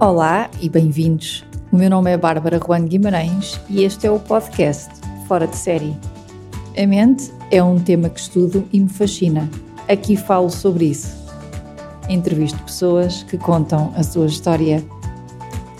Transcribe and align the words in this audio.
Olá 0.00 0.50
e 0.60 0.68
bem-vindos. 0.68 1.44
O 1.70 1.76
meu 1.76 1.88
nome 1.88 2.10
é 2.10 2.16
Bárbara 2.16 2.58
Juan 2.58 2.84
Guimarães 2.84 3.60
e 3.70 3.84
este 3.84 4.08
é 4.08 4.10
o 4.10 4.18
podcast 4.18 4.90
Fora 5.28 5.46
de 5.46 5.56
Série. 5.56 5.96
A 6.76 6.84
mente 6.84 7.32
é 7.52 7.62
um 7.62 7.78
tema 7.78 8.10
que 8.10 8.18
estudo 8.18 8.68
e 8.72 8.80
me 8.80 8.88
fascina. 8.88 9.48
Aqui 9.88 10.16
falo 10.16 10.50
sobre 10.50 10.86
isso. 10.86 11.14
Entrevisto 12.08 12.60
pessoas 12.64 13.22
que 13.22 13.38
contam 13.38 13.94
a 13.96 14.02
sua 14.02 14.26
história. 14.26 14.84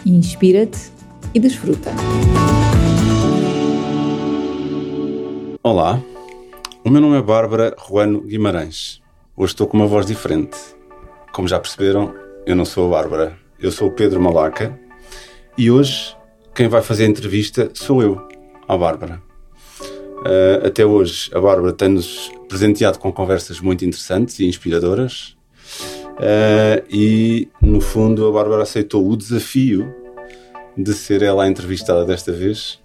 Inspira-te 0.07 0.93
e 1.35 1.41
desfruta. 1.41 1.91
Olá, 5.61 6.01
o 6.85 6.89
meu 6.89 7.01
nome 7.01 7.19
é 7.19 7.23
Bárbara 7.23 7.75
Juano 7.89 8.21
Guimarães. 8.21 9.03
Hoje 9.37 9.55
estou 9.55 9.67
com 9.67 9.77
uma 9.77 9.89
voz 9.89 10.07
diferente. 10.07 10.57
Como 11.33 11.49
já 11.49 11.59
perceberam, 11.59 12.15
eu 12.47 12.55
não 12.55 12.65
sou 12.65 12.87
a 12.87 12.91
Bárbara, 12.97 13.44
eu 13.65 13.73
sou 13.73 13.89
o 13.89 13.91
Pedro 13.91 14.21
Malaca 14.21 14.79
e 15.57 15.71
hoje 15.71 16.15
quem 16.55 16.69
vai 16.69 16.83
fazer 16.83 17.05
a 17.05 17.09
entrevista 17.09 17.71
sou 17.73 18.03
eu, 18.03 18.29
a 18.69 18.77
Bárbara. 18.77 19.23
Uh, 19.81 20.67
até 20.67 20.85
hoje, 20.85 21.31
a 21.35 21.41
Bárbara 21.41 21.73
tem-nos 21.73 22.31
presenteado 22.47 22.99
com 22.99 23.11
conversas 23.11 23.61
muito 23.61 23.83
interessantes 23.83 24.39
e 24.39 24.45
inspiradoras. 24.45 25.35
Uh, 25.81 26.85
e, 26.91 27.49
no 27.63 27.81
fundo, 27.81 28.29
a 28.29 28.33
Bárbara 28.33 28.63
aceitou 28.63 29.11
o 29.11 29.17
desafio 29.17 29.95
de 30.77 30.93
ser 30.93 31.23
ela 31.23 31.45
a 31.45 31.49
entrevistada 31.49 32.05
desta 32.05 32.33
vez. 32.33 32.79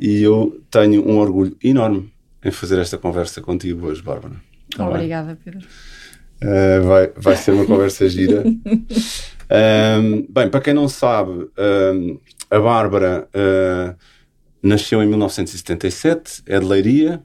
E 0.00 0.20
eu 0.20 0.60
tenho 0.68 1.08
um 1.08 1.18
orgulho 1.18 1.56
enorme 1.62 2.12
em 2.44 2.50
fazer 2.50 2.80
esta 2.80 2.98
conversa 2.98 3.40
contigo 3.40 3.86
hoje, 3.86 4.02
Bárbara. 4.02 4.34
Tá 4.76 4.88
Obrigada, 4.88 5.38
Pedro. 5.44 5.64
Uh, 6.42 6.82
vai, 6.84 7.12
vai 7.16 7.36
ser 7.36 7.52
uma 7.52 7.64
conversa 7.64 8.08
gira. 8.08 8.42
Um, 9.50 10.26
bem, 10.28 10.48
para 10.50 10.60
quem 10.60 10.74
não 10.74 10.88
sabe, 10.88 11.48
um, 11.58 12.18
a 12.50 12.60
Bárbara 12.60 13.28
uh, 13.34 13.96
nasceu 14.62 15.02
em 15.02 15.06
1977, 15.06 16.42
é 16.46 16.58
de 16.58 16.66
Leiria. 16.66 17.22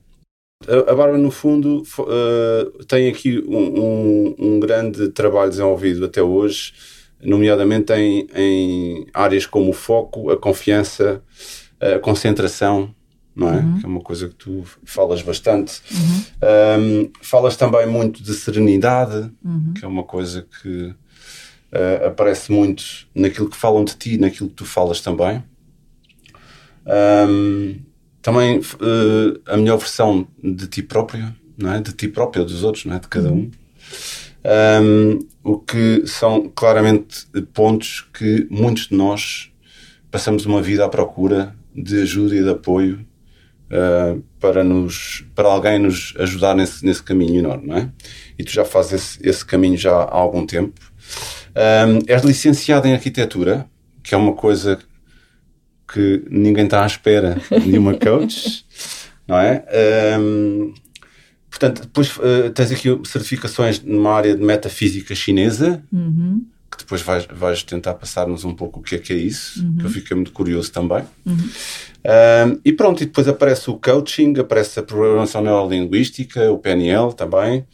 A, 0.65 0.91
a 0.91 0.95
Bárbara, 0.95 1.17
no 1.17 1.31
fundo, 1.31 1.83
uh, 1.99 2.85
tem 2.85 3.09
aqui 3.09 3.43
um, 3.45 4.35
um, 4.39 4.59
grande 4.59 5.09
trabalho 5.09 5.49
desenvolvido 5.49 6.05
até 6.05 6.21
hoje, 6.21 6.73
nomeadamente 7.21 7.91
em, 7.93 8.27
em 8.33 9.07
áreas 9.13 9.45
como 9.45 9.69
o 9.69 9.73
foco, 9.73 10.29
a 10.29 10.37
confiança, 10.37 11.21
a 11.79 11.99
concentração, 11.99 12.95
não 13.35 13.49
é? 13.49 13.57
Uhum. 13.57 13.79
Que 13.79 13.85
é 13.85 13.89
uma 13.89 14.01
coisa 14.01 14.29
que 14.29 14.35
tu 14.35 14.63
falas 14.85 15.21
bastante. 15.21 15.81
Uhum. 15.91 17.01
Um, 17.03 17.11
falas 17.21 17.57
também 17.57 17.87
muito 17.87 18.21
de 18.23 18.33
serenidade, 18.33 19.31
uhum. 19.43 19.73
que 19.73 19.83
é 19.83 19.87
uma 19.87 20.03
coisa 20.03 20.47
que 20.61 20.93
uh, 21.73 22.07
aparece 22.07 22.51
muito 22.51 22.83
naquilo 23.13 23.49
que 23.49 23.57
falam 23.57 23.83
de 23.83 23.95
ti, 23.95 24.17
naquilo 24.17 24.49
que 24.49 24.55
tu 24.55 24.65
falas 24.65 25.01
também. 25.01 25.43
Um, 26.85 27.79
também 28.21 28.59
uh, 28.59 29.41
a 29.45 29.57
melhor 29.57 29.77
versão 29.77 30.27
de 30.41 30.67
ti 30.67 30.83
próprio, 30.83 31.33
não 31.57 31.73
é? 31.73 31.81
De 31.81 31.91
ti 31.91 32.07
próprio 32.07 32.45
dos 32.45 32.63
outros, 32.63 32.85
não 32.85 32.95
é? 32.95 32.99
De 32.99 33.07
cada 33.07 33.31
um. 33.31 33.51
um. 34.81 35.19
o 35.43 35.57
que 35.57 36.03
são 36.05 36.49
claramente 36.49 37.25
pontos 37.53 38.07
que 38.13 38.47
muitos 38.49 38.87
de 38.87 38.95
nós 38.95 39.51
passamos 40.11 40.45
uma 40.45 40.61
vida 40.61 40.85
à 40.85 40.89
procura 40.89 41.55
de 41.75 42.01
ajuda 42.03 42.35
e 42.35 42.43
de 42.43 42.49
apoio 42.49 43.05
uh, 43.71 44.23
para, 44.39 44.63
nos, 44.63 45.25
para 45.33 45.49
alguém 45.49 45.79
nos 45.79 46.13
ajudar 46.19 46.55
nesse, 46.55 46.85
nesse 46.85 47.01
caminho 47.01 47.39
enorme, 47.39 47.67
não 47.67 47.77
é? 47.77 47.89
E 48.37 48.43
tu 48.43 48.51
já 48.51 48.63
fazes 48.63 48.93
esse, 48.93 49.27
esse 49.27 49.45
caminho 49.45 49.77
já 49.77 49.91
há 49.91 50.15
algum 50.15 50.45
tempo. 50.45 50.79
Um, 51.55 51.99
és 52.07 52.23
licenciado 52.23 52.87
em 52.87 52.93
arquitetura, 52.93 53.67
que 54.01 54.15
é 54.15 54.17
uma 54.17 54.33
coisa 54.33 54.79
que 55.91 56.23
ninguém 56.29 56.65
está 56.65 56.83
à 56.83 56.87
espera 56.87 57.39
de 57.49 57.77
uma 57.77 57.93
coach, 57.97 58.65
não 59.27 59.37
é? 59.37 59.63
Um, 60.19 60.73
portanto, 61.49 61.81
depois 61.83 62.17
uh, 62.17 62.49
tens 62.53 62.71
aqui 62.71 62.89
certificações 63.05 63.81
numa 63.81 64.11
área 64.11 64.35
de 64.35 64.43
metafísica 64.43 65.13
chinesa, 65.13 65.83
uhum. 65.91 66.43
que 66.71 66.79
depois 66.79 67.01
vais, 67.03 67.27
vais 67.31 67.61
tentar 67.61 67.93
passar-nos 67.93 68.43
um 68.43 68.55
pouco 68.55 68.79
o 68.79 68.83
que 68.83 68.95
é 68.95 68.97
que 68.97 69.13
é 69.13 69.15
isso, 69.15 69.63
uhum. 69.63 69.77
que 69.77 69.85
eu 69.85 69.89
fiquei 69.91 70.15
muito 70.15 70.31
curioso 70.31 70.71
também. 70.71 71.03
Uhum. 71.23 71.37
Um, 71.37 72.59
e 72.65 72.73
pronto, 72.73 73.03
e 73.03 73.05
depois 73.05 73.27
aparece 73.27 73.69
o 73.69 73.75
coaching, 73.75 74.33
aparece 74.39 74.79
a 74.79 74.83
programação 74.83 75.43
neurolinguística, 75.43 76.51
o 76.51 76.57
PNL 76.57 77.13
também. 77.13 77.65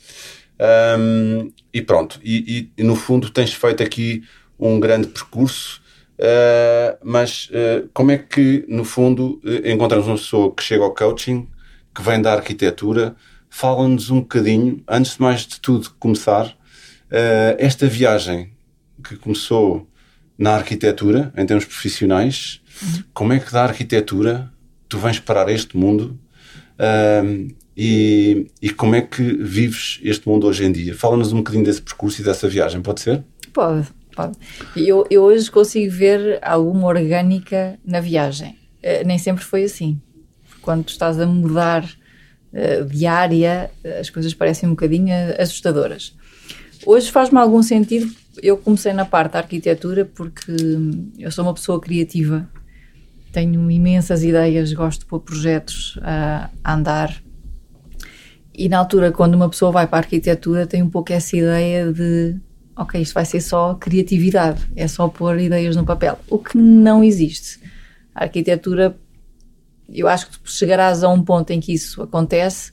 Um, 0.59 1.53
e 1.73 1.81
pronto, 1.81 2.19
e, 2.21 2.69
e, 2.77 2.83
no 2.83 2.95
fundo 2.95 3.29
tens 3.29 3.53
feito 3.53 3.81
aqui 3.81 4.23
um 4.59 4.77
grande 4.77 5.07
percurso, 5.07 5.81
uh, 6.19 6.97
mas 7.01 7.49
uh, 7.49 7.89
como 7.93 8.11
é 8.11 8.17
que 8.17 8.65
no 8.67 8.83
fundo 8.83 9.39
uh, 9.45 9.67
encontramos 9.67 10.07
uma 10.07 10.17
pessoa 10.17 10.53
que 10.53 10.61
chega 10.61 10.83
ao 10.83 10.93
coaching, 10.93 11.47
que 11.95 12.01
vem 12.01 12.21
da 12.21 12.33
arquitetura, 12.33 13.15
fala-nos 13.49 14.09
um 14.09 14.19
bocadinho, 14.19 14.83
antes 14.87 15.13
de 15.13 15.21
mais 15.21 15.47
de 15.47 15.59
tudo 15.59 15.89
começar, 15.97 16.55
esta 17.57 17.87
viagem 17.87 18.51
que 19.03 19.15
começou 19.15 19.89
na 20.37 20.53
arquitetura, 20.53 21.33
em 21.35 21.43
termos 21.43 21.65
profissionais, 21.65 22.61
uhum. 22.83 23.03
como 23.11 23.33
é 23.33 23.39
que 23.39 23.51
da 23.51 23.63
arquitetura 23.63 24.53
tu 24.87 24.99
vens 24.99 25.19
parar 25.19 25.49
este 25.49 25.75
mundo 25.75 26.19
e, 27.81 28.51
e 28.61 28.69
como 28.71 28.93
é 28.93 29.01
que 29.01 29.23
vives 29.23 30.01
este 30.03 30.27
mundo 30.27 30.45
hoje 30.45 30.65
em 30.65 30.71
dia? 30.73 30.93
Fala-nos 30.93 31.31
um 31.31 31.37
bocadinho 31.37 31.63
desse 31.63 31.81
percurso 31.81 32.19
e 32.19 32.25
dessa 32.25 32.45
viagem, 32.45 32.81
pode 32.81 32.99
ser? 32.99 33.23
Pode, 33.53 33.87
pode. 34.13 34.37
Eu, 34.75 35.07
eu 35.09 35.23
hoje 35.23 35.49
consigo 35.49 35.89
ver 35.89 36.39
alguma 36.41 36.87
orgânica 36.87 37.79
na 37.85 38.01
viagem. 38.01 38.57
Uh, 38.83 39.07
nem 39.07 39.17
sempre 39.17 39.45
foi 39.45 39.63
assim. 39.63 39.97
Quando 40.61 40.89
estás 40.89 41.21
a 41.21 41.25
mudar 41.25 41.85
uh, 42.51 42.83
de 42.83 43.05
área, 43.05 43.71
as 43.97 44.09
coisas 44.09 44.33
parecem 44.33 44.67
um 44.67 44.73
bocadinho 44.73 45.15
assustadoras. 45.39 46.13
Hoje 46.85 47.09
faz-me 47.09 47.39
algum 47.39 47.63
sentido. 47.63 48.13
Eu 48.43 48.57
comecei 48.57 48.91
na 48.91 49.05
parte 49.05 49.31
da 49.31 49.39
arquitetura 49.39 50.03
porque 50.03 50.51
eu 51.17 51.31
sou 51.31 51.45
uma 51.45 51.53
pessoa 51.53 51.79
criativa, 51.79 52.45
tenho 53.31 53.71
imensas 53.71 54.21
ideias, 54.21 54.73
gosto 54.73 54.99
de 54.99 55.05
pôr 55.05 55.21
projetos 55.21 55.97
a 56.03 56.49
andar 56.65 57.21
e 58.59 58.67
na 58.67 58.79
altura, 58.79 59.11
quando 59.11 59.35
uma 59.35 59.49
pessoa 59.49 59.71
vai 59.71 59.87
para 59.87 59.99
a 59.99 60.01
arquitetura, 60.01 60.67
tem 60.67 60.83
um 60.83 60.89
pouco 60.89 61.13
essa 61.13 61.37
ideia 61.37 61.93
de 61.93 62.35
ok, 62.75 63.01
isto 63.01 63.13
vai 63.13 63.25
ser 63.25 63.41
só 63.41 63.75
criatividade, 63.75 64.61
é 64.75 64.87
só 64.87 65.07
pôr 65.07 65.39
ideias 65.39 65.75
no 65.75 65.85
papel. 65.85 66.19
O 66.29 66.37
que 66.39 66.57
não 66.57 67.03
existe. 67.03 67.59
A 68.13 68.23
arquitetura, 68.23 68.97
eu 69.87 70.07
acho 70.07 70.29
que 70.29 70.37
chegarás 70.45 71.03
a 71.03 71.09
um 71.09 71.21
ponto 71.21 71.51
em 71.51 71.59
que 71.59 71.73
isso 71.73 72.01
acontece, 72.01 72.71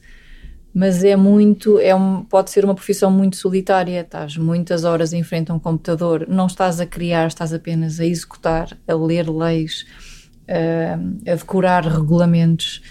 mas 0.74 1.02
é 1.02 1.16
muito, 1.16 1.78
é 1.78 1.94
um, 1.94 2.24
pode 2.24 2.50
ser 2.50 2.64
uma 2.64 2.74
profissão 2.74 3.10
muito 3.10 3.36
solitária. 3.36 4.00
Estás 4.00 4.36
muitas 4.36 4.84
horas 4.84 5.12
em 5.12 5.22
frente 5.22 5.50
a 5.50 5.54
um 5.54 5.58
computador, 5.58 6.26
não 6.28 6.46
estás 6.46 6.80
a 6.80 6.86
criar, 6.86 7.28
estás 7.28 7.52
apenas 7.52 7.98
a 7.98 8.04
executar, 8.04 8.76
a 8.86 8.94
ler 8.94 9.28
leis, 9.28 9.86
a, 10.48 11.30
a 11.30 11.34
decorar 11.34 11.86
regulamentos. 11.86 12.82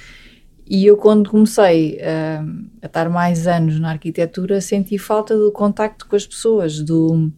E 0.68 0.86
eu, 0.86 0.98
quando 0.98 1.30
comecei 1.30 1.98
uh, 1.98 2.68
a 2.81 2.88
estar 2.88 3.09
mais 3.09 3.46
anos 3.46 3.80
na 3.80 3.92
arquitetura, 3.92 4.59
senti 4.59 4.98
falta 4.98 5.38
do 5.38 5.52
contacto 5.52 6.08
com 6.08 6.16
as 6.16 6.26
pessoas, 6.26 6.81
do, 6.81 7.31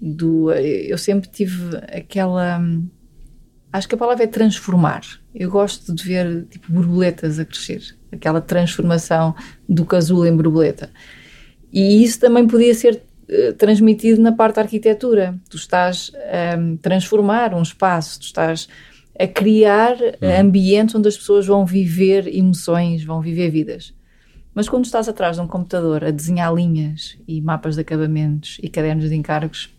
do 0.00 0.50
eu 0.52 0.98
sempre 0.98 1.28
tive 1.28 1.76
aquela 1.92 2.60
acho 3.72 3.88
que 3.88 3.94
a 3.94 3.98
palavra 3.98 4.24
é 4.24 4.26
transformar. 4.26 5.02
Eu 5.34 5.50
gosto 5.50 5.94
de 5.94 6.02
ver 6.02 6.46
tipo 6.50 6.72
borboletas 6.72 7.38
a 7.38 7.44
crescer, 7.44 7.82
aquela 8.10 8.40
transformação 8.40 9.34
do 9.68 9.84
casulo 9.84 10.26
em 10.26 10.34
borboleta. 10.34 10.90
E 11.72 12.02
isso 12.02 12.18
também 12.18 12.46
podia 12.46 12.74
ser 12.74 13.02
uh, 13.28 13.52
transmitido 13.54 14.20
na 14.20 14.32
parte 14.32 14.56
da 14.56 14.62
arquitetura. 14.62 15.38
Tu 15.48 15.56
estás 15.56 16.10
a 16.16 16.78
transformar 16.80 17.54
um 17.54 17.62
espaço, 17.62 18.20
tu 18.20 18.24
estás 18.24 18.68
a 19.18 19.26
criar 19.26 19.96
uhum. 19.96 20.40
ambientes 20.40 20.94
onde 20.94 21.08
as 21.08 21.16
pessoas 21.16 21.46
vão 21.46 21.66
viver 21.66 22.26
emoções, 22.28 23.04
vão 23.04 23.20
viver 23.20 23.50
vidas. 23.50 23.94
Mas 24.54 24.68
quando 24.68 24.84
estás 24.84 25.08
atrás 25.08 25.36
de 25.36 25.42
um 25.42 25.46
computador 25.46 26.04
a 26.04 26.10
desenhar 26.10 26.52
linhas 26.54 27.16
e 27.26 27.40
mapas 27.40 27.74
de 27.74 27.80
acabamentos 27.80 28.58
e 28.62 28.68
cadernos 28.68 29.08
de 29.08 29.14
encargos, 29.14 29.70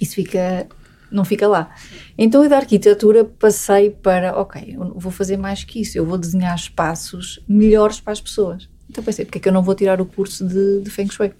isso 0.00 0.14
fica 0.14 0.66
não 1.10 1.24
fica 1.24 1.48
lá. 1.48 1.74
Então, 2.16 2.44
eu 2.44 2.48
da 2.48 2.58
arquitetura 2.58 3.24
passei 3.24 3.90
para, 3.90 4.38
ok, 4.40 4.76
vou 4.94 5.10
fazer 5.10 5.36
mais 5.36 5.64
que 5.64 5.80
isso, 5.80 5.98
eu 5.98 6.06
vou 6.06 6.16
desenhar 6.16 6.54
espaços 6.54 7.40
melhores 7.48 8.00
para 8.00 8.12
as 8.12 8.20
pessoas. 8.20 8.68
Então 8.88 9.02
pensei, 9.04 9.24
porque 9.24 9.38
é 9.38 9.40
que 9.40 9.48
eu 9.48 9.52
não 9.52 9.62
vou 9.62 9.74
tirar 9.74 10.00
o 10.00 10.06
curso 10.06 10.46
de, 10.46 10.82
de 10.82 10.90
Feng 10.90 11.10
Shui? 11.10 11.32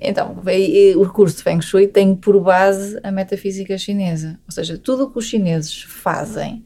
Então, 0.00 0.36
o 0.96 1.02
recurso 1.02 1.36
de 1.38 1.42
Feng 1.42 1.60
Shui 1.62 1.86
tem 1.86 2.14
por 2.14 2.38
base 2.40 2.98
a 3.02 3.10
metafísica 3.10 3.78
chinesa. 3.78 4.38
Ou 4.46 4.52
seja, 4.52 4.76
tudo 4.76 5.04
o 5.04 5.10
que 5.10 5.18
os 5.18 5.26
chineses 5.26 5.82
fazem 5.82 6.64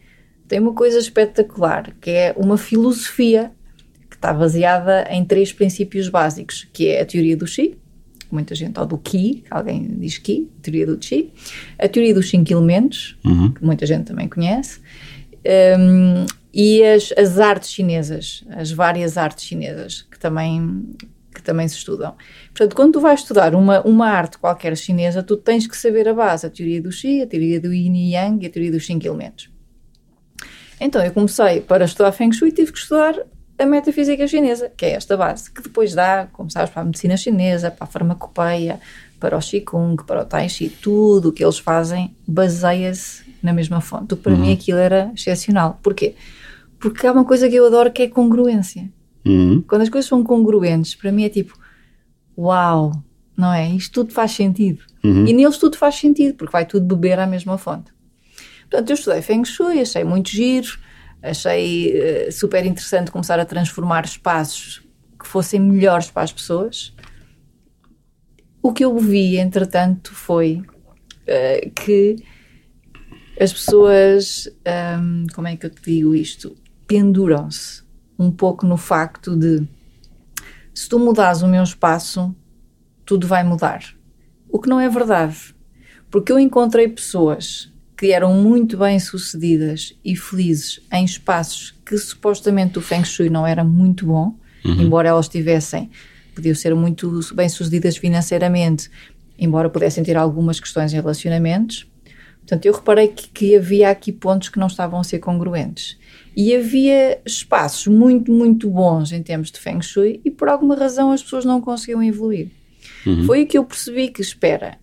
tem 0.49 0.59
uma 0.59 0.75
coisa 0.75 0.99
espetacular, 0.99 1.95
que 2.01 2.11
é 2.11 2.35
uma 2.37 2.59
filosofia 2.59 3.53
que 4.11 4.17
está 4.17 4.33
baseada 4.33 5.07
em 5.09 5.25
três 5.25 5.53
princípios 5.53 6.09
básicos, 6.09 6.67
que 6.73 6.89
é 6.89 7.01
a 7.03 7.07
teoria 7.07 7.37
do 7.37 7.47
Xi, 7.47 7.77
muita 8.33 8.55
gente, 8.57 8.79
ou 8.79 8.85
do 8.87 8.99
Qi, 8.99 9.45
alguém 9.49 9.83
diz 9.99 10.19
Qi, 10.19 10.49
teoria 10.61 10.87
do 10.87 10.99
Qi, 10.99 11.33
a 11.79 11.89
teoria 11.89 12.13
dos 12.15 12.29
cinco 12.29 12.53
elementos, 12.53 13.17
Uhum. 13.25 13.53
que 13.53 13.65
muita 13.65 13.87
gente 13.87 14.07
também 14.07 14.29
conhece, 14.29 14.81
um, 15.79 16.27
e 16.53 16.83
as, 16.83 17.13
as 17.17 17.39
artes 17.39 17.71
chinesas, 17.71 18.45
as 18.51 18.73
várias 18.73 19.17
artes 19.17 19.45
chinesas, 19.45 20.03
que 20.03 20.19
também, 20.19 20.85
também 21.51 21.67
se 21.67 21.77
estudam. 21.77 22.15
Portanto, 22.55 22.77
quando 22.77 22.93
tu 22.93 23.01
vais 23.01 23.19
estudar 23.19 23.57
uma, 23.57 23.81
uma 23.83 24.09
arte 24.09 24.39
qualquer 24.39 24.77
chinesa, 24.77 25.21
tu 25.21 25.37
tens 25.37 25.67
que 25.67 25.77
saber 25.77 26.09
a 26.09 26.15
base, 26.15 26.47
a 26.47 26.51
teoria 26.51 26.81
do 26.81 26.91
Qi, 26.91 27.23
a 27.23 27.27
teoria 27.27 27.61
do 27.61 27.75
Yin 27.75 27.95
e 27.95 28.13
Yang 28.13 28.45
e 28.45 28.47
a 28.47 28.51
teoria 28.51 28.71
dos 28.71 28.87
cinco 28.87 29.05
elementos. 29.05 29.51
Então, 30.81 31.05
eu 31.05 31.13
comecei 31.13 31.61
para 31.61 31.85
estudar 31.85 32.13
Feng 32.13 32.33
Shui, 32.33 32.53
tive 32.53 32.71
que 32.71 32.79
estudar 32.79 33.17
a 33.59 33.67
metafísica 33.67 34.29
chinesa, 34.29 34.71
que 34.77 34.87
é 34.87 34.93
esta 34.93 35.17
base, 35.17 35.51
que 35.51 35.61
depois 35.61 35.93
dá, 35.93 36.29
como 36.33 36.49
sabes, 36.49 36.71
para 36.71 36.83
a 36.83 36.85
medicina 36.85 37.17
chinesa, 37.17 37.71
para 37.71 37.85
a 37.85 37.91
farmacopeia, 37.91 38.81
para 39.19 39.37
o 39.37 39.41
Qigong, 39.41 40.03
para 40.07 40.23
o 40.23 40.25
Tai 40.25 40.49
Chi, 40.49 40.69
tudo 40.69 41.31
o 41.31 41.33
que 41.33 41.45
eles 41.45 41.59
fazem 41.59 42.15
baseia-se 42.27 43.25
na 43.43 43.53
mesma 43.53 43.81
fonte. 43.81 44.15
Para 44.15 44.37
mim 44.37 44.53
aquilo 44.53 44.79
era 44.79 45.11
excepcional. 45.15 45.81
Porquê? 45.83 46.15
Porque 46.79 47.07
há 47.07 47.13
uma 47.13 47.25
coisa 47.25 47.49
que 47.49 47.57
eu 47.57 47.67
adoro 47.67 47.91
que 47.91 48.03
é 48.03 48.09
congruência. 48.09 48.89
Uhum. 49.25 49.63
Quando 49.63 49.83
as 49.83 49.89
coisas 49.89 50.09
são 50.09 50.25
congruentes, 50.25 50.95
para 50.95 51.13
mim 51.13 51.25
é 51.25 51.29
tipo, 51.29 51.59
uau, 52.37 52.93
não 53.37 53.53
é? 53.53 53.69
Isto 53.71 54.03
tudo 54.03 54.13
faz 54.13 54.33
sentido. 54.33 54.83
E 55.03 55.33
neles 55.33 55.57
tudo 55.57 55.79
faz 55.79 55.95
sentido, 55.95 56.35
porque 56.35 56.53
vai 56.53 56.67
tudo 56.67 56.95
beber 56.95 57.19
à 57.19 57.27
mesma 57.27 57.57
fonte. 57.57 57.91
Portanto, 58.69 58.91
eu 58.91 58.95
estudei 58.95 59.23
Feng 59.23 59.45
Shui, 59.45 59.81
achei 59.81 60.05
muito 60.05 60.31
giro, 60.31 60.79
achei 61.23 61.93
eh, 61.93 62.31
super 62.31 62.65
interessante 62.65 63.11
começar 63.11 63.41
a 63.41 63.45
transformar 63.45 64.05
espaços 64.05 64.83
que 65.19 65.27
fossem 65.27 65.59
melhores 65.59 66.11
para 66.11 66.23
as 66.23 66.33
pessoas. 66.33 66.95
O 68.63 68.73
que 68.73 68.85
eu 68.85 68.97
vi, 68.99 69.39
entretanto, 69.39 70.15
foi 70.15 70.63
eh, 71.27 71.71
que 71.75 72.17
as 73.41 73.53
pessoas, 73.53 74.49
ahm, 74.67 75.27
como 75.35 75.49
é 75.49 75.57
que 75.57 75.65
eu 75.65 75.71
te 75.71 75.83
digo 75.83 76.15
isto? 76.15 76.55
Penduram-se 76.87 77.83
um 78.21 78.31
pouco 78.31 78.67
no 78.67 78.77
facto 78.77 79.35
de 79.35 79.67
se 80.75 80.87
tu 80.87 80.99
mudares 80.99 81.41
o 81.41 81.49
meu 81.49 81.63
espaço, 81.63 82.37
tudo 83.07 83.27
vai 83.27 83.43
mudar. 83.43 83.83
O 84.47 84.61
que 84.61 84.69
não 84.69 84.79
é 84.79 84.91
verdade. 84.91 85.55
Porque 86.11 86.31
eu 86.31 86.39
encontrei 86.39 86.87
pessoas 86.87 87.73
que 87.97 88.13
eram 88.13 88.35
muito 88.35 88.77
bem 88.77 88.99
sucedidas 89.01 89.99
e 90.05 90.15
felizes 90.15 90.81
em 90.93 91.05
espaços 91.05 91.75
que 91.85 91.97
supostamente 91.97 92.79
o 92.79 92.83
Feng 92.83 93.05
Shui 93.05 93.31
não 93.31 93.47
era 93.47 93.65
muito 93.65 94.07
bom, 94.07 94.35
embora 94.65 95.09
elas 95.09 95.29
tivessem, 95.29 95.91
podiam 96.35 96.55
ser 96.55 96.75
muito 96.75 97.21
bem 97.35 97.49
sucedidas 97.49 97.97
financeiramente, 97.97 98.91
embora 99.39 99.71
pudessem 99.71 100.05
ter 100.05 100.17
algumas 100.17 100.61
questões 100.61 100.93
em 100.93 100.97
relacionamentos. 100.97 101.91
Portanto, 102.41 102.67
eu 102.67 102.73
reparei 102.75 103.09
que, 103.09 103.29
que 103.29 103.57
havia 103.57 103.91
aqui 103.91 104.13
pontos 104.13 104.49
que 104.51 104.59
não 104.59 104.67
estavam 104.67 105.01
a 105.01 105.05
ser 105.05 105.21
congruentes. 105.21 105.99
E 106.41 106.57
havia 106.57 107.21
espaços 107.27 107.87
muito, 107.87 108.33
muito 108.33 108.71
bons 108.71 109.13
em 109.13 109.23
termos 109.23 109.51
de 109.51 109.61
Feng 109.61 109.83
Shui 109.83 110.23
e 110.25 110.31
por 110.31 110.49
alguma 110.49 110.75
razão 110.75 111.13
as 111.13 111.23
pessoas 111.23 111.45
não 111.45 111.61
conseguiam 111.61 112.03
evoluir. 112.03 112.49
Foi 113.27 113.41
aí 113.41 113.47
que 113.47 113.59
eu 113.59 113.65
percebi 113.65 114.09
que, 114.09 114.23
espera, 114.23 114.79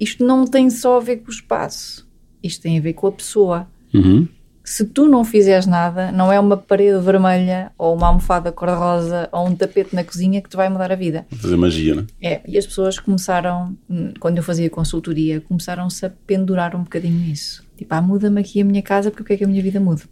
isto 0.00 0.24
não 0.24 0.46
tem 0.46 0.70
só 0.70 0.96
a 0.96 1.00
ver 1.00 1.18
com 1.18 1.28
o 1.28 1.30
espaço, 1.30 2.08
isto 2.42 2.62
tem 2.62 2.78
a 2.78 2.80
ver 2.80 2.94
com 2.94 3.06
a 3.06 3.12
pessoa. 3.12 3.68
Uhum. 3.92 4.26
Se 4.64 4.86
tu 4.86 5.06
não 5.06 5.26
fizeres 5.26 5.66
nada, 5.66 6.10
não 6.10 6.32
é 6.32 6.40
uma 6.40 6.56
parede 6.56 6.98
vermelha 7.04 7.70
ou 7.76 7.94
uma 7.94 8.06
almofada 8.06 8.50
cor-de-rosa 8.50 9.28
ou 9.30 9.46
um 9.46 9.54
tapete 9.54 9.94
na 9.94 10.04
cozinha 10.04 10.40
que 10.40 10.48
te 10.48 10.56
vai 10.56 10.70
mudar 10.70 10.90
a 10.90 10.96
vida. 10.96 11.26
Fazer 11.32 11.56
magia, 11.58 11.96
né? 11.96 12.06
É, 12.18 12.40
e 12.48 12.56
as 12.56 12.66
pessoas 12.66 12.98
começaram, 12.98 13.76
quando 14.18 14.38
eu 14.38 14.42
fazia 14.42 14.70
consultoria, 14.70 15.42
começaram-se 15.42 16.06
a 16.06 16.08
pendurar 16.26 16.74
um 16.74 16.82
bocadinho 16.82 17.20
nisso. 17.20 17.62
Tipo, 17.76 17.94
ah, 17.94 18.00
muda-me 18.00 18.40
aqui 18.40 18.62
a 18.62 18.64
minha 18.64 18.80
casa 18.80 19.10
porque 19.10 19.20
eu 19.20 19.26
quero 19.26 19.38
que 19.40 19.44
a 19.44 19.48
minha 19.48 19.62
vida 19.62 19.78
mude. 19.78 20.04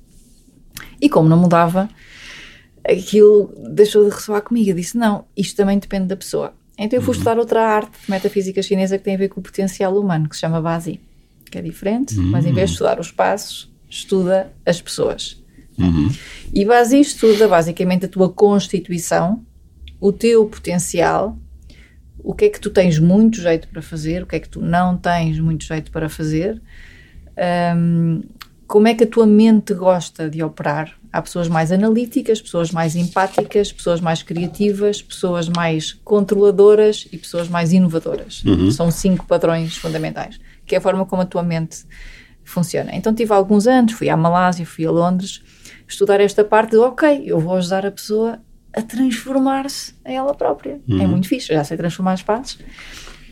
E 1.03 1.09
como 1.09 1.29
não 1.29 1.37
mudava, 1.37 1.89
aquilo 2.89 3.53
deixou 3.75 4.05
de 4.05 4.15
ressoar 4.15 4.41
comigo. 4.41 4.71
Eu 4.71 4.77
disse, 4.77 4.97
não, 4.97 5.25
isto 5.37 5.57
também 5.57 5.77
depende 5.79 6.07
da 6.07 6.17
pessoa. 6.17 6.55
Então 6.79 6.97
eu 6.97 7.03
fui 7.03 7.13
estudar 7.13 7.39
outra 7.39 7.61
arte 7.61 7.91
metafísica 8.09 8.63
chinesa 8.63 8.97
que 8.97 9.05
tem 9.05 9.17
a 9.17 9.19
ver 9.19 9.29
com 9.29 9.41
o 9.41 9.43
potencial 9.43 9.99
humano, 9.99 10.29
que 10.29 10.37
se 10.37 10.41
chama 10.41 10.63
Bazi, 10.63 11.01
que 11.51 11.59
é 11.59 11.63
diferente, 11.63 12.15
mas 12.15 12.47
em 12.47 12.53
vez 12.53 12.71
de 12.71 12.75
estudar 12.75 12.99
os 12.99 13.11
passos, 13.11 13.71
estuda 13.91 14.53
as 14.65 14.81
pessoas. 14.81 15.43
E 16.55 16.65
Bazi 16.65 17.01
estuda 17.01 17.49
basicamente 17.49 18.07
a 18.07 18.09
tua 18.09 18.31
constituição, 18.31 19.45
o 20.01 20.13
teu 20.13 20.47
potencial, 20.47 21.37
o 22.19 22.35
que 22.35 22.47
é 22.47 22.49
que 22.49 22.61
tu 22.61 22.71
tens 22.71 22.99
muito 22.99 23.41
jeito 23.41 23.69
para 23.69 23.83
fazer, 23.83 24.23
o 24.23 24.27
que 24.27 24.37
é 24.37 24.41
que 24.41 24.49
tu 24.49 24.61
não 24.61 24.97
tens 24.97 25.39
muito 25.41 25.65
jeito 25.65 25.91
para 25.91 26.09
fazer, 26.09 26.63
hum, 27.77 28.23
como 28.73 28.89
é 28.89 28.95
que 28.95 29.05
a 29.05 29.07
tua 29.07 29.27
mente 29.27 29.75
gosta 29.75 30.31
de 30.31 30.43
operar. 30.43 30.97
Há 31.13 31.21
pessoas 31.21 31.47
mais 31.47 31.71
analíticas, 31.71 32.41
pessoas 32.41 32.71
mais 32.71 32.97
empáticas, 32.97 33.71
pessoas 33.71 34.01
mais 34.01 34.23
criativas, 34.23 35.03
pessoas 35.03 35.47
mais 35.47 35.93
controladoras 36.03 37.07
e 37.13 37.19
pessoas 37.19 37.51
mais 37.51 37.75
inovadoras. 37.75 38.43
São 38.75 38.91
cinco 38.91 39.27
padrões 39.27 39.77
fundamentais, 39.77 40.41
que 40.65 40.75
é 40.75 40.79
a 40.79 40.81
forma 40.81 41.05
como 41.05 41.21
a 41.21 41.27
tua 41.27 41.43
mente 41.43 41.85
funciona. 42.45 42.93
Então 42.95 43.15
tive 43.15 43.35
alguns 43.35 43.67
anos, 43.67 43.93
fui 43.93 44.09
à 44.09 44.17
Malásia, 44.17 44.65
fui 44.65 44.87
a 44.87 44.91
Londres, 44.91 45.43
estudar 45.87 46.19
esta 46.19 46.43
parte 46.43 46.71
de, 46.71 46.79
ok, 46.79 47.25
eu 47.27 47.39
vou 47.39 47.57
ajudar 47.57 47.85
a 47.85 47.91
pessoa 47.91 48.41
a 48.75 48.81
transformar-se 48.81 49.95
a 50.03 50.11
ela 50.11 50.35
própria. 50.35 50.81
É 50.89 51.07
muito 51.07 51.29
fixe, 51.29 51.53
eu 51.53 51.59
já 51.59 51.65
sei 51.65 51.77
transformar 51.77 52.15
espaços. 52.15 52.59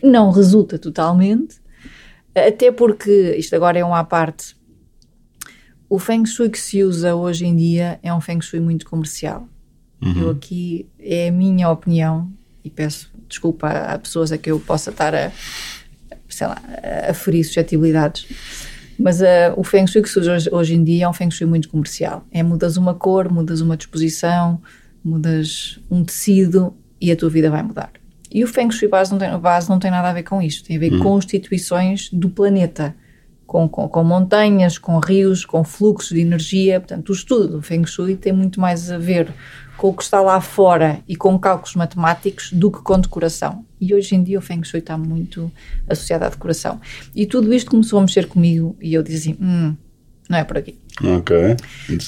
Não 0.02 0.30
resulta 0.32 0.78
totalmente, 0.78 1.56
até 2.34 2.70
porque, 2.70 3.36
isto 3.38 3.56
agora 3.56 3.78
é 3.78 3.84
um 3.84 3.94
à 3.94 4.04
parte, 4.04 4.59
o 5.90 5.98
Feng 5.98 6.24
Shui 6.24 6.48
que 6.48 6.58
se 6.58 6.84
usa 6.84 7.16
hoje 7.16 7.44
em 7.44 7.56
dia 7.56 7.98
é 8.00 8.14
um 8.14 8.20
Feng 8.20 8.40
Shui 8.40 8.60
muito 8.60 8.86
comercial. 8.86 9.46
Eu 10.16 10.30
aqui, 10.30 10.88
é 10.98 11.28
a 11.28 11.32
minha 11.32 11.68
opinião, 11.68 12.32
e 12.64 12.70
peço 12.70 13.12
desculpa 13.28 13.68
a 13.68 13.98
pessoas 13.98 14.32
a 14.32 14.38
que 14.38 14.50
eu 14.50 14.58
possa 14.60 14.90
estar 14.90 15.14
a, 15.14 15.30
sei 16.28 16.46
lá, 16.46 16.62
a 17.08 17.12
ferir 17.12 17.44
suscetibilidades, 17.44 18.26
mas 18.98 19.20
uh, 19.20 19.52
o 19.56 19.64
Feng 19.64 19.86
Shui 19.86 20.00
que 20.00 20.08
se 20.08 20.18
usa 20.18 20.32
hoje, 20.34 20.48
hoje 20.52 20.74
em 20.74 20.84
dia 20.84 21.04
é 21.04 21.08
um 21.08 21.12
Feng 21.12 21.30
Shui 21.30 21.46
muito 21.46 21.68
comercial. 21.68 22.24
É 22.30 22.42
mudas 22.42 22.76
uma 22.76 22.94
cor, 22.94 23.30
mudas 23.30 23.60
uma 23.60 23.76
disposição, 23.76 24.60
mudas 25.02 25.80
um 25.90 26.04
tecido 26.04 26.74
e 27.00 27.10
a 27.10 27.16
tua 27.16 27.28
vida 27.28 27.50
vai 27.50 27.62
mudar. 27.62 27.92
E 28.30 28.44
o 28.44 28.46
Feng 28.46 28.70
Shui 28.70 28.88
base 28.88 29.10
não 29.10 29.18
tem, 29.18 29.36
base 29.38 29.68
não 29.68 29.78
tem 29.78 29.90
nada 29.90 30.08
a 30.08 30.12
ver 30.12 30.22
com 30.22 30.40
isto, 30.40 30.66
tem 30.66 30.76
a 30.76 30.80
ver 30.80 30.90
com 30.90 31.00
constituições 31.00 32.08
do 32.12 32.30
planeta, 32.30 32.94
com, 33.50 33.68
com, 33.68 33.88
com 33.88 34.04
montanhas, 34.04 34.78
com 34.78 35.00
rios, 35.00 35.44
com 35.44 35.64
fluxos 35.64 36.10
de 36.10 36.20
energia. 36.20 36.78
Portanto, 36.78 37.08
o 37.08 37.12
estudo 37.12 37.48
do 37.48 37.62
Feng 37.62 37.84
Shui 37.84 38.14
tem 38.14 38.32
muito 38.32 38.60
mais 38.60 38.92
a 38.92 38.96
ver 38.96 39.34
com 39.76 39.88
o 39.88 39.92
que 39.92 40.04
está 40.04 40.20
lá 40.20 40.40
fora 40.40 41.00
e 41.08 41.16
com 41.16 41.36
cálculos 41.36 41.74
matemáticos 41.74 42.52
do 42.52 42.70
que 42.70 42.80
com 42.80 43.00
decoração. 43.00 43.64
E 43.80 43.92
hoje 43.92 44.14
em 44.14 44.22
dia 44.22 44.38
o 44.38 44.40
Feng 44.40 44.62
Shui 44.62 44.78
está 44.78 44.96
muito 44.96 45.50
associado 45.88 46.26
à 46.26 46.28
decoração. 46.28 46.80
E 47.12 47.26
tudo 47.26 47.52
isto 47.52 47.72
começou 47.72 47.98
a 47.98 48.02
mexer 48.02 48.28
comigo 48.28 48.76
e 48.80 48.94
eu 48.94 49.02
dizia 49.02 49.32
assim, 49.32 49.44
hum, 49.44 49.74
não 50.28 50.38
é 50.38 50.44
por 50.44 50.56
aqui. 50.56 50.78
Ok. 51.02 51.56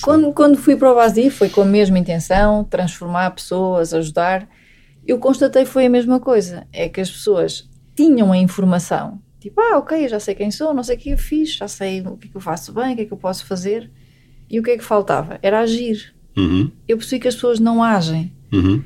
Quando, 0.01 0.33
quando 0.33 0.57
fui 0.57 0.77
para 0.77 0.93
o 0.93 0.95
Basi 0.95 1.29
foi 1.29 1.49
com 1.49 1.63
a 1.63 1.67
mesma 1.67 1.99
intenção, 1.99 2.63
transformar 2.63 3.33
pessoas, 3.33 3.93
ajudar. 3.93 4.49
Eu 5.05 5.19
constatei 5.19 5.65
foi 5.65 5.87
a 5.87 5.91
mesma 5.91 6.21
coisa, 6.21 6.69
é 6.73 6.89
que 6.89 7.01
as 7.01 7.11
pessoas 7.11 7.69
tinham 7.97 8.31
a 8.31 8.39
informação, 8.39 9.21
tipo, 9.43 9.61
ah, 9.61 9.79
ok, 9.79 10.09
já 10.09 10.21
sei 10.21 10.35
quem 10.35 10.51
sou, 10.51 10.73
não 10.73 10.83
sei 10.83 10.97
o 10.97 10.99
que 10.99 11.11
eu 11.11 11.19
fiz, 11.19 11.57
já 11.57 11.69
sei 11.69 12.01
o 12.01 12.17
que 12.17 12.29
é 12.29 12.31
que 12.31 12.37
eu 12.37 12.41
faço 12.41 12.73
bem, 12.73 12.93
o 12.93 12.97
que 12.97 13.03
é 13.03 13.05
que 13.05 13.13
eu 13.13 13.19
posso 13.19 13.45
fazer. 13.47 13.91
E 14.49 14.61
o 14.61 14.63
que 14.63 14.71
é 14.71 14.79
que 14.79 14.85
faltava? 14.85 15.39
Era 15.43 15.61
agir. 15.61 16.15
Uhum. 16.37 16.71
Eu 16.87 16.97
percebi 16.97 17.21
que 17.21 17.29
as 17.29 17.35
pessoas 17.35 17.59
não 17.59 17.83
agem. 17.83 18.33
Uhum. 18.53 18.83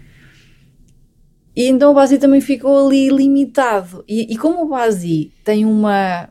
E 1.55 1.67
então 1.67 1.91
o 1.91 1.95
Basi 1.95 2.19
também 2.19 2.41
ficou 2.41 2.87
ali 2.87 3.09
limitado. 3.09 4.05
E, 4.07 4.33
e 4.33 4.37
como 4.37 4.63
o 4.63 4.69
Basi 4.69 5.33
tem 5.43 5.65
uma, 5.65 6.29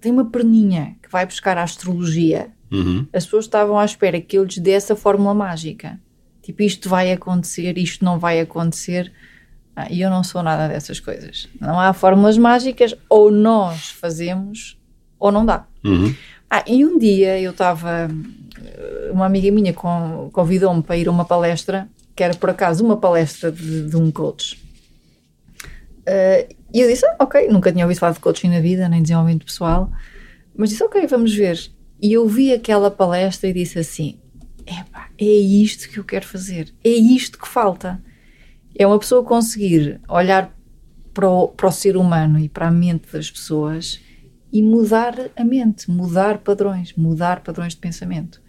tem 0.00 0.12
uma 0.12 0.30
perninha 0.30 0.96
que 1.02 1.10
vai 1.10 1.26
buscar 1.26 1.58
a 1.58 1.62
astrologia, 1.62 2.50
Uhum. 2.72 3.04
as 3.12 3.24
pessoas 3.24 3.46
estavam 3.46 3.76
à 3.76 3.84
espera 3.84 4.20
que 4.20 4.38
eu 4.38 4.44
lhes 4.44 4.58
desse 4.58 4.92
a 4.92 4.96
fórmula 4.96 5.34
mágica. 5.34 6.00
Tipo, 6.40 6.62
isto 6.62 6.88
vai 6.88 7.10
acontecer, 7.10 7.76
isto 7.76 8.04
não 8.04 8.18
vai 8.18 8.40
acontecer. 8.40 9.12
Ah, 9.76 9.86
e 9.90 10.00
eu 10.02 10.10
não 10.10 10.22
sou 10.24 10.42
nada 10.42 10.68
dessas 10.68 10.98
coisas. 11.00 11.48
Não 11.60 11.78
há 11.80 11.92
fórmulas 11.92 12.36
mágicas, 12.36 12.94
ou 13.08 13.30
nós 13.30 13.90
fazemos, 13.90 14.76
ou 15.18 15.30
não 15.32 15.46
dá. 15.46 15.64
Uhum. 15.84 16.14
Ah, 16.50 16.64
e 16.66 16.84
um 16.84 16.98
dia 16.98 17.40
eu 17.40 17.52
estava. 17.52 18.08
Uma 19.12 19.26
amiga 19.26 19.50
minha 19.50 19.72
con- 19.72 20.28
convidou-me 20.32 20.82
para 20.82 20.96
ir 20.96 21.08
a 21.08 21.10
uma 21.10 21.24
palestra, 21.24 21.88
que 22.14 22.22
era 22.22 22.34
por 22.34 22.50
acaso 22.50 22.84
uma 22.84 22.96
palestra 22.96 23.50
de, 23.50 23.88
de 23.88 23.96
um 23.96 24.10
coach. 24.10 24.60
Ah, 26.06 26.46
e 26.72 26.80
eu 26.80 26.88
disse: 26.88 27.06
ah, 27.06 27.16
Ok, 27.20 27.48
nunca 27.48 27.72
tinha 27.72 27.84
ouvido 27.84 27.98
falar 27.98 28.12
de 28.12 28.20
coaching 28.20 28.48
na 28.48 28.60
vida, 28.60 28.88
nem 28.88 29.02
desenvolvimento 29.02 29.46
pessoal, 29.46 29.90
mas 30.56 30.70
disse: 30.70 30.82
Ok, 30.84 31.06
vamos 31.06 31.34
ver. 31.34 31.70
E 32.02 32.12
eu 32.12 32.26
vi 32.26 32.52
aquela 32.52 32.90
palestra 32.90 33.48
e 33.48 33.52
disse 33.52 33.78
assim: 33.78 34.18
Epá, 34.66 35.08
é 35.18 35.24
isto 35.24 35.88
que 35.88 35.98
eu 35.98 36.04
quero 36.04 36.26
fazer, 36.26 36.72
é 36.84 36.90
isto 36.90 37.38
que 37.38 37.48
falta. 37.48 38.00
É 38.80 38.86
uma 38.86 38.98
pessoa 38.98 39.22
conseguir 39.22 40.00
olhar 40.08 40.56
para 41.12 41.28
o, 41.28 41.48
para 41.48 41.68
o 41.68 41.70
ser 41.70 41.98
humano 41.98 42.38
e 42.38 42.48
para 42.48 42.68
a 42.68 42.70
mente 42.70 43.12
das 43.12 43.30
pessoas 43.30 44.00
e 44.50 44.62
mudar 44.62 45.14
a 45.36 45.44
mente, 45.44 45.90
mudar 45.90 46.38
padrões, 46.38 46.94
mudar 46.94 47.42
padrões 47.42 47.74
de 47.74 47.78
pensamento. 47.78 48.40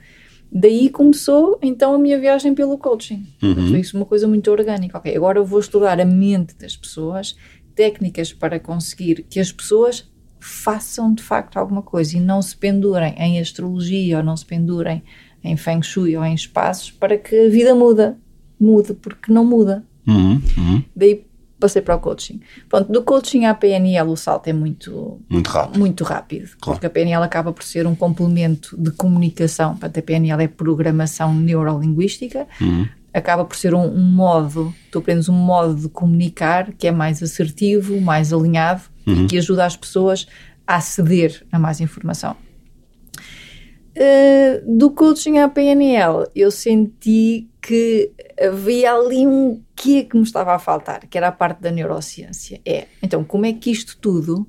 Daí 0.49 0.89
começou 0.89 1.59
então 1.61 1.93
a 1.93 1.99
minha 1.99 2.17
viagem 2.17 2.55
pelo 2.55 2.77
coaching. 2.77 3.27
Uhum. 3.43 3.71
Foi 3.71 3.79
isso 3.81 3.97
uma 3.97 4.05
coisa 4.05 4.25
muito 4.25 4.49
orgânica. 4.49 4.97
Ok, 4.97 5.13
agora 5.13 5.37
eu 5.37 5.43
vou 5.43 5.59
estudar 5.59 5.99
a 5.99 6.05
mente 6.05 6.55
das 6.55 6.77
pessoas, 6.77 7.35
técnicas 7.75 8.31
para 8.31 8.57
conseguir 8.57 9.25
que 9.29 9.37
as 9.37 9.51
pessoas 9.51 10.09
façam 10.39 11.13
de 11.13 11.21
facto 11.21 11.57
alguma 11.57 11.81
coisa 11.81 12.15
e 12.15 12.21
não 12.21 12.41
se 12.41 12.55
pendurem 12.55 13.13
em 13.17 13.37
astrologia 13.37 14.19
ou 14.19 14.23
não 14.23 14.37
se 14.37 14.45
pendurem 14.45 15.03
em 15.43 15.57
feng 15.57 15.83
shui 15.83 16.15
ou 16.15 16.23
em 16.23 16.33
espaços 16.33 16.89
para 16.89 17.17
que 17.17 17.37
a 17.37 17.49
vida 17.49 17.75
muda, 17.75 18.17
mude, 18.57 18.93
porque 18.93 19.29
não 19.29 19.43
muda. 19.43 19.85
Uhum, 20.07 20.41
uhum. 20.57 20.83
Daí 20.95 21.25
passei 21.59 21.81
para 21.81 21.95
o 21.95 21.99
coaching. 21.99 22.39
Pronto, 22.67 22.91
do 22.91 23.03
coaching 23.03 23.45
à 23.45 23.53
PNL 23.53 24.09
o 24.09 24.15
salto 24.15 24.47
é 24.47 24.53
muito, 24.53 25.19
Muito 25.29 25.47
rápido. 25.49 25.79
muito 25.79 26.03
rápido, 26.03 26.49
Claro. 26.59 26.79
porque 26.79 26.87
a 26.87 26.89
PNL 26.89 27.23
acaba 27.23 27.53
por 27.53 27.63
ser 27.63 27.85
um 27.85 27.93
complemento 27.93 28.75
de 28.81 28.89
comunicação. 28.91 29.71
Portanto, 29.71 29.99
a 29.99 30.01
PNL 30.01 30.43
é 30.43 30.47
programação 30.47 31.33
neurolinguística, 31.35 32.47
Uhum. 32.59 32.87
acaba 33.13 33.45
por 33.45 33.55
ser 33.55 33.75
um, 33.75 33.83
um 33.85 34.01
modo, 34.11 34.73
tu 34.91 34.97
aprendes 34.99 35.29
um 35.29 35.33
modo 35.33 35.75
de 35.75 35.87
comunicar 35.89 36.71
que 36.73 36.87
é 36.87 36.91
mais 36.91 37.21
assertivo, 37.21 38.01
mais 38.01 38.33
alinhavo 38.33 38.89
Uhum. 39.05 39.25
e 39.25 39.27
que 39.27 39.37
ajuda 39.37 39.65
as 39.65 39.75
pessoas 39.75 40.25
a 40.65 40.75
aceder 40.77 41.43
a 41.51 41.59
mais 41.59 41.79
informação. 41.79 42.35
Uh, 43.95 44.77
do 44.77 44.89
coaching 44.91 45.37
à 45.39 45.49
PNL, 45.49 46.25
eu 46.33 46.49
senti 46.49 47.49
que 47.61 48.11
havia 48.41 48.93
ali 48.93 49.27
um 49.27 49.61
quê 49.75 50.03
que 50.03 50.15
me 50.17 50.23
estava 50.23 50.53
a 50.55 50.59
faltar, 50.59 51.05
que 51.07 51.17
era 51.17 51.27
a 51.27 51.31
parte 51.31 51.61
da 51.61 51.71
neurociência. 51.71 52.61
É, 52.65 52.87
então, 53.03 53.23
como 53.23 53.45
é 53.45 53.53
que 53.53 53.69
isto 53.69 53.97
tudo 53.99 54.47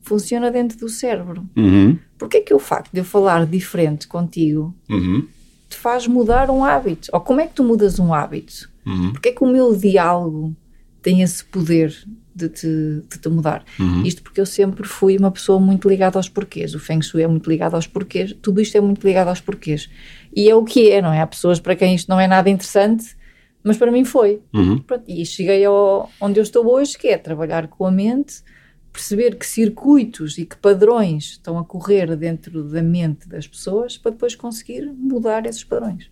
funciona 0.00 0.50
dentro 0.50 0.78
do 0.78 0.88
cérebro? 0.88 1.44
Uhum. 1.56 1.98
Porque 2.16 2.38
é 2.38 2.40
que 2.40 2.54
o 2.54 2.58
facto 2.58 2.90
de 2.92 3.00
eu 3.00 3.04
falar 3.04 3.46
diferente 3.46 4.06
contigo 4.06 4.74
Uhum. 4.88 5.26
te 5.68 5.76
faz 5.76 6.06
mudar 6.06 6.48
um 6.50 6.64
hábito? 6.64 7.08
Ou 7.12 7.20
como 7.20 7.40
é 7.40 7.46
que 7.46 7.54
tu 7.54 7.64
mudas 7.64 7.98
um 7.98 8.14
hábito? 8.14 8.70
Uhum. 8.86 9.12
Porque 9.12 9.30
é 9.30 9.32
que 9.32 9.44
o 9.44 9.46
meu 9.46 9.74
diálogo 9.76 10.56
tem 11.02 11.20
esse 11.22 11.44
poder 11.44 11.94
de 12.38 12.48
te, 12.48 13.02
de 13.10 13.18
te 13.18 13.28
mudar? 13.28 13.64
Uhum. 13.78 14.02
Isto 14.04 14.22
porque 14.22 14.40
eu 14.40 14.46
sempre 14.46 14.86
fui 14.86 15.16
uma 15.16 15.30
pessoa 15.30 15.58
muito 15.58 15.88
ligada 15.88 16.18
aos 16.18 16.28
porquês. 16.28 16.74
O 16.74 16.78
Feng 16.78 17.02
Shui 17.02 17.22
é 17.22 17.26
muito 17.26 17.50
ligado 17.50 17.74
aos 17.74 17.86
porquês. 17.86 18.34
Tudo 18.40 18.60
isto 18.60 18.76
é 18.76 18.80
muito 18.80 19.06
ligado 19.06 19.28
aos 19.28 19.40
porquês. 19.40 19.90
E 20.34 20.48
é 20.48 20.54
o 20.54 20.64
que 20.64 20.90
é, 20.90 21.02
não 21.02 21.12
é? 21.12 21.20
Há 21.20 21.26
pessoas 21.26 21.58
para 21.58 21.74
quem 21.74 21.94
isto 21.94 22.08
não 22.08 22.20
é 22.20 22.26
nada 22.26 22.48
interessante, 22.48 23.16
mas 23.62 23.76
para 23.76 23.90
mim 23.90 24.04
foi. 24.04 24.40
Uhum. 24.54 24.78
Pronto, 24.78 25.04
e 25.08 25.26
cheguei 25.26 25.64
ao, 25.64 26.10
onde 26.20 26.38
eu 26.38 26.42
estou 26.42 26.66
hoje, 26.66 26.96
que 26.96 27.08
é 27.08 27.18
trabalhar 27.18 27.66
com 27.68 27.84
a 27.84 27.90
mente, 27.90 28.42
perceber 28.92 29.36
que 29.36 29.46
circuitos 29.46 30.38
e 30.38 30.46
que 30.46 30.56
padrões 30.56 31.32
estão 31.32 31.58
a 31.58 31.64
correr 31.64 32.16
dentro 32.16 32.64
da 32.64 32.82
mente 32.82 33.28
das 33.28 33.46
pessoas 33.46 33.98
para 33.98 34.12
depois 34.12 34.34
conseguir 34.34 34.92
mudar 34.96 35.46
esses 35.46 35.64
padrões. 35.64 36.10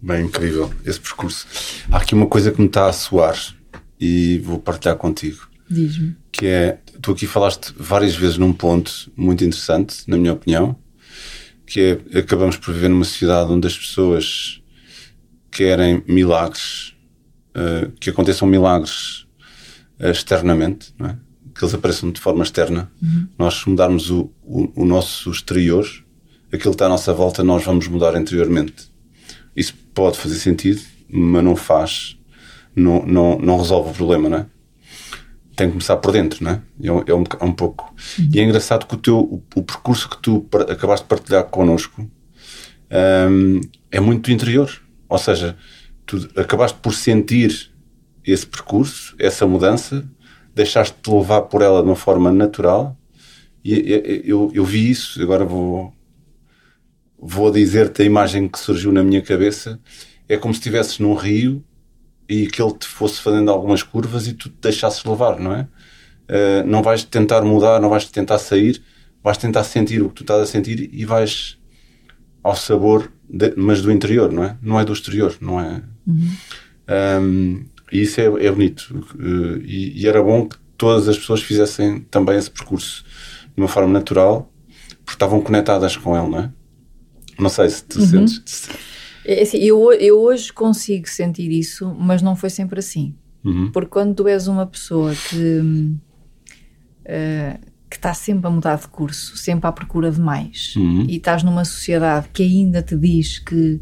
Bem 0.00 0.26
incrível 0.26 0.72
esse 0.86 1.00
percurso. 1.00 1.46
Há 1.90 1.96
aqui 1.96 2.14
uma 2.14 2.26
coisa 2.26 2.52
que 2.52 2.60
me 2.60 2.68
está 2.68 2.86
a 2.88 2.92
soar 2.92 3.36
e 4.00 4.38
vou 4.38 4.58
partilhar 4.58 4.96
contigo. 4.96 5.48
Diz-me. 5.70 6.16
que 6.32 6.46
é, 6.46 6.78
tu 7.02 7.12
aqui 7.12 7.26
falaste 7.26 7.74
várias 7.76 8.16
vezes 8.16 8.38
num 8.38 8.54
ponto 8.54 9.12
muito 9.14 9.44
interessante, 9.44 9.98
na 10.06 10.16
minha 10.16 10.32
opinião, 10.32 10.74
que 11.66 12.00
é, 12.12 12.18
acabamos 12.18 12.56
por 12.56 12.72
viver 12.72 12.88
numa 12.88 13.04
sociedade 13.04 13.52
onde 13.52 13.66
as 13.66 13.76
pessoas 13.76 14.62
querem 15.50 16.02
milagres, 16.06 16.94
eh, 17.54 17.90
que 18.00 18.10
aconteçam 18.10 18.46
milagres 18.46 19.26
eh, 19.98 20.10
externamente, 20.10 20.94
não 20.98 21.08
é? 21.08 21.16
que 21.54 21.64
eles 21.64 21.74
apareçam 21.74 22.12
de 22.12 22.20
forma 22.20 22.44
externa. 22.44 22.90
Nós, 23.36 23.54
se 23.54 23.68
mudarmos 23.68 24.10
o, 24.10 24.30
o, 24.44 24.82
o 24.82 24.84
nosso 24.84 25.30
exterior, 25.30 25.84
aquilo 26.52 26.70
que 26.70 26.76
está 26.76 26.86
à 26.86 26.88
nossa 26.88 27.12
volta, 27.12 27.42
nós 27.42 27.64
vamos 27.64 27.88
mudar 27.88 28.14
interiormente. 28.14 28.88
Isso 29.56 29.74
pode 29.92 30.16
fazer 30.18 30.36
sentido, 30.36 30.80
mas 31.10 31.42
não 31.42 31.56
faz, 31.56 32.16
não, 32.78 33.04
não, 33.06 33.38
não 33.38 33.58
resolve 33.58 33.90
o 33.90 33.94
problema, 33.94 34.28
não 34.28 34.38
é? 34.38 34.46
tem 35.58 35.66
que 35.66 35.72
começar 35.72 35.96
por 35.96 36.12
dentro, 36.12 36.44
não 36.44 36.52
é? 36.52 36.62
É 36.80 36.92
um, 36.92 37.02
é 37.04 37.14
um, 37.14 37.24
é 37.40 37.44
um 37.44 37.52
pouco. 37.52 37.92
E 38.32 38.38
é 38.38 38.44
engraçado 38.44 38.86
que 38.86 38.94
o 38.94 38.96
teu 38.98 39.18
o, 39.18 39.42
o 39.56 39.62
percurso 39.62 40.08
que 40.08 40.16
tu 40.22 40.46
acabaste 40.70 41.04
de 41.04 41.08
partilhar 41.08 41.44
connosco 41.46 42.08
hum, 43.28 43.60
é 43.90 43.98
muito 43.98 44.30
interior. 44.30 44.70
Ou 45.08 45.18
seja, 45.18 45.56
tu 46.06 46.28
acabaste 46.36 46.78
por 46.80 46.94
sentir 46.94 47.72
esse 48.24 48.46
percurso, 48.46 49.16
essa 49.18 49.48
mudança, 49.48 50.08
deixaste-te 50.54 51.10
levar 51.10 51.42
por 51.42 51.60
ela 51.60 51.82
de 51.82 51.88
uma 51.88 51.96
forma 51.96 52.30
natural. 52.30 52.96
E- 53.64 54.22
eu, 54.24 54.52
eu 54.54 54.64
vi 54.64 54.88
isso, 54.88 55.20
agora 55.20 55.44
vou, 55.44 55.92
vou 57.18 57.50
dizer-te 57.50 58.02
a 58.02 58.04
imagem 58.04 58.46
que 58.46 58.60
surgiu 58.60 58.92
na 58.92 59.02
minha 59.02 59.22
cabeça. 59.22 59.80
É 60.28 60.36
como 60.36 60.54
se 60.54 60.60
estivesses 60.60 61.00
num 61.00 61.14
rio 61.14 61.64
e 62.28 62.46
que 62.46 62.60
ele 62.60 62.72
te 62.74 62.86
fosse 62.86 63.20
fazendo 63.20 63.50
algumas 63.50 63.82
curvas 63.82 64.26
e 64.26 64.32
tu 64.34 64.48
te 64.48 64.56
deixasses 64.60 65.02
levar, 65.04 65.38
não 65.40 65.52
é? 65.54 65.66
Eh, 66.28 66.62
não 66.64 66.82
vais 66.82 67.02
tentar 67.04 67.42
mudar, 67.42 67.80
não 67.80 67.88
vais 67.88 68.04
tentar 68.06 68.38
sair, 68.38 68.82
vais 69.24 69.38
tentar 69.38 69.64
sentir 69.64 70.02
o 70.02 70.08
que 70.10 70.16
tu 70.16 70.22
estás 70.24 70.42
a 70.42 70.46
sentir 70.46 70.90
e 70.92 71.04
vais 71.04 71.56
ao 72.42 72.54
sabor, 72.54 73.10
de- 73.28 73.54
mas 73.56 73.80
do 73.82 73.90
interior, 73.90 74.30
não 74.32 74.44
é? 74.44 74.56
Não 74.62 74.78
é 74.78 74.84
do 74.84 74.92
exterior, 74.92 75.36
não 75.40 75.58
é? 75.60 75.82
Um, 77.20 77.64
e 77.92 78.02
isso 78.02 78.20
é, 78.20 78.24
é 78.24 78.50
bonito. 78.52 79.06
Eh, 79.18 79.60
e, 79.64 80.02
e 80.02 80.06
era 80.06 80.22
bom 80.22 80.46
que 80.48 80.56
todas 80.76 81.08
as 81.08 81.18
pessoas 81.18 81.42
fizessem 81.42 82.00
também 82.10 82.36
esse 82.36 82.50
percurso 82.50 83.04
de 83.54 83.60
uma 83.62 83.68
forma 83.68 83.92
natural, 83.92 84.52
porque 85.04 85.12
estavam 85.16 85.40
conectadas 85.40 85.96
com 85.96 86.16
ele, 86.16 86.28
não 86.28 86.38
é? 86.40 86.50
Não 87.38 87.48
sei 87.48 87.68
se 87.70 87.84
tu 87.84 88.00
sentes. 88.06 88.68
Se- 89.28 89.40
É 89.40 89.42
assim, 89.42 89.58
eu, 89.58 89.92
eu 89.92 90.18
hoje 90.20 90.52
consigo 90.52 91.08
sentir 91.08 91.50
isso, 91.50 91.94
mas 91.98 92.22
não 92.22 92.34
foi 92.36 92.50
sempre 92.50 92.78
assim. 92.78 93.14
Uhum. 93.44 93.70
Porque 93.72 93.90
quando 93.90 94.14
tu 94.14 94.26
és 94.28 94.48
uma 94.48 94.66
pessoa 94.66 95.12
que 95.14 95.94
eh, 97.04 97.58
que 97.90 97.96
está 97.96 98.12
sempre 98.12 98.46
a 98.46 98.50
mudar 98.50 98.76
de 98.76 98.86
curso, 98.88 99.34
sempre 99.38 99.66
à 99.66 99.72
procura 99.72 100.10
de 100.10 100.20
mais, 100.20 100.74
Uhum. 100.76 101.06
e 101.08 101.16
estás 101.16 101.42
numa 101.42 101.64
sociedade 101.64 102.28
que 102.34 102.42
ainda 102.42 102.82
te 102.82 102.94
diz 102.94 103.38
que, 103.38 103.80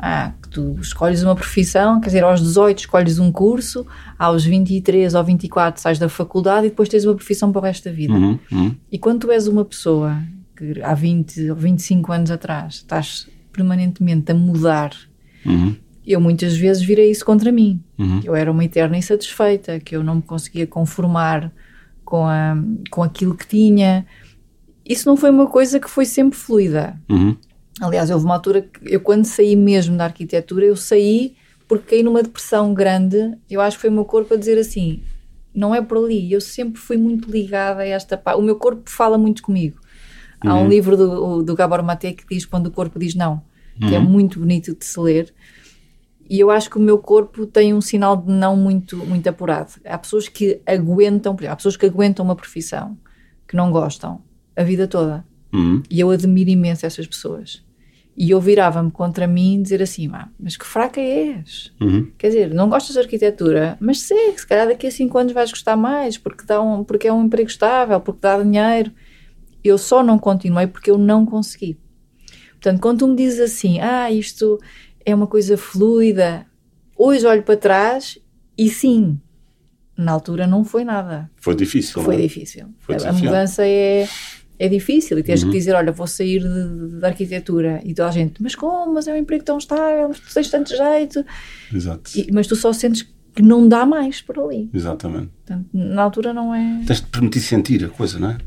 ah, 0.00 0.32
que 0.42 0.48
tu 0.48 0.76
escolhes 0.80 1.22
uma 1.22 1.34
profissão, 1.36 2.00
quer 2.00 2.08
dizer, 2.08 2.24
aos 2.24 2.40
18 2.42 2.80
escolhes 2.80 3.20
um 3.20 3.30
curso, 3.30 3.86
aos 4.18 4.44
23 4.44 5.14
ou 5.14 5.22
24 5.22 5.80
sais 5.80 5.96
da 5.98 6.08
faculdade 6.08 6.66
e 6.66 6.70
depois 6.70 6.88
tens 6.88 7.04
uma 7.04 7.14
profissão 7.14 7.52
para 7.52 7.60
o 7.60 7.62
resto 7.62 7.84
da 7.84 7.92
vida. 7.94 8.14
Uhum, 8.14 8.36
uhum, 8.50 8.74
E 8.90 8.98
quando 8.98 9.20
tu 9.20 9.30
és 9.30 9.46
uma 9.46 9.64
pessoa 9.64 10.20
que 10.56 10.82
há 10.82 10.92
20 10.94 11.48
ou 11.50 11.56
25 11.56 12.12
anos 12.12 12.30
atrás 12.32 12.74
estás 12.76 13.28
permanentemente 13.56 14.30
a 14.30 14.34
mudar, 14.34 14.94
uhum, 15.44 15.74
eu 16.06 16.20
muitas 16.20 16.56
vezes 16.56 16.82
virei 16.82 17.10
isso 17.10 17.24
contra 17.24 17.50
mim. 17.50 17.82
uhum. 17.98 18.20
Eu 18.22 18.36
era 18.36 18.52
uma 18.52 18.64
eterna 18.64 18.96
insatisfeita, 18.96 19.80
que 19.80 19.96
eu 19.96 20.04
não 20.04 20.16
me 20.16 20.22
conseguia 20.22 20.66
conformar 20.66 21.50
com, 22.04 22.26
a, 22.26 22.56
com 22.90 23.02
aquilo 23.02 23.34
que 23.34 23.48
tinha. 23.48 24.06
Isso 24.84 25.08
não 25.08 25.16
foi 25.16 25.30
uma 25.30 25.46
coisa 25.46 25.80
que 25.80 25.90
foi 25.90 26.04
sempre 26.04 26.38
fluida. 26.38 27.00
uhum. 27.08 27.36
Aliás, 27.78 28.08
houve 28.10 28.24
uma 28.24 28.34
altura 28.34 28.62
que 28.62 28.94
eu, 28.94 29.00
quando 29.00 29.26
saí 29.26 29.54
mesmo 29.54 29.98
da 29.98 30.04
arquitetura, 30.04 30.64
eu 30.64 30.76
saí 30.76 31.34
porque 31.68 31.96
caí 31.96 32.02
numa 32.02 32.22
depressão 32.22 32.72
grande. 32.72 33.36
Eu 33.50 33.60
acho 33.60 33.76
que 33.76 33.82
foi 33.82 33.90
o 33.90 33.92
meu 33.92 34.04
corpo 34.06 34.32
a 34.32 34.36
dizer 34.36 34.58
assim: 34.58 35.02
não 35.54 35.74
é 35.74 35.82
por 35.82 35.98
ali. 35.98 36.32
Eu 36.32 36.40
sempre 36.40 36.80
fui 36.80 36.96
muito 36.96 37.30
ligada 37.30 37.82
a 37.82 37.86
esta 37.86 38.16
parte. 38.16 38.38
O 38.38 38.42
meu 38.42 38.56
corpo 38.56 38.88
fala 38.88 39.18
muito 39.18 39.42
comigo. 39.42 39.78
Há 40.40 40.54
um 40.54 40.68
livro 40.68 40.96
do, 40.96 41.42
do 41.42 41.54
Gabor 41.54 41.82
Maté 41.82 42.12
que 42.12 42.24
diz 42.30 42.44
quando 42.44 42.66
o 42.68 42.70
corpo 42.70 42.98
diz 42.98 43.14
não, 43.14 43.42
que 43.78 43.94
é 43.94 43.98
muito 43.98 44.38
bonito 44.38 44.74
de 44.74 44.84
se 44.84 44.98
ler. 44.98 45.34
E 46.28 46.40
eu 46.40 46.50
acho 46.50 46.68
que 46.68 46.76
o 46.76 46.80
meu 46.80 46.98
corpo 46.98 47.46
tem 47.46 47.72
um 47.72 47.80
sinal 47.80 48.16
de 48.16 48.30
não 48.30 48.56
muito, 48.56 48.96
muito 48.96 49.28
apurado. 49.28 49.72
Há 49.84 49.96
pessoas 49.96 50.28
que 50.28 50.60
aguentam, 50.66 51.36
há 51.48 51.56
pessoas 51.56 51.76
que 51.76 51.86
aguentam 51.86 52.24
uma 52.24 52.34
profissão 52.34 52.96
que 53.46 53.54
não 53.54 53.70
gostam 53.70 54.20
a 54.56 54.62
vida 54.62 54.88
toda. 54.88 55.24
Uhum. 55.52 55.82
E 55.88 56.00
eu 56.00 56.10
admiro 56.10 56.50
imenso 56.50 56.84
essas 56.84 57.06
pessoas. 57.06 57.64
E 58.16 58.30
eu 58.30 58.40
virava-me 58.40 58.90
contra 58.90 59.26
mim 59.26 59.62
dizer 59.62 59.82
assim: 59.82 60.08
"Má, 60.08 60.30
mas 60.40 60.56
que 60.56 60.64
fraca 60.64 61.00
és. 61.00 61.70
Uhum. 61.80 62.10
Quer 62.16 62.28
dizer, 62.28 62.54
não 62.54 62.68
gostas 62.68 62.94
de 62.94 63.00
arquitetura, 63.00 63.76
mas 63.78 64.00
segue, 64.00 64.40
se 64.40 64.46
calhar 64.46 64.66
daqui 64.66 64.86
a 64.86 64.90
5 64.90 65.18
anos 65.18 65.32
vais 65.32 65.50
gostar 65.50 65.76
mais, 65.76 66.16
porque, 66.16 66.44
dá 66.44 66.60
um, 66.60 66.82
porque 66.82 67.08
é 67.08 67.12
um 67.12 67.24
emprego 67.24 67.48
estável, 67.48 68.00
porque 68.00 68.20
dá 68.22 68.42
dinheiro. 68.42 68.90
Eu 69.62 69.76
só 69.76 70.02
não 70.02 70.18
continuei 70.18 70.66
porque 70.66 70.90
eu 70.90 70.96
não 70.96 71.26
consegui. 71.26 71.78
Portanto, 72.60 72.80
quando 72.80 72.98
tu 73.00 73.08
me 73.08 73.16
dizes 73.16 73.40
assim, 73.40 73.80
ah, 73.80 74.10
isto 74.10 74.58
é 75.04 75.14
uma 75.14 75.26
coisa 75.26 75.56
fluida, 75.56 76.46
hoje 76.96 77.26
olho 77.26 77.42
para 77.42 77.56
trás 77.56 78.18
e 78.58 78.68
sim, 78.68 79.20
na 79.96 80.12
altura 80.12 80.46
não 80.46 80.64
foi 80.64 80.84
nada. 80.84 81.30
Foi 81.36 81.54
difícil. 81.54 82.02
Foi 82.02 82.16
é? 82.16 82.18
difícil. 82.20 82.66
Foi 82.78 82.96
a, 82.96 83.12
mudança 83.12 83.62
é, 83.66 84.06
é 84.58 84.68
difícil 84.68 85.18
e 85.18 85.22
tens 85.22 85.42
Uhum. 85.42 85.50
que 85.50 85.58
dizer: 85.58 85.74
olha, 85.74 85.92
vou 85.92 86.06
sair 86.06 86.42
de, 86.42 86.98
de 86.98 87.04
arquitetura. 87.06 87.80
E 87.84 87.94
toda 87.94 88.08
a 88.08 88.12
gente, 88.12 88.42
mas 88.42 88.54
como? 88.54 88.94
Mas 88.94 89.06
é 89.06 89.12
um 89.12 89.16
emprego 89.16 89.44
tão 89.44 89.58
estável, 89.58 90.08
mas 90.08 90.18
tu 90.20 90.34
tens 90.34 90.50
tanto 90.50 90.70
jeito. 90.76 91.24
Exato. 91.72 92.10
E- 92.18 92.30
mas 92.32 92.46
tu 92.46 92.56
só 92.56 92.72
sentes 92.72 93.02
que 93.34 93.42
não 93.42 93.68
dá 93.68 93.84
mais 93.86 94.20
por 94.22 94.38
ali. 94.38 94.70
Exatamente. 94.72 95.28
Portanto, 95.44 95.66
na 95.74 96.02
altura 96.02 96.32
não 96.32 96.54
é. 96.54 96.82
Tens 96.86 97.00
de 97.02 97.06
permitir 97.06 97.40
sentir 97.40 97.84
a 97.84 97.88
coisa, 97.88 98.18
não 98.18 98.30
é? 98.30 98.38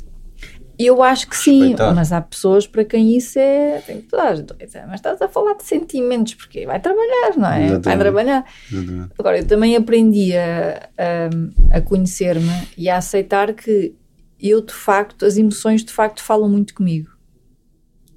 Eu 0.82 1.04
acho 1.04 1.28
que 1.28 1.36
sim, 1.36 1.76
mas 1.94 2.14
há 2.14 2.22
pessoas 2.22 2.66
para 2.66 2.86
quem 2.86 3.18
isso 3.18 3.38
é. 3.38 3.82
Tem 3.86 3.98
que 4.00 4.08
toda 4.08 4.34
doida. 4.42 4.86
Mas 4.88 4.96
estás 4.96 5.22
a 5.22 5.28
falar 5.28 5.56
de 5.56 5.66
sentimentos, 5.66 6.36
porque 6.36 6.66
vai 6.66 6.80
trabalhar, 6.80 7.36
não 7.36 7.50
é? 7.50 7.58
Vai 7.58 7.66
Exatamente. 7.66 8.00
trabalhar. 8.00 8.46
Exatamente. 8.72 9.14
Agora, 9.20 9.38
eu 9.40 9.46
também 9.46 9.76
aprendi 9.76 10.38
a, 10.38 10.90
a, 10.98 11.78
a 11.78 11.82
conhecer-me 11.82 12.50
e 12.78 12.88
a 12.88 12.96
aceitar 12.96 13.54
que 13.54 13.94
eu, 14.40 14.62
de 14.62 14.72
facto, 14.74 15.26
as 15.26 15.36
emoções 15.38 15.84
de 15.84 15.92
facto 15.92 16.24
falam 16.24 16.48
muito 16.48 16.74
comigo. 16.74 17.10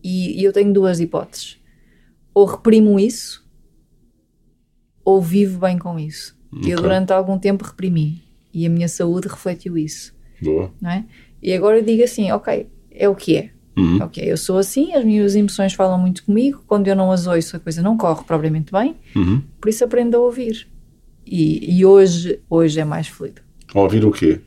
E, 0.00 0.40
e 0.40 0.44
eu 0.44 0.52
tenho 0.52 0.72
duas 0.72 1.00
hipóteses. 1.00 1.58
Ou 2.32 2.46
reprimo 2.46 2.98
isso, 3.00 3.44
ou 5.04 5.20
vivo 5.20 5.58
bem 5.58 5.76
com 5.76 5.98
isso. 5.98 6.38
E 6.64 6.70
Eu, 6.70 6.80
durante 6.80 7.12
algum 7.12 7.38
tempo, 7.38 7.64
reprimi. 7.64 8.22
E 8.54 8.64
a 8.66 8.70
minha 8.70 8.86
saúde 8.86 9.26
refletiu 9.26 9.76
isso, 9.76 10.14
Boa. 10.40 10.72
não 10.80 10.90
é? 10.90 11.04
E 11.42 11.52
agora 11.52 11.78
eu 11.78 11.82
digo 11.82 12.04
assim, 12.04 12.30
ok, 12.30 12.66
é 12.90 13.08
o 13.08 13.14
que 13.14 13.36
é. 13.36 13.50
Uhum. 13.76 14.02
Ok, 14.02 14.22
eu 14.24 14.36
sou 14.36 14.58
assim, 14.58 14.94
as 14.94 15.04
minhas 15.04 15.34
emoções 15.34 15.72
falam 15.72 15.98
muito 15.98 16.24
comigo. 16.24 16.62
Quando 16.66 16.86
eu 16.88 16.94
não 16.94 17.10
as 17.10 17.26
ouço, 17.26 17.56
a 17.56 17.60
coisa 17.60 17.82
não 17.82 17.96
corre 17.96 18.22
propriamente 18.24 18.70
bem. 18.70 18.96
Uhum. 19.16 19.42
Por 19.60 19.68
isso 19.68 19.84
aprendo 19.84 20.16
a 20.16 20.20
ouvir. 20.20 20.68
E, 21.26 21.78
e 21.78 21.84
hoje, 21.84 22.40
hoje 22.48 22.78
é 22.78 22.84
mais 22.84 23.08
fluido. 23.08 23.40
Ouvir 23.74 24.04
o 24.04 24.12
quê? 24.12 24.40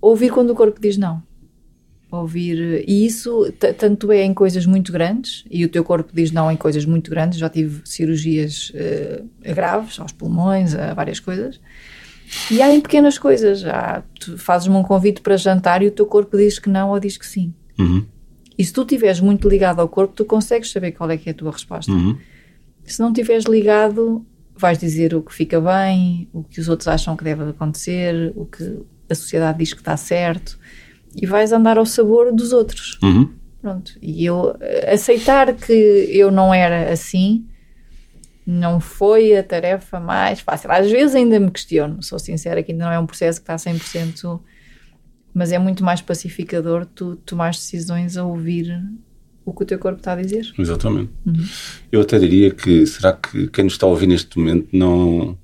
Ouvir 0.00 0.30
quando 0.30 0.50
o 0.50 0.54
corpo 0.54 0.80
diz 0.80 0.96
não. 0.96 1.22
Ouvir. 2.10 2.84
E 2.86 3.06
isso 3.06 3.50
tanto 3.78 4.10
é 4.12 4.22
em 4.22 4.34
coisas 4.34 4.66
muito 4.66 4.92
grandes, 4.92 5.44
e 5.50 5.64
o 5.64 5.68
teu 5.68 5.82
corpo 5.82 6.10
diz 6.12 6.30
não 6.30 6.50
em 6.50 6.56
coisas 6.56 6.84
muito 6.84 7.10
grandes. 7.10 7.38
Já 7.38 7.48
tive 7.48 7.80
cirurgias 7.84 8.70
eh, 8.74 9.22
graves, 9.40 9.98
aos 9.98 10.12
pulmões, 10.12 10.74
a 10.74 10.92
várias 10.92 11.20
coisas. 11.20 11.58
E 12.50 12.62
há 12.62 12.74
em 12.74 12.80
pequenas 12.80 13.18
coisas. 13.18 13.60
Já 13.60 14.02
tu 14.18 14.38
fazes-me 14.38 14.74
um 14.74 14.82
convite 14.82 15.20
para 15.20 15.36
jantar 15.36 15.82
e 15.82 15.86
o 15.86 15.90
teu 15.90 16.06
corpo 16.06 16.36
diz 16.36 16.58
que 16.58 16.68
não 16.68 16.90
ou 16.90 17.00
diz 17.00 17.16
que 17.16 17.26
sim. 17.26 17.52
Uhum. 17.78 18.04
E 18.56 18.64
se 18.64 18.72
tu 18.72 18.82
estiveres 18.82 19.20
muito 19.20 19.48
ligado 19.48 19.80
ao 19.80 19.88
corpo, 19.88 20.14
tu 20.14 20.24
consegues 20.24 20.70
saber 20.70 20.92
qual 20.92 21.10
é 21.10 21.16
que 21.16 21.28
é 21.28 21.32
a 21.32 21.34
tua 21.34 21.50
resposta. 21.50 21.90
Uhum. 21.90 22.16
Se 22.84 23.00
não 23.00 23.08
estiveres 23.08 23.44
ligado, 23.44 24.24
vais 24.56 24.78
dizer 24.78 25.14
o 25.14 25.22
que 25.22 25.34
fica 25.34 25.60
bem, 25.60 26.28
o 26.32 26.42
que 26.42 26.60
os 26.60 26.68
outros 26.68 26.88
acham 26.88 27.16
que 27.16 27.24
deve 27.24 27.42
acontecer, 27.50 28.32
o 28.36 28.44
que 28.44 28.80
a 29.08 29.14
sociedade 29.14 29.58
diz 29.58 29.72
que 29.72 29.80
está 29.80 29.96
certo, 29.96 30.58
e 31.14 31.26
vais 31.26 31.52
andar 31.52 31.78
ao 31.78 31.86
sabor 31.86 32.32
dos 32.32 32.52
outros. 32.52 32.98
Uhum. 33.02 33.28
Pronto. 33.60 33.92
E 34.02 34.24
eu 34.24 34.56
eh, 34.60 34.92
aceitar 34.92 35.54
que 35.54 35.72
eu 36.10 36.30
não 36.30 36.52
era 36.52 36.92
assim 36.92 37.46
não 38.46 38.80
foi 38.80 39.36
a 39.36 39.42
tarefa 39.42 40.00
mais 40.00 40.40
fácil. 40.40 40.70
Às 40.70 40.90
vezes 40.90 41.14
ainda 41.14 41.38
me 41.38 41.50
questiono, 41.50 42.02
sou 42.02 42.18
sincera, 42.18 42.62
que 42.62 42.72
ainda 42.72 42.84
não 42.86 42.92
é 42.92 42.98
um 42.98 43.06
processo 43.06 43.40
que 43.40 43.44
está 43.44 43.56
100%, 43.56 44.40
mas 45.32 45.52
é 45.52 45.58
muito 45.58 45.84
mais 45.84 46.00
pacificador 46.00 46.84
tu 46.86 47.16
tomares 47.16 47.58
decisões 47.58 48.16
a 48.16 48.24
ouvir 48.24 48.82
o 49.44 49.52
que 49.52 49.62
o 49.62 49.66
teu 49.66 49.78
corpo 49.78 49.98
está 49.98 50.12
a 50.12 50.16
dizer. 50.16 50.52
Exatamente. 50.58 51.10
Eu 51.90 52.00
até 52.00 52.18
diria 52.18 52.50
que 52.50 52.86
será 52.86 53.12
que 53.12 53.48
quem 53.48 53.64
nos 53.64 53.74
está 53.74 53.86
a 53.86 53.90
ouvir 53.90 54.06
neste 54.06 54.38
momento 54.38 54.68
não, 54.72 55.38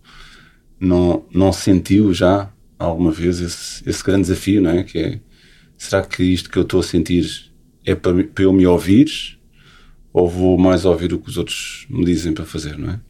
não, 0.79 1.25
não 1.33 1.53
sentiu 1.53 2.13
já 2.13 2.51
alguma 2.79 3.11
vez 3.11 3.41
esse, 3.41 3.89
esse 3.89 4.05
grande 4.05 4.23
desafio, 4.23 4.61
não 4.63 4.71
é? 4.71 4.83
Que 4.83 4.99
é 4.99 5.21
será 5.77 6.03
que 6.03 6.23
isto 6.23 6.51
que 6.51 6.59
eu 6.59 6.63
estou 6.63 6.81
a 6.81 6.83
sentir 6.83 7.51
é 7.85 7.95
para, 7.95 8.25
para 8.25 8.45
eu 8.45 8.53
me 8.53 8.67
ouvir 8.67 9.38
ou 10.13 10.29
vou 10.29 10.59
mais 10.59 10.85
ouvir 10.85 11.13
o 11.13 11.19
que 11.19 11.29
os 11.29 11.37
outros 11.37 11.87
me 11.91 12.05
dizem 12.05 12.33
para 12.33 12.45
fazer, 12.45 12.79
não 12.79 12.91
é? 12.91 13.01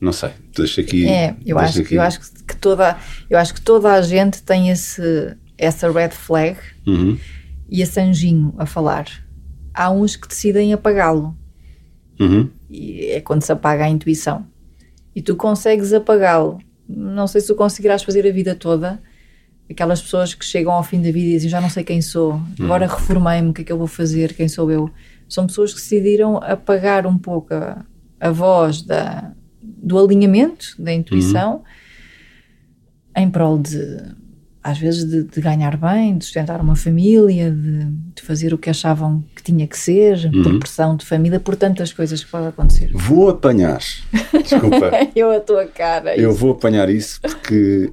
Não 0.00 0.12
sei, 0.12 0.30
deixa 0.56 0.80
aqui. 0.80 1.08
É, 1.08 1.34
eu 1.44 1.58
acho, 1.58 1.80
aqui. 1.80 1.96
eu 1.96 2.02
acho 2.02 2.20
que 2.20 2.56
toda, 2.56 2.96
eu 3.28 3.38
acho 3.38 3.52
que 3.52 3.60
toda 3.60 3.92
a 3.92 4.00
gente 4.00 4.42
tem 4.42 4.70
esse, 4.70 5.36
essa 5.56 5.90
red 5.90 6.10
flag 6.10 6.56
Uhum, 6.86 7.18
e 7.68 7.82
esse 7.82 8.00
anjinho 8.00 8.54
a 8.56 8.64
falar. 8.64 9.06
Há 9.74 9.90
uns 9.90 10.16
que 10.16 10.26
decidem 10.26 10.72
apagá-lo 10.72 11.36
uhum, 12.18 12.48
e 12.70 13.06
é 13.06 13.20
quando 13.20 13.42
se 13.42 13.52
apaga 13.52 13.84
a 13.84 13.88
intuição. 13.88 14.46
E 15.14 15.20
tu 15.20 15.36
consegues 15.36 15.92
apagá-lo. 15.92 16.58
Não 16.88 17.26
sei 17.26 17.40
se 17.40 17.48
tu 17.48 17.54
conseguirás 17.54 18.02
fazer 18.02 18.26
a 18.26 18.32
vida 18.32 18.54
toda. 18.54 19.02
Aquelas 19.68 20.00
pessoas 20.00 20.32
que 20.32 20.44
chegam 20.44 20.72
ao 20.72 20.82
fim 20.82 21.02
da 21.02 21.10
vida 21.10 21.26
e 21.26 21.32
dizem 21.32 21.50
já 21.50 21.60
não 21.60 21.68
sei 21.68 21.84
quem 21.84 22.00
sou, 22.00 22.40
agora 22.58 22.86
reformei-me, 22.86 23.50
o 23.50 23.52
que 23.52 23.60
é 23.60 23.64
que 23.64 23.72
eu 23.72 23.76
vou 23.76 23.86
fazer, 23.86 24.32
quem 24.32 24.48
sou 24.48 24.70
eu? 24.70 24.90
São 25.28 25.46
pessoas 25.46 25.72
que 25.74 25.80
decidiram 25.80 26.36
apagar 26.38 27.06
um 27.06 27.18
pouco 27.18 27.52
a, 27.54 27.84
a 28.20 28.30
voz 28.30 28.82
da, 28.82 29.32
do 29.60 29.98
alinhamento, 29.98 30.74
da 30.78 30.92
intuição, 30.92 31.62
em 33.16 33.28
prol 33.30 33.58
de, 33.58 33.78
às 34.62 34.78
vezes, 34.78 35.04
de, 35.04 35.24
de 35.24 35.40
ganhar 35.40 35.76
bem, 35.76 36.16
de 36.18 36.24
sustentar 36.24 36.60
uma 36.60 36.76
família, 36.76 37.50
de, 37.50 37.84
de 38.14 38.22
fazer 38.22 38.54
o 38.54 38.58
que 38.58 38.70
achavam 38.70 39.24
que 39.34 39.42
tinha 39.42 39.66
que 39.66 39.76
ser, 39.76 40.30
por 40.42 40.58
pressão 40.58 40.96
de 40.96 41.04
família, 41.04 41.40
por 41.40 41.56
tantas 41.56 41.92
coisas 41.92 42.22
que 42.22 42.30
podem 42.30 42.48
acontecer. 42.48 42.90
Vou 42.94 43.28
apanhar. 43.30 43.80
Desculpa. 44.32 44.90
Eu 45.16 45.30
a 45.30 45.40
tua 45.40 45.66
cara. 45.66 46.16
Eu 46.16 46.30
isso. 46.30 46.38
vou 46.38 46.52
apanhar 46.52 46.88
isso 46.88 47.20
porque 47.20 47.92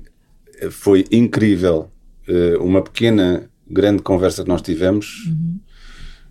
foi 0.72 1.06
incrível. 1.12 1.90
eh, 2.28 2.58
Uma 2.60 2.82
pequena, 2.84 3.50
grande 3.70 4.02
conversa 4.04 4.44
que 4.44 4.50
nós 4.50 4.62
tivemos, 4.62 5.28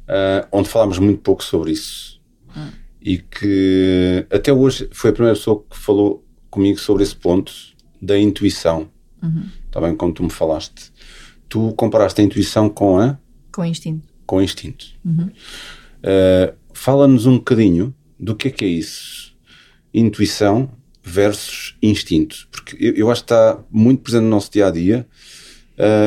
eh, 0.09 0.47
onde 0.53 0.69
falámos 0.69 0.99
muito 0.99 1.21
pouco 1.21 1.43
sobre 1.45 1.73
isso. 1.73 2.21
E 3.01 3.19
que 3.19 4.27
até 4.31 4.53
hoje 4.53 4.89
foi 4.93 5.11
a 5.11 5.13
primeira 5.13 5.37
pessoa 5.37 5.63
que 5.69 5.77
falou 5.77 6.25
comigo 6.51 6.79
sobre 6.79 7.03
esse 7.03 7.15
ponto 7.17 7.53
da 8.01 8.19
intuição. 8.19 8.89
Está 9.67 9.81
bem, 9.81 9.95
como 9.97 10.13
tu 10.13 10.23
me 10.23 10.31
falaste. 10.31 10.91
Tu 11.49 11.73
comparaste 11.75 12.21
a 12.21 12.25
intuição 12.25 12.69
com 12.71 12.99
a 12.99 13.19
Com 13.53 13.65
instinto. 13.65 14.07
com 14.27 14.41
instinto. 14.41 14.87
Uh, 15.07 16.55
Fala-nos 16.73 17.25
um 17.27 17.37
bocadinho 17.37 17.95
do 18.19 18.35
que 18.35 18.49
é 18.49 18.51
que 18.51 18.65
é 18.65 18.69
isso. 18.69 19.35
Intuição 19.93 20.71
versus 21.03 21.77
instinto. 21.83 22.49
Porque 22.51 22.77
eu, 22.81 22.95
eu 22.95 23.11
acho 23.11 23.23
que 23.23 23.27
está 23.33 23.59
muito 23.71 24.03
presente 24.03 24.23
no 24.25 24.31
nosso 24.31 24.51
dia 24.51 24.67
a 24.67 24.71
dia 24.71 25.07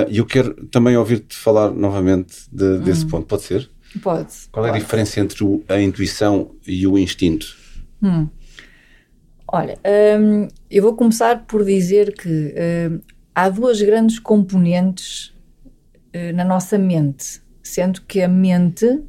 e 0.09 0.17
eu 0.17 0.25
quero 0.25 0.53
também 0.67 0.95
ouvir-te 0.97 1.35
falar 1.35 1.71
novamente 1.71 2.35
de- 2.51 2.79
desse 2.79 3.05
ponto. 3.05 3.25
Pode 3.27 3.43
ser? 3.43 3.69
Pode. 4.01 4.33
Qual 4.51 4.65
é 4.65 4.69
a 4.69 4.77
diferença 4.77 5.19
entre 5.19 5.43
o- 5.43 5.63
a 5.67 5.79
intuição 5.81 6.51
e 6.65 6.85
o 6.85 6.97
instinto? 6.97 7.55
Olha, 9.49 9.77
hum, 10.19 10.47
eu 10.69 10.83
vou 10.83 10.93
começar 10.95 11.45
por 11.45 11.63
dizer 11.63 12.13
que 12.13 12.53
hum, 12.89 12.99
há 13.33 13.49
duas 13.49 13.81
grandes 13.81 14.19
componentes 14.19 15.33
eh, 16.11 16.33
na 16.33 16.43
nossa 16.43 16.77
mente, 16.77 17.41
sendo 17.63 18.01
que 18.01 18.21
a 18.21 18.27
mente 18.27 19.01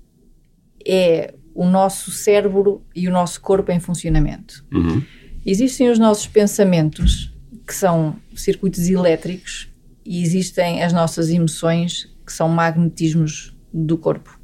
é 0.86 1.34
o 1.54 1.66
nosso 1.66 2.10
cérebro 2.12 2.82
e 2.94 3.08
o 3.08 3.10
nosso 3.10 3.40
corpo 3.40 3.72
em 3.72 3.80
funcionamento. 3.80 4.64
Uhum. 4.72 5.02
Existem 5.44 5.90
os 5.90 5.98
nossos 5.98 6.26
pensamentos, 6.28 7.34
que 7.66 7.74
são 7.74 8.16
circuitos 8.34 8.88
elétricos, 8.88 9.68
e 10.04 10.22
existem 10.22 10.82
as 10.82 10.92
nossas 10.92 11.30
emoções, 11.30 12.08
que 12.24 12.32
são 12.32 12.48
magnetismos 12.48 13.56
do 13.72 13.98
corpo. 13.98 14.37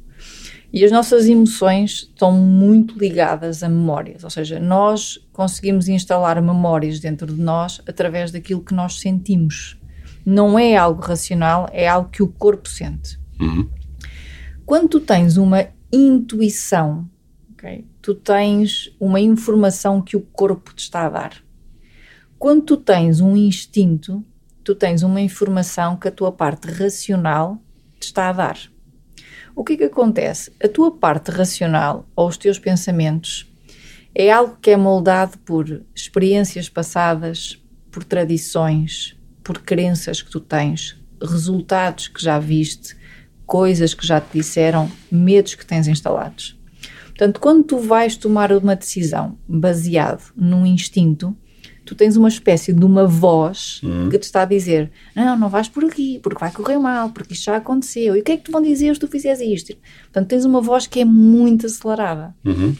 E 0.75 0.83
as 0.83 0.91
nossas 0.91 1.25
emoções 1.25 2.09
estão 2.09 2.33
muito 2.33 2.99
ligadas 2.99 3.63
a 3.63 3.69
memórias, 3.69 4.25
ou 4.25 4.29
seja, 4.29 4.59
nós 4.59 5.25
conseguimos 5.31 5.87
instalar 5.87 6.41
memórias 6.41 6.99
dentro 6.99 7.33
de 7.33 7.41
nós 7.41 7.81
através 7.87 8.29
daquilo 8.29 8.61
que 8.61 8.73
nós 8.73 8.99
sentimos. 8.99 9.79
Não 10.25 10.59
é 10.59 10.75
algo 10.75 11.01
racional, 11.01 11.69
é 11.71 11.87
algo 11.87 12.09
que 12.09 12.21
o 12.21 12.27
corpo 12.27 12.67
sente. 12.67 13.17
Uhum. 13.39 13.69
Quando 14.65 14.89
tu 14.89 14.99
tens 14.99 15.37
uma 15.37 15.65
intuição, 15.93 17.09
ok, 17.53 17.87
tu 18.01 18.13
tens 18.13 18.93
uma 18.99 19.21
informação 19.21 20.01
que 20.01 20.17
o 20.17 20.21
corpo 20.21 20.75
te 20.75 20.79
está 20.79 21.05
a 21.05 21.09
dar. 21.09 21.41
Quando 22.37 22.63
tu 22.63 22.75
tens 22.75 23.21
um 23.21 23.37
instinto, 23.37 24.25
tu 24.61 24.75
tens 24.75 25.03
uma 25.03 25.21
informação 25.21 25.95
que 25.95 26.09
a 26.09 26.11
tua 26.11 26.33
parte 26.33 26.67
racional 26.67 27.63
te 27.97 28.07
está 28.07 28.27
a 28.27 28.33
dar. 28.33 28.74
O 29.55 29.63
que 29.63 29.73
é 29.73 29.77
que 29.77 29.83
acontece? 29.85 30.51
A 30.61 30.67
tua 30.67 30.91
parte 30.91 31.31
racional 31.31 32.05
ou 32.13 32.27
os 32.27 32.35
teus 32.35 32.59
pensamentos 32.59 33.49
é 34.13 34.29
algo 34.29 34.57
que 34.61 34.71
é 34.71 34.75
moldado 34.75 35.37
por 35.39 35.81
experiências 35.95 36.67
passadas, 36.67 37.57
por 37.89 38.03
tradições, 38.03 39.17
por 39.41 39.59
crenças 39.59 40.21
que 40.21 40.29
tu 40.29 40.41
tens, 40.41 40.97
resultados 41.21 42.09
que 42.09 42.21
já 42.21 42.37
viste, 42.37 42.97
coisas 43.45 43.93
que 43.93 44.05
já 44.05 44.19
te 44.19 44.33
disseram, 44.33 44.91
medos 45.09 45.55
que 45.55 45.65
tens 45.65 45.87
instalados. 45.87 46.59
Portanto, 47.05 47.39
quando 47.39 47.63
tu 47.63 47.77
vais 47.77 48.17
tomar 48.17 48.51
uma 48.51 48.75
decisão 48.75 49.37
baseado 49.47 50.33
num 50.35 50.65
instinto, 50.65 51.35
tu 51.85 51.95
tens 51.95 52.17
uma 52.17 52.27
espécie 52.27 52.73
de 52.73 52.83
uma 52.83 53.05
voz 53.05 53.79
que 54.09 54.17
te 54.17 54.23
está 54.23 54.41
a 54.41 54.45
dizer: 54.45 54.91
Não, 55.15 55.37
não 55.37 55.49
vais 55.49 55.67
por 55.67 55.85
aqui, 55.85 56.19
porque 56.21 56.39
vai 56.39 56.51
correr 56.51 56.77
mal, 56.77 57.11
porque 57.11 57.33
isto 57.33 57.45
já 57.45 57.57
aconteceu. 57.57 58.15
E 58.15 58.19
o 58.19 58.23
que 58.23 58.31
é 58.31 58.37
que 58.37 58.43
te 58.43 58.51
vão 58.51 58.61
dizer 58.61 58.93
se 58.95 58.99
tu 58.99 59.07
fizeres 59.07 59.39
isto? 59.39 59.77
Portanto, 60.03 60.27
tens 60.27 60.45
uma 60.45 60.61
voz 60.61 60.87
que 60.87 60.99
é 60.99 61.05
muito 61.05 61.65
acelerada. 61.65 62.35
Uhum. 62.43 62.75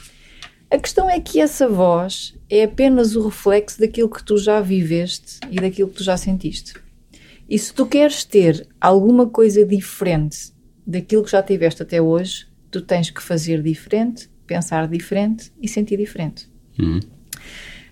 A 0.69 0.77
questão 0.79 1.09
é 1.09 1.19
que 1.19 1.39
essa 1.39 1.67
voz 1.67 2.35
é 2.49 2.63
apenas 2.63 3.15
o 3.15 3.25
reflexo 3.25 3.79
daquilo 3.79 4.09
que 4.09 4.23
tu 4.23 4.37
já 4.37 4.59
viveste 4.59 5.39
e 5.51 5.57
daquilo 5.57 5.89
que 5.89 5.97
tu 5.97 6.03
já 6.03 6.17
sentiste. 6.17 6.73
E 7.47 7.57
se 7.59 7.73
tu 7.73 7.85
queres 7.85 8.23
ter 8.23 8.67
alguma 8.81 9.27
coisa 9.27 9.63
diferente 9.63 10.51
daquilo 10.85 11.23
que 11.23 11.31
já 11.31 11.43
tiveste 11.43 11.83
até 11.83 12.01
hoje, 12.01 12.47
tu 12.71 12.81
tens 12.81 13.09
que 13.11 13.21
fazer 13.21 13.61
diferente, 13.61 14.29
pensar 14.47 14.87
diferente 14.87 15.51
e 15.61 15.67
sentir 15.67 15.97
diferente. 15.97 16.49
Uhum. 16.79 16.99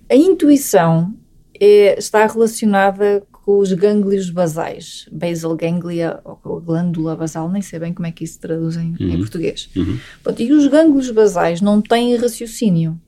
A 0.10 0.16
intuição 0.16 1.14
é, 1.60 1.98
está 1.98 2.26
relacionada 2.28 3.26
com 3.32 3.60
os 3.60 3.74
gânglios 3.74 4.30
basais, 4.30 5.08
basal 5.12 5.56
ganglia 5.56 6.22
ou 6.24 6.62
glândula 6.62 7.16
basal, 7.16 7.50
nem 7.50 7.62
sei 7.62 7.78
bem 7.78 7.94
como 7.94 8.08
é 8.08 8.12
que 8.12 8.24
isso 8.24 8.36
se 8.36 8.40
traduz 8.40 8.78
em, 8.78 8.96
em 9.00 9.18
português. 9.18 9.70
Uhum. 9.76 10.00
Pronto, 10.24 10.42
e 10.42 10.52
os 10.54 10.68
gânglios 10.68 11.12
basais 11.12 11.60
não 11.60 11.82
têm 11.82 12.16
raciocínio. 12.16 13.00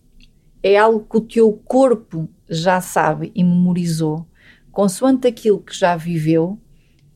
É 0.61 0.77
algo 0.77 1.05
que 1.09 1.17
o 1.17 1.21
teu 1.21 1.53
corpo 1.63 2.27
já 2.49 2.81
sabe 2.81 3.31
e 3.33 3.43
memorizou, 3.43 4.27
consoante 4.71 5.27
aquilo 5.27 5.59
que 5.59 5.77
já 5.77 5.95
viveu, 5.95 6.59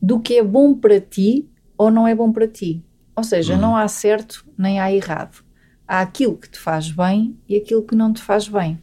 do 0.00 0.18
que 0.18 0.38
é 0.38 0.42
bom 0.42 0.74
para 0.74 1.00
ti 1.00 1.46
ou 1.76 1.90
não 1.90 2.08
é 2.08 2.14
bom 2.14 2.32
para 2.32 2.48
ti. 2.48 2.82
Ou 3.14 3.24
seja, 3.24 3.56
não 3.56 3.76
há 3.76 3.86
certo 3.86 4.46
nem 4.56 4.80
há 4.80 4.90
errado. 4.90 5.44
Há 5.86 6.00
aquilo 6.00 6.38
que 6.38 6.48
te 6.48 6.58
faz 6.58 6.90
bem 6.90 7.36
e 7.46 7.56
aquilo 7.56 7.82
que 7.82 7.94
não 7.94 8.12
te 8.12 8.22
faz 8.22 8.48
bem. 8.48 8.78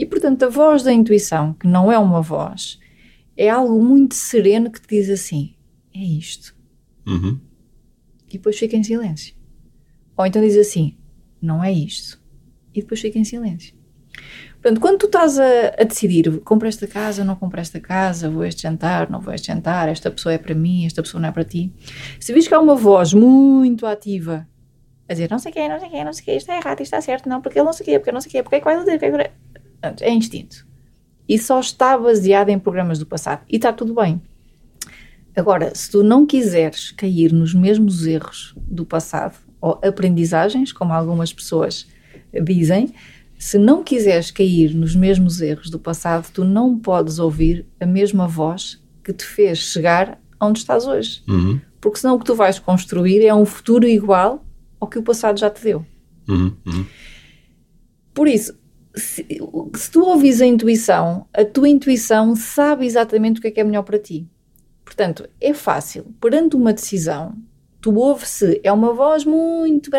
E 0.00 0.06
portanto, 0.06 0.44
a 0.44 0.48
voz 0.48 0.82
da 0.82 0.90
intuição, 0.90 1.52
que 1.52 1.66
não 1.66 1.92
é 1.92 1.98
uma 1.98 2.22
voz, 2.22 2.80
é 3.36 3.50
algo 3.50 3.84
muito 3.84 4.14
sereno 4.14 4.70
que 4.70 4.80
te 4.80 4.88
diz 4.88 5.10
assim: 5.10 5.54
é 5.94 5.98
isto. 5.98 6.56
Uhum. 7.06 7.38
E 8.26 8.32
depois 8.32 8.58
fica 8.58 8.74
em 8.74 8.82
silêncio. 8.82 9.34
Ou 10.16 10.24
então 10.24 10.40
diz 10.40 10.56
assim: 10.56 10.96
não 11.40 11.62
é 11.62 11.70
isto. 11.70 12.18
E 12.74 12.80
depois 12.80 12.98
fica 12.98 13.18
em 13.18 13.24
silêncio. 13.24 13.74
Portanto, 14.54 14.80
quando 14.80 15.00
tu 15.00 15.06
estás 15.06 15.38
a, 15.38 15.74
a 15.78 15.84
decidir, 15.84 16.40
compro 16.40 16.66
esta 16.66 16.86
casa, 16.86 17.22
não 17.22 17.36
compro 17.36 17.60
esta 17.60 17.78
casa, 17.78 18.30
vou 18.30 18.42
este 18.46 18.62
jantar, 18.62 19.10
não 19.10 19.20
vou 19.20 19.34
este 19.34 19.48
jantar, 19.48 19.86
esta 19.90 20.10
pessoa 20.10 20.32
é 20.32 20.38
para 20.38 20.54
mim, 20.54 20.86
esta 20.86 21.02
pessoa 21.02 21.20
não 21.20 21.28
é 21.28 21.32
para 21.32 21.44
ti. 21.44 21.70
Se 22.18 22.32
vês 22.32 22.48
que 22.48 22.54
há 22.54 22.60
uma 22.60 22.74
voz 22.74 23.12
muito 23.12 23.84
ativa 23.84 24.48
a 25.06 25.12
dizer 25.12 25.30
não 25.30 25.38
sei 25.38 25.52
quem, 25.52 25.68
não 25.68 25.78
sei 25.78 25.90
quem, 25.90 26.04
não 26.04 26.12
sei 26.14 26.24
quem, 26.24 26.36
isto 26.38 26.48
está 26.50 26.56
errado, 26.56 26.80
isto 26.80 26.94
está 26.94 27.02
certo, 27.02 27.28
não, 27.28 27.42
porque 27.42 27.58
ele 27.58 27.66
não 27.66 27.72
sei 27.74 27.84
quem, 27.84 27.98
porque 27.98 28.12
não 28.12 28.20
sei 28.22 28.32
quem, 28.32 28.42
porque 28.42 28.56
é 28.56 28.60
dizer, 28.78 28.98
porque 28.98 29.04
é 29.04 29.28
que... 29.28 29.49
Portanto, 29.80 30.02
é 30.02 30.10
instinto. 30.10 30.66
E 31.28 31.38
só 31.38 31.60
está 31.60 31.96
baseado 31.96 32.50
em 32.50 32.58
programas 32.58 32.98
do 32.98 33.06
passado. 33.06 33.42
E 33.48 33.56
está 33.56 33.72
tudo 33.72 33.94
bem. 33.94 34.20
Agora, 35.34 35.72
se 35.74 35.90
tu 35.90 36.02
não 36.02 36.26
quiseres 36.26 36.90
cair 36.90 37.32
nos 37.32 37.54
mesmos 37.54 38.04
erros 38.06 38.54
do 38.56 38.84
passado, 38.84 39.38
ou 39.60 39.80
aprendizagens, 39.82 40.72
como 40.72 40.92
algumas 40.92 41.32
pessoas 41.32 41.86
dizem, 42.44 42.92
se 43.38 43.56
não 43.58 43.82
quiseres 43.82 44.30
cair 44.30 44.74
nos 44.74 44.94
mesmos 44.94 45.40
erros 45.40 45.70
do 45.70 45.78
passado, 45.78 46.30
tu 46.32 46.44
não 46.44 46.78
podes 46.78 47.18
ouvir 47.18 47.66
a 47.78 47.86
mesma 47.86 48.26
voz 48.26 48.82
que 49.02 49.12
te 49.12 49.24
fez 49.24 49.58
chegar 49.58 50.20
onde 50.40 50.58
estás 50.58 50.86
hoje. 50.86 51.22
Uhum. 51.26 51.60
Porque 51.80 51.98
senão 51.98 52.16
o 52.16 52.18
que 52.18 52.24
tu 52.26 52.34
vais 52.34 52.58
construir 52.58 53.24
é 53.24 53.34
um 53.34 53.46
futuro 53.46 53.86
igual 53.86 54.44
ao 54.78 54.88
que 54.88 54.98
o 54.98 55.02
passado 55.02 55.38
já 55.38 55.48
te 55.48 55.62
deu. 55.62 55.86
Uhum. 56.28 56.52
Uhum. 56.66 56.86
Por 58.12 58.28
isso, 58.28 58.58
se, 58.94 59.26
se 59.74 59.90
tu 59.90 60.04
ouvis 60.04 60.40
a 60.40 60.46
intuição, 60.46 61.26
a 61.32 61.44
tua 61.44 61.68
intuição 61.68 62.34
sabe 62.34 62.86
exatamente 62.86 63.38
o 63.38 63.42
que 63.42 63.48
é 63.48 63.50
que 63.50 63.60
é 63.60 63.64
melhor 63.64 63.82
para 63.82 63.98
ti. 63.98 64.28
Portanto, 64.84 65.28
é 65.40 65.54
fácil. 65.54 66.14
Perante 66.20 66.56
uma 66.56 66.72
decisão, 66.72 67.36
tu 67.80 67.94
ouves-se, 67.94 68.60
é 68.64 68.72
uma 68.72 68.92
voz 68.92 69.24
muito. 69.24 69.90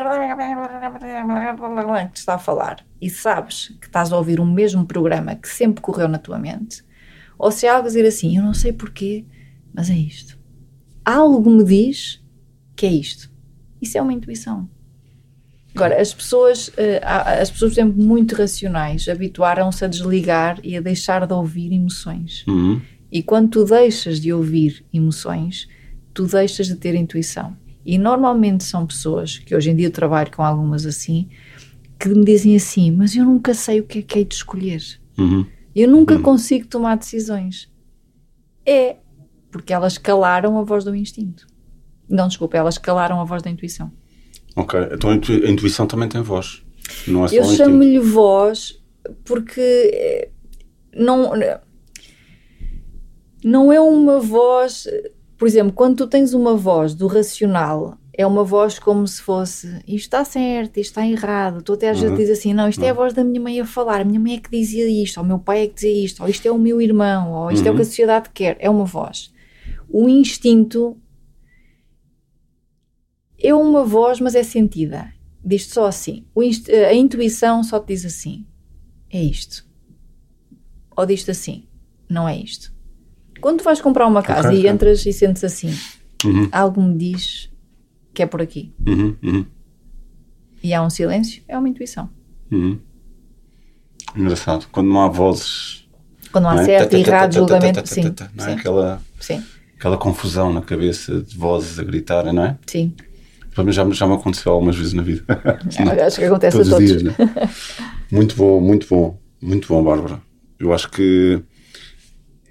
que 2.07 2.13
te 2.13 2.17
está 2.17 2.35
a 2.35 2.39
falar 2.39 2.85
e 3.01 3.09
sabes 3.09 3.69
que 3.79 3.87
estás 3.87 4.11
a 4.11 4.17
ouvir 4.17 4.39
o 4.39 4.45
mesmo 4.45 4.85
programa 4.85 5.35
que 5.35 5.47
sempre 5.47 5.81
correu 5.81 6.07
na 6.07 6.19
tua 6.19 6.37
mente, 6.37 6.83
ou 7.37 7.51
se 7.51 7.65
há 7.65 7.75
algo 7.75 7.85
a 7.85 7.87
dizer 7.87 8.05
assim, 8.05 8.37
eu 8.37 8.43
não 8.43 8.53
sei 8.53 8.71
porquê, 8.71 9.25
mas 9.73 9.89
é 9.89 9.95
isto. 9.95 10.37
Algo 11.03 11.49
me 11.49 11.63
diz 11.63 12.23
que 12.75 12.85
é 12.85 12.91
isto. 12.91 13.31
Isso 13.81 13.97
é 13.97 14.01
uma 14.01 14.13
intuição. 14.13 14.69
Agora, 15.73 16.01
as 16.01 16.13
pessoas, 16.13 16.69
eh, 16.75 17.01
as 17.03 17.49
pessoas, 17.49 17.73
por 17.73 17.81
exemplo, 17.81 18.03
muito 18.03 18.35
racionais, 18.35 19.07
habituaram-se 19.07 19.85
a 19.85 19.87
desligar 19.87 20.59
e 20.63 20.75
a 20.75 20.81
deixar 20.81 21.25
de 21.25 21.33
ouvir 21.33 21.71
emoções. 21.71 22.45
Uhum. 22.47 22.81
E 23.11 23.23
quando 23.23 23.49
tu 23.49 23.65
deixas 23.65 24.19
de 24.19 24.33
ouvir 24.33 24.85
emoções, 24.93 25.67
tu 26.13 26.25
deixas 26.25 26.67
de 26.67 26.75
ter 26.75 26.95
intuição. 26.95 27.55
E 27.85 27.97
normalmente 27.97 28.63
são 28.63 28.85
pessoas, 28.85 29.39
que 29.39 29.55
hoje 29.55 29.71
em 29.71 29.75
dia 29.75 29.87
eu 29.87 29.91
trabalho 29.91 30.31
com 30.31 30.43
algumas 30.43 30.85
assim, 30.85 31.29
que 31.99 32.09
me 32.09 32.23
dizem 32.23 32.55
assim: 32.55 32.91
Mas 32.91 33.15
eu 33.15 33.25
nunca 33.25 33.53
sei 33.53 33.79
o 33.79 33.83
que 33.83 33.99
é 33.99 34.01
que 34.01 34.19
hei 34.19 34.25
de 34.25 34.35
escolher. 34.35 34.81
Uhum. 35.17 35.45
Eu 35.73 35.89
nunca 35.89 36.19
consigo 36.19 36.67
tomar 36.67 36.97
decisões. 36.97 37.71
É 38.65 38.97
porque 39.49 39.73
elas 39.73 39.97
calaram 39.97 40.57
a 40.57 40.63
voz 40.63 40.83
do 40.83 40.95
instinto. 40.95 41.47
Não, 42.09 42.27
desculpa, 42.27 42.57
elas 42.57 42.77
calaram 42.77 43.19
a 43.19 43.23
voz 43.23 43.41
da 43.41 43.49
intuição. 43.49 43.91
Ok, 44.55 44.79
então 44.93 45.09
a 45.09 45.15
intu- 45.15 45.31
a 45.31 45.49
intuição 45.49 45.87
também 45.87 46.09
tem 46.09 46.21
voz. 46.21 46.61
Não 47.07 47.23
é 47.25 47.27
só 47.29 47.35
Eu 47.35 47.43
um 47.43 47.55
chamo-lhe 47.55 47.99
voz 47.99 48.81
porque 49.23 49.61
eh, 49.61 50.29
não, 50.95 51.31
não 53.43 53.71
é 53.73 53.79
uma 53.79 54.19
voz. 54.19 54.87
Por 55.37 55.47
exemplo, 55.47 55.73
quando 55.73 55.97
tu 55.97 56.07
tens 56.07 56.33
uma 56.33 56.55
voz 56.55 56.93
do 56.93 57.07
racional, 57.07 57.97
é 58.13 58.27
uma 58.27 58.43
voz 58.43 58.77
como 58.77 59.07
se 59.07 59.21
fosse 59.21 59.67
isto 59.87 60.05
está 60.05 60.23
certo, 60.25 60.77
isto 60.77 60.91
está 60.91 61.07
errado. 61.07 61.61
Tu 61.63 61.73
até 61.73 61.89
às 61.89 61.97
vezes 61.97 62.11
Uhum. 62.11 62.17
dizes 62.17 62.37
assim: 62.39 62.53
não, 62.53 62.67
isto 62.69 62.83
é 62.83 62.89
a 62.89 62.93
voz 62.93 63.13
da 63.13 63.23
minha 63.23 63.41
mãe 63.41 63.59
a 63.59 63.65
falar, 63.65 64.01
a 64.01 64.05
minha 64.05 64.19
mãe 64.19 64.35
é 64.35 64.37
que 64.37 64.51
dizia 64.51 64.87
isto, 64.87 65.17
ou 65.17 65.23
o 65.23 65.27
meu 65.27 65.39
pai 65.39 65.63
é 65.63 65.67
que 65.67 65.75
dizia 65.75 66.05
isto, 66.05 66.21
ou 66.21 66.29
isto 66.29 66.45
é 66.45 66.51
o 66.51 66.57
meu 66.59 66.81
irmão, 66.81 67.31
ou 67.31 67.51
isto 67.51 67.65
é 67.67 67.71
o 67.71 67.75
que 67.75 67.81
a 67.81 67.85
sociedade 67.85 68.29
quer. 68.33 68.57
É 68.59 68.69
uma 68.69 68.85
voz. 68.85 69.31
O 69.89 70.07
instinto 70.07 70.97
é 73.43 73.53
uma 73.53 73.83
voz, 73.83 74.19
mas 74.19 74.35
é 74.35 74.43
sentida. 74.43 75.11
Diz-te 75.43 75.73
só 75.73 75.87
assim. 75.87 76.25
Inst- 76.37 76.69
a 76.69 76.93
intuição 76.93 77.63
só 77.63 77.79
te 77.79 77.87
diz 77.87 78.05
assim: 78.05 78.45
é 79.09 79.21
isto. 79.23 79.65
Ou 80.95 81.05
diz-te 81.05 81.31
assim: 81.31 81.65
não 82.09 82.27
é 82.27 82.37
isto. 82.37 82.71
Quando 83.39 83.59
tu 83.59 83.63
vais 83.63 83.81
comprar 83.81 84.05
uma 84.07 84.21
casa 84.21 84.49
Ok, 84.49 84.61
e 84.61 84.67
entras 84.67 85.03
e 85.05 85.11
sentes 85.13 85.43
assim, 85.43 85.73
Uhum. 86.23 86.47
algo 86.51 86.79
me 86.81 86.95
diz 86.95 87.49
que 88.13 88.21
é 88.21 88.25
por 88.27 88.41
aqui. 88.41 88.71
Uhum. 88.87 89.15
Uhum. 89.23 89.45
E 90.61 90.73
há 90.75 90.83
um 90.83 90.89
silêncio, 90.91 91.41
é 91.47 91.57
uma 91.57 91.67
intuição. 91.67 92.07
Uhum. 92.51 92.77
Engraçado. 94.15 94.67
Quando 94.71 94.87
não 94.89 95.01
há 95.01 95.07
vozes. 95.07 95.87
Quando 96.31 96.43
não 96.45 96.51
há 96.51 96.61
é? 96.61 96.65
certo, 96.65 96.91
tá, 96.91 96.97
errado, 96.99 97.33
julgamento. 97.33 97.85
Sim, 97.87 98.03
não 98.35 98.45
é? 98.45 98.49
sim, 98.49 98.53
Aquela, 98.59 99.01
sim, 99.19 99.43
aquela 99.77 99.97
confusão 99.97 100.53
na 100.53 100.61
cabeça 100.61 101.21
de 101.21 101.35
vozes 101.35 101.79
a 101.79 101.83
gritarem, 101.83 102.31
não 102.33 102.45
é? 102.45 102.57
sim. 102.67 102.93
Para 103.53 103.63
mim 103.63 103.71
já, 103.71 103.83
me- 103.83 103.93
já 103.93 104.07
me 104.07 104.13
aconteceu 104.13 104.51
algumas 104.51 104.75
vezes 104.75 104.93
na 104.93 105.01
vida. 105.03 105.23
Acho 106.05 106.19
que 106.19 106.25
acontece 106.25 106.57
Todos 106.57 106.71
a 106.73 106.77
os 106.77 106.83
todos. 106.85 107.01
dias, 107.01 107.03
né? 107.03 107.49
Muito 108.11 108.35
bom, 108.35 108.59
muito 108.61 108.87
bom, 108.89 109.19
muito 109.41 109.67
bom, 109.67 109.83
Bárbara. 109.83 110.21
Eu 110.59 110.73
acho 110.73 110.89
que 110.89 111.41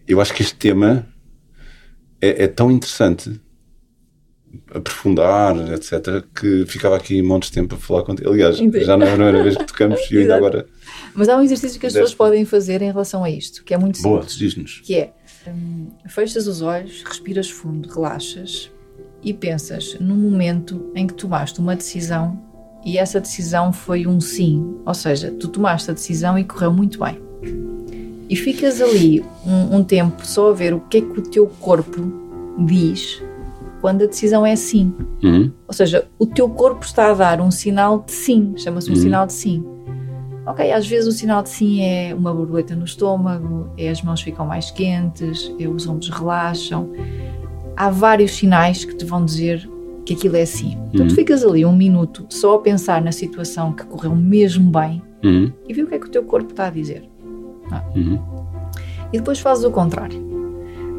eu 0.07 0.21
acho 0.21 0.35
que 0.35 0.43
este 0.43 0.57
tema 0.57 1.07
é, 2.21 2.45
é 2.45 2.47
tão 2.49 2.71
interessante 2.71 3.41
aprofundar, 4.75 5.57
etc., 5.73 6.25
que 6.35 6.65
ficava 6.67 6.97
aqui 6.97 7.23
montes 7.23 7.51
de 7.51 7.55
tempo 7.55 7.75
a 7.75 7.79
falar 7.79 8.03
contigo. 8.03 8.31
Aliás, 8.31 8.59
Entendi. 8.59 8.85
já 8.85 8.97
não 8.97 9.07
é 9.07 9.11
a 9.11 9.15
primeira 9.15 9.43
vez 9.43 9.57
que 9.57 9.65
tocamos 9.65 10.01
e 10.11 10.19
ainda 10.19 10.37
agora. 10.37 10.67
Mas 11.15 11.29
há 11.29 11.37
um 11.37 11.43
exercício 11.43 11.79
que 11.79 11.87
as 11.87 11.93
pessoas 11.93 12.15
podem 12.15 12.45
fazer 12.45 12.83
em 12.83 12.91
relação 12.91 13.23
a 13.23 13.31
isto, 13.31 13.63
que 13.65 13.73
é 13.73 13.79
muito 13.79 14.01
Boa, 14.03 14.23
simples. 14.23 14.37
diz-nos. 14.39 14.81
que 14.81 14.95
é 14.97 15.13
hum, 15.47 15.91
fechas 16.09 16.47
os 16.49 16.63
olhos, 16.63 17.03
respiras 17.05 17.49
fundo, 17.49 17.89
relaxas 17.89 18.71
e 19.23 19.33
pensas 19.33 19.97
num 20.01 20.17
momento 20.17 20.91
em 20.95 21.07
que 21.07 21.15
tomaste 21.15 21.61
uma 21.61 21.77
decisão 21.77 22.39
e 22.85 22.97
essa 22.99 23.21
decisão 23.21 23.73
foi 23.73 24.07
um 24.07 24.21
sim, 24.21 24.77
ou 24.87 24.95
seja, 24.95 25.31
tu 25.31 25.49
tomaste 25.49 25.91
a 25.91 25.95
decisão 25.95 26.39
e 26.39 26.45
correu 26.45 26.73
muito 26.73 26.99
bem. 26.99 27.19
E 28.29 28.37
ficas 28.37 28.81
ali 28.81 29.23
um, 29.47 29.77
um 29.79 29.85
tempo 29.85 30.25
só 30.27 30.51
a 30.51 30.53
ver 30.55 30.73
o 30.73 30.81
que 30.81 30.99
é 30.99 31.01
que 31.01 31.19
o 31.19 31.23
teu 31.23 31.47
corpo 31.61 32.01
diz 32.67 33.23
quando 33.81 34.03
a 34.05 34.07
decisão 34.07 34.45
é 34.47 34.55
sim. 34.57 34.95
Uhum. 35.23 35.51
Ou 35.67 35.75
seja, 35.75 36.07
o 36.19 36.27
teu 36.27 36.49
corpo 36.49 36.85
está 36.85 37.11
a 37.11 37.15
dar 37.15 37.41
um 37.41 37.51
sinal 37.51 38.03
de 38.07 38.13
sim, 38.13 38.55
chama-se 38.57 38.91
um 38.91 38.95
Uhum. 38.95 39.01
sinal 39.01 39.27
de 39.27 39.33
sim. 39.33 39.65
Ok, 40.47 40.71
às 40.73 40.87
vezes 40.87 41.07
o 41.07 41.13
sinal 41.13 41.43
de 41.43 41.49
sim 41.51 41.83
é 41.83 42.15
uma 42.15 42.33
borboleta 42.33 42.75
no 42.75 42.85
estômago, 42.85 43.69
é 43.77 43.89
as 43.89 44.03
mãos 44.03 44.21
ficam 44.23 44.47
mais 44.47 44.71
quentes, 44.71 45.53
é 45.59 45.67
os 45.69 45.87
ombros 45.87 46.09
relaxam. 46.09 46.91
Há 47.77 47.91
vários 47.91 48.33
sinais 48.33 48.85
que 48.85 48.95
te 48.95 49.05
vão 49.05 49.25
dizer 49.25 49.69
que 50.05 50.15
aquilo 50.15 50.37
é 50.37 50.45
sim. 50.45 50.77
Então 50.93 51.07
tu 51.07 51.11
Uhum. 51.11 51.17
ficas 51.17 51.45
ali 51.45 51.65
um 51.65 51.75
minuto 51.77 52.27
só 52.29 52.55
a 52.57 52.59
pensar 52.59 53.01
na 53.03 53.13
situação 53.13 53.73
que 53.73 53.85
correu 53.85 54.15
mesmo 54.15 54.71
bem 54.71 55.03
Uhum. 55.25 55.53
e 55.69 55.75
vê 55.75 55.83
o 55.83 55.87
que 55.87 55.95
é 55.95 55.99
que 55.99 56.07
o 56.07 56.11
teu 56.11 56.23
corpo 56.25 56.51
está 56.51 56.67
a 56.67 56.71
dizer. 56.71 57.09
Uhum. 57.95 58.19
E 59.13 59.19
depois 59.19 59.39
fazes 59.41 59.65
o 59.65 59.71
contrário. 59.71 60.21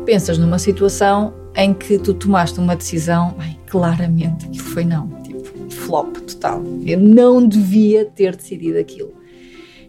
Pensas 0.05 0.37
numa 0.37 0.57
situação 0.59 1.33
em 1.55 1.73
que 1.73 1.97
tu 1.97 2.13
tomaste 2.13 2.59
uma 2.59 2.75
decisão, 2.75 3.33
bem, 3.37 3.57
claramente 3.67 4.45
aquilo 4.45 4.63
foi 4.65 4.85
não, 4.85 5.07
tipo, 5.23 5.43
flop 5.69 6.15
total. 6.17 6.61
Eu 6.85 6.99
não 6.99 7.45
devia 7.45 8.05
ter 8.05 8.35
decidido 8.35 8.77
aquilo. 8.79 9.13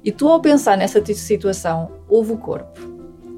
E 0.05 0.11
tu, 0.11 0.27
ao 0.29 0.41
pensar 0.41 0.77
nessa 0.77 1.03
situação, 1.15 1.91
ouve 2.09 2.33
o 2.33 2.37
corpo. 2.37 2.81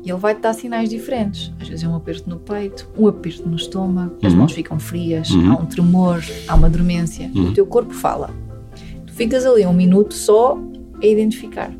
E 0.05 0.11
ele 0.11 0.19
vai-te 0.19 0.41
dar 0.43 0.53
sinais 0.53 0.91
diferentes. 0.91 1.51
Às 1.61 1.69
vezes 1.69 1.83
é 1.85 1.89
um 1.89 1.97
aperto 1.97 2.29
no 2.29 2.37
peito, 2.39 2.89
um 2.99 3.09
aperto 3.09 3.49
no 3.49 3.57
estômago, 3.57 4.15
as 4.23 4.33
Uhum. 4.33 4.41
mãos 4.41 4.53
ficam 4.53 4.79
frias, 4.79 5.31
Uhum. 5.31 5.53
há 5.53 5.55
um 5.57 5.65
tremor, 5.67 6.23
há 6.47 6.55
uma 6.55 6.69
dormência. 6.69 7.31
Uhum. 7.35 7.49
O 7.49 7.53
teu 7.55 7.65
corpo 7.67 7.95
fala. 7.95 8.29
Tu 9.07 9.13
ficas 9.15 9.47
ali 9.47 9.65
um 9.65 9.73
minuto 9.73 10.13
só 10.13 10.59
a 11.03 11.07
identificar. 11.07 11.73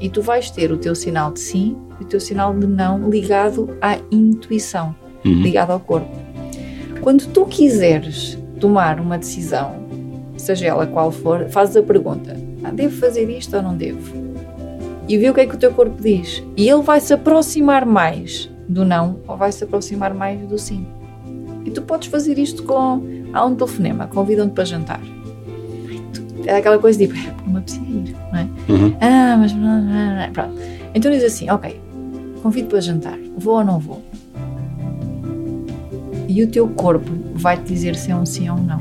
E 0.00 0.08
tu 0.08 0.20
vais 0.22 0.50
ter 0.50 0.70
o 0.72 0.76
teu 0.78 0.94
sinal 0.94 1.32
de 1.32 1.40
sim 1.40 1.76
e 2.00 2.04
o 2.04 2.06
teu 2.06 2.20
sinal 2.20 2.54
de 2.58 2.66
não 2.66 3.08
ligado 3.08 3.70
à 3.80 3.98
intuição, 4.10 4.94
Uhum. 5.24 5.42
ligado 5.42 5.70
ao 5.70 5.80
corpo. 5.80 6.08
Quando 7.00 7.26
tu 7.28 7.46
quiseres 7.46 8.38
tomar 8.60 9.00
uma 9.00 9.16
decisão, 9.16 9.74
seja 10.36 10.66
ela 10.66 10.86
qual 10.86 11.10
for, 11.10 11.46
fazes 11.48 11.76
a 11.76 11.82
pergunta: 11.82 12.36
ah, 12.62 12.70
devo 12.70 12.94
fazer 12.96 13.28
isto 13.30 13.56
ou 13.56 13.62
não 13.62 13.74
devo? 13.76 14.29
E 15.10 15.18
vê 15.18 15.28
o 15.28 15.34
que 15.34 15.40
é 15.40 15.46
que 15.46 15.56
o 15.56 15.58
teu 15.58 15.72
corpo 15.72 16.00
diz. 16.00 16.40
E 16.56 16.68
ele 16.68 16.82
vai 16.82 17.00
se 17.00 17.12
aproximar 17.12 17.84
mais 17.84 18.48
do 18.68 18.84
não 18.84 19.18
ou 19.26 19.36
vai 19.36 19.50
se 19.50 19.64
aproximar 19.64 20.14
mais 20.14 20.38
do 20.46 20.56
sim. 20.56 20.86
E 21.64 21.70
tu 21.72 21.82
podes 21.82 22.06
fazer 22.06 22.38
isto 22.38 22.62
com. 22.62 23.02
Há 23.32 23.44
um 23.44 23.56
telefonema, 23.56 24.06
convidam-te 24.06 24.52
para 24.52 24.64
jantar. 24.64 25.00
É 26.46 26.58
aquela 26.58 26.78
coisa 26.78 26.96
tipo, 26.96 27.12
"É, 27.14 27.34
não 27.44 27.54
me 27.54 28.08
ir, 28.08 28.16
não 28.32 28.38
é? 28.38 28.48
Uhum. 28.68 28.96
Ah, 29.00 29.36
mas. 29.36 29.52
não, 29.52 29.82
não, 29.82 30.16
não, 30.16 30.32
Pronto. 30.32 30.54
Então 30.94 31.10
diz 31.10 31.24
assim: 31.24 31.50
ok, 31.50 31.80
convido 32.40 32.68
para 32.68 32.80
jantar, 32.80 33.18
vou 33.36 33.56
ou 33.56 33.64
não 33.64 33.80
vou? 33.80 34.00
E 36.28 36.40
o 36.44 36.46
teu 36.46 36.68
corpo 36.68 37.10
vai-te 37.34 37.64
dizer 37.64 37.96
se 37.96 38.12
é 38.12 38.16
um 38.16 38.24
sim 38.24 38.48
ou 38.48 38.56
um 38.56 38.62
não. 38.62 38.80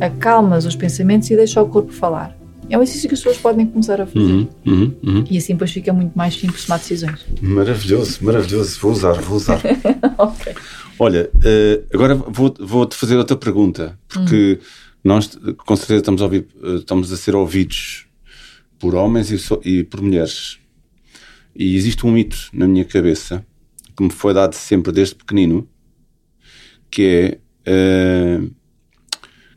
Acalmas 0.00 0.64
os 0.64 0.74
pensamentos 0.74 1.30
e 1.30 1.36
deixa 1.36 1.60
o 1.60 1.68
corpo 1.68 1.92
falar. 1.92 2.39
É 2.70 2.78
um 2.78 2.82
exercício 2.82 3.08
que 3.08 3.14
as 3.14 3.20
pessoas 3.20 3.38
podem 3.38 3.66
começar 3.66 4.00
a 4.00 4.06
fazer. 4.06 4.18
Uhum. 4.20 4.48
Uhum. 4.66 4.94
Uhum. 5.02 5.24
E 5.30 5.36
assim 5.36 5.52
depois 5.54 5.70
fica 5.72 5.92
muito 5.92 6.16
mais 6.16 6.34
simples 6.34 6.64
tomar 6.64 6.78
decisões. 6.78 7.26
Maravilhoso, 7.42 8.24
maravilhoso. 8.24 8.78
Vou 8.80 8.92
usar, 8.92 9.12
vou 9.20 9.36
usar. 9.36 9.60
ok. 10.18 10.54
Olha, 10.98 11.30
eh, 11.44 11.82
agora 11.92 12.14
vou- 12.14 12.54
vou-te 12.60 12.94
fazer 12.96 13.16
outra 13.16 13.36
pergunta, 13.36 13.98
porque 14.08 14.60
nós 15.02 15.36
com 15.66 15.74
certeza 15.76 15.98
estamos 16.00 16.20
a, 16.22 16.24
ouvir, 16.24 16.46
eh, 16.62 16.74
estamos 16.76 17.12
a 17.12 17.16
ser 17.16 17.34
ouvidos 17.34 18.06
por 18.78 18.94
homens 18.94 19.30
e, 19.30 19.38
so- 19.38 19.60
e 19.64 19.82
por 19.82 20.00
mulheres. 20.00 20.58
E 21.56 21.74
existe 21.76 22.06
um 22.06 22.12
mito 22.12 22.36
na 22.52 22.68
minha 22.68 22.84
cabeça 22.84 23.44
que 23.96 24.02
me 24.04 24.10
foi 24.10 24.32
dado 24.32 24.54
sempre 24.54 24.92
desde 24.92 25.14
pequenino, 25.16 25.68
que 26.90 27.02
é 27.02 27.38
eh, 27.66 28.40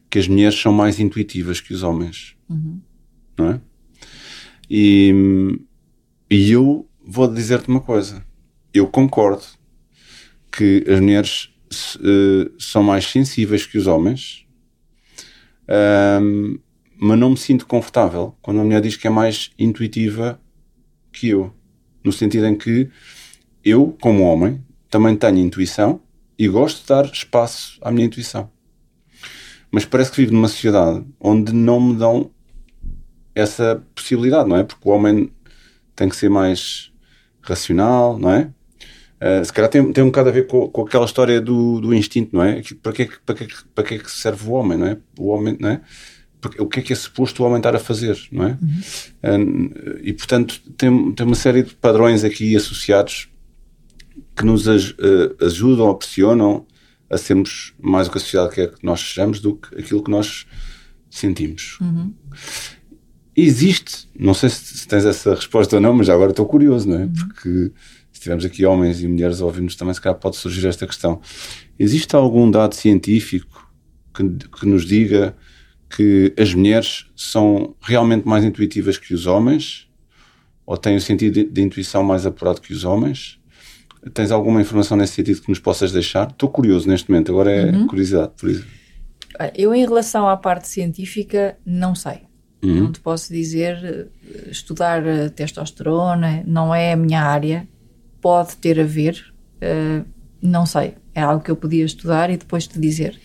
que 0.10 0.20
as 0.20 0.28
mulheres 0.28 0.60
são 0.60 0.72
mais 0.74 1.00
intuitivas 1.00 1.60
que 1.62 1.74
os 1.74 1.84
homens. 1.84 2.36
Não 3.38 3.52
é? 3.52 3.62
E, 4.70 5.60
e 6.30 6.52
eu 6.52 6.88
vou 7.06 7.28
dizer-te 7.28 7.68
uma 7.68 7.82
coisa. 7.82 8.26
Eu 8.74 8.88
concordo 8.88 9.44
que 10.52 10.84
as 10.88 11.00
mulheres 11.00 11.54
eh, 12.00 12.52
são 12.58 12.84
mais 12.84 13.06
sensíveis 13.06 13.66
que 13.66 13.78
os 13.78 13.88
homens, 13.88 14.46
mas 16.98 17.20
não 17.20 17.32
me 17.32 17.38
sinto 17.38 17.66
confortável 17.66 18.36
quando 18.42 18.60
a 18.60 18.64
mulher 18.64 18.82
diz 18.82 18.96
que 18.96 19.08
é 19.08 19.10
mais 19.10 19.52
intuitiva 19.58 20.40
que 21.12 21.30
eu. 21.30 21.54
No 22.04 22.12
sentido 22.12 22.46
em 22.48 22.56
que 22.56 22.90
eu, 23.64 23.96
como 24.02 24.24
homem, 24.24 24.64
também 24.90 25.16
tenho 25.16 25.38
intuição 25.38 26.02
e 26.38 26.48
gosto 26.48 26.82
de 26.82 26.88
dar 26.88 27.06
espaço 27.06 27.80
à 27.82 27.92
minha 27.92 28.06
intuição. 28.06 28.50
Mas 29.72 29.86
parece 29.86 30.12
que 30.12 30.18
vivo 30.18 30.34
numa 30.34 30.48
sociedade 30.48 31.04
onde 31.20 31.54
não 31.54 31.80
me 31.80 31.96
dão 31.96 32.30
essa 33.36 33.84
possibilidade, 33.96 34.48
não 34.50 34.58
é? 34.58 34.64
Porque 34.64 34.88
o 34.88 34.92
homem 34.92 35.32
tem 35.96 36.10
que 36.10 36.16
ser 36.16 36.30
mais 36.30 36.92
racional, 37.42 38.18
não 38.18 38.32
é? 38.32 38.50
Uh, 39.22 39.46
se 39.46 39.54
calhar 39.54 39.70
tem, 39.70 39.94
tem 39.94 40.04
um 40.04 40.08
bocado 40.08 40.30
a 40.30 40.32
ver 40.34 40.48
com, 40.48 40.68
com 40.68 40.82
aquela 40.82 41.06
história 41.06 41.40
do, 41.40 41.80
do 41.80 41.94
instinto, 41.94 42.36
não 42.36 42.44
é? 42.44 42.62
Para 42.82 42.92
que, 42.92 43.02
é 43.04 43.06
que- 43.06 43.20
para, 43.26 43.36
que, 43.36 43.44
é 43.46 43.48
para 43.74 43.84
que 43.86 43.94
é 43.96 43.98
que 43.98 44.12
serve 44.12 44.48
o 44.50 44.52
homem, 44.52 44.78
não 44.78 44.88
é? 44.88 44.98
O 45.18 45.28
homem, 45.30 45.56
não 45.60 45.70
é? 45.70 45.82
Porque, 46.42 46.62
o 46.62 46.68
que 46.68 46.80
é 46.80 46.84
que 46.84 46.92
é 46.92 46.96
suposto 46.96 47.42
o 47.42 47.46
homem 47.46 47.58
estar 47.58 47.74
a 47.74 47.80
fazer, 47.80 48.20
não 48.32 48.46
é? 48.48 48.58
Uh, 49.24 50.00
e 50.04 50.12
portanto 50.12 50.60
tem, 50.78 51.12
tem 51.14 51.26
uma 51.26 51.36
série 51.36 51.64
de 51.64 51.74
padrões 51.74 52.26
aqui 52.26 52.54
associados 52.56 53.30
que 54.36 54.44
nos 54.46 54.68
aj- 54.68 54.94
uh, 55.00 55.46
ajudam 55.46 55.88
ou 55.88 55.96
pressionam 55.96 56.66
a 57.10 57.18
sermos 57.18 57.74
mais 57.80 58.08
o 58.08 58.12
que 58.12 58.18
a 58.18 58.22
sociedade 58.22 58.56
quer 58.56 58.72
que 58.74 58.86
nós 58.86 59.00
sejamos 59.00 59.40
do 59.40 59.56
que 59.56 59.80
aquilo 59.80 60.04
que 60.04 60.12
nós 60.12 60.46
sentimos. 61.10 61.78
Existe, 63.36 64.08
não 64.18 64.34
sei 64.34 64.50
se, 64.50 64.78
se 64.78 64.88
tens 64.88 65.06
essa 65.06 65.34
resposta 65.34 65.76
ou 65.78 65.82
não, 65.82 65.94
mas 65.94 66.10
agora 66.10 66.32
estou 66.32 66.46
curioso, 66.46 66.88
não 66.88 67.00
é? 67.00 67.08
Porque 67.08 67.72
se 68.12 68.22
tivermos 68.22 68.46
aqui 68.46 68.64
homens 68.66 69.02
e 69.02 69.08
mulheres 69.08 69.42
a 69.42 69.46
ouvir-nos 69.46 69.76
também, 69.76 69.94
se 69.94 70.02
calhar 70.02 70.18
pode 70.20 70.36
surgir 70.36 70.68
esta 70.68 70.86
questão. 70.86 71.20
Existe 71.80 72.16
algum 72.16 72.50
dado 72.50 72.76
científico 72.76 73.72
que, 74.14 74.24
que 74.60 74.66
nos 74.68 74.86
diga 74.86 75.36
que 75.90 76.34
as 76.38 76.54
mulheres 76.54 77.08
são 77.16 77.76
realmente 77.82 78.28
mais 78.28 78.44
intuitivas 78.44 78.98
que 78.98 79.14
os 79.14 79.26
homens? 79.26 79.88
Ou 80.66 80.78
têm 80.78 80.96
o 80.96 81.02
sentido 81.02 81.34
de, 81.34 81.44
de 81.44 81.62
intuição 81.62 82.04
mais 82.04 82.26
apurado 82.26 82.62
que 82.62 82.72
os 82.72 82.86
homens? 82.86 83.40
Tens 84.14 84.32
alguma 84.32 84.62
informação 84.62 84.96
nesse 84.96 85.14
sentido 85.14 85.42
que 85.42 85.50
nos 85.50 85.60
possas 85.60 85.92
deixar? 85.92 86.30
Estou 86.30 86.50
curioso 86.50 86.88
neste 86.88 87.10
momento, 87.10 87.32
agora 87.32 87.52
é 87.52 87.88
curiosidade. 87.88 88.32
Por 88.38 88.50
isso. 88.50 88.66
Eu, 89.56 89.74
em 89.74 89.84
relação 89.84 90.28
à 90.28 90.38
parte 90.38 90.68
científica, 90.68 91.58
não 91.66 91.96
sei. 91.96 92.22
Uhum. 92.64 92.84
Não 92.84 92.92
te 92.92 93.00
posso 93.00 93.34
dizer, 93.34 94.08
estudar 94.50 95.04
testosterona 95.36 96.44
não 96.48 96.74
é 96.74 96.94
a 96.94 96.96
minha 96.96 97.22
área, 97.22 97.68
pode 98.22 98.56
ter 98.56 98.80
a 98.80 98.86
ver, 98.86 99.34
eh, 99.60 100.02
não 100.42 100.66
sei. 100.66 100.96
É 101.14 101.22
algo 101.22 101.44
que 101.44 101.52
eu 101.52 101.56
podia 101.56 101.84
estudar 101.86 102.30
e 102.30 102.38
depois 102.38 102.66
te 102.66 102.80
dizer. 102.80 103.20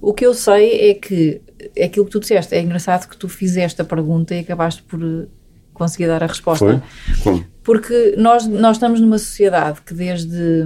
O 0.00 0.12
que 0.12 0.24
eu 0.24 0.34
sei 0.34 0.90
é 0.90 0.94
que 0.94 1.42
é 1.76 1.84
aquilo 1.84 2.06
que 2.06 2.10
tu 2.10 2.20
disseste. 2.20 2.54
É 2.54 2.60
engraçado 2.60 3.08
que 3.08 3.16
tu 3.16 3.28
fizeste 3.28 3.80
a 3.80 3.84
pergunta 3.84 4.34
e 4.34 4.40
acabaste 4.40 4.82
por 4.82 5.00
eh, 5.02 5.26
conseguir 5.72 6.06
dar 6.06 6.22
a 6.22 6.26
resposta. 6.26 6.82
Foi? 6.82 7.22
Como? 7.22 7.46
Porque 7.62 8.14
nós, 8.18 8.46
nós 8.46 8.76
estamos 8.76 9.00
numa 9.00 9.18
sociedade 9.18 9.80
que 9.82 9.94
desde, 9.94 10.64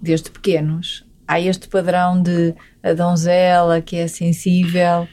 desde 0.00 0.30
pequenos 0.30 1.04
há 1.26 1.40
este 1.40 1.68
padrão 1.68 2.22
de 2.22 2.54
a 2.82 2.92
donzela 2.92 3.80
que 3.80 3.96
é 3.96 4.06
sensível, 4.06 5.08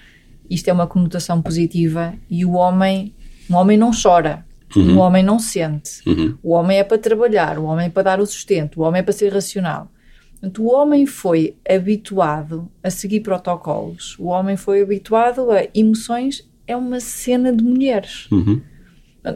isto 0.49 0.67
é 0.67 0.73
uma 0.73 0.87
conotação 0.87 1.41
positiva, 1.41 2.13
e 2.29 2.45
o 2.45 2.53
homem, 2.53 3.13
um 3.49 3.55
homem 3.55 3.77
não 3.77 3.91
chora, 3.91 4.45
um 4.75 4.97
homem 4.97 5.21
não 5.23 5.37
sente, 5.37 6.01
Uhum. 6.07 6.35
o 6.41 6.51
homem 6.51 6.79
é 6.79 6.83
para 6.83 6.97
trabalhar, 6.97 7.59
o 7.59 7.65
homem 7.65 7.85
é 7.85 7.89
para 7.89 8.03
dar 8.03 8.19
o 8.19 8.25
sustento, 8.25 8.79
o 8.79 8.83
homem 8.83 8.99
é 8.99 9.03
para 9.03 9.13
ser 9.13 9.31
racional. 9.31 9.91
Portanto, 10.31 10.63
o 10.63 10.73
homem 10.73 11.05
foi 11.05 11.55
habituado 11.69 12.69
a 12.83 12.89
seguir 12.89 13.19
protocolos, 13.21 14.17
o 14.19 14.25
homem 14.25 14.57
foi 14.57 14.81
habituado 14.81 15.51
a 15.51 15.63
emoções, 15.73 16.47
é 16.67 16.75
uma 16.75 16.99
cena 16.99 17.53
de 17.53 17.63
mulheres. 17.63 18.27
Uhum. 18.31 18.59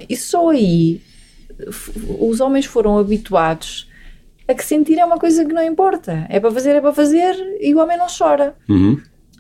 E 0.10 0.18
só 0.18 0.50
aí 0.50 1.02
os 2.20 2.40
homens 2.40 2.66
foram 2.66 2.98
habituados 2.98 3.88
a 4.48 4.54
que 4.54 4.64
sentir 4.64 4.98
é 5.00 5.06
uma 5.06 5.18
coisa 5.18 5.46
que 5.46 5.54
não 5.54 5.64
importa. 5.64 6.26
É 6.30 6.40
para 6.40 6.52
fazer, 6.52 6.76
é 6.76 6.82
para 6.82 6.94
fazer 6.94 7.36
e 7.62 7.74
o 7.76 7.80
homem 7.80 7.98
não 7.98 8.08
chora. 8.08 8.56
Uhum. 8.68 9.00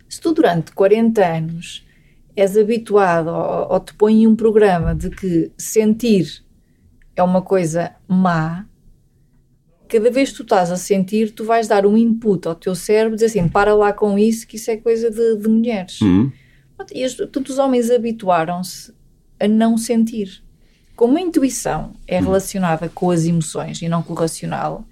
Se 0.09 0.21
tu 0.21 0.33
durante 0.33 0.71
40 0.71 1.25
anos 1.25 1.85
és 2.35 2.57
habituado 2.57 3.29
ou, 3.29 3.73
ou 3.73 3.79
te 3.79 3.93
põe 3.93 4.23
em 4.23 4.27
um 4.27 4.35
programa 4.35 4.93
de 4.93 5.09
que 5.09 5.51
sentir 5.57 6.43
é 7.15 7.23
uma 7.23 7.41
coisa 7.41 7.95
má, 8.07 8.65
cada 9.87 10.11
vez 10.11 10.29
que 10.29 10.37
tu 10.37 10.43
estás 10.43 10.71
a 10.71 10.77
sentir, 10.77 11.31
tu 11.31 11.43
vais 11.43 11.67
dar 11.67 11.85
um 11.85 11.97
input 11.97 12.47
ao 12.47 12.55
teu 12.55 12.75
cérebro, 12.75 13.15
dizer 13.15 13.27
assim, 13.27 13.47
para 13.47 13.73
lá 13.73 13.91
com 13.91 14.19
isso, 14.19 14.47
que 14.47 14.57
isso 14.57 14.69
é 14.69 14.77
coisa 14.77 15.09
de, 15.09 15.37
de 15.37 15.47
mulheres. 15.47 15.99
Uhum. 16.01 16.31
E 16.93 17.05
os, 17.05 17.15
todos 17.15 17.53
os 17.53 17.57
homens 17.57 17.89
habituaram-se 17.89 18.93
a 19.39 19.47
não 19.47 19.77
sentir. 19.77 20.43
Como 20.95 21.17
a 21.17 21.21
intuição 21.21 21.93
é 22.07 22.19
relacionada 22.19 22.89
com 22.89 23.09
as 23.09 23.25
emoções 23.25 23.81
e 23.81 23.87
não 23.87 24.03
com 24.03 24.13
o 24.13 24.15
racional, 24.15 24.85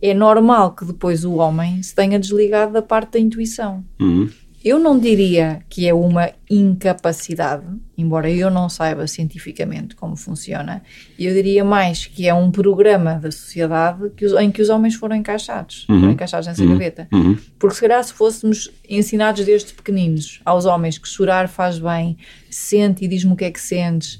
é 0.00 0.12
normal 0.12 0.74
que 0.74 0.84
depois 0.84 1.24
o 1.24 1.34
homem 1.34 1.82
se 1.82 1.94
tenha 1.94 2.18
desligado 2.18 2.72
da 2.72 2.82
parte 2.82 3.12
da 3.12 3.18
intuição. 3.20 3.84
Uhum. 4.00 4.28
Eu 4.64 4.78
não 4.78 4.98
diria 4.98 5.62
que 5.68 5.86
é 5.88 5.92
uma 5.94 6.30
incapacidade, 6.48 7.64
embora 7.96 8.30
eu 8.30 8.50
não 8.50 8.68
saiba 8.68 9.06
cientificamente 9.06 9.94
como 9.96 10.16
funciona, 10.16 10.82
eu 11.18 11.32
diria 11.34 11.64
mais 11.64 12.06
que 12.06 12.26
é 12.28 12.34
um 12.34 12.50
programa 12.50 13.14
da 13.14 13.30
sociedade 13.30 14.10
que 14.16 14.24
os- 14.24 14.32
em 14.40 14.50
que 14.50 14.62
os 14.62 14.68
homens 14.68 14.94
foram 14.94 15.16
encaixados, 15.16 15.84
foram 15.86 16.10
encaixados 16.10 16.46
nessa 16.46 16.64
gaveta. 16.64 17.08
Uhum. 17.12 17.36
Porque 17.58 17.74
se 17.74 17.80
calhar 17.80 18.02
se 18.04 18.12
fôssemos 18.12 18.70
ensinados 18.88 19.44
desde 19.44 19.72
pequeninos 19.72 20.40
aos 20.44 20.64
homens 20.64 20.98
que 20.98 21.08
chorar 21.08 21.48
faz 21.48 21.78
bem, 21.78 22.16
sente 22.50 23.04
e 23.04 23.08
diz-me 23.08 23.32
o 23.32 23.36
que 23.36 23.44
é 23.44 23.50
que 23.50 23.60
sentes, 23.60 24.18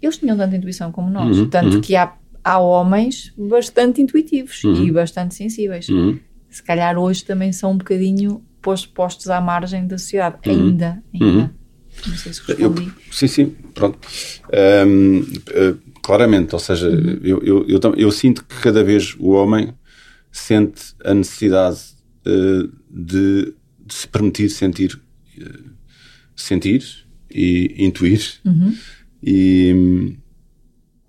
eles 0.00 0.16
tinham 0.18 0.36
tanta 0.36 0.56
intuição 0.56 0.92
como 0.92 1.10
nós. 1.10 1.36
Uhum, 1.38 1.48
Tanto 1.50 1.74
uhum. 1.76 1.80
que 1.80 1.96
há, 1.96 2.12
há 2.44 2.58
homens 2.58 3.32
bastante 3.36 4.00
intuitivos 4.00 4.62
Uhum. 4.64 4.84
e 4.84 4.92
bastante 4.92 5.34
sensíveis. 5.34 5.88
Uhum. 5.88 6.18
Se 6.48 6.62
calhar 6.62 6.96
hoje 6.96 7.24
também 7.24 7.52
são 7.52 7.72
um 7.72 7.76
bocadinho 7.76 8.42
pos- 8.62 8.86
postos 8.86 9.28
à 9.28 9.40
margem 9.40 9.86
da 9.86 9.98
sociedade. 9.98 10.36
Uhum. 10.46 10.68
Ainda, 10.68 11.02
ainda. 11.14 11.54
Não 12.06 12.16
sei 12.16 12.32
se 12.32 12.42
respondi. 12.46 12.62
Eu, 12.62 12.92
sim, 13.10 13.26
sim, 13.26 13.46
pronto. 13.74 13.98
Um, 14.86 15.20
uh, 15.20 15.78
claramente, 16.02 16.54
ou 16.54 16.58
seja, 16.58 16.88
uhum. 16.88 17.20
eu, 17.22 17.42
eu, 17.42 17.68
eu, 17.68 17.94
eu, 17.96 18.12
sinto 18.12 18.44
que 18.44 18.60
cada 18.60 18.84
vez 18.84 19.16
o 19.18 19.30
homem 19.30 19.74
sente 20.30 20.94
a 21.04 21.12
necessidade 21.14 21.80
uh, 22.26 22.68
de, 22.90 23.54
de, 23.84 23.94
se 23.94 24.06
permitir 24.06 24.48
sentir, 24.50 25.00
uh, 25.38 25.70
sentir 26.36 26.84
e 27.30 27.74
intuir 27.78 28.22
uhum. 28.44 28.74
e, 29.22 30.16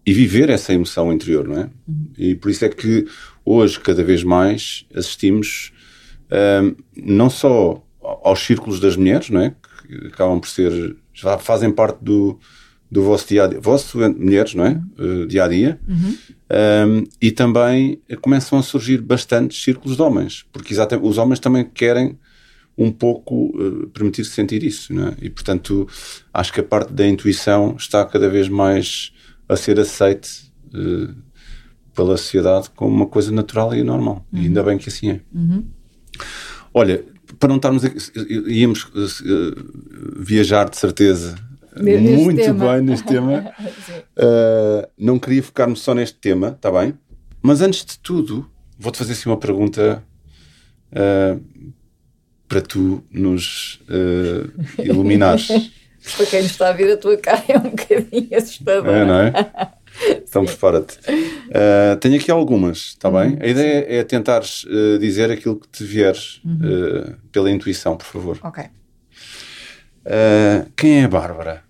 e 0.05 0.13
viver 0.13 0.49
essa 0.49 0.73
emoção 0.73 1.13
interior, 1.13 1.47
não 1.47 1.57
é? 1.57 1.69
Uhum. 1.87 2.11
E 2.17 2.35
por 2.35 2.49
isso 2.49 2.65
é 2.65 2.69
que 2.69 3.05
hoje, 3.45 3.79
cada 3.79 4.03
vez 4.03 4.23
mais, 4.23 4.85
assistimos 4.93 5.71
um, 6.31 6.75
não 6.95 7.29
só 7.29 7.83
aos 8.01 8.39
círculos 8.39 8.79
das 8.79 8.95
mulheres, 8.95 9.29
não 9.29 9.41
é? 9.41 9.55
Que 9.87 10.07
acabam 10.07 10.39
por 10.39 10.49
ser, 10.49 10.95
já 11.13 11.37
fazem 11.37 11.71
parte 11.71 11.97
do, 12.01 12.39
do 12.89 13.03
vosso 13.03 13.27
dia 13.27 13.43
a 13.43 13.47
dia, 13.47 13.59
vosso 13.59 13.97
mulheres, 13.97 14.55
não 14.55 14.65
é? 14.65 14.81
Uh, 14.97 15.27
dia 15.27 15.43
a 15.43 15.47
dia. 15.47 15.79
Uhum. 15.87 16.17
Um, 16.51 17.03
e 17.21 17.31
também 17.31 18.01
começam 18.21 18.57
a 18.57 18.63
surgir 18.63 19.01
bastantes 19.01 19.61
círculos 19.61 19.95
de 19.95 20.01
homens, 20.01 20.45
porque 20.51 20.73
exatamente 20.73 21.07
os 21.07 21.17
homens 21.17 21.39
também 21.39 21.63
querem 21.63 22.17
um 22.77 22.91
pouco 22.91 23.55
uh, 23.57 23.87
permitir-se 23.89 24.31
sentir 24.31 24.63
isso, 24.63 24.93
não 24.93 25.09
é? 25.09 25.15
E 25.21 25.29
portanto, 25.29 25.87
acho 26.33 26.53
que 26.53 26.61
a 26.61 26.63
parte 26.63 26.93
da 26.93 27.05
intuição 27.05 27.75
está 27.77 28.05
cada 28.05 28.29
vez 28.29 28.47
mais 28.47 29.11
a 29.47 29.55
ser 29.55 29.79
aceite 29.79 30.51
uh, 30.73 31.13
pela 31.93 32.15
sociedade 32.15 32.69
como 32.75 32.95
uma 32.95 33.05
coisa 33.05 33.31
natural 33.31 33.75
e 33.75 33.83
normal. 33.83 34.25
Uhum. 34.31 34.39
E 34.39 34.45
ainda 34.45 34.63
bem 34.63 34.77
que 34.77 34.89
assim 34.89 35.09
é. 35.09 35.21
Uhum. 35.33 35.65
Olha, 36.73 37.03
para 37.39 37.49
não 37.49 37.57
estarmos 37.57 37.83
aqui, 37.85 37.99
íamos 38.47 38.83
uh, 38.83 40.21
viajar 40.21 40.69
de 40.69 40.77
certeza 40.77 41.35
muito 41.81 42.41
tema. 42.41 42.73
bem 42.73 42.81
neste 42.81 43.07
tema. 43.07 43.53
uh, 44.17 44.87
não 44.97 45.19
queria 45.19 45.43
focar-me 45.43 45.75
só 45.75 45.93
neste 45.93 46.17
tema, 46.17 46.49
está 46.49 46.71
bem? 46.71 46.93
Mas 47.41 47.61
antes 47.61 47.85
de 47.85 47.99
tudo, 47.99 48.49
vou-te 48.77 48.97
fazer 48.97 49.13
assim 49.13 49.29
uma 49.29 49.37
pergunta 49.37 50.03
uh, 50.91 51.73
para 52.47 52.61
tu 52.61 53.03
nos 53.11 53.79
uh, 53.89 54.83
iluminares. 54.83 55.47
para 56.17 56.25
quem 56.25 56.39
está 56.41 56.69
a 56.69 56.73
ver 56.73 56.93
a 56.93 56.97
tua 56.97 57.17
cara 57.17 57.43
é 57.47 57.57
um 57.57 57.69
bocadinho 57.69 58.37
assustador. 58.37 58.93
É, 58.93 59.05
não 59.05 59.19
é? 59.19 59.31
Então 60.29 60.45
prepara-te. 60.45 60.97
Uh, 60.99 61.97
tenho 61.99 62.15
aqui 62.15 62.29
algumas, 62.29 62.77
está 62.77 63.09
bem? 63.09 63.37
A 63.41 63.47
ideia 63.47 63.85
é 63.87 64.03
tentares 64.03 64.63
uh, 64.65 64.99
dizer 64.99 65.31
aquilo 65.31 65.59
que 65.59 65.67
te 65.67 65.83
vieres 65.83 66.39
uhum. 66.45 66.59
uh, 66.63 67.17
pela 67.31 67.49
intuição, 67.49 67.97
por 67.97 68.05
favor. 68.05 68.39
Ok. 68.43 68.63
quem 70.75 71.01
é 71.01 71.03
a 71.05 71.07
Bárbara? 71.07 71.63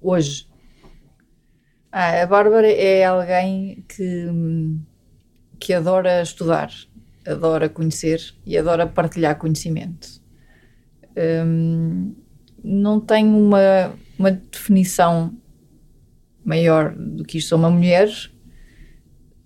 Hoje. 0.00 0.46
Ah, 1.90 2.22
a 2.22 2.26
Bárbara 2.26 2.68
é 2.68 3.04
alguém 3.04 3.84
que, 3.88 4.26
que 5.60 5.72
adora 5.72 6.20
estudar, 6.20 6.70
adora 7.24 7.68
conhecer 7.68 8.20
e 8.44 8.58
adora 8.58 8.86
partilhar 8.86 9.38
conhecimento. 9.38 10.20
Um, 11.16 12.14
não 12.64 12.98
tenho 13.00 13.38
uma, 13.38 13.94
uma 14.18 14.32
definição 14.32 15.32
maior 16.44 16.94
do 16.94 17.24
que 17.24 17.38
isto. 17.38 17.48
Sou 17.48 17.58
uma 17.58 17.70
mulher, 17.70 18.08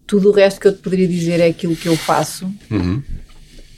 tudo 0.07 0.31
o 0.31 0.33
resto 0.33 0.61
que 0.61 0.67
eu 0.67 0.75
te 0.75 0.83
poderia 0.83 1.07
dizer 1.07 1.39
é 1.41 1.47
aquilo 1.47 1.77
que 1.77 1.89
eu 1.89 1.97
faço. 1.97 2.51
Uhum. 2.71 3.03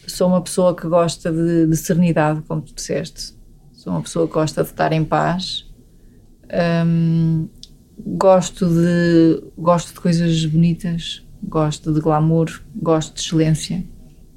Sou 0.06 0.28
uma 0.28 0.40
pessoa 0.40 0.74
que 0.74 0.86
gosta 0.88 1.30
de, 1.30 1.66
de, 1.66 1.76
serenidade, 1.76 2.42
como 2.48 2.62
tu 2.62 2.74
disseste. 2.74 3.34
Sou 3.72 3.92
uma 3.92 4.02
pessoa 4.02 4.26
que 4.26 4.34
gosta 4.34 4.62
de 4.62 4.70
estar 4.70 4.92
em 4.92 5.04
paz. 5.04 5.66
Um, 6.86 7.48
gosto 7.98 8.66
de 8.66 9.42
gosto 9.56 9.92
de 9.94 10.00
coisas 10.00 10.44
bonitas, 10.46 11.24
gosto 11.42 11.92
de 11.92 12.00
glamour, 12.00 12.60
gosto 12.74 13.14
de 13.14 13.20
excelência, 13.20 13.84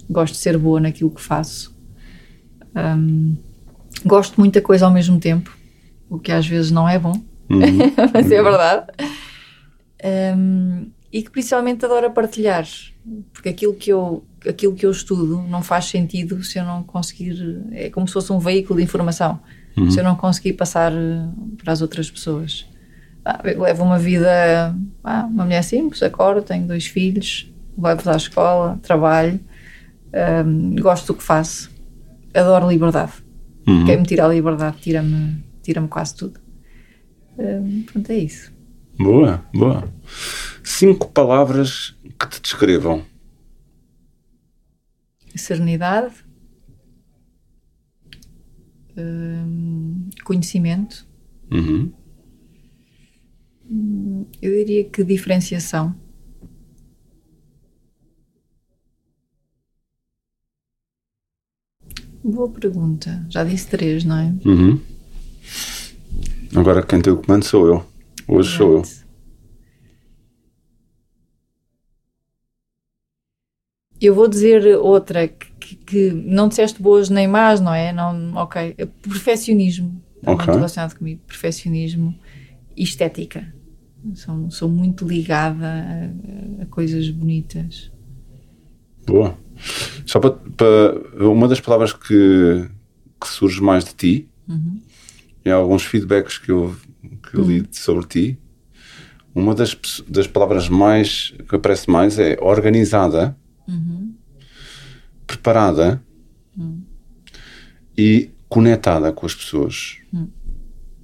gosto 0.10 0.34
de 0.34 0.40
ser 0.40 0.58
boa 0.58 0.80
naquilo 0.80 1.10
que 1.10 1.22
faço. 1.22 1.76
Um, 2.76 3.36
gosto 4.06 4.34
de 4.34 4.40
muita 4.40 4.62
coisa 4.62 4.86
ao 4.86 4.92
mesmo 4.92 5.20
tempo, 5.20 5.56
o 6.10 6.20
que 6.20 6.32
às 6.32 6.46
vezes 6.46 6.72
não 6.72 6.88
é 6.88 7.00
bom 7.00 7.20
uhum. 7.56 7.94
mas 8.14 8.32
é 8.32 8.44
verdade. 8.44 8.88
Um, 10.36 10.88
e 11.12 11.22
que 11.22 11.30
principalmente 11.30 11.86
adora 11.86 12.10
partilhar, 12.10 12.68
porque 13.32 13.50
aquilo 13.50 13.74
que 13.76 13.92
eu 13.92 14.24
aquilo 14.48 14.74
que 14.76 14.86
eu 14.86 14.92
estudo 14.92 15.42
não 15.48 15.62
faz 15.62 15.86
sentido 15.86 16.44
se 16.44 16.58
eu 16.58 16.66
não 16.66 16.84
conseguir. 16.84 17.64
É 17.72 17.90
como 17.90 18.08
se 18.08 18.14
fosse 18.14 18.32
um 18.34 18.40
veículo 18.40 18.78
de 18.78 18.84
informação. 18.84 19.40
Uhum. 19.78 19.90
Se 19.90 20.00
eu 20.00 20.04
não 20.04 20.16
conseguir 20.16 20.54
passar 20.54 20.92
eh, 20.92 21.26
para 21.62 21.74
as 21.74 21.82
outras 21.82 22.10
pessoas. 22.10 22.68
Ah, 23.26 23.42
levo 23.44 23.84
uma 23.84 23.98
vida. 23.98 24.76
Ah, 25.04 25.28
uma 25.30 25.46
mulher 25.46 25.64
simples, 25.64 26.04
acordo, 26.04 26.42
tenho 26.42 26.68
dois 26.68 26.86
filhos, 26.86 27.52
levo-os 27.78 28.08
à 28.08 28.16
escola, 28.16 28.80
trabalho, 28.82 29.40
um, 30.46 30.76
gosto 30.76 31.08
do 31.08 31.14
que 31.16 31.24
faço, 31.24 31.72
adoro 32.34 32.70
liberdade. 32.70 33.14
Uhum. 33.68 33.86
Quem 33.86 33.98
me 33.98 34.04
tira 34.04 34.26
a 34.26 34.28
liberdade 34.28 34.78
tira-me 34.82 35.44
tira 35.62 35.82
quase 35.88 36.16
tudo. 36.16 36.40
Um, 37.38 37.84
pronto, 37.84 38.12
é 38.12 38.18
isso. 38.18 38.52
Boa, 38.98 39.44
boa. 39.54 39.92
Cinco 40.64 41.10
palavras 41.10 41.96
que 42.20 42.30
te 42.30 42.42
descrevam. 42.42 43.04
Serenidade, 45.36 46.14
um, 48.96 50.10
conhecimento. 50.24 51.08
Uhum. 51.52 51.92
Hum, 53.70 54.26
eu 54.42 54.52
diria 54.52 54.84
que 54.84 55.04
diferenciação. 55.04 55.96
Boa 62.24 62.50
pergunta. 62.50 63.26
Já 63.30 63.44
disse 63.44 63.68
três, 63.68 64.06
não 64.06 64.18
é? 64.18 64.34
Uhum. 64.46 64.80
Agora 66.56 66.84
quem 66.84 67.02
tem 67.02 67.12
o 67.12 67.18
comando 67.18 67.44
sou 67.44 67.68
eu. 67.68 67.86
Hoje 68.28 68.56
sou 68.56 68.78
eu. 68.78 68.84
Eu 74.00 74.14
vou 74.14 74.28
dizer 74.28 74.78
outra 74.78 75.28
que, 75.28 75.76
que, 75.76 76.12
não 76.12 76.48
disseste 76.48 76.82
boas 76.82 77.10
nem 77.10 77.28
más, 77.28 77.60
não 77.60 77.74
é? 77.74 77.92
Não, 77.92 78.36
ok. 78.36 78.76
Perfeccionismo. 79.02 80.02
Okay. 80.22 80.36
muito 80.36 80.52
relacionado 80.52 80.96
comigo. 80.96 81.22
Perfeccionismo 81.26 82.14
e 82.76 82.84
estética. 82.84 83.54
Sou, 84.14 84.52
sou 84.52 84.70
muito 84.70 85.08
ligada 85.08 85.66
a, 85.66 86.64
a 86.64 86.66
coisas 86.68 87.10
bonitas. 87.10 87.92
Boa. 89.08 89.38
Só 90.06 90.20
para, 90.20 90.32
para, 90.32 91.28
uma 91.28 91.48
das 91.48 91.62
palavras 91.62 91.94
que, 91.94 92.70
que 93.20 93.28
surge 93.28 93.62
mais 93.62 93.86
de 93.86 93.94
ti 93.94 94.30
uhum 94.48 94.82
em 95.46 95.52
alguns 95.52 95.84
feedbacks 95.84 96.38
que 96.38 96.52
eu, 96.52 96.76
que 97.30 97.38
eu 97.38 97.44
li 97.44 97.60
uhum. 97.62 97.68
sobre 97.72 98.08
ti, 98.08 98.40
uma 99.36 99.56
das, 99.56 99.76
das 100.08 100.28
palavras 100.28 100.70
mais 100.70 101.34
que 101.50 101.56
aparece 101.56 101.90
mais 101.90 102.20
é 102.20 102.38
organizada, 102.40 103.36
uhum. 103.68 104.14
preparada 105.26 106.02
uhum. 106.56 106.84
e 107.98 108.30
conectada 108.48 109.12
com 109.12 109.26
as 109.26 109.34
pessoas. 109.34 109.98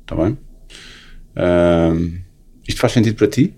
Está 0.02 0.16
bem? 0.16 0.38
Uh, 1.36 2.20
isto 2.68 2.80
faz 2.80 2.94
sentido 2.94 3.16
para 3.16 3.28
ti? 3.28 3.54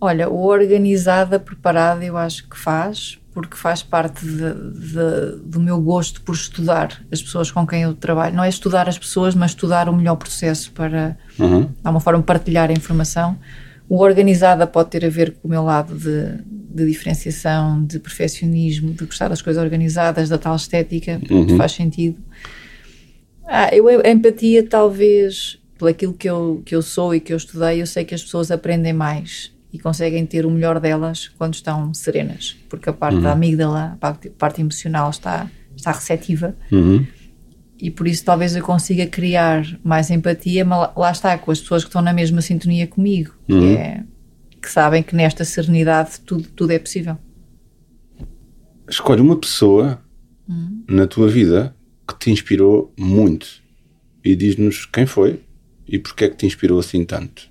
Olha, 0.00 0.28
o 0.28 0.44
organizada, 0.44 1.40
preparada, 1.40 2.04
eu 2.04 2.16
acho 2.16 2.48
que 2.48 2.56
faz, 2.56 3.18
porque 3.32 3.56
faz 3.56 3.82
parte 3.82 4.24
de, 4.24 4.34
de, 4.34 5.42
do 5.44 5.60
meu 5.60 5.80
gosto 5.80 6.22
por 6.22 6.34
estudar 6.34 7.02
as 7.10 7.22
pessoas 7.22 7.50
com 7.50 7.66
quem 7.66 7.82
eu 7.82 7.94
trabalho. 7.94 8.34
Não 8.34 8.44
é 8.44 8.48
estudar 8.48 8.88
as 8.88 8.98
pessoas, 8.98 9.34
mas 9.34 9.52
estudar 9.52 9.88
o 9.88 9.92
melhor 9.94 10.16
processo 10.16 10.72
para, 10.72 11.16
uhum. 11.38 11.62
de 11.64 11.70
alguma 11.84 12.00
forma, 12.00 12.22
partilhar 12.22 12.70
a 12.70 12.72
informação. 12.72 13.38
O 13.88 14.00
organizada 14.02 14.66
pode 14.66 14.90
ter 14.90 15.04
a 15.04 15.08
ver 15.08 15.32
com 15.32 15.48
o 15.48 15.50
meu 15.50 15.62
lado 15.62 15.94
de, 15.96 16.42
de 16.74 16.86
diferenciação, 16.86 17.84
de 17.84 17.98
perfeccionismo, 17.98 18.92
de 18.92 19.04
gostar 19.04 19.28
das 19.28 19.40
coisas 19.40 19.62
organizadas, 19.62 20.28
da 20.28 20.36
tal 20.36 20.56
estética, 20.56 21.20
uhum. 21.30 21.56
faz 21.56 21.72
sentido. 21.72 22.18
Ah, 23.46 23.74
eu, 23.74 23.88
a 23.88 24.10
empatia, 24.10 24.66
talvez, 24.66 25.58
pelo 25.78 25.90
aquilo 25.90 26.12
que 26.12 26.28
eu, 26.28 26.62
que 26.64 26.74
eu 26.74 26.82
sou 26.82 27.14
e 27.14 27.20
que 27.20 27.32
eu 27.32 27.36
estudei, 27.36 27.80
eu 27.80 27.86
sei 27.86 28.04
que 28.04 28.14
as 28.14 28.22
pessoas 28.22 28.50
aprendem 28.50 28.92
mais 28.92 29.56
e 29.72 29.78
conseguem 29.78 30.24
ter 30.24 30.46
o 30.46 30.50
melhor 30.50 30.80
delas 30.80 31.28
quando 31.28 31.54
estão 31.54 31.92
serenas, 31.92 32.56
porque 32.68 32.88
a 32.88 32.92
parte 32.92 33.16
uhum. 33.16 33.22
da 33.22 33.32
amígdala, 33.32 33.92
a 33.92 33.96
parte, 33.96 34.28
a 34.28 34.30
parte, 34.30 34.60
emocional 34.60 35.10
está, 35.10 35.50
está 35.76 35.92
receptiva. 35.92 36.56
Uhum. 36.72 37.06
E 37.80 37.90
por 37.90 38.08
isso 38.08 38.24
talvez 38.24 38.56
eu 38.56 38.62
consiga 38.62 39.06
criar 39.06 39.64
mais 39.84 40.10
empatia, 40.10 40.64
mas 40.64 40.90
lá 40.96 41.10
está, 41.10 41.38
com 41.38 41.50
as 41.50 41.60
pessoas 41.60 41.84
que 41.84 41.88
estão 41.88 42.02
na 42.02 42.12
mesma 42.12 42.40
sintonia 42.40 42.86
comigo, 42.86 43.32
uhum. 43.48 43.60
que, 43.60 43.76
é, 43.76 44.04
que 44.62 44.70
sabem 44.70 45.02
que 45.02 45.14
nesta 45.14 45.44
serenidade 45.44 46.20
tudo, 46.24 46.48
tudo 46.48 46.72
é 46.72 46.78
possível. 46.78 47.16
Escolhe 48.88 49.20
uma 49.20 49.36
pessoa 49.36 50.02
uhum. 50.48 50.82
na 50.88 51.06
tua 51.06 51.28
vida 51.28 51.74
que 52.06 52.18
te 52.18 52.30
inspirou 52.30 52.92
muito 52.98 53.62
e 54.24 54.34
diz-nos 54.34 54.86
quem 54.86 55.04
foi 55.04 55.40
e 55.86 55.98
porque 55.98 56.24
é 56.24 56.28
que 56.28 56.36
te 56.36 56.46
inspirou 56.46 56.78
assim 56.78 57.04
tanto. 57.04 57.50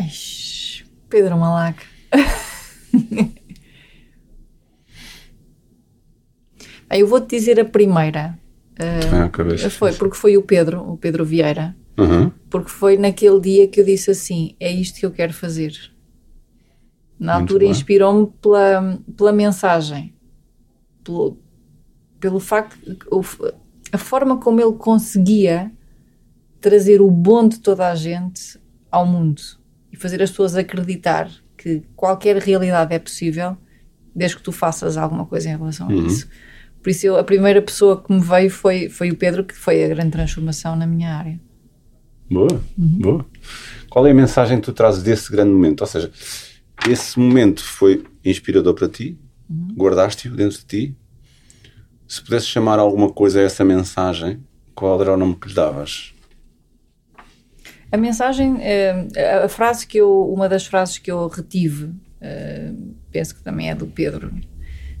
Eish, 0.00 0.84
Pedro 1.08 1.36
Malac. 1.38 1.82
eu 6.90 7.06
vou-te 7.06 7.36
dizer 7.36 7.58
a 7.60 7.64
primeira. 7.64 8.38
Vem 9.10 9.20
à 9.20 9.28
cabeça. 9.28 9.68
Foi, 9.70 9.92
porque 9.92 10.16
foi 10.16 10.36
o 10.36 10.42
Pedro, 10.42 10.80
o 10.92 10.96
Pedro 10.96 11.24
Vieira. 11.24 11.76
Uhum. 11.98 12.30
Porque 12.48 12.70
foi 12.70 12.96
naquele 12.96 13.40
dia 13.40 13.66
que 13.68 13.80
eu 13.80 13.84
disse 13.84 14.10
assim: 14.10 14.54
é 14.60 14.70
isto 14.70 15.00
que 15.00 15.06
eu 15.06 15.10
quero 15.10 15.32
fazer. 15.32 15.72
Na 17.18 17.34
Muito 17.34 17.42
altura 17.54 17.64
inspirou-me 17.64 18.28
pela, 18.40 19.00
pela 19.16 19.32
mensagem, 19.32 20.14
pelo, 21.02 21.36
pelo 22.20 22.38
facto, 22.38 22.78
o- 23.10 23.24
a 23.92 23.98
forma 23.98 24.36
como 24.38 24.60
ele 24.60 24.74
conseguia 24.74 25.72
trazer 26.60 27.00
o 27.00 27.10
bom 27.10 27.48
de 27.48 27.58
toda 27.58 27.88
a 27.90 27.94
gente 27.96 28.60
ao 28.90 29.04
mundo 29.04 29.42
fazer 29.98 30.22
as 30.22 30.30
pessoas 30.30 30.54
acreditar 30.56 31.30
que 31.56 31.82
qualquer 31.96 32.36
realidade 32.38 32.94
é 32.94 32.98
possível 32.98 33.56
desde 34.14 34.36
que 34.36 34.42
tu 34.42 34.52
faças 34.52 34.96
alguma 34.96 35.26
coisa 35.26 35.48
em 35.48 35.56
relação 35.56 35.88
a 35.88 35.92
isso. 36.06 36.28
Por 36.82 36.90
isso, 36.90 37.06
eu- 37.06 37.16
a 37.18 37.24
primeira 37.24 37.60
pessoa 37.60 38.02
que 38.02 38.12
me 38.12 38.20
veio 38.20 38.50
foi, 38.50 38.88
foi 38.88 39.10
o 39.10 39.16
Pedro, 39.16 39.44
que 39.44 39.54
foi 39.54 39.84
a 39.84 39.88
grande 39.88 40.10
transformação 40.12 40.76
na 40.76 40.86
minha 40.86 41.14
área. 41.14 41.38
Boa, 42.30 42.62
boa. 42.76 43.26
Qual 43.90 44.06
é 44.06 44.10
a 44.10 44.14
mensagem 44.14 44.58
que 44.58 44.64
tu 44.64 44.72
trazes 44.72 45.02
desse 45.02 45.30
grande 45.32 45.50
momento? 45.50 45.80
Ou 45.80 45.86
seja, 45.86 46.10
esse 46.88 47.18
momento 47.18 47.62
foi 47.64 48.04
inspirador 48.24 48.74
para 48.74 48.88
ti, 48.88 49.18
guardaste-o 49.76 50.34
dentro 50.36 50.58
de 50.58 50.64
ti. 50.64 50.96
Se 52.06 52.22
pudesse 52.22 52.46
chamar 52.46 52.78
alguma 52.78 53.10
coisa 53.10 53.40
a 53.40 53.42
essa 53.42 53.64
mensagem, 53.64 54.40
qual 54.74 55.00
era 55.00 55.12
o 55.14 55.16
nome 55.16 55.34
que 55.36 55.48
lhe 55.48 55.54
davas? 55.54 56.14
A 57.90 57.96
mensagem, 57.96 58.58
eh, 58.60 59.42
a 59.44 59.48
frase 59.48 59.86
que 59.86 59.98
eu, 59.98 60.30
uma 60.30 60.48
das 60.48 60.66
frases 60.66 60.98
que 60.98 61.10
eu 61.10 61.26
retive, 61.26 61.90
eh, 62.20 62.70
penso 63.10 63.34
que 63.34 63.42
também 63.42 63.70
é 63.70 63.74
do 63.74 63.86
Pedro, 63.86 64.32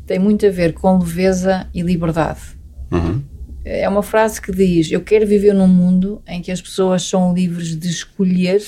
tem 0.06 0.18
muito 0.18 0.46
a 0.46 0.50
ver 0.50 0.72
com 0.72 0.98
leveza 0.98 1.68
e 1.74 1.82
liberdade. 1.82 2.40
Uhum. 2.90 3.22
É 3.64 3.86
uma 3.86 4.02
frase 4.02 4.40
que 4.40 4.50
diz: 4.50 4.90
Eu 4.90 5.02
quero 5.02 5.26
viver 5.26 5.52
num 5.52 5.68
mundo 5.68 6.22
em 6.26 6.40
que 6.40 6.50
as 6.50 6.62
pessoas 6.62 7.02
são 7.02 7.34
livres 7.34 7.76
de 7.76 7.88
escolher 7.88 8.62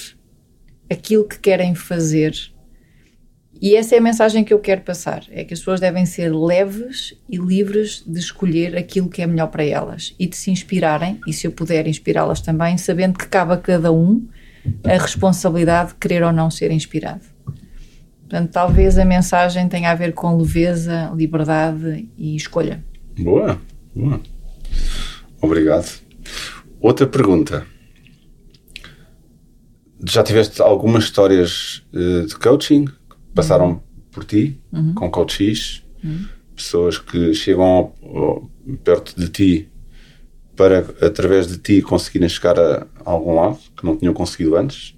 aquilo 0.90 1.24
que 1.24 1.38
querem 1.38 1.74
fazer. 1.74 2.34
E 3.60 3.76
essa 3.76 3.94
é 3.94 3.98
a 3.98 4.00
mensagem 4.00 4.42
que 4.42 4.54
eu 4.54 4.58
quero 4.58 4.80
passar: 4.80 5.24
é 5.30 5.44
que 5.44 5.52
as 5.52 5.60
pessoas 5.60 5.80
devem 5.80 6.06
ser 6.06 6.34
leves 6.34 7.14
e 7.28 7.36
livres 7.36 8.02
de 8.06 8.18
escolher 8.18 8.76
aquilo 8.76 9.08
que 9.08 9.20
é 9.20 9.26
melhor 9.26 9.48
para 9.48 9.64
elas 9.64 10.14
e 10.18 10.26
de 10.26 10.36
se 10.36 10.50
inspirarem, 10.50 11.20
e 11.26 11.32
se 11.32 11.46
eu 11.46 11.52
puder 11.52 11.86
inspirá-las 11.86 12.40
também, 12.40 12.78
sabendo 12.78 13.18
que 13.18 13.28
cabe 13.28 13.52
a 13.52 13.56
cada 13.58 13.92
um 13.92 14.26
a 14.84 14.96
responsabilidade 14.96 15.90
de 15.90 15.94
querer 15.96 16.22
ou 16.22 16.32
não 16.32 16.50
ser 16.50 16.70
inspirado. 16.70 17.24
Portanto, 18.20 18.52
talvez 18.52 18.96
a 18.96 19.04
mensagem 19.04 19.68
tenha 19.68 19.90
a 19.90 19.94
ver 19.94 20.12
com 20.12 20.36
leveza, 20.36 21.10
liberdade 21.14 22.08
e 22.16 22.36
escolha. 22.36 22.82
Boa, 23.18 23.60
boa. 23.94 24.20
Obrigado. 25.40 26.00
Outra 26.80 27.06
pergunta. 27.06 27.66
Já 30.06 30.22
tiveste 30.22 30.62
algumas 30.62 31.04
histórias 31.04 31.82
eh, 31.92 32.26
de 32.26 32.36
coaching 32.36 32.86
passaram 33.40 33.82
por 34.10 34.24
ti, 34.24 34.60
com 34.94 35.10
coaches, 35.10 35.82
pessoas 36.56 36.98
que 36.98 37.32
chegam 37.34 37.92
perto 38.84 39.14
de 39.18 39.28
ti 39.28 39.68
para, 40.56 40.80
através 41.00 41.46
de 41.46 41.56
ti, 41.58 41.80
conseguirem 41.82 42.28
chegar 42.28 42.58
a, 42.58 42.86
a 43.04 43.10
algum 43.10 43.34
lado 43.34 43.58
que 43.76 43.84
não 43.84 43.96
tinham 43.96 44.12
conseguido 44.12 44.56
antes? 44.56 44.94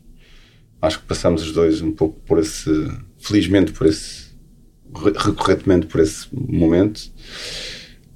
Acho 0.81 0.99
que 1.01 1.07
passamos 1.07 1.43
os 1.43 1.53
dois 1.53 1.81
um 1.81 1.93
pouco 1.93 2.19
por 2.27 2.39
esse, 2.39 2.71
felizmente 3.19 3.71
por 3.73 3.87
esse, 3.87 4.33
re- 4.95 5.13
recorrentemente 5.17 5.87
por 5.87 6.01
esse 6.01 6.27
momento. 6.33 7.01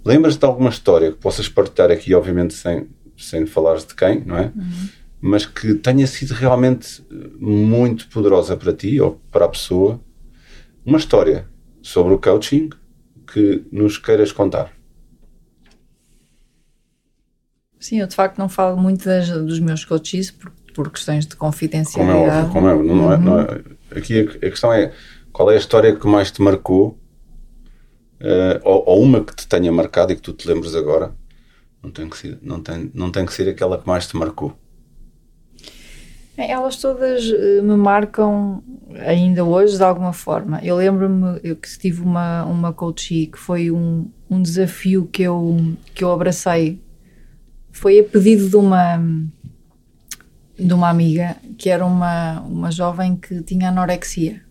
Lembras-te 0.04 0.40
de 0.40 0.46
alguma 0.46 0.70
história 0.70 1.12
que 1.12 1.18
possas 1.18 1.48
partilhar 1.48 1.90
aqui, 1.90 2.14
obviamente 2.14 2.54
sem, 2.54 2.88
sem 3.16 3.46
falares 3.46 3.84
de 3.86 3.94
quem, 3.94 4.24
não 4.24 4.36
é? 4.36 4.52
Mas 5.20 5.46
que 5.46 5.74
tenha 5.74 6.06
sido 6.06 6.32
realmente 6.34 7.02
muito 7.38 8.08
poderosa 8.08 8.56
para 8.56 8.72
ti 8.72 9.00
ou 9.00 9.20
para 9.30 9.44
a 9.44 9.48
pessoa. 9.48 10.00
Uma 10.86 10.98
história 10.98 11.48
sobre 11.82 12.14
o 12.14 12.18
coaching 12.18 12.70
que 13.30 13.64
nos 13.72 13.98
queiras 13.98 14.32
contar. 14.32 14.72
Sim, 17.78 18.00
eu 18.00 18.06
de 18.06 18.14
facto 18.14 18.38
não 18.38 18.48
falo 18.48 18.76
muito 18.76 19.04
das- 19.04 19.28
dos 19.28 19.60
meus 19.60 19.84
coaches 19.84 20.30
por, 20.30 20.50
por 20.74 20.90
questões 20.90 21.26
de 21.26 21.34
Como 21.36 21.50
é 21.50 21.50
confidencialidade. 21.50 22.52
como 22.52 22.68
é, 22.68 22.74
não 22.82 23.12
é, 23.12 23.16
não 23.18 23.40
é- 23.40 23.98
Aqui 23.98 24.20
a, 24.20 24.22
a 24.46 24.50
questão 24.50 24.72
é 24.72 24.92
qual 25.32 25.50
é 25.50 25.54
a 25.54 25.58
história 25.58 25.94
que 25.94 26.06
mais 26.06 26.30
te 26.30 26.40
marcou 26.42 26.98
eh, 28.20 28.60
ou, 28.64 28.84
ou 28.86 29.02
uma 29.02 29.22
que 29.24 29.34
te 29.34 29.46
tenha 29.46 29.70
marcado 29.72 30.12
e 30.12 30.16
que 30.16 30.22
tu 30.22 30.32
te 30.32 30.48
lembres 30.48 30.74
agora. 30.74 31.14
Não 31.82 31.90
tem, 31.90 32.08
que 32.08 32.16
ser, 32.18 32.38
não, 32.42 32.60
tem, 32.62 32.90
não 32.94 33.12
tem 33.12 33.24
que 33.26 33.32
ser 33.32 33.48
aquela 33.48 33.78
que 33.78 33.86
mais 33.86 34.06
te 34.08 34.16
marcou. 34.16 34.58
É, 36.36 36.50
Elas 36.50 36.76
todas 36.76 37.24
eh, 37.24 37.62
me 37.62 37.76
marcam 37.76 38.62
ainda 39.06 39.44
hoje 39.44 39.76
de 39.76 39.82
alguma 39.82 40.12
forma. 40.12 40.60
Eu 40.62 40.76
lembro-me 40.76 41.40
que 41.56 41.78
tive 41.78 42.02
uma, 42.02 42.44
uma 42.44 42.72
coachee 42.72 43.26
que 43.26 43.38
foi 43.38 43.70
um, 43.70 44.10
um 44.30 44.42
desafio 44.42 45.06
que 45.06 45.22
eu, 45.22 45.56
que 45.94 46.04
eu 46.04 46.12
abracei. 46.12 46.80
Foi 47.72 47.98
a 47.98 48.04
pedido 48.04 48.48
de 48.48 48.56
uma, 48.56 48.98
de 50.58 50.72
uma 50.72 50.90
amiga 50.90 51.36
que 51.56 51.70
era 51.70 51.84
uma, 51.84 52.40
uma 52.42 52.70
jovem 52.70 53.16
que 53.16 53.42
tinha 53.42 53.68
anorexia 53.68 54.42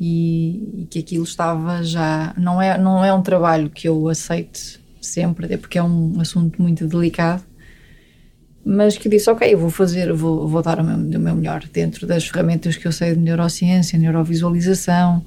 e, 0.00 0.82
e 0.82 0.86
que 0.86 0.98
aquilo 0.98 1.24
estava 1.24 1.82
já. 1.84 2.34
Não 2.36 2.60
é, 2.60 2.76
não 2.76 3.04
é 3.04 3.12
um 3.14 3.22
trabalho 3.22 3.70
que 3.70 3.88
eu 3.88 4.08
aceite 4.08 4.80
sempre, 5.00 5.46
até 5.46 5.56
porque 5.56 5.78
é 5.78 5.82
um 5.82 6.20
assunto 6.20 6.60
muito 6.60 6.86
delicado 6.86 7.44
mas 8.64 8.96
que 8.96 9.08
disse, 9.08 9.28
ok, 9.28 9.52
eu 9.52 9.58
vou 9.58 9.70
fazer, 9.70 10.12
vou, 10.12 10.46
vou 10.46 10.62
dar 10.62 10.78
o 10.78 10.84
meu, 10.84 10.96
o 10.96 11.20
meu 11.22 11.34
melhor 11.34 11.64
dentro 11.72 12.06
das 12.06 12.26
ferramentas 12.26 12.76
que 12.76 12.86
eu 12.86 12.92
sei 12.92 13.14
de 13.14 13.20
neurociência, 13.20 13.98
neurovisualização, 13.98 15.24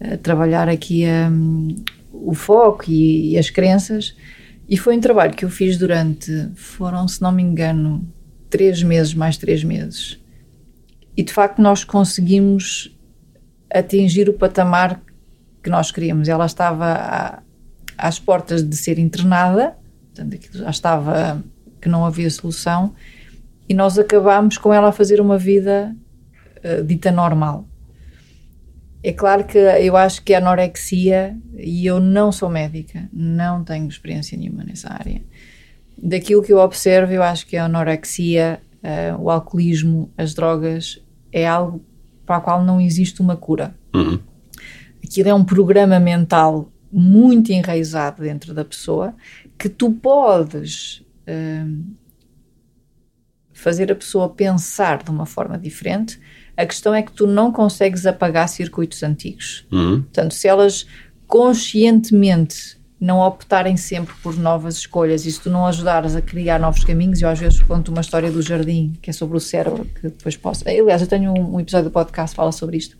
eh, 0.00 0.16
trabalhar 0.16 0.68
aqui 0.68 1.04
hum, 1.06 1.76
o 2.12 2.34
foco 2.34 2.84
e, 2.88 3.32
e 3.32 3.38
as 3.38 3.50
crenças. 3.50 4.16
E 4.68 4.76
foi 4.78 4.96
um 4.96 5.00
trabalho 5.00 5.34
que 5.34 5.44
eu 5.44 5.50
fiz 5.50 5.76
durante, 5.76 6.48
foram, 6.54 7.06
se 7.06 7.20
não 7.20 7.30
me 7.30 7.42
engano, 7.42 8.08
três 8.48 8.82
meses, 8.82 9.12
mais 9.12 9.36
três 9.36 9.62
meses. 9.62 10.18
E 11.14 11.22
de 11.22 11.32
facto 11.32 11.60
nós 11.60 11.84
conseguimos 11.84 12.96
atingir 13.70 14.28
o 14.30 14.32
patamar 14.32 15.02
que 15.62 15.68
nós 15.68 15.90
queríamos. 15.90 16.28
Ela 16.28 16.46
estava 16.46 16.86
à- 16.86 17.42
às 17.98 18.18
portas 18.18 18.62
de 18.66 18.76
ser 18.76 18.98
internada, 18.98 19.76
portanto 20.14 20.34
aquilo 20.34 20.64
já 20.64 20.70
estava 20.70 21.42
que 21.82 21.88
não 21.88 22.06
havia 22.06 22.30
solução, 22.30 22.94
e 23.68 23.74
nós 23.74 23.98
acabámos 23.98 24.56
com 24.56 24.72
ela 24.72 24.88
a 24.88 24.92
fazer 24.92 25.20
uma 25.20 25.36
vida 25.36 25.94
eh, 26.62 26.80
dita 26.82 27.10
normal. 27.10 27.66
É 29.02 29.12
claro 29.12 29.44
que 29.44 29.58
eu 29.58 29.96
acho 29.96 30.22
que 30.22 30.32
a 30.32 30.38
anorexia, 30.38 31.36
e 31.56 31.84
eu 31.84 31.98
não 31.98 32.30
sou 32.30 32.48
médica, 32.48 33.08
não 33.12 33.64
tenho 33.64 33.88
experiência 33.88 34.38
nenhuma 34.38 34.62
nessa 34.62 34.92
área. 34.92 35.20
Daquilo 36.00 36.42
que 36.42 36.52
eu 36.52 36.58
observo, 36.58 37.12
eu 37.12 37.22
acho 37.22 37.46
que 37.46 37.56
a 37.56 37.64
anorexia, 37.64 38.60
eh, 38.82 39.14
o 39.18 39.28
alcoolismo, 39.28 40.10
as 40.16 40.34
drogas, 40.34 41.02
é 41.32 41.46
algo 41.46 41.84
para 42.24 42.38
o 42.38 42.42
qual 42.42 42.64
não 42.64 42.80
existe 42.80 43.20
uma 43.20 43.36
cura. 43.36 43.74
Uhum. 43.92 44.20
Aquilo 45.02 45.28
é 45.28 45.34
um 45.34 45.44
programa 45.44 45.98
mental 45.98 46.70
muito 46.92 47.50
enraizado 47.50 48.22
dentro 48.22 48.54
da 48.54 48.64
pessoa 48.64 49.14
que 49.58 49.68
tu 49.68 49.90
podes 49.90 51.02
hum, 51.28 51.94
fazer 53.52 53.92
a 53.92 53.94
pessoa 53.94 54.28
pensar 54.28 55.02
de 55.02 55.10
uma 55.10 55.26
forma 55.26 55.58
diferente. 55.58 56.18
A 56.56 56.66
questão 56.66 56.94
é 56.94 57.02
que 57.02 57.12
tu 57.12 57.26
não 57.26 57.52
consegues 57.52 58.06
apagar 58.06 58.48
circuitos 58.48 59.02
antigos. 59.02 59.66
Uhum. 59.70 60.02
Portanto, 60.02 60.34
se 60.34 60.48
elas 60.48 60.86
conscientemente 61.26 62.80
não 63.00 63.20
optarem 63.20 63.76
sempre 63.76 64.14
por 64.22 64.36
novas 64.36 64.76
escolhas 64.76 65.26
e 65.26 65.32
se 65.32 65.40
tu 65.40 65.50
não 65.50 65.66
ajudares 65.66 66.14
a 66.14 66.22
criar 66.22 66.60
novos 66.60 66.84
caminhos, 66.84 67.20
eu 67.20 67.28
às 67.28 67.38
vezes 67.40 67.60
conto 67.60 67.90
uma 67.90 68.00
história 68.00 68.30
do 68.30 68.40
jardim, 68.40 68.92
que 69.02 69.10
é 69.10 69.12
sobre 69.12 69.36
o 69.36 69.40
cérebro, 69.40 69.84
que 69.86 70.02
depois 70.02 70.36
posso... 70.36 70.68
Aliás, 70.68 71.02
eu 71.02 71.08
tenho 71.08 71.32
um, 71.32 71.56
um 71.56 71.60
episódio 71.60 71.90
do 71.90 71.92
podcast 71.92 72.32
que 72.32 72.36
fala 72.36 72.52
sobre 72.52 72.76
isto. 72.76 72.96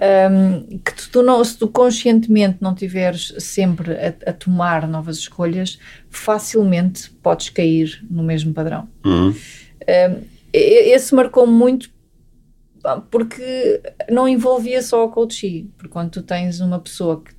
Um, 0.00 0.78
que 0.78 0.94
tu, 0.94 1.10
tu 1.10 1.22
não, 1.24 1.42
se 1.42 1.58
tu 1.58 1.66
conscientemente 1.66 2.58
não 2.60 2.72
tiveres 2.72 3.34
sempre 3.38 3.92
a, 3.94 4.30
a 4.30 4.32
tomar 4.32 4.86
novas 4.86 5.16
escolhas, 5.16 5.76
facilmente 6.08 7.10
podes 7.22 7.48
cair 7.48 8.06
no 8.08 8.22
mesmo 8.22 8.54
padrão. 8.54 8.88
Uhum. 9.04 9.30
Um, 9.30 10.22
esse 10.52 11.12
marcou-me 11.14 11.52
muito 11.52 11.90
porque 13.10 13.82
não 14.08 14.28
envolvia 14.28 14.80
só 14.82 15.04
o 15.04 15.10
coaching, 15.10 15.70
porque 15.76 15.92
quando 15.92 16.10
tu 16.10 16.22
tens 16.22 16.60
uma 16.60 16.78
pessoa 16.78 17.22
que, 17.22 17.34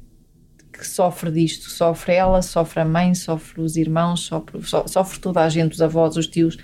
que 0.77 0.85
sofre 0.85 1.31
disto. 1.31 1.69
Sofre 1.69 2.13
ela, 2.13 2.41
sofre 2.41 2.81
a 2.81 2.85
mãe, 2.85 3.15
sofre 3.15 3.61
os 3.61 3.77
irmãos, 3.77 4.19
sofre, 4.21 4.61
so- 4.63 4.87
sofre 4.87 5.19
toda 5.19 5.41
a 5.41 5.49
gente, 5.49 5.73
os 5.73 5.81
avós, 5.81 6.17
os 6.17 6.27
tios. 6.27 6.57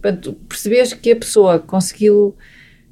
Portanto, 0.00 0.34
percebes 0.48 0.94
que 0.94 1.10
a 1.10 1.16
pessoa 1.16 1.58
conseguiu 1.58 2.36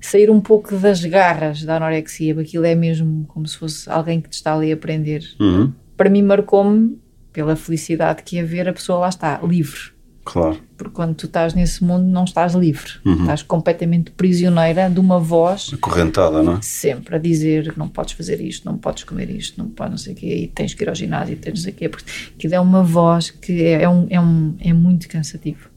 sair 0.01 0.31
um 0.31 0.41
pouco 0.41 0.75
das 0.77 1.05
garras 1.05 1.63
da 1.63 1.77
anorexia, 1.77 2.35
porque 2.35 2.49
aquilo 2.49 2.65
é 2.65 2.75
mesmo 2.75 3.25
como 3.29 3.47
se 3.47 3.57
fosse 3.57 3.89
alguém 3.91 4.21
que 4.21 4.29
te 4.29 4.35
está 4.35 4.55
ali 4.55 4.71
a 4.71 4.75
aprender. 4.75 5.23
Uhum. 5.39 5.73
Para 5.97 6.09
mim, 6.09 6.23
marcou-me 6.23 6.99
pela 7.33 7.55
felicidade 7.55 8.23
que 8.23 8.37
ia 8.37 8.45
ver 8.45 8.69
a 8.69 8.73
pessoa 8.73 9.01
lá 9.01 9.09
está, 9.09 9.39
livre. 9.43 9.93
Claro. 10.25 10.59
Porque 10.77 10.93
quando 10.95 11.15
tu 11.15 11.27
estás 11.27 11.55
nesse 11.55 11.83
mundo, 11.83 12.05
não 12.05 12.25
estás 12.25 12.55
livre. 12.55 12.93
Estás 13.05 13.43
completamente 13.43 14.11
prisioneira 14.13 14.89
de 14.89 15.01
uma 15.01 15.19
voz 15.19 15.71
Acorrentada, 15.73 16.43
não 16.43 16.55
é? 16.57 16.63
sempre 16.63 17.17
a 17.17 17.19
dizer 17.19 17.73
que 17.73 17.79
não 17.79 17.89
podes 17.89 18.13
fazer 18.15 18.41
isto, 18.41 18.65
não 18.65 18.77
podes 18.77 19.03
comer 19.05 19.29
isto, 19.31 19.59
não 19.59 19.69
podes 19.69 19.91
não 19.91 19.99
sei 19.99 20.13
o 20.13 20.17
quê, 20.17 20.35
e 20.45 20.49
tens 20.49 20.73
que 20.75 20.85
ir 20.85 20.89
ao 20.89 20.95
ginásio, 20.95 21.37
tens 21.37 21.53
não 21.55 21.63
sei 21.63 21.73
o 21.73 21.75
quê, 21.75 21.89
porque 21.89 22.05
aquilo 22.37 22.55
é 22.55 22.61
uma 22.61 22.83
voz 22.83 23.31
que 23.31 23.63
é, 23.63 23.83
é, 23.83 23.89
um, 23.89 24.07
é, 24.11 24.21
um, 24.21 24.55
é 24.61 24.73
muito 24.73 25.09
cansativo. 25.09 25.69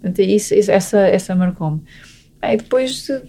Portanto, 0.00 0.18
é 0.20 0.24
isso, 0.24 0.54
isso- 0.54 0.70
essa, 0.70 0.98
essa 1.00 1.34
marcou-me. 1.34 1.82
Bem, 2.40 2.56
depois, 2.56 3.08
eh, 3.10 3.22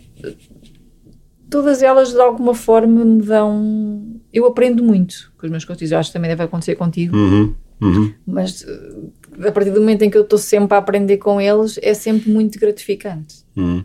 todas 1.49 1.81
elas 1.81 2.11
de 2.11 2.19
alguma 2.21 2.53
forma 2.53 3.03
me 3.03 3.21
dão. 3.21 4.19
Eu 4.31 4.45
aprendo 4.45 4.83
muito 4.83 5.31
com 5.37 5.45
os 5.45 5.51
meus 5.51 5.65
coaches, 5.65 5.91
eu 5.91 5.97
acho 5.97 6.09
que 6.09 6.13
também 6.13 6.29
deve 6.29 6.43
acontecer 6.43 6.75
contigo, 6.75 7.15
Uhum. 7.17 7.55
Uhum. 7.81 8.13
mas 8.27 8.63
eh, 8.67 9.47
a 9.47 9.51
partir 9.51 9.71
do 9.71 9.79
momento 9.79 10.01
em 10.03 10.09
que 10.09 10.17
eu 10.17 10.21
estou 10.23 10.37
sempre 10.37 10.75
a 10.75 10.79
aprender 10.79 11.17
com 11.17 11.39
eles, 11.39 11.79
é 11.81 11.93
sempre 11.93 12.29
muito 12.29 12.59
gratificante. 12.59 13.37
Uhum. 13.55 13.83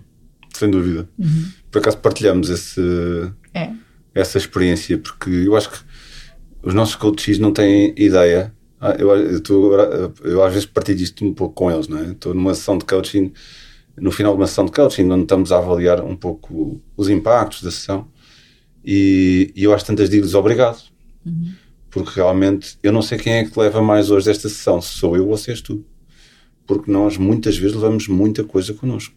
Sem 0.53 0.70
dúvida. 0.70 1.09
Por 1.70 1.79
acaso 1.79 1.99
partilhamos 1.99 2.49
esse, 2.51 2.81
É. 3.53 3.70
essa 4.14 4.37
experiência, 4.39 4.99
porque 4.99 5.31
eu 5.31 5.57
acho 5.57 5.70
que 5.70 5.79
os 6.62 6.75
nossos 6.75 6.95
coaches 6.97 7.39
não 7.39 7.53
têm 7.53 7.93
ideia. 7.97 8.53
Ah, 8.81 8.95
Eu, 8.99 9.11
eu, 9.16 9.41
tô 9.41 9.75
eu 10.25 10.43
às 10.45 10.53
vezes 10.53 10.66
partilho 10.66 11.01
isto 11.03 11.25
um 11.25 11.33
pouco 11.33 11.55
com 11.55 11.70
eles, 11.70 11.89
não 11.89 11.99
é? 11.99 12.11
Estou 12.12 12.35
numa 12.35 12.55
sessão 12.55 12.77
de 12.79 12.85
coaching, 12.85 13.33
no 13.97 14.11
final 14.11 14.32
de 14.34 14.40
uma 14.40 14.47
sessão 14.47 14.64
de 14.64 14.72
coaching, 14.72 15.09
onde 15.11 15.22
estamos 15.22 15.53
a 15.53 15.59
avaliar 15.59 16.03
um 16.05 16.16
pouco 16.16 16.80
os 16.97 17.09
impactos 17.09 17.62
da 17.62 17.70
sessão, 17.70 18.09
e, 18.84 19.53
e 19.55 19.64
eu 19.64 19.72
às 19.72 19.82
tantas 19.82 20.11
digo-lhes 20.11 20.34
obrigado, 20.34 20.78
porque 21.90 22.11
realmente 22.16 22.76
eu 22.82 22.92
não 22.92 23.01
sei 23.03 23.18
quem 23.18 23.32
é 23.34 23.45
que 23.45 23.59
leva 23.59 23.80
mais 23.80 24.11
hoje 24.11 24.26
desta 24.26 24.49
sessão, 24.49 24.80
se 24.80 24.90
sou 24.99 25.16
eu 25.16 25.28
ou 25.28 25.36
se 25.36 25.51
és 25.51 25.61
tu, 25.61 25.84
porque 26.66 26.90
nós 26.90 27.16
muitas 27.16 27.57
vezes 27.57 27.74
levamos 27.76 28.09
muita 28.09 28.42
coisa 28.45 28.74
connosco. 28.74 29.14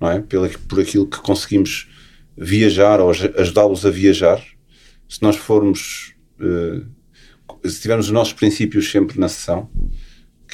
Não 0.00 0.10
é? 0.10 0.20
Pela, 0.20 0.48
por 0.68 0.80
aquilo 0.80 1.06
que 1.06 1.18
conseguimos 1.20 1.88
viajar 2.36 3.00
ou 3.00 3.10
aj- 3.10 3.32
ajudá-los 3.38 3.86
a 3.86 3.90
viajar. 3.90 4.42
Se 5.08 5.22
nós 5.22 5.36
formos, 5.36 6.14
eh, 6.40 6.82
se 7.64 7.80
tivermos 7.80 8.06
os 8.06 8.12
nossos 8.12 8.32
princípios 8.34 8.90
sempre 8.90 9.18
na 9.18 9.28
sessão, 9.28 9.70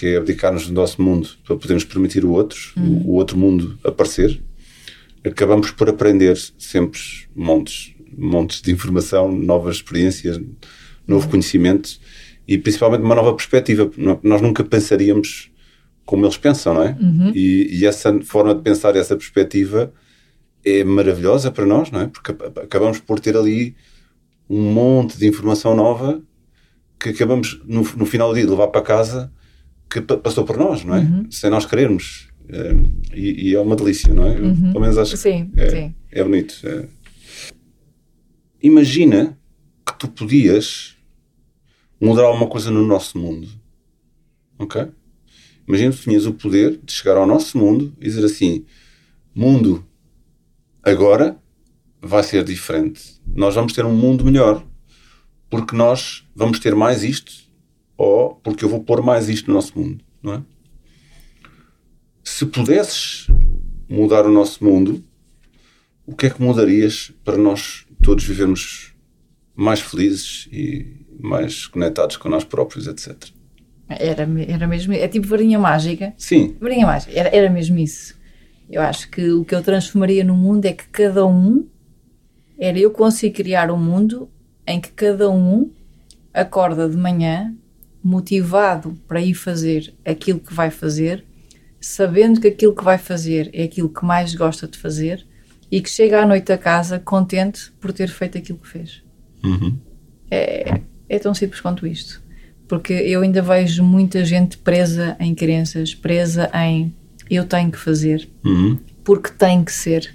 que 0.03 0.09
é 0.09 0.17
abdicar-nos 0.17 0.67
do 0.67 0.73
nosso 0.75 1.01
mundo 1.01 1.29
para 1.47 1.55
podermos 1.57 1.85
permitir 1.85 2.25
o 2.25 2.33
outro, 2.33 2.59
o, 2.77 3.11
o 3.11 3.13
outro 3.13 3.39
mundo 3.39 3.79
aparecer, 3.85 4.43
acabamos 5.25 5.71
por 5.71 5.89
aprender 5.89 6.37
sempre 6.59 6.99
montes, 7.37 7.95
montes 8.19 8.61
de 8.61 8.73
informação, 8.73 9.31
novas 9.31 9.77
experiências, 9.77 10.41
novo 11.07 11.29
conhecimento 11.29 12.01
e 12.49 12.59
principalmente 12.59 13.03
uma 13.05 13.15
nova 13.15 13.33
perspectiva. 13.33 13.89
Nó- 13.97 14.19
Nós 14.25 14.43
nunca 14.43 14.65
pensaríamos 14.65 15.53
como 16.05 16.25
eles 16.27 16.37
pensam, 16.37 16.75
não 16.75 16.83
é? 16.83 16.97
E, 17.33 17.79
e 17.79 17.87
essa 17.87 18.13
forma 18.23 18.53
de 18.57 18.61
pensar, 18.63 18.97
essa 18.97 19.15
perspectiva 19.17 19.93
é 20.65 20.83
maravilhosa 20.83 21.49
para 21.53 21.65
nós, 21.65 21.93
não 21.93 22.01
é? 22.01 22.07
Porque 22.09 22.33
ac- 22.33 22.59
acabamos 22.61 22.99
por 22.99 23.21
ter 23.21 23.37
ali 23.37 23.77
um 24.51 24.61
monte 24.73 25.17
de 25.17 25.29
informação 25.29 25.77
nova 25.77 26.21
que 26.99 27.11
acabamos 27.11 27.61
no, 27.65 27.83
no 27.97 28.05
final 28.05 28.31
do 28.31 28.35
dia 28.35 28.43
de 28.45 28.51
levar 28.51 28.67
para 28.67 28.83
casa 28.83 29.33
que 29.93 30.01
pa- 30.01 30.17
passou 30.17 30.45
por 30.45 30.57
nós, 30.57 30.85
não 30.85 30.95
é? 30.95 31.07
Sem 31.31 31.51
nós 31.51 31.67
querermos. 31.67 32.29
É, 32.49 32.75
e, 33.15 33.51
e 33.51 33.55
é 33.55 33.61
uma 33.61 33.77
delícia, 33.77 34.13
não 34.13 34.25
é? 34.27 34.31
Eu, 34.37 34.55
Pelo 34.55 34.81
menos 34.81 34.99
acho 34.99 35.13
que 35.13 35.17
Sim, 35.19 35.51
é, 35.57 35.71
sim. 35.71 35.95
é 36.11 36.23
bonito. 36.25 36.55
é. 36.65 36.89
Imagina 38.63 39.39
que 39.87 39.99
tu 39.99 40.09
podias 40.09 40.97
mudar 42.01 42.23
alguma 42.25 42.47
coisa 42.49 42.71
no 42.71 42.87
nosso 42.87 43.19
mundo. 43.19 43.49
Ok? 44.59 44.87
Imagina 45.67 45.93
que 45.93 45.99
tu 45.99 46.03
tinhas 46.05 46.27
o 46.27 46.35
poder 46.35 46.79
de 46.83 46.93
chegar 46.93 47.17
ao 47.17 47.27
nosso 47.27 47.57
mundo 47.59 47.93
e 48.01 48.05
dizer 48.05 48.25
assim: 48.25 48.65
mundo, 49.35 49.85
agora 50.83 51.37
vai 52.01 52.23
ser 52.23 52.45
diferente. 52.45 53.21
Nós 53.27 53.55
vamos 53.55 53.73
ter 53.73 53.85
um 53.85 53.95
mundo 53.95 54.25
melhor 54.25 54.65
porque 55.49 55.77
nós 55.77 56.27
vamos 56.35 56.59
ter 56.59 56.75
mais 56.75 57.03
isto 57.05 57.42
ou 58.03 58.35
porque 58.43 58.65
eu 58.65 58.69
vou 58.69 58.83
pôr 58.83 59.01
mais 59.01 59.29
isto 59.29 59.47
no 59.47 59.55
nosso 59.55 59.79
mundo, 59.79 60.05
não 60.21 60.35
é? 60.35 60.43
Se 62.25 62.45
pudesses 62.47 63.29
mudar 63.89 64.27
o 64.27 64.33
nosso 64.33 64.65
mundo, 64.65 65.05
o 66.05 66.13
que 66.13 66.27
é 66.27 66.31
que 66.31 66.43
mudarias 66.43 67.13
para 67.23 67.37
nós 67.37 67.87
todos 68.03 68.25
vivermos 68.25 68.93
mais 69.55 69.81
felizes 69.81 70.49
e 70.51 71.07
mais 71.21 71.69
conectados 71.69 72.17
com 72.17 72.29
nós 72.29 72.43
próprios, 72.43 72.89
etc. 72.89 73.17
Era, 73.89 74.27
era 74.49 74.67
mesmo. 74.67 74.93
É 74.95 75.07
tipo 75.07 75.29
varinha 75.29 75.59
mágica. 75.59 76.13
Sim, 76.17 76.57
Varinha 76.61 76.87
mágica, 76.87 77.13
era, 77.17 77.29
era 77.29 77.51
mesmo 77.51 77.79
isso. 77.79 78.19
Eu 78.69 78.83
acho 78.83 79.09
que 79.11 79.31
o 79.31 79.45
que 79.45 79.55
eu 79.55 79.63
transformaria 79.63 80.25
no 80.25 80.35
mundo 80.35 80.65
é 80.65 80.73
que 80.73 80.89
cada 80.89 81.25
um. 81.25 81.69
Era 82.59 82.79
eu 82.79 82.91
conseguir 82.91 83.33
criar 83.33 83.71
um 83.71 83.79
mundo 83.79 84.29
em 84.67 84.81
que 84.81 84.91
cada 84.91 85.31
um 85.31 85.71
acorda 86.33 86.89
de 86.89 86.97
manhã 86.97 87.55
motivado 88.03 88.99
para 89.07 89.21
ir 89.21 89.35
fazer 89.35 89.95
aquilo 90.05 90.41
que 90.41 90.53
vai 90.53 90.71
fazer, 90.71 91.25
sabendo 91.81 92.41
que 92.41 92.49
aquilo 92.49 92.75
que 92.75 92.85
vai 92.85 92.99
fazer 92.99 93.51
é 93.53 93.63
aquilo 93.65 93.89
que 93.89 94.05
mais 94.05 94.35
gosta 94.35 94.67
de 94.67 94.79
fazer 94.79 95.27
e 95.71 95.81
que 95.81 95.89
chega 95.91 96.23
à 96.23 96.27
noite 96.27 96.53
a 96.53 96.59
casa 96.59 96.99
contente 96.99 97.73
por 97.81 97.93
ter 97.93 98.09
feito 98.09 98.37
aquilo 98.39 98.59
que 98.59 98.69
fez. 98.69 99.03
É, 100.31 100.81
é 101.09 101.19
tão 101.19 101.35
simples 101.35 101.61
quanto 101.61 101.87
isto. 101.87 102.23
Porque 102.69 102.93
eu 102.93 103.21
ainda 103.23 103.43
vejo 103.43 103.83
muita 103.83 104.25
gente 104.25 104.57
presa 104.59 105.17
em 105.21 105.35
crenças, 105.35 105.95
presa 105.95 106.51
em 106.55 106.95
eu 107.31 107.45
tenho 107.47 107.71
que 107.71 107.79
fazer, 107.79 108.29
Uhum. 108.45 108.79
porque 109.05 109.31
tem 109.31 109.65
que 109.65 109.73
ser, 109.73 110.15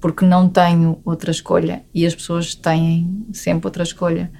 porque 0.00 0.24
não 0.24 0.48
tenho 0.48 1.00
outra 1.04 1.30
escolha. 1.30 1.82
E 1.94 2.04
as 2.06 2.14
pessoas 2.14 2.54
têm 2.54 3.26
sempre 3.32 3.66
outra 3.66 3.82
escolha. 3.82 4.30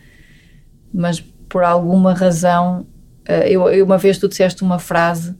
Mas 0.92 1.22
por 1.57 1.65
alguma 1.65 2.13
razão, 2.13 2.87
eh, 3.25 3.51
eu, 3.51 3.67
eu 3.71 3.83
uma 3.87 3.97
vez 3.97 4.19
tu 4.19 4.29
disseste 4.29 4.63
uma 4.63 4.79
frase 4.79 5.35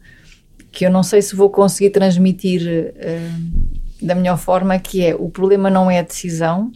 que 0.73 0.87
eu 0.87 0.91
não 0.91 1.03
sei 1.03 1.21
se 1.21 1.37
vou 1.37 1.51
conseguir 1.51 1.91
transmitir 1.91 2.95
eh, 2.97 3.29
da 4.01 4.15
melhor 4.15 4.39
forma, 4.39 4.79
que 4.79 5.05
é 5.05 5.15
o 5.15 5.29
problema 5.29 5.69
não 5.69 5.91
é 5.91 5.99
a 5.99 6.03
decisão, 6.03 6.73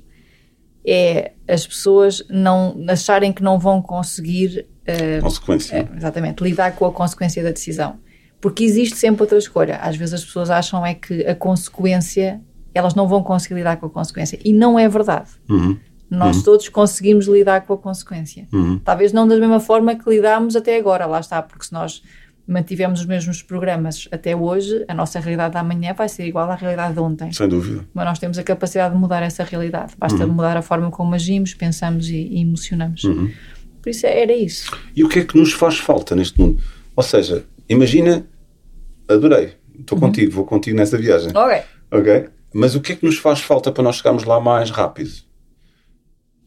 é 0.87 1.33
as 1.49 1.67
pessoas 1.67 2.23
não 2.29 2.85
acharem 2.87 3.33
que 3.33 3.43
não 3.43 3.59
vão 3.59 3.81
conseguir 3.81 4.67
eh, 4.85 5.21
consequência. 5.23 5.75
é, 5.75 5.97
exatamente, 5.97 6.45
lidar 6.45 6.77
com 6.77 6.85
a 6.85 6.93
consequência 6.93 7.43
da 7.43 7.51
decisão. 7.51 7.99
Porque 8.43 8.63
existe 8.63 8.99
sempre 8.99 9.23
outra 9.23 9.39
escolha. 9.39 9.77
Às 9.77 9.97
vezes 9.97 10.13
as 10.13 10.23
pessoas 10.23 10.51
acham 10.51 10.85
é 10.85 10.93
que 10.93 11.27
a 11.27 11.35
consequência, 11.35 12.43
elas 12.75 12.95
não 12.95 13.09
vão 13.09 13.23
conseguir 13.23 13.55
lidar 13.55 13.79
com 13.79 13.87
a 13.87 13.91
consequência. 13.91 14.39
E 14.45 14.53
não 14.53 14.79
é 14.79 14.87
verdade. 14.87 15.31
Uhum. 15.49 15.79
Nós 16.11 16.43
todos 16.43 16.69
conseguimos 16.69 17.27
lidar 17.27 17.61
com 17.63 17.75
a 17.75 17.79
consequência. 17.79 18.49
Uhum. 18.53 18.79
Talvez 18.85 19.13
não 19.13 19.29
da 19.29 19.37
mesma 19.37 19.61
forma 19.61 19.95
que 19.95 20.09
lidámos 20.11 20.57
até 20.57 20.77
agora, 20.77 21.07
lá 21.07 21.21
está, 21.21 21.41
porque 21.41 21.65
se 21.65 21.73
nós 21.73 22.03
mantivemos 22.49 23.01
os 23.01 23.07
mesmos 23.07 23.43
programas 23.43 24.09
até 24.11 24.35
hoje, 24.35 24.85
a 24.89 24.95
nossa 24.95 25.21
realidade 25.21 25.55
da 25.55 25.61
amanhã 25.61 25.95
vai 25.95 26.09
ser 26.09 26.27
igual 26.27 26.51
à 26.51 26.57
realidade 26.57 26.95
de 26.95 26.99
ontem. 27.01 27.33
Sem 27.33 27.49
dúvida. 27.49 27.85
Mas 27.95 28.05
nós 28.07 28.19
temos 28.19 28.39
a 28.39 28.43
capacidade 28.43 28.93
de 28.93 29.01
mudar 29.01 29.23
essa 29.23 29.45
realidade. 29.45 29.93
Basta 29.97 30.27
Uhum. 30.27 30.33
mudar 30.33 30.57
a 30.57 30.63
forma 30.63 30.91
como 30.91 31.15
agimos, 31.15 31.55
pensamos 31.55 32.09
e, 32.09 32.17
e 32.17 32.41
emocionamos. 32.41 33.03
Por 33.81 33.89
isso 33.91 34.05
era 34.07 34.33
isso. 34.33 34.77
E 34.97 35.05
o 35.05 35.09
que 35.09 35.21
é 35.21 35.25
que 35.25 35.39
nos 35.39 35.53
faz 35.53 35.79
falta 35.79 36.17
neste 36.17 36.41
mundo? 36.41 36.61
Ou 36.97 37.03
seja, 37.05 37.45
imagina, 37.69 38.27
adorei, 39.09 39.55
estou 39.79 39.97
contigo, 39.99 40.33
vou 40.33 40.45
contigo 40.45 40.77
nessa 40.77 40.99
viagem. 40.99 41.31
Ok. 41.35 41.63
Ok? 41.93 42.29
Mas 42.53 42.75
o 42.75 42.81
que 42.81 42.93
é 42.93 42.97
que 42.97 43.07
nos 43.07 43.17
faz 43.17 43.41
falta 43.41 43.71
para 43.71 43.83
nós 43.85 43.97
chegarmos 43.97 44.25
lá 44.25 44.41
mais 44.41 44.71
rápido? 44.71 45.11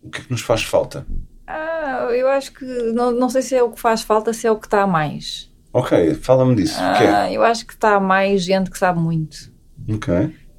O 0.04 0.10
que 0.10 0.22
é 0.22 0.24
que 0.26 0.32
nos 0.32 0.42
faz 0.42 0.64
falta? 0.64 1.06
Ah, 1.48 2.08
eu 2.12 2.28
acho 2.28 2.54
que 2.54 2.66
não, 2.66 3.12
não 3.12 3.30
sei 3.30 3.42
se 3.42 3.56
é 3.56 3.64
o 3.64 3.72
que 3.72 3.80
faz 3.80 4.02
falta, 4.02 4.34
se 4.34 4.46
é 4.48 4.52
o 4.52 4.58
que 4.58 4.68
está 4.68 4.82
a 4.84 4.88
mais. 4.88 5.52
Ok, 5.72 6.14
fala-me 6.16 6.56
disso. 6.56 6.80
É? 6.80 7.08
Ah, 7.14 7.32
eu 7.32 7.44
acho 7.44 7.66
que 7.66 7.74
está 7.74 7.96
a 7.96 8.00
mais 8.00 8.44
gente 8.44 8.70
que 8.70 8.78
sabe 8.78 9.00
muito. 9.00 9.52
Ok. 9.90 10.14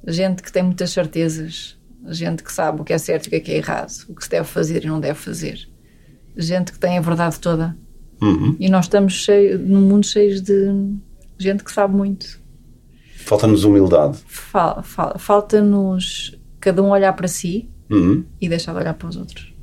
Gente 0.07 0.43
que 0.43 0.51
tem 0.51 0.61
muitas 0.63 0.91
certezas. 0.91 1.79
Gente 2.07 2.43
que 2.43 2.51
sabe 2.51 2.81
o 2.81 2.83
que 2.83 2.93
é 2.93 2.97
certo 2.97 3.25
e 3.25 3.27
o 3.27 3.29
que 3.31 3.35
é 3.37 3.39
que 3.39 3.51
é 3.51 3.57
errado. 3.57 3.91
O 4.09 4.13
que 4.15 4.23
se 4.23 4.29
deve 4.29 4.47
fazer 4.47 4.83
e 4.83 4.87
não 4.87 4.99
deve 4.99 5.17
fazer. 5.17 5.67
Gente 6.37 6.71
que 6.71 6.77
tem 6.79 6.97
a 6.97 7.01
verdade 7.01 7.39
toda. 7.39 7.75
Uhum. 8.21 8.55
E 8.59 8.69
nós 8.69 8.85
estamos 8.85 9.13
cheio, 9.13 9.57
num 9.57 9.81
mundo 9.81 10.05
cheio 10.05 10.39
de 10.41 10.71
gente 11.39 11.63
que 11.63 11.71
sabe 11.71 11.95
muito. 11.95 12.39
Falta-nos 13.17 13.63
humildade. 13.63 14.19
Fal- 14.27 14.83
fal- 14.83 15.17
Falta-nos 15.17 16.37
cada 16.59 16.83
um 16.83 16.89
olhar 16.89 17.13
para 17.13 17.27
si 17.27 17.69
Uhum. 17.89 18.23
e 18.41 18.49
deixar 18.49 18.73
de 18.73 18.79
olhar 18.79 18.93
para 18.93 19.07
os 19.07 19.15
outros. 19.15 19.53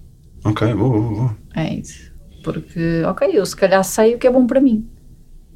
Ok, 0.45 0.73
boa, 0.75 0.91
boa, 0.91 1.15
boa. 1.15 1.37
É 1.55 1.75
isso. 1.75 2.11
Porque, 2.43 3.03
ok, 3.07 3.29
eu 3.33 3.45
se 3.47 3.55
calhar 3.57 3.83
sei 3.85 4.15
o 4.15 4.19
que 4.19 4.27
é 4.27 4.31
bom 4.31 4.47
para 4.47 4.61
mim, 4.61 4.87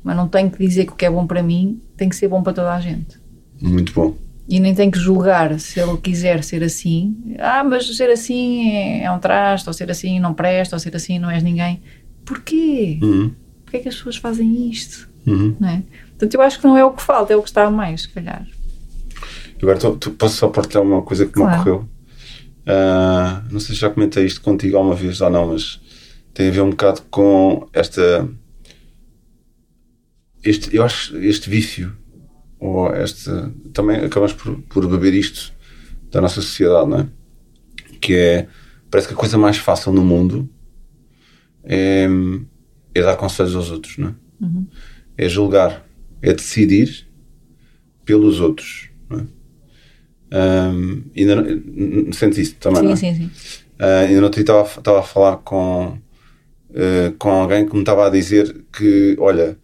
mas 0.02 0.16
não 0.16 0.28
tenho 0.28 0.50
que 0.50 0.58
dizer 0.58 0.86
que 0.86 0.92
o 0.92 0.96
que 0.96 1.04
é 1.04 1.10
bom 1.10 1.26
para 1.26 1.42
mim 1.42 1.80
tem 1.96 2.08
que 2.08 2.14
ser 2.16 2.28
bom 2.28 2.42
para 2.42 2.52
toda 2.52 2.72
a 2.72 2.80
gente. 2.80 3.20
Muito 3.60 3.92
bom. 3.92 4.16
E 4.48 4.60
nem 4.60 4.72
tenho 4.74 4.92
que 4.92 4.98
julgar 4.98 5.58
se 5.58 5.80
ele 5.80 5.96
quiser 5.96 6.44
ser 6.44 6.62
assim. 6.62 7.34
Ah, 7.40 7.64
mas 7.64 7.96
ser 7.96 8.08
assim 8.10 8.70
é, 8.70 9.02
é 9.02 9.10
um 9.10 9.18
traste, 9.18 9.68
ou 9.68 9.72
ser 9.72 9.90
assim 9.90 10.20
não 10.20 10.32
presta, 10.32 10.76
ou 10.76 10.80
ser 10.80 10.94
assim 10.94 11.18
não 11.18 11.28
és 11.28 11.42
ninguém. 11.42 11.82
Porquê? 12.24 13.00
Uhum. 13.02 13.32
Porquê 13.64 13.78
é 13.78 13.80
que 13.80 13.88
as 13.88 13.96
pessoas 13.96 14.16
fazem 14.16 14.70
isto? 14.70 15.08
Uhum. 15.26 15.56
Não 15.58 15.68
é? 15.68 15.82
Portanto, 16.10 16.34
eu 16.34 16.40
acho 16.42 16.60
que 16.60 16.66
não 16.66 16.76
é 16.78 16.84
o 16.84 16.92
que 16.92 17.02
falta, 17.02 17.32
é 17.32 17.36
o 17.36 17.42
que 17.42 17.48
está 17.48 17.64
a 17.64 17.70
mais, 17.70 18.02
se 18.02 18.08
calhar. 18.10 18.46
Agora 19.60 19.78
tu, 19.78 19.96
tu, 19.96 20.10
posso 20.12 20.36
só 20.36 20.48
partilhar 20.48 20.84
uma 20.84 21.02
coisa 21.02 21.26
que 21.26 21.32
Claro. 21.32 21.50
me 21.50 21.56
ocorreu. 21.60 21.88
Ah, 22.66 23.44
não 23.50 23.60
sei 23.60 23.74
se 23.74 23.80
já 23.80 23.90
comentei 23.90 24.24
isto 24.24 24.40
contigo 24.40 24.76
alguma 24.76 24.96
vez 24.96 25.20
ou 25.20 25.30
não, 25.30 25.52
mas 25.52 25.80
tem 26.34 26.48
a 26.48 26.50
ver 26.50 26.62
um 26.62 26.70
bocado 26.70 27.02
com 27.10 27.68
esta. 27.72 28.28
Este, 30.42 30.74
eu 30.74 30.84
acho 30.84 31.16
este 31.18 31.48
vício, 31.48 31.96
ou 32.58 32.92
este. 32.94 33.30
Também 33.72 34.04
acabamos 34.04 34.32
por, 34.32 34.60
por 34.62 34.88
beber 34.88 35.14
isto 35.14 35.52
da 36.10 36.20
nossa 36.20 36.42
sociedade, 36.42 36.90
não 36.90 37.00
é? 37.00 37.08
Que 38.00 38.14
é. 38.14 38.48
Parece 38.90 39.08
que 39.08 39.14
a 39.14 39.16
coisa 39.16 39.38
mais 39.38 39.56
fácil 39.56 39.92
no 39.92 40.04
mundo 40.04 40.48
é, 41.64 42.06
é 42.94 43.02
dar 43.02 43.16
conselhos 43.16 43.54
aos 43.54 43.70
outros, 43.70 43.98
não 43.98 44.08
é? 44.08 44.14
É 45.18 45.28
julgar, 45.28 45.86
é 46.20 46.32
decidir 46.32 47.06
pelos 48.04 48.40
outros, 48.40 48.90
não 49.08 49.20
é? 49.20 49.26
Um, 50.36 51.02
ainda 51.16 51.36
não- 51.36 52.12
sentes 52.12 52.38
isso 52.38 52.56
também, 52.56 52.82
não 52.82 52.96
Sim, 52.96 53.08
é? 53.08 53.14
sim, 53.14 53.30
sim. 53.30 53.30
Uh, 53.80 53.84
ainda 54.06 54.16
no 54.20 54.24
outro 54.24 54.42
dia 54.44 54.52
estava, 54.62 54.98
a 55.00 55.02
falar 55.02 55.36
com, 55.38 55.98
uh, 56.70 57.12
com 57.18 57.30
alguém 57.30 57.66
que 57.66 57.72
me 57.74 57.80
estava 57.80 58.06
a 58.06 58.10
dizer 58.10 58.64
que, 58.76 59.16
olha, 59.18 59.56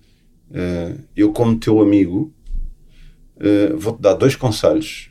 uh, 0.50 0.98
eu 1.16 1.32
como 1.32 1.58
teu 1.58 1.80
amigo 1.80 2.32
uh, 3.36 3.76
vou-te 3.76 4.00
dar 4.00 4.14
dois 4.14 4.34
conselhos. 4.36 5.10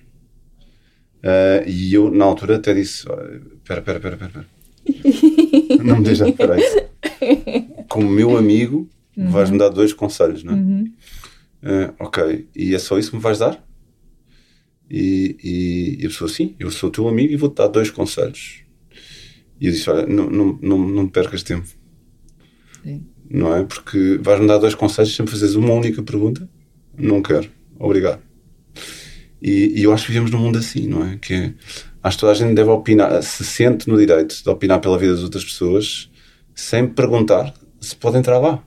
Uh, 1.18 1.68
e 1.68 1.94
eu, 1.94 2.10
na 2.10 2.26
altura, 2.26 2.56
até 2.56 2.74
disse, 2.74 3.08
"Olha, 3.08 3.42
espera, 3.58 3.80
espera, 3.82 3.98
espera, 4.00 4.16
espera. 4.16 4.46
Não 5.84 5.98
me 5.98 6.04
deixa, 6.04 6.28
espera 6.28 6.56
aí. 6.56 7.68
Como 7.88 8.10
meu 8.10 8.36
amigo, 8.38 8.90
vais-me 9.16 9.58
dar 9.60 9.70
dois 9.70 9.94
conselhos, 9.94 10.44
não 10.44 10.54
é? 10.54 10.58
Uh, 11.64 11.94
ok, 12.00 12.48
e 12.56 12.74
é 12.74 12.80
só 12.80 12.98
isso 12.98 13.12
que 13.12 13.18
me 13.18 13.22
vais 13.22 13.38
dar? 13.38 13.64
E, 14.94 15.38
e, 15.42 15.98
e 16.02 16.06
a 16.06 16.10
pessoa, 16.10 16.30
sim, 16.30 16.54
eu 16.60 16.70
sou 16.70 16.92
teu 16.92 17.08
amigo 17.08 17.32
e 17.32 17.38
vou-te 17.38 17.56
dar 17.56 17.68
dois 17.68 17.90
conselhos. 17.90 18.64
E 19.60 19.68
eu 19.68 19.72
disse: 19.72 19.90
Olha, 19.90 20.06
não, 20.06 20.30
não, 20.30 20.60
não, 20.62 20.78
não 20.78 21.04
me 21.04 21.10
percas 21.10 21.44
tempo, 21.44 21.68
Sim. 22.84 23.06
não 23.30 23.56
é? 23.56 23.64
Porque 23.64 24.20
vais-me 24.22 24.48
dar 24.48 24.58
dois 24.58 24.76
conselhos 24.76 25.16
sem 25.16 25.26
fazeres 25.26 25.56
uma 25.56 25.74
única 25.74 26.04
pergunta. 26.04 26.50
Não 26.98 27.22
quero, 27.22 27.50
obrigado. 27.80 28.22
E, 29.42 29.80
e 29.80 29.84
eu 29.84 29.94
acho 29.94 30.06
que 30.06 30.12
vivemos 30.12 30.30
num 30.30 30.40
mundo 30.40 30.58
assim, 30.58 30.88
não 30.88 31.06
é? 31.08 31.18
Que 31.18 31.34
é, 31.34 31.54
acho 32.04 32.18
que 32.18 32.22
toda 32.22 32.34
a 32.34 32.36
gente 32.36 32.54
deve 32.54 32.70
opinar, 32.70 33.24
se 33.24 33.46
sente 33.46 33.88
no 33.88 33.98
direito 33.98 34.44
de 34.44 34.50
opinar 34.50 34.82
pela 34.82 34.98
vida 34.98 35.14
das 35.14 35.24
outras 35.24 35.46
pessoas 35.46 36.12
sem 36.54 36.86
perguntar 36.86 37.54
se 37.80 37.96
pode 37.96 38.18
entrar 38.18 38.40
lá. 38.40 38.62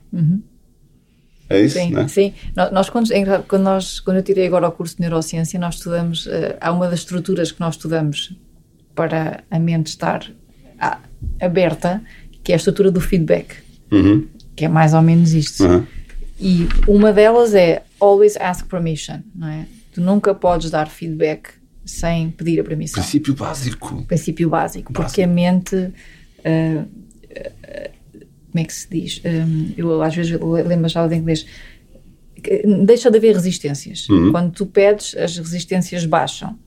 É 1.49 1.61
isso, 1.61 1.77
Sim, 1.77 1.95
é? 1.97 2.07
sim. 2.07 2.33
Nós, 2.71 2.89
quando, 2.89 3.11
é 3.13 3.23
quando, 3.47 3.61
nós, 3.63 3.99
quando 3.99 4.17
eu 4.17 4.23
tirei 4.23 4.47
agora 4.47 4.67
o 4.67 4.71
curso 4.71 4.95
de 4.95 5.01
neurociência, 5.01 5.59
nós 5.59 5.75
estudamos, 5.75 6.25
eh, 6.27 6.57
há 6.59 6.71
uma 6.71 6.87
das 6.89 6.99
estruturas 6.99 7.51
que 7.51 7.59
nós 7.59 7.75
estudamos 7.75 8.35
para 8.95 9.43
a 9.51 9.59
mente 9.59 9.87
estar 9.87 10.25
aberta, 11.39 12.01
que 12.43 12.51
é 12.51 12.55
a 12.55 12.57
estrutura 12.57 12.91
do 12.91 12.99
feedback, 13.01 13.55
Uhum, 13.91 14.27
que 14.55 14.65
é 14.65 14.67
mais 14.67 14.93
ou 14.93 15.01
menos 15.01 15.33
isto. 15.33 15.63
uhum. 15.63 15.85
E 16.39 16.67
uma 16.87 17.13
delas 17.13 17.53
é 17.53 17.83
always 17.99 18.35
ask 18.37 18.67
permission, 18.67 19.19
não 19.33 19.47
é? 19.47 19.65
Tu 19.93 20.01
nunca 20.01 20.33
podes 20.33 20.69
dar 20.71 20.87
feedback 20.89 21.49
sem 21.85 22.29
pedir 22.31 22.59
a 22.59 22.63
permissão. 22.63 23.01
Princípio 23.01 23.33
básico. 23.35 24.03
princípio 24.07 24.49
básico, 24.49 24.91
porque 24.91 25.21
a 25.21 25.27
mente. 25.27 25.93
ah, 26.43 26.85
como 28.55 28.63
é 28.63 28.63
que 28.63 28.73
se 28.73 28.89
diz? 28.89 29.21
Ah, 29.25 29.73
eu 29.75 30.01
às 30.01 30.15
vezes 30.15 30.39
lembro 30.65 30.87
já 30.87 31.05
de 31.05 31.15
inglês. 31.15 31.45
Deixa 32.85 33.11
de 33.11 33.17
haver 33.17 33.33
resistências. 33.35 34.07
Uhum. 34.07 34.31
Quando 34.31 34.51
tu 34.53 34.65
pedes, 34.65 35.13
as 35.17 35.37
resistências 35.37 36.05
baixam. 36.05 36.57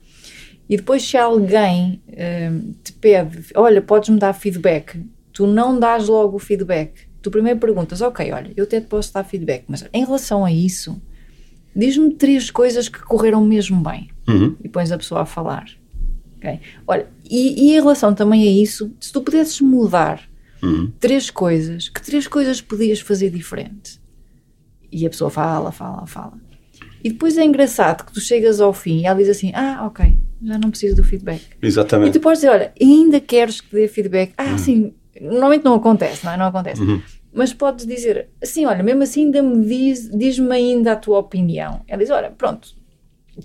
E 0.69 0.77
depois, 0.77 1.01
se 1.01 1.17
alguém 1.17 1.99
ah, 2.15 2.51
te 2.83 2.93
pede, 2.93 3.39
olha, 3.55 3.81
podes-me 3.81 4.19
dar 4.19 4.33
feedback, 4.33 4.99
tu 5.33 5.47
não 5.47 5.79
dás 5.79 6.07
logo 6.07 6.35
o 6.35 6.39
feedback. 6.39 7.07
Tu 7.23 7.31
primeiro 7.31 7.57
perguntas, 7.59 8.01
ok, 8.01 8.31
olha, 8.31 8.51
eu 8.55 8.65
até 8.65 8.79
te 8.79 8.85
posso 8.87 9.11
dar 9.13 9.23
feedback, 9.23 9.63
mas 9.67 9.83
em 9.91 10.05
relação 10.05 10.45
a 10.45 10.51
isso, 10.51 11.01
diz-me 11.75 12.13
três 12.13 12.49
coisas 12.51 12.87
que 12.87 12.99
correram 13.01 13.43
mesmo 13.43 13.81
bem 13.81 14.09
Uhum. 14.27 14.55
e 14.63 14.69
pões 14.69 14.91
a 14.91 14.97
pessoa 14.97 15.21
a 15.21 15.25
falar. 15.25 15.65
ok? 16.37 16.59
Olha, 16.87 17.07
e, 17.29 17.61
e 17.67 17.71
em 17.71 17.81
relação 17.81 18.13
também 18.13 18.47
a 18.47 18.51
isso, 18.61 18.91
se 19.01 19.11
tu 19.11 19.21
pudesses 19.21 19.59
mudar 19.59 20.28
Uhum. 20.61 20.91
três 20.99 21.29
coisas, 21.29 21.89
que 21.89 22.01
três 22.01 22.27
coisas 22.27 22.61
podias 22.61 22.99
fazer 22.99 23.29
diferente? 23.29 23.99
E 24.91 25.05
a 25.05 25.09
pessoa 25.09 25.29
fala, 25.29 25.71
fala, 25.71 26.05
fala. 26.07 26.33
E 27.03 27.09
depois 27.09 27.37
é 27.37 27.43
engraçado 27.43 28.05
que 28.05 28.11
tu 28.11 28.19
chegas 28.19 28.59
ao 28.59 28.73
fim 28.73 29.01
e 29.01 29.05
ela 29.05 29.17
diz 29.17 29.29
assim: 29.29 29.51
Ah, 29.53 29.85
ok, 29.85 30.17
já 30.43 30.57
não 30.57 30.69
preciso 30.69 30.97
do 30.97 31.03
feedback. 31.03 31.41
E 31.61 31.65
Exatamente. 31.65 32.13
tu 32.13 32.21
podes 32.21 32.39
dizer: 32.39 32.51
Olha, 32.51 32.73
ainda 32.79 33.19
queres 33.19 33.61
que 33.61 33.73
dê 33.73 33.87
feedback? 33.87 34.29
Uhum. 34.29 34.53
Ah, 34.53 34.57
sim, 34.57 34.93
normalmente 35.21 35.63
não 35.63 35.75
acontece, 35.75 36.25
não 36.25 36.33
é? 36.33 36.37
Não 36.37 36.45
acontece. 36.47 36.81
Mas 37.33 37.53
podes 37.53 37.85
dizer 37.85 38.29
assim: 38.41 38.65
Olha, 38.65 38.83
mesmo 38.83 39.03
assim, 39.03 39.25
ainda 39.25 39.41
me 39.41 39.65
diz, 39.65 40.09
diz-me 40.09 40.53
ainda 40.53 40.93
a 40.93 40.95
tua 40.95 41.19
opinião. 41.19 41.81
Ela 41.87 42.01
diz: 42.01 42.09
Olha, 42.09 42.31
pronto, 42.31 42.75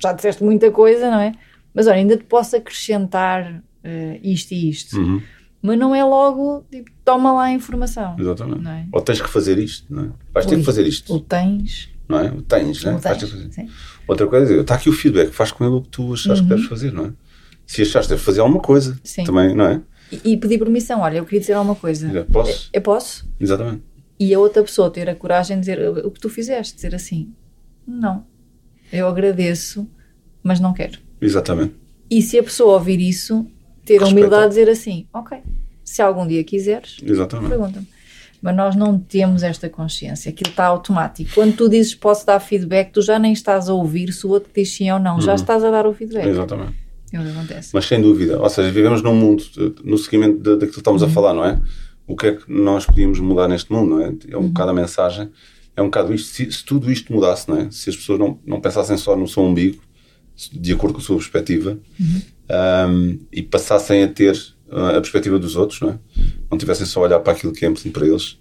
já 0.02 0.12
disseste 0.12 0.42
muita 0.42 0.70
coisa, 0.70 1.10
não 1.10 1.20
é? 1.20 1.32
Mas 1.72 1.86
olha, 1.86 1.96
ainda 1.96 2.16
te 2.16 2.24
posso 2.24 2.56
acrescentar 2.56 3.62
eh, 3.82 4.20
isto 4.22 4.52
e 4.52 4.70
isto. 4.70 4.96
Uhum. 4.96 5.22
Mas 5.66 5.78
não 5.78 5.94
é 5.94 6.04
logo, 6.04 6.66
tipo, 6.70 6.90
toma 7.02 7.32
lá 7.32 7.44
a 7.44 7.52
informação. 7.52 8.14
Exatamente. 8.18 8.60
Não 8.62 8.70
é? 8.70 8.86
Ou 8.92 9.00
tens 9.00 9.22
que 9.22 9.28
fazer 9.30 9.58
isto, 9.58 9.86
não 9.92 10.04
é? 10.04 10.10
Vais 10.32 10.44
ter 10.44 10.58
que 10.58 10.62
fazer 10.62 10.86
isto, 10.86 11.14
O 11.14 11.18
tens. 11.20 11.88
não 12.06 12.18
é? 12.18 12.30
O 12.30 12.42
tens, 12.42 12.84
o 12.84 12.98
Vais 12.98 13.02
ter 13.18 13.26
tens, 13.30 13.54
sim. 13.54 13.68
Outra 14.06 14.26
coisa 14.26 14.44
é 14.44 14.48
dizer, 14.48 14.60
está 14.60 14.74
aqui 14.74 14.90
o 14.90 14.92
feedback, 14.92 15.30
faz 15.32 15.50
com 15.52 15.64
ele 15.64 15.74
o 15.76 15.80
que 15.80 15.88
tu 15.88 16.12
achaste 16.12 16.42
que 16.42 16.50
deves 16.50 16.66
fazer, 16.66 16.92
não 16.92 17.06
é? 17.06 17.12
Se 17.66 17.80
achaste 17.80 18.02
que 18.02 18.08
deves 18.10 18.24
fazer 18.24 18.40
alguma 18.40 18.60
coisa, 18.60 18.90
Uhum. 18.92 18.98
Sim. 19.02 19.24
também, 19.24 19.54
não 19.54 19.64
é? 19.64 19.80
E, 20.12 20.32
e 20.32 20.36
pedir 20.36 20.58
permissão. 20.58 21.00
Olha, 21.00 21.16
eu 21.16 21.24
queria 21.24 21.40
dizer 21.40 21.54
alguma 21.54 21.74
coisa. 21.74 22.06
Dizer, 22.08 22.26
Posso? 22.26 22.68
Eu 22.70 22.82
posso? 22.82 23.26
Exatamente. 23.40 23.82
E 24.20 24.34
a 24.34 24.38
outra 24.38 24.62
pessoa 24.62 24.90
ter 24.90 25.08
a 25.08 25.14
coragem 25.14 25.56
de 25.56 25.60
dizer 25.60 25.80
o 26.04 26.10
que 26.10 26.20
tu 26.20 26.28
fizeste, 26.28 26.74
dizer 26.76 26.94
assim: 26.94 27.32
Não, 27.86 28.26
eu 28.92 29.08
agradeço, 29.08 29.88
mas 30.42 30.60
não 30.60 30.74
quero. 30.74 30.98
Exatamente. 31.22 31.74
E 32.10 32.20
se 32.20 32.38
a 32.38 32.42
pessoa 32.42 32.74
ouvir 32.74 33.00
isso, 33.00 33.46
ter 33.84 34.02
a 34.02 34.06
humildade 34.06 34.44
de 34.44 34.48
dizer 34.60 34.68
assim: 34.70 35.06
Ok, 35.12 35.38
se 35.84 36.00
algum 36.02 36.26
dia 36.26 36.42
quiseres, 36.44 36.96
pergunta-me. 37.00 37.86
Mas 38.42 38.54
nós 38.56 38.76
não 38.76 38.98
temos 38.98 39.42
esta 39.42 39.70
consciência, 39.70 40.28
aquilo 40.28 40.50
está 40.50 40.66
automático. 40.66 41.30
Quando 41.34 41.56
tu 41.56 41.66
dizes 41.66 41.94
posso 41.94 42.26
dar 42.26 42.38
feedback, 42.40 42.90
tu 42.92 43.00
já 43.00 43.18
nem 43.18 43.32
estás 43.32 43.70
a 43.70 43.72
ouvir 43.74 44.12
se 44.12 44.26
o 44.26 44.30
outro 44.30 44.50
diz 44.54 44.70
sim 44.70 44.90
ou 44.90 44.98
não, 44.98 45.18
já 45.18 45.34
estás 45.34 45.64
a 45.64 45.70
dar 45.70 45.86
o 45.86 45.94
feedback. 45.94 46.26
Exatamente. 46.26 46.74
É 47.10 47.20
o 47.20 47.22
que 47.24 47.30
acontece. 47.30 47.70
Mas 47.72 47.86
sem 47.86 48.02
dúvida, 48.02 48.38
ou 48.42 48.50
seja, 48.50 48.70
vivemos 48.70 49.00
num 49.02 49.14
mundo, 49.14 49.42
no 49.82 49.96
seguimento 49.96 50.38
da- 50.40 50.52
daquilo 50.56 50.72
que 50.72 50.78
estamos 50.78 51.00
Uhum. 51.00 51.08
a 51.08 51.10
falar, 51.10 51.32
não 51.32 51.44
é? 51.44 51.58
O 52.06 52.14
que 52.16 52.26
é 52.26 52.32
que 52.32 52.42
nós 52.52 52.84
podíamos 52.84 53.18
mudar 53.18 53.48
neste 53.48 53.72
mundo, 53.72 53.90
não 53.96 54.00
é? 54.04 54.12
É 54.28 54.36
um 54.36 54.40
Uhum. 54.40 54.48
bocado 54.48 54.70
a 54.72 54.74
mensagem, 54.74 55.30
é 55.74 55.80
um 55.80 55.86
bocado 55.86 56.12
isto. 56.12 56.28
Se, 56.34 56.52
se 56.52 56.62
tudo 56.64 56.92
isto 56.92 57.10
mudasse, 57.14 57.48
não 57.48 57.56
é? 57.56 57.70
Se 57.70 57.88
as 57.88 57.96
pessoas 57.96 58.18
não, 58.18 58.38
não 58.44 58.60
pensassem 58.60 58.98
só 58.98 59.16
no 59.16 59.26
seu 59.26 59.42
umbigo, 59.42 59.80
de 60.52 60.72
acordo 60.74 60.92
com 60.94 61.00
a 61.00 61.02
sua 61.02 61.16
perspectiva, 61.16 61.78
Uhum. 61.98 62.20
Ahm, 62.48 63.16
e 63.32 63.42
passassem 63.42 64.02
a 64.02 64.08
ter 64.08 64.36
ah, 64.70 64.90
a 64.90 65.00
perspectiva 65.00 65.38
dos 65.38 65.56
outros, 65.56 65.80
não 65.80 65.90
é? 65.90 65.98
Não 66.50 66.58
tivessem 66.58 66.86
só 66.86 67.00
a 67.00 67.02
olhar 67.04 67.20
para 67.20 67.32
aquilo 67.32 67.52
que 67.52 67.64
é 67.64 67.68
importante 67.68 67.92
para 67.92 68.06
eles, 68.06 68.38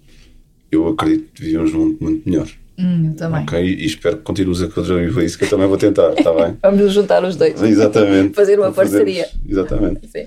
eu 0.70 0.88
acredito 0.88 1.32
que 1.32 1.42
vivíamos 1.42 1.72
num 1.72 1.80
mundo 1.80 1.98
muito 2.00 2.28
melhor. 2.28 2.48
Hum, 2.76 3.10
eu 3.10 3.14
também. 3.16 3.42
Ok? 3.42 3.62
E 3.64 3.84
espero 3.86 4.16
que 4.16 4.22
continues 4.24 4.60
a 4.60 4.66
contribuir 4.68 5.12
para 5.14 5.24
isso, 5.24 5.38
que 5.38 5.44
eu 5.44 5.48
também 5.50 5.66
vou 5.68 5.76
tentar, 5.78 6.12
está 6.12 6.32
bem? 6.32 6.56
Vamos 6.62 6.92
juntar 6.92 7.22
os 7.24 7.36
dois. 7.36 7.60
Exatamente. 7.62 8.34
Fazer 8.36 8.58
uma 8.58 8.72
parceria. 8.72 9.28
Exatamente. 9.48 10.06
Sim. 10.10 10.26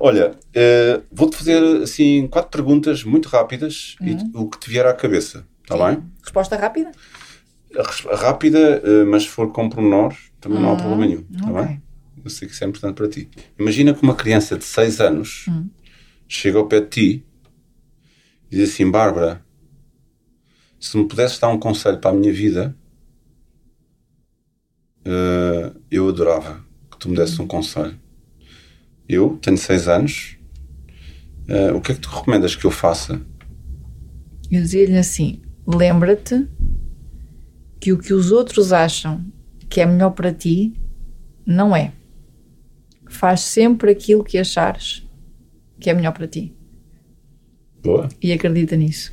Olha, 0.00 0.30
eh, 0.54 1.00
vou-te 1.10 1.36
fazer 1.36 1.60
assim 1.82 2.28
quatro 2.28 2.50
perguntas 2.52 3.02
muito 3.02 3.28
rápidas 3.28 3.96
e 4.00 4.12
Uhum. 4.12 4.30
o 4.34 4.48
que 4.48 4.60
te 4.60 4.70
vier 4.70 4.86
à 4.86 4.92
cabeça, 4.94 5.44
está 5.64 5.76
bem? 5.76 5.98
Resposta 6.22 6.54
rápida? 6.56 6.92
Rápida, 8.12 8.80
eh, 8.84 9.04
mas 9.04 9.24
se 9.24 9.28
for 9.28 9.50
com 9.52 9.68
pormenores, 9.68 10.16
também 10.40 10.60
não 10.60 10.72
há 10.72 10.76
problema 10.76 11.04
nenhum, 11.06 11.24
está 11.34 11.50
ok. 11.50 11.62
bem? 11.64 11.82
Eu 12.24 12.30
sei 12.30 12.46
que 12.48 12.54
isso 12.54 12.64
é 12.64 12.66
importante 12.66 12.94
para 12.96 13.08
ti. 13.08 13.28
Imagina 13.58 13.94
que 13.94 14.02
uma 14.02 14.14
criança 14.14 14.56
de 14.56 14.64
6 14.64 15.00
anos 15.00 15.46
Hum. 15.48 15.68
chega 16.28 16.58
ao 16.58 16.66
pé 16.66 16.80
de 16.80 16.86
ti 16.88 17.24
e 18.50 18.56
diz 18.56 18.70
assim: 18.70 18.90
Bárbara, 18.90 19.44
se 20.80 20.96
me 20.96 21.06
pudesses 21.08 21.38
dar 21.38 21.48
um 21.48 21.58
conselho 21.58 21.98
para 21.98 22.10
a 22.10 22.14
minha 22.14 22.32
vida, 22.32 22.76
eh, 25.04 25.72
eu 25.90 26.08
adorava 26.08 26.64
que 26.90 26.98
tu 26.98 27.08
me 27.08 27.16
desses 27.16 27.38
um 27.38 27.46
conselho. 27.46 27.98
Eu 29.08 29.38
tenho 29.40 29.56
6 29.56 29.88
anos, 29.88 30.36
eh, 31.48 31.72
o 31.72 31.80
que 31.80 31.92
é 31.92 31.94
que 31.94 32.00
tu 32.00 32.08
recomendas 32.10 32.54
que 32.54 32.64
eu 32.66 32.70
faça 32.70 33.20
Eu 34.50 34.60
dizia-lhe 34.62 34.96
assim: 34.98 35.40
lembra-te 35.66 36.46
que 37.80 37.92
o 37.92 37.98
que 37.98 38.12
os 38.12 38.30
outros 38.32 38.72
acham 38.72 39.24
que 39.68 39.80
é 39.80 39.86
melhor 39.86 40.10
para 40.10 40.32
ti 40.32 40.72
não 41.46 41.74
é. 41.74 41.92
Faz 43.08 43.40
sempre 43.40 43.90
aquilo 43.90 44.22
que 44.22 44.38
achares 44.38 45.06
que 45.80 45.90
é 45.90 45.94
melhor 45.94 46.12
para 46.12 46.26
ti. 46.26 46.54
Boa. 47.82 48.08
E 48.20 48.32
acredita 48.32 48.76
nisso. 48.76 49.12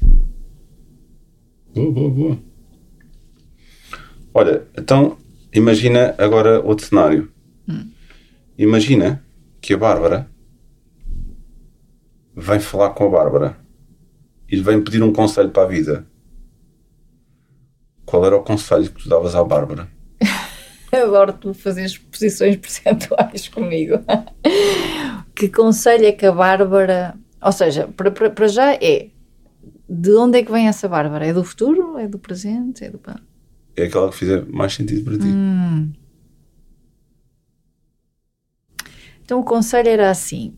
Boa, 1.74 1.92
boa, 1.92 2.10
boa. 2.10 2.40
Olha, 4.34 4.68
então 4.78 5.18
imagina 5.54 6.16
agora 6.18 6.60
outro 6.62 6.86
cenário. 6.86 7.32
Imagina 8.58 9.24
que 9.62 9.74
a 9.74 9.78
Bárbara 9.78 10.30
vem 12.36 12.60
falar 12.60 12.92
com 12.92 13.06
a 13.06 13.10
Bárbara 13.10 13.58
e 14.50 14.56
lhe 14.56 14.62
vem 14.62 14.82
pedir 14.82 15.04
um 15.04 15.12
conselho 15.12 15.52
para 15.52 15.64
a 15.64 15.68
vida. 15.68 16.08
Qual 18.06 18.26
era 18.26 18.36
o 18.36 18.44
conselho 18.44 18.92
que 18.92 19.04
tu 19.04 19.10
davas 19.10 19.36
à 19.36 19.44
Bárbara? 19.44 19.90
Adoro 21.04 21.34
tu 21.34 21.54
fazer 21.54 21.86
exposições 21.86 22.56
percentuais 22.58 23.48
comigo. 23.48 24.00
que 25.36 25.50
conselho 25.50 26.06
é 26.06 26.12
que 26.12 26.26
a 26.26 26.32
Bárbara. 26.32 27.16
Ou 27.42 27.52
seja, 27.52 27.88
para, 27.88 28.12
para, 28.12 28.30
para 28.30 28.48
já 28.48 28.74
é. 28.74 29.10
De 29.88 30.12
onde 30.16 30.40
é 30.40 30.44
que 30.44 30.52
vem 30.52 30.68
essa 30.68 30.88
Bárbara? 30.88 31.28
É 31.28 31.34
do 31.34 31.44
futuro? 31.44 31.98
É 31.98 32.08
do 32.08 32.18
presente? 32.18 32.84
É 32.84 32.90
do. 32.90 33.00
É 33.76 33.84
aquela 33.84 34.10
que 34.10 34.18
fizer 34.18 34.46
mais 34.48 34.74
sentido 34.74 35.04
para 35.04 35.18
ti. 35.18 35.26
Hum. 35.26 35.92
Então 39.26 39.40
o 39.40 39.44
conselho 39.44 39.90
era 39.90 40.10
assim: 40.10 40.56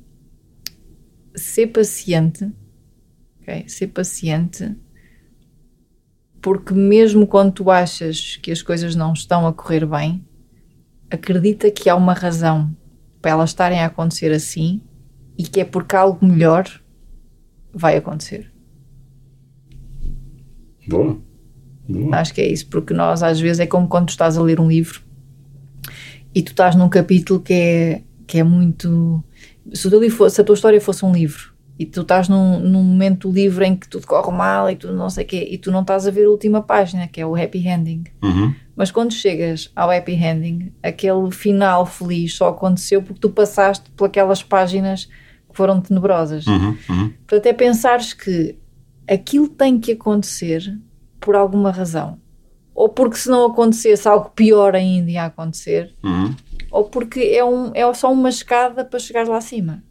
ser 1.36 1.68
paciente, 1.68 2.52
ok? 3.42 3.68
Ser 3.68 3.88
paciente, 3.88 4.76
porque 6.42 6.74
mesmo 6.74 7.26
quando 7.28 7.52
tu 7.54 7.72
achas 7.72 8.38
que 8.38 8.52
as 8.52 8.62
coisas 8.62 8.96
não 8.96 9.14
estão 9.14 9.48
a 9.48 9.54
correr 9.54 9.86
bem, 9.86 10.26
acredita 11.10 11.72
que 11.72 11.90
há 11.90 11.96
uma 11.96 12.14
razão 12.14 12.76
para 13.22 13.32
elas 13.32 13.50
estarem 13.50 13.80
a 13.80 13.86
acontecer 13.88 14.32
assim 14.32 14.82
e 15.38 15.44
que 15.44 15.60
é 15.60 15.66
porque 15.66 15.96
algo 15.96 16.26
melhor 16.26 16.66
vai 17.74 17.98
acontecer. 17.98 18.52
Boa. 20.88 21.18
Boa. 21.88 22.16
Acho 22.18 22.34
que 22.34 22.42
é 22.42 22.48
isso, 22.48 22.68
porque 22.68 22.94
nós 22.94 23.24
às 23.24 23.40
vezes 23.40 23.60
é 23.60 23.68
como 23.68 23.88
quando 23.88 24.08
tu 24.08 24.10
estás 24.12 24.38
a 24.38 24.42
ler 24.42 24.60
um 24.60 24.68
livro 24.68 25.02
e 26.36 26.42
tu 26.42 26.52
estás 26.52 26.76
num 26.76 26.90
capítulo 26.90 27.40
que 27.40 27.54
é, 27.54 28.04
que 28.26 28.38
é 28.40 28.44
muito. 28.44 29.24
Se, 29.74 29.88
o 29.88 29.90
teu 29.90 30.00
livro 30.00 30.18
fosse- 30.18 30.36
se 30.36 30.42
a 30.42 30.44
tua 30.44 30.56
história 30.56 30.80
fosse 30.82 31.04
um 31.06 31.12
livro 31.12 31.54
e 31.80 31.86
tu 31.86 32.02
estás 32.02 32.28
num, 32.28 32.60
num 32.60 32.84
momento 32.84 33.28
do 33.28 33.34
livro 33.34 33.64
em 33.64 33.76
que 33.76 33.88
tudo 33.88 34.08
corre 34.08 34.32
mal 34.32 34.70
e 34.70 34.76
tu 34.76 34.92
não 34.92 35.10
sei 35.10 35.24
o 35.24 35.28
quê, 35.28 35.48
e 35.50 35.58
tu 35.58 35.72
não 35.72 35.82
estás 35.82 36.08
a 36.08 36.12
ver 36.12 36.26
a 36.26 36.30
última 36.30 36.62
página, 36.62 37.08
que 37.08 37.22
é 37.22 37.26
o 37.26 37.36
happy 37.36 37.68
ending. 37.68 38.04
Uhum. 38.24 38.54
Mas 38.76 38.92
quando 38.92 39.14
chegas 39.14 39.72
ao 39.76 39.92
happy 39.92 40.14
ending, 40.14 40.72
aquele 40.82 41.32
final 41.32 41.86
feliz 41.86 42.36
só 42.36 42.50
aconteceu 42.50 43.02
porque 43.02 43.20
tu 43.20 43.30
passaste 43.30 43.90
por 43.92 44.06
aquelas 44.06 44.42
páginas 44.42 45.06
que 45.06 45.56
foram 45.56 45.80
tenebrosas. 45.80 46.48
Uhum. 46.48 46.78
Uhum. 46.90 47.14
Portanto, 47.28 47.46
é 47.46 47.54
pensares 47.54 48.14
que 48.14 48.58
aquilo 49.08 49.48
tem 49.48 49.80
que 49.80 49.92
acontecer 49.92 50.78
por 51.20 51.36
alguma 51.36 51.72
razão. 51.72 52.20
Ou 52.74 52.90
porque 52.90 53.18
se 53.18 53.30
não 53.30 53.48
acontecesse, 53.48 54.08
algo 54.08 54.30
pior 54.36 54.76
ainda 54.76 55.10
ia 55.10 55.26
acontecer. 55.26 55.96
Uhum. 56.04 56.36
Ou 56.70 56.84
porque 56.84 57.20
é, 57.20 57.44
um, 57.44 57.72
é 57.74 57.92
só 57.94 58.12
uma 58.12 58.30
escada 58.30 58.86
para 58.86 59.00
chegar 59.00 59.28
lá 59.28 59.38
acima. 59.38 59.84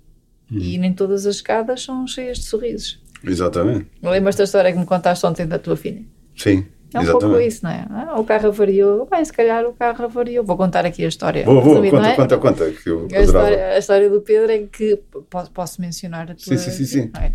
E 0.50 0.78
nem 0.78 0.92
todas 0.92 1.26
as 1.26 1.36
escadas 1.36 1.82
são 1.82 2.06
cheias 2.06 2.38
de 2.38 2.44
sorrisos. 2.44 3.00
Exatamente. 3.24 3.86
Lembras 4.02 4.36
da 4.36 4.44
história 4.44 4.72
que 4.72 4.78
me 4.78 4.86
contaste 4.86 5.26
ontem 5.26 5.46
da 5.46 5.58
tua 5.58 5.76
filha? 5.76 6.02
Sim. 6.36 6.66
É 6.94 7.00
um 7.00 7.02
exatamente. 7.02 7.26
pouco 7.26 7.40
isso, 7.40 7.64
não 7.64 7.70
é? 7.70 7.86
Ah, 7.90 8.20
o 8.20 8.24
carro 8.24 8.48
avariou. 8.48 9.06
Bem, 9.10 9.24
se 9.24 9.32
calhar 9.32 9.64
o 9.66 9.72
carro 9.72 10.04
avariou. 10.04 10.44
Vou 10.44 10.56
contar 10.56 10.86
aqui 10.86 11.04
a 11.04 11.08
história. 11.08 11.44
Boa, 11.44 11.60
boa, 11.60 11.74
Resumida, 11.74 11.96
conta, 11.96 12.02
não 12.02 12.12
é? 12.12 12.16
conta, 12.16 12.38
conta, 12.38 12.70
que 12.70 12.88
eu 12.88 13.08
A 13.12 13.20
história, 13.20 13.66
a 13.68 13.78
história 13.78 14.08
do 14.08 14.20
Pedro 14.20 14.52
é 14.52 14.58
que. 14.58 14.98
Posso, 15.28 15.50
posso 15.50 15.80
mencionar 15.80 16.30
a 16.30 16.34
tua. 16.34 16.56
Sim, 16.56 16.56
sim, 16.56 16.70
sim, 16.70 16.84
sim. 16.84 17.10
É? 17.20 17.32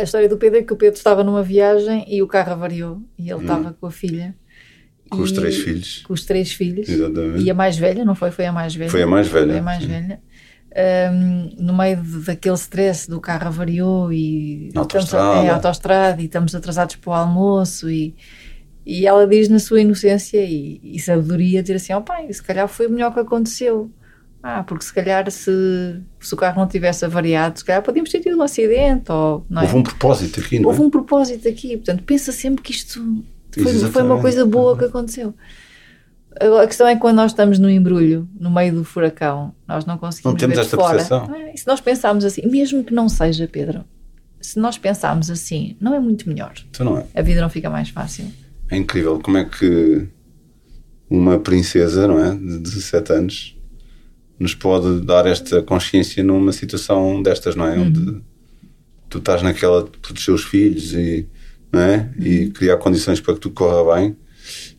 A 0.00 0.02
história 0.02 0.28
do 0.28 0.36
Pedro 0.36 0.60
é 0.60 0.62
que 0.62 0.72
o 0.72 0.76
Pedro 0.76 0.96
estava 0.96 1.24
numa 1.24 1.42
viagem 1.42 2.04
e 2.08 2.22
o 2.22 2.26
carro 2.26 2.52
avariou 2.52 3.02
e 3.18 3.30
ele 3.30 3.40
estava 3.40 3.76
com 3.78 3.86
a 3.86 3.90
filha. 3.90 4.34
Hum. 4.36 5.16
Com 5.16 5.22
os 5.22 5.32
três 5.32 5.56
filhos. 5.56 6.02
Com 6.06 6.12
os 6.12 6.24
três 6.24 6.52
filhos. 6.52 6.88
Exatamente. 6.88 7.42
E 7.42 7.50
a 7.50 7.54
mais 7.54 7.76
velha, 7.76 8.04
não 8.04 8.14
foi? 8.14 8.30
Foi 8.30 8.46
a 8.46 8.52
mais 8.52 8.76
velha. 8.76 8.90
Foi 8.90 9.02
a 9.02 9.06
mais 9.08 9.26
velha, 9.26 9.48
Foi 9.48 9.58
a 9.58 9.62
mais 9.62 9.84
velha. 9.84 10.20
Ahm, 10.72 11.50
no 11.58 11.76
meio 11.76 12.00
daquele 12.24 12.54
stress 12.54 13.10
do 13.10 13.20
carro 13.20 13.48
avariou 13.48 14.12
e 14.12 14.70
Na 14.72 14.82
estamos 14.82 15.12
autoestrada. 15.12 15.40
a, 15.40 16.16
é, 16.16 16.20
e 16.20 16.24
estamos 16.26 16.54
atrasados 16.54 16.94
para 16.94 17.10
o 17.10 17.12
almoço 17.12 17.90
e, 17.90 18.14
e 18.86 19.04
ela 19.04 19.26
diz 19.26 19.48
na 19.48 19.58
sua 19.58 19.80
inocência 19.80 20.38
e, 20.38 20.80
e 20.80 21.00
sabedoria 21.00 21.60
dizer 21.60 21.74
assim, 21.74 21.92
ó 21.92 22.00
pai, 22.00 22.32
se 22.32 22.40
calhar 22.40 22.68
foi 22.68 22.86
o 22.86 22.90
melhor 22.90 23.12
que 23.12 23.18
aconteceu 23.18 23.90
ah, 24.44 24.62
porque 24.62 24.84
se 24.84 24.94
calhar 24.94 25.28
se, 25.28 26.00
se 26.20 26.34
o 26.34 26.36
carro 26.36 26.60
não 26.60 26.68
tivesse 26.68 27.04
avariado 27.04 27.58
se 27.58 27.64
calhar 27.64 27.82
podíamos 27.82 28.08
ter 28.08 28.20
tido 28.20 28.38
um 28.38 28.42
acidente 28.42 29.10
ou, 29.10 29.44
é? 29.62 29.64
Houve 29.64 29.76
um 29.76 29.82
propósito 29.82 30.38
aqui, 30.38 30.60
não 30.60 30.68
Houve 30.68 30.82
é? 30.82 30.84
um 30.84 30.90
propósito 30.90 31.48
aqui, 31.48 31.76
portanto 31.78 32.04
pensa 32.04 32.30
sempre 32.30 32.62
que 32.62 32.70
isto 32.70 33.24
foi, 33.52 33.72
foi 33.74 34.02
uma 34.04 34.20
coisa 34.20 34.46
boa 34.46 34.78
que 34.78 34.84
aconteceu 34.84 35.34
a 36.38 36.66
questão 36.66 36.86
é 36.86 36.94
que 36.94 37.00
quando 37.00 37.16
nós 37.16 37.32
estamos 37.32 37.58
no 37.58 37.68
embrulho, 37.68 38.28
no 38.38 38.50
meio 38.50 38.72
do 38.74 38.84
furacão, 38.84 39.54
nós 39.66 39.84
não 39.84 39.98
conseguimos 39.98 40.32
Não 40.34 40.38
temos 40.38 40.56
ver 40.56 40.62
esta 40.62 40.76
fora. 40.76 40.90
percepção. 40.98 41.34
É? 41.34 41.52
E 41.54 41.58
se 41.58 41.66
nós 41.66 41.80
pensarmos 41.80 42.24
assim, 42.24 42.42
mesmo 42.46 42.84
que 42.84 42.94
não 42.94 43.08
seja, 43.08 43.48
Pedro, 43.50 43.84
se 44.40 44.58
nós 44.58 44.78
pensarmos 44.78 45.30
assim, 45.30 45.76
não 45.80 45.94
é 45.94 46.00
muito 46.00 46.28
melhor. 46.28 46.52
Então 46.70 46.86
não 46.86 46.98
é. 46.98 47.06
A 47.14 47.22
vida 47.22 47.40
não 47.40 47.50
fica 47.50 47.68
mais 47.68 47.88
fácil. 47.88 48.24
É 48.70 48.76
incrível 48.76 49.18
como 49.18 49.36
é 49.38 49.44
que 49.44 50.06
uma 51.08 51.38
princesa, 51.38 52.06
não 52.06 52.24
é? 52.24 52.30
De 52.36 52.58
17 52.58 53.12
anos 53.12 53.56
nos 54.38 54.54
pode 54.54 55.00
dar 55.04 55.26
esta 55.26 55.60
consciência 55.62 56.22
numa 56.22 56.52
situação 56.52 57.22
destas, 57.22 57.54
não 57.56 57.66
é? 57.66 57.76
Uhum. 57.76 57.86
Onde 57.88 58.22
tu 59.08 59.18
estás 59.18 59.42
naquela 59.42 59.82
de 59.82 59.90
proteger 59.98 60.34
os 60.34 60.44
filhos 60.44 60.92
e, 60.94 61.26
não 61.72 61.80
é? 61.80 62.08
e 62.18 62.44
Uhum. 62.44 62.50
criar 62.52 62.76
condições 62.78 63.20
para 63.20 63.34
que 63.34 63.40
tudo 63.40 63.54
corra 63.54 63.96
bem. 63.96 64.16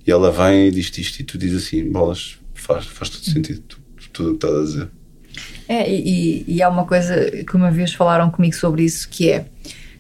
E 0.05 0.11
ela 0.11 0.31
vem 0.31 0.67
e 0.67 0.71
diz 0.71 0.95
isto 0.97 1.19
e 1.19 1.23
tu 1.23 1.37
dizes 1.37 1.65
assim: 1.65 1.89
bolas, 1.91 2.37
faz, 2.53 2.85
faz 2.85 3.09
todo 3.09 3.23
sentido 3.23 3.61
tu- 3.67 3.81
tudo 4.13 4.29
o 4.29 4.37
que 4.37 4.45
estás 4.45 4.53
a 4.59 4.63
dizer. 4.63 4.89
É, 5.67 5.89
e, 5.89 6.43
e- 6.47 6.61
há 6.61 6.69
uma 6.69 6.85
coisa 6.85 7.29
que 7.43 7.55
uma 7.55 7.71
vez 7.71 7.93
falaram 7.93 8.29
comigo 8.29 8.55
sobre 8.55 8.83
isso, 8.83 9.07
que 9.09 9.29
é 9.29 9.45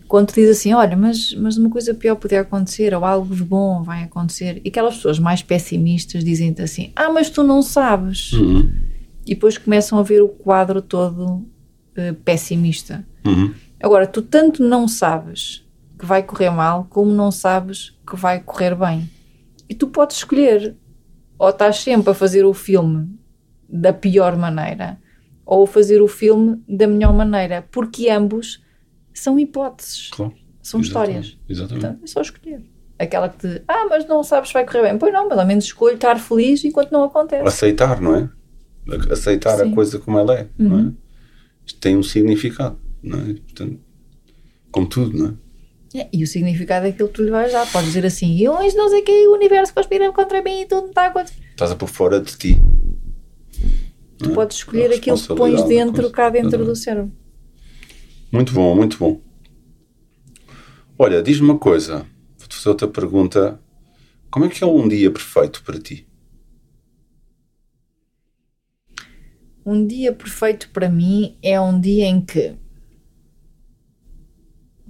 quando 0.07 0.27
tu 0.27 0.35
dizes 0.35 0.57
assim, 0.57 0.73
olha, 0.73 0.97
mas, 0.97 1.33
mas 1.35 1.55
uma 1.55 1.69
coisa 1.69 1.93
pior 1.93 2.15
podia 2.15 2.41
acontecer, 2.41 2.93
ou 2.93 3.05
algo 3.05 3.33
de 3.33 3.43
bom 3.43 3.81
vai 3.81 4.03
acontecer, 4.03 4.59
e 4.65 4.67
aquelas 4.67 4.95
pessoas 4.97 5.17
mais 5.17 5.41
pessimistas 5.41 6.21
dizem-te 6.21 6.61
assim, 6.61 6.91
ah, 6.93 7.09
mas 7.09 7.29
tu 7.29 7.41
não 7.43 7.61
sabes. 7.61 8.33
Uhum. 8.33 8.69
E 9.25 9.33
depois 9.35 9.57
começam 9.57 9.97
a 9.97 10.03
ver 10.03 10.21
o 10.21 10.27
quadro 10.27 10.81
todo 10.81 11.47
eh, 11.95 12.11
pessimista. 12.25 13.05
Uhum. 13.25 13.53
Agora, 13.81 14.05
tu 14.05 14.21
tanto 14.21 14.61
não 14.61 14.85
sabes 14.85 15.63
que 15.97 16.05
vai 16.05 16.21
correr 16.23 16.49
mal, 16.49 16.85
como 16.89 17.09
não 17.13 17.31
sabes 17.31 17.93
que 18.05 18.17
vai 18.17 18.41
correr 18.41 18.75
bem. 18.75 19.09
E 19.71 19.73
tu 19.73 19.87
podes 19.87 20.17
escolher. 20.17 20.75
Ou 21.39 21.49
estás 21.49 21.77
sempre 21.79 22.11
a 22.11 22.13
fazer 22.13 22.43
o 22.43 22.53
filme 22.53 23.09
da 23.69 23.93
pior 23.93 24.35
maneira, 24.37 24.99
ou 25.45 25.63
a 25.63 25.67
fazer 25.67 26.01
o 26.01 26.07
filme 26.07 26.61
da 26.67 26.85
melhor 26.85 27.13
maneira, 27.13 27.65
porque 27.71 28.09
ambos 28.09 28.61
são 29.13 29.39
hipóteses, 29.39 30.09
Claro. 30.11 30.33
são 30.61 30.81
histórias. 30.81 31.39
Exatamente. 31.47 31.81
Portanto, 31.85 32.03
é 32.03 32.07
só 32.07 32.21
escolher. 32.21 32.63
Aquela 32.99 33.29
que 33.29 33.37
te, 33.39 33.63
ah, 33.67 33.87
mas 33.89 34.05
não 34.07 34.23
sabes 34.23 34.49
se 34.49 34.53
vai 34.53 34.65
correr 34.65 34.83
bem. 34.83 34.97
Pois 34.99 35.11
não, 35.13 35.27
mas 35.29 35.39
ao 35.39 35.45
menos 35.47 35.63
escolho 35.63 35.95
estar 35.95 36.19
feliz 36.19 36.63
enquanto 36.65 36.91
não 36.91 37.05
acontece. 37.05 37.47
Aceitar, 37.47 37.99
não 38.01 38.15
é? 38.15 38.29
Aceitar 39.09 39.57
Sim. 39.57 39.63
Uhum. 39.65 39.71
a 39.71 39.75
coisa 39.75 39.99
como 39.99 40.19
ela 40.19 40.35
é, 40.37 40.47
não 40.59 40.79
é? 40.79 40.91
Isto 41.65 41.79
tem 41.79 41.95
um 41.97 42.03
significado, 42.03 42.77
não 43.01 43.19
é? 43.19 43.33
Portanto, 43.35 43.79
como 44.69 44.85
tudo, 44.87 45.17
não 45.17 45.27
é? 45.29 45.33
É, 45.93 46.07
e 46.13 46.23
o 46.23 46.27
significado 46.27 46.85
é 46.87 46.91
que 46.91 47.03
tu 47.05 47.23
lhe 47.23 47.31
vais 47.31 47.51
dar. 47.51 47.69
Podes 47.69 47.87
dizer 47.87 48.05
assim, 48.05 48.35
e 48.37 48.47
hoje 48.47 48.75
não 48.75 48.89
sei 48.89 49.01
que, 49.01 49.27
o 49.27 49.33
universo 49.33 49.73
conspira 49.73 50.11
contra 50.11 50.41
mim 50.41 50.61
e 50.61 50.65
tudo 50.65 50.87
está 50.87 51.03
a 51.03 51.07
acontecer. 51.07 51.41
Estás 51.51 51.71
a 51.71 51.75
pôr 51.75 51.87
fora 51.87 52.19
de 52.19 52.37
ti. 52.37 52.61
Tu 54.17 54.29
podes 54.31 54.57
escolher 54.57 54.93
aquilo 54.93 55.19
que 55.19 55.35
pões 55.35 55.63
dentro, 55.63 56.09
cá 56.11 56.29
dentro 56.29 56.63
do 56.63 56.75
cérebro. 56.75 57.11
Muito 58.31 58.53
bom, 58.53 58.75
muito 58.75 58.97
bom. 58.97 59.19
Olha, 60.97 61.21
diz-me 61.21 61.49
uma 61.49 61.57
coisa. 61.57 62.05
Vou-te 62.37 62.55
fazer 62.55 62.69
outra 62.69 62.87
pergunta. 62.87 63.59
Como 64.29 64.45
é 64.45 64.49
que 64.49 64.63
é 64.63 64.67
um 64.67 64.87
dia 64.87 65.11
perfeito 65.11 65.63
para 65.63 65.79
ti? 65.79 66.07
Um 69.65 69.85
dia 69.85 70.13
perfeito 70.13 70.69
para 70.69 70.89
mim 70.89 71.37
é 71.43 71.59
um 71.59 71.79
dia 71.79 72.05
em 72.05 72.21
que. 72.21 72.55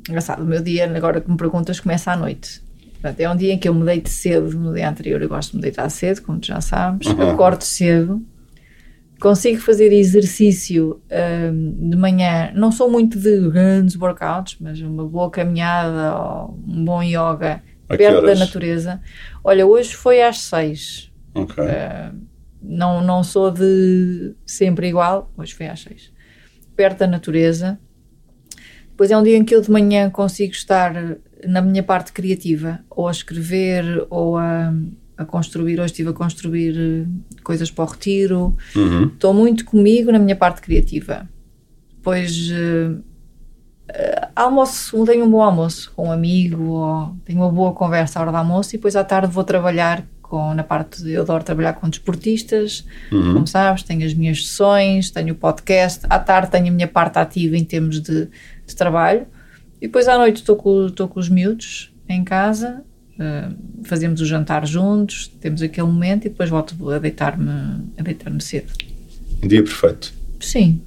Engraçado, 0.10 0.43
o 0.43 0.45
meu 0.45 0.62
dia, 0.62 0.91
agora 0.95 1.22
que 1.22 1.30
me 1.30 1.38
perguntas, 1.38 1.80
começa 1.80 2.12
à 2.12 2.16
noite. 2.16 2.62
Portanto, 2.93 3.20
é 3.20 3.30
um 3.30 3.36
dia 3.36 3.54
em 3.54 3.58
que 3.58 3.68
eu 3.68 3.74
me 3.74 3.84
deito 3.84 4.10
cedo 4.10 4.58
no 4.58 4.74
dia 4.74 4.89
anterior. 4.89 5.22
Eu 5.22 5.30
gosto 5.30 5.52
de 5.52 5.58
me 5.58 5.62
deitar 5.64 5.89
cedo, 5.89 6.22
como 6.22 6.39
tu 6.39 6.47
já 6.47 6.62
sabes. 6.62 7.08
Uhum. 7.08 7.32
Acordo 7.32 7.64
cedo, 7.64 8.24
consigo 9.20 9.60
fazer 9.60 9.91
exercício 9.91 11.02
hum, 11.52 11.89
de 11.89 11.97
manhã. 11.97 12.52
Não 12.54 12.72
sou 12.72 12.89
muito 12.91 13.18
de 13.18 13.49
grandes 13.49 13.95
workouts, 13.95 14.58
mas 14.60 14.80
uma 14.82 15.06
boa 15.06 15.32
caminhada 15.32 16.16
ou 16.16 16.60
um 16.68 16.86
bom 16.86 17.02
yoga 17.02 17.64
A 17.89 17.97
perto 17.97 18.26
da 18.26 18.36
natureza. 18.36 19.02
Olha, 19.43 19.66
hoje 19.66 19.95
foi 19.95 20.22
às 20.22 20.39
seis. 20.41 21.12
Ok. 21.34 21.64
Uh, 21.64 22.20
não, 22.62 23.02
não 23.02 23.24
sou 23.24 23.49
de 23.49 24.36
sempre 24.45 24.88
igual, 24.88 25.32
hoje 25.36 25.56
foi 25.56 25.68
às 25.68 25.82
seis. 25.82 26.12
Perto 26.76 26.99
da 26.99 27.08
natureza. 27.08 27.80
Depois 29.02 29.10
é 29.10 29.18
um 29.18 29.24
dia 29.24 29.36
em 29.36 29.43
que 29.43 29.56
eu 29.56 29.62
de 29.62 29.72
manhã 29.72 30.12
consigo 30.12 30.54
estar 30.54 30.93
na 31.43 31.60
minha 31.60 31.82
parte 31.82 32.14
criativa, 32.14 32.82
ou 32.88 33.08
a 33.08 33.12
escrever, 33.12 34.06
ou 34.12 34.38
a, 34.38 34.72
a 35.18 35.26
construir. 35.26 35.80
Hoje 35.80 35.88
estive 35.88 36.10
a 36.10 36.14
construir 36.14 36.76
eh, 36.78 37.39
coisas 37.43 37.72
para 37.72 37.84
o 37.84 37.88
retiro. 37.88 38.56
Uhum. 38.76 39.06
Estou 39.08 39.34
muito 39.34 39.66
comigo 39.66 40.12
na 40.12 40.20
minha 40.20 40.36
parte 40.36 40.62
criativa. 40.62 41.28
Depois 41.95 42.52
eh, 42.52 42.91
eh, 43.88 44.28
almoço, 44.36 45.04
tenho 45.04 45.26
um 45.26 45.32
bom 45.32 45.41
almoço 45.41 45.91
com 45.95 46.10
um 46.10 46.12
amigo, 46.12 46.64
ou 46.64 47.16
tenho 47.26 47.39
uma 47.39 47.52
boa 47.52 47.74
conversa 47.74 48.20
à 48.20 48.22
hora 48.22 48.32
do 48.32 48.38
almoço, 48.38 48.76
e 48.76 48.78
depois 48.78 48.95
à 48.95 49.04
tarde 49.04 49.34
vou 49.34 49.43
trabalhar 49.43 50.06
com, 50.32 50.54
na 50.54 50.64
parte 50.64 51.04
de, 51.04 51.12
eu 51.12 51.24
adoro 51.24 51.43
trabalhar 51.43 51.74
com 51.74 51.89
desportistas, 51.89 52.86
como 53.10 53.45
sabes, 53.45 53.84
tenho 53.84 54.06
as 54.06 54.14
minhas 54.14 54.47
sessões, 54.47 55.12
tenho 55.12 55.34
o 55.34 55.36
podcast, 55.36 56.06
à 56.10 56.18
tarde 56.18 56.49
tenho 56.49 56.68
a 56.68 56.72
minha 56.72 56.88
parte 56.88 57.20
ativa 57.20 57.58
em 57.58 57.66
termos 57.66 57.99
de, 57.99 58.30
de 58.72 58.78
trabalho, 58.78 59.26
e 59.78 59.88
depois 59.88 60.08
à 60.08 60.18
noite 60.18 60.38
estou 60.38 60.56
com, 60.56 60.88
estou 60.88 61.08
com 61.08 61.20
os 61.20 61.30
miúdos 61.30 61.94
em 62.08 62.24
casa, 62.24 62.84
eh, 63.20 63.50
fazemos 63.84 64.22
o 64.22 64.26
jantar 64.26 64.66
juntos, 64.66 65.28
temos 65.40 65.62
aquele 65.62 65.88
momento 65.88 66.26
e 66.26 66.30
depois 66.30 66.50
volto 66.50 66.90
a 66.90 67.00
deitar-me 67.00 67.50
a 67.98 68.04
deitar 68.04 68.32
cedo. 68.42 68.74
Um 69.44 69.48
dia 69.48 69.64
perfeito. 69.64 70.14
Sim, 70.40 70.82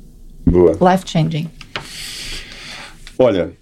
Boa. 0.45 0.73
life 0.73 1.09
changing. 1.09 1.51
Olha, 3.19 3.53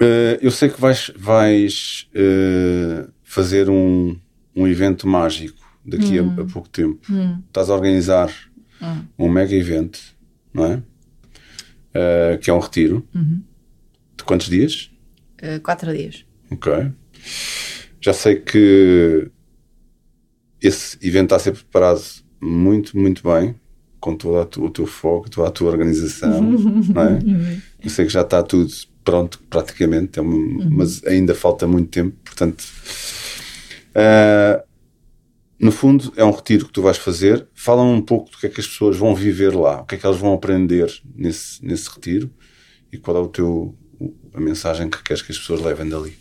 eh, 0.00 0.38
eu 0.42 0.50
sei 0.50 0.68
que 0.68 0.80
vais, 0.80 1.10
vais 1.16 2.08
eh, 2.14 3.06
fazer 3.22 3.70
um, 3.70 4.16
um 4.54 4.66
evento 4.66 5.06
mágico 5.06 5.58
daqui 5.84 6.18
a, 6.18 6.22
a 6.22 6.44
pouco 6.44 6.68
tempo. 6.68 7.00
Estás 7.46 7.70
a 7.70 7.74
organizar 7.74 8.30
um 9.18 9.28
mega 9.28 9.54
evento, 9.54 9.98
não 10.52 10.64
é? 10.66 10.82
Eh, 11.94 12.38
que 12.42 12.50
é 12.50 12.52
um 12.52 12.58
retiro. 12.58 13.06
De 14.16 14.24
quantos 14.24 14.48
dias? 14.48 14.90
Eh, 15.38 15.58
quatro 15.60 15.92
dias. 15.96 16.24
Ok. 16.50 16.90
Já 18.00 18.12
sei 18.12 18.36
que 18.36 19.30
esse 20.60 20.96
evento 21.06 21.24
está 21.26 21.36
a 21.36 21.38
ser 21.38 21.52
preparado 21.52 22.00
muito, 22.40 22.96
muito 22.98 23.22
bem, 23.22 23.54
com 24.00 24.16
todo 24.16 24.44
tu- 24.46 24.64
o 24.64 24.70
teu 24.70 24.86
foco, 24.86 25.30
toda 25.30 25.48
a 25.48 25.50
tua 25.50 25.70
organização, 25.70 26.42
não 26.94 27.02
é? 27.02 27.18
Eu 27.82 27.90
sei 27.90 28.06
que 28.06 28.12
já 28.12 28.22
está 28.22 28.42
tudo 28.42 28.70
pronto, 29.02 29.38
praticamente, 29.50 30.18
é 30.18 30.22
uma- 30.22 30.68
mas 30.70 31.04
ainda 31.04 31.34
falta 31.34 31.66
muito 31.66 31.90
tempo, 31.90 32.16
portanto. 32.24 32.64
ah, 33.94 34.62
no 35.58 35.70
fundo, 35.70 36.12
é 36.16 36.24
um 36.24 36.30
retiro 36.30 36.66
que 36.66 36.72
tu 36.72 36.82
vais 36.82 36.96
fazer. 36.96 37.46
Fala 37.54 37.82
um 37.82 38.00
pouco 38.00 38.30
do 38.30 38.38
que 38.38 38.46
é 38.46 38.48
que 38.48 38.60
as 38.60 38.66
pessoas 38.66 38.96
vão 38.96 39.14
viver 39.14 39.54
lá, 39.54 39.82
o 39.82 39.84
que 39.84 39.94
é 39.94 39.98
que 39.98 40.06
elas 40.06 40.18
vão 40.18 40.32
aprender 40.32 40.92
nesse, 41.14 41.64
nesse 41.64 41.88
retiro 41.88 42.30
e 42.92 42.98
qual 42.98 43.16
é 43.16 43.20
o 43.20 43.28
teu, 43.28 43.74
a 44.32 44.40
mensagem 44.40 44.88
que 44.88 45.02
queres 45.02 45.22
que 45.22 45.32
as 45.32 45.38
pessoas 45.38 45.60
levem 45.60 45.88
dali. 45.88 46.16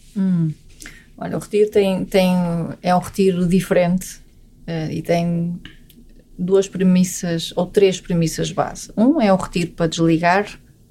Olha, 1.18 1.38
o 1.38 1.40
retiro 1.40 1.70
tem, 1.70 2.06
tem, 2.06 2.34
é 2.82 2.96
um 2.96 3.00
retiro 3.00 3.48
diferente 3.48 4.20
eh, 4.66 4.94
e 4.96 5.02
tem 5.02 5.60
duas 6.38 6.68
premissas 6.68 7.54
ou 7.56 7.66
três 7.66 8.02
premissas 8.02 8.52
base. 8.52 8.92
Um 8.98 9.22
é 9.22 9.32
o 9.32 9.36
retiro 9.36 9.72
para 9.72 9.88
desligar, 9.88 10.48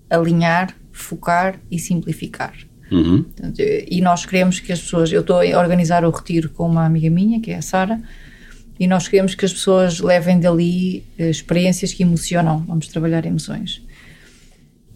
alinhar, 0.09 0.75
focar 0.93 1.61
e 1.71 1.79
simplificar. 1.79 2.55
Uhum. 2.91 3.25
E 3.89 4.01
nós 4.01 4.27
queremos 4.27 4.61
que 4.61 4.71
as 4.71 4.81
pessoas. 4.81 5.11
Eu 5.11 5.23
estou 5.23 5.41
a 5.41 5.59
organizar 5.59 6.05
o 6.05 6.11
retiro 6.11 6.51
com 6.51 6.67
uma 6.67 6.85
amiga 6.85 7.09
minha, 7.09 7.41
que 7.41 7.51
é 7.51 7.57
a 7.57 7.63
Sara, 7.63 8.01
e 8.83 8.87
nós 8.89 9.07
queremos 9.07 9.35
que 9.37 9.45
as 9.45 9.53
pessoas 9.53 10.01
levem 10.01 10.41
dali 10.41 11.05
eh, 11.17 11.31
experiências 11.31 11.93
que 11.93 12.03
emocionam. 12.03 12.59
Vamos 12.67 12.89
trabalhar 12.89 13.25
emoções. 13.25 13.81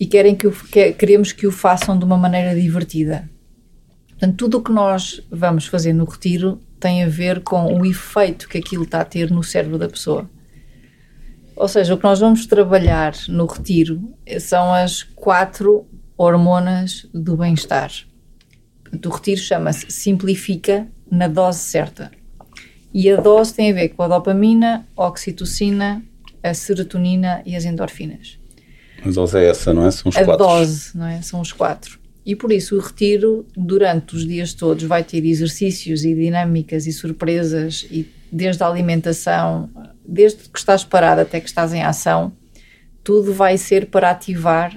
E 0.00 0.06
querem 0.06 0.34
que 0.34 0.48
o, 0.48 0.50
que- 0.52 0.92
queremos 0.92 1.30
que 1.30 1.46
o 1.46 1.52
façam 1.52 1.96
de 1.96 2.04
uma 2.04 2.16
maneira 2.18 2.52
divertida. 2.60 3.30
Portanto, 4.08 4.36
tudo 4.36 4.58
o 4.58 4.62
que 4.62 4.72
nós 4.72 5.22
vamos 5.30 5.66
fazer 5.66 5.92
no 5.92 6.04
retiro 6.04 6.60
tem 6.80 7.04
a 7.04 7.08
ver 7.08 7.40
com 7.44 7.78
o 7.80 7.86
efeito 7.86 8.48
que 8.48 8.58
aquilo 8.58 8.82
está 8.82 9.02
a 9.02 9.04
ter 9.04 9.30
no 9.30 9.44
cérebro 9.44 9.78
da 9.78 9.88
pessoa. 9.88 10.28
Ou 11.54 11.68
seja, 11.68 11.94
o 11.94 11.96
que 11.98 12.04
nós 12.04 12.18
vamos 12.18 12.44
trabalhar 12.44 13.14
no 13.28 13.46
retiro 13.46 14.12
são 14.40 14.74
as 14.74 15.04
quatro 15.04 15.86
hormonas 16.18 17.06
do 17.14 17.36
bem-estar. 17.36 17.92
O 19.04 19.08
retiro 19.10 19.40
chama-se 19.40 19.86
Simplifica 19.90 20.88
na 21.10 21.28
dose 21.28 21.60
certa. 21.60 22.10
E 22.98 23.10
a 23.10 23.20
dose 23.20 23.52
tem 23.52 23.70
a 23.70 23.74
ver 23.74 23.90
com 23.90 24.02
a 24.04 24.08
dopamina, 24.08 24.86
a 24.96 25.06
oxitocina, 25.06 26.02
a 26.42 26.54
serotonina 26.54 27.42
e 27.44 27.54
as 27.54 27.66
endorfinas 27.66 28.38
A 29.04 29.10
dose 29.10 29.36
é 29.38 29.50
essa, 29.50 29.74
não 29.74 29.84
é? 29.86 29.90
São 29.90 30.08
os 30.08 30.16
a 30.16 30.24
quatro. 30.24 30.46
dose, 30.46 30.96
não 30.96 31.06
é? 31.06 31.20
São 31.20 31.40
os 31.42 31.52
quatro. 31.52 31.98
E 32.24 32.34
por 32.34 32.50
isso 32.50 32.74
o 32.74 32.80
retiro, 32.80 33.44
durante 33.54 34.16
os 34.16 34.26
dias 34.26 34.54
todos, 34.54 34.82
vai 34.84 35.04
ter 35.04 35.22
exercícios 35.26 36.04
e 36.06 36.14
dinâmicas 36.14 36.86
e 36.86 36.92
surpresas, 36.92 37.86
e 37.90 38.08
desde 38.32 38.62
a 38.62 38.66
alimentação, 38.66 39.68
desde 40.08 40.48
que 40.48 40.58
estás 40.58 40.82
parado 40.82 41.20
até 41.20 41.38
que 41.38 41.48
estás 41.48 41.74
em 41.74 41.82
ação, 41.82 42.32
tudo 43.04 43.32
vai 43.32 43.58
ser 43.58 43.86
para 43.86 44.10
ativar 44.10 44.74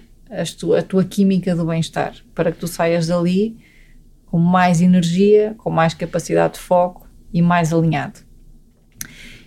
tu- 0.60 0.74
a 0.76 0.82
tua 0.84 1.04
química 1.06 1.56
do 1.56 1.66
bem-estar, 1.66 2.14
para 2.36 2.52
que 2.52 2.60
tu 2.60 2.68
saias 2.68 3.08
dali 3.08 3.58
com 4.28 4.38
mais 4.38 4.82
energia, 4.82 5.56
com 5.58 5.70
mais 5.72 5.94
capacidade 5.96 6.56
de 6.56 6.60
foco 6.60 7.08
e 7.34 7.42
mais 7.42 7.74
alinhado. 7.74 8.20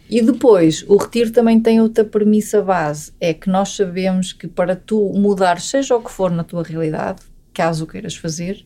E 0.09 0.21
depois, 0.21 0.85
o 0.89 0.97
retiro 0.97 1.31
também 1.31 1.59
tem 1.59 1.81
outra 1.81 2.05
premissa 2.05 2.61
base, 2.61 3.13
é 3.19 3.33
que 3.33 3.49
nós 3.49 3.71
sabemos 3.71 4.33
que 4.33 4.47
para 4.47 4.77
tu 4.77 5.11
mudar 5.15 5.59
seja 5.59 5.97
o 5.97 6.03
que 6.03 6.11
for 6.11 6.31
na 6.31 6.45
tua 6.45 6.63
realidade, 6.63 7.23
caso 7.55 7.87
queiras 7.87 8.15
fazer, 8.15 8.63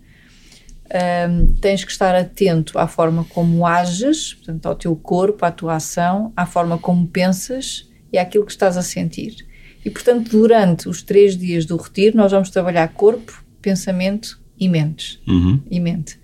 hum, 1.31 1.55
tens 1.61 1.85
que 1.85 1.93
estar 1.93 2.17
atento 2.17 2.77
à 2.79 2.89
forma 2.89 3.25
como 3.29 3.65
ages, 3.65 4.35
portanto, 4.35 4.67
ao 4.67 4.75
teu 4.75 4.97
corpo, 4.97 5.45
à 5.45 5.53
tua 5.53 5.77
ação, 5.77 6.33
à 6.37 6.47
forma 6.47 6.79
como 6.79 7.07
pensas 7.07 7.89
e 8.13 8.19
àquilo 8.19 8.45
que 8.45 8.53
estás 8.53 8.77
a 8.77 8.83
sentir. 8.83 9.47
E, 9.85 9.91
portanto, 9.91 10.31
durante 10.31 10.89
os 10.89 11.01
três 11.01 11.37
dias 11.37 11.65
do 11.65 11.77
retiro, 11.77 12.17
nós 12.17 12.33
vamos 12.33 12.51
trabalhar 12.51 12.89
corpo, 12.89 13.45
pensamento 13.63 14.41
e 14.59 14.69
mentes. 14.69 15.21
Uhum. 15.29 15.61
E 15.71 15.79
mente. 15.79 16.19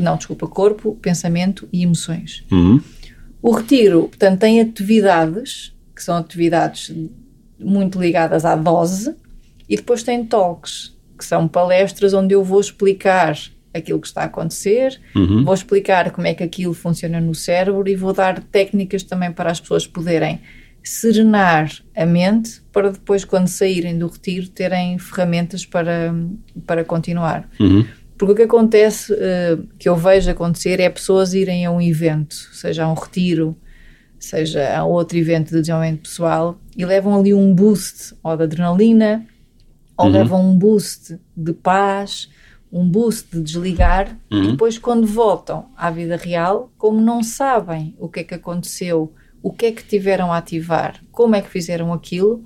Não, 0.00 0.16
desculpa, 0.16 0.46
corpo, 0.46 0.96
pensamento 1.00 1.68
e 1.72 1.82
emoções. 1.82 2.44
Uhum. 2.50 2.80
O 3.40 3.50
retiro, 3.52 4.02
portanto, 4.08 4.40
tem 4.40 4.60
atividades, 4.60 5.74
que 5.94 6.02
são 6.02 6.16
atividades 6.16 6.94
muito 7.58 8.00
ligadas 8.00 8.44
à 8.44 8.54
dose, 8.54 9.14
e 9.68 9.76
depois 9.76 10.02
tem 10.02 10.24
talks, 10.24 10.96
que 11.18 11.24
são 11.24 11.48
palestras 11.48 12.12
onde 12.14 12.34
eu 12.34 12.42
vou 12.44 12.60
explicar 12.60 13.36
aquilo 13.74 14.00
que 14.00 14.06
está 14.06 14.22
a 14.22 14.26
acontecer, 14.26 15.00
Uhum. 15.14 15.44
vou 15.44 15.54
explicar 15.54 16.10
como 16.10 16.26
é 16.26 16.34
que 16.34 16.42
aquilo 16.42 16.74
funciona 16.74 17.20
no 17.20 17.34
cérebro 17.34 17.88
e 17.88 17.96
vou 17.96 18.12
dar 18.12 18.40
técnicas 18.42 19.02
também 19.02 19.32
para 19.32 19.50
as 19.50 19.60
pessoas 19.60 19.86
poderem 19.86 20.40
serenar 20.82 21.70
a 21.96 22.04
mente 22.04 22.60
para 22.72 22.90
depois, 22.90 23.24
quando 23.24 23.46
saírem 23.48 23.96
do 23.98 24.08
retiro, 24.08 24.48
terem 24.48 24.98
ferramentas 24.98 25.64
para, 25.64 26.14
para 26.66 26.84
continuar. 26.84 27.48
Uhum. 27.60 27.84
Porque 28.16 28.32
o 28.32 28.36
que 28.36 28.42
acontece, 28.42 29.12
eh, 29.18 29.58
que 29.78 29.88
eu 29.88 29.96
vejo 29.96 30.30
acontecer, 30.30 30.80
é 30.80 30.88
pessoas 30.88 31.34
irem 31.34 31.66
a 31.66 31.70
um 31.70 31.80
evento, 31.80 32.34
seja 32.52 32.84
a 32.84 32.90
um 32.90 32.94
retiro, 32.94 33.56
seja 34.18 34.76
a 34.76 34.84
outro 34.84 35.18
evento 35.18 35.50
de 35.50 35.60
desenvolvimento 35.60 36.02
pessoal, 36.02 36.58
e 36.76 36.84
levam 36.84 37.18
ali 37.18 37.34
um 37.34 37.54
boost 37.54 38.14
ou 38.22 38.36
de 38.36 38.44
adrenalina, 38.44 39.26
ou 39.96 40.08
levam 40.08 40.50
um 40.50 40.56
boost 40.56 41.18
de 41.36 41.52
paz, 41.52 42.28
um 42.72 42.88
boost 42.88 43.28
de 43.32 43.42
desligar, 43.42 44.16
e 44.30 44.52
depois, 44.52 44.78
quando 44.78 45.06
voltam 45.06 45.66
à 45.76 45.90
vida 45.90 46.16
real, 46.16 46.72
como 46.78 47.00
não 47.00 47.22
sabem 47.22 47.94
o 47.98 48.08
que 48.08 48.20
é 48.20 48.24
que 48.24 48.34
aconteceu, 48.34 49.12
o 49.42 49.52
que 49.52 49.66
é 49.66 49.72
que 49.72 49.84
tiveram 49.84 50.32
a 50.32 50.38
ativar, 50.38 51.00
como 51.10 51.34
é 51.34 51.42
que 51.42 51.50
fizeram 51.50 51.92
aquilo, 51.92 52.44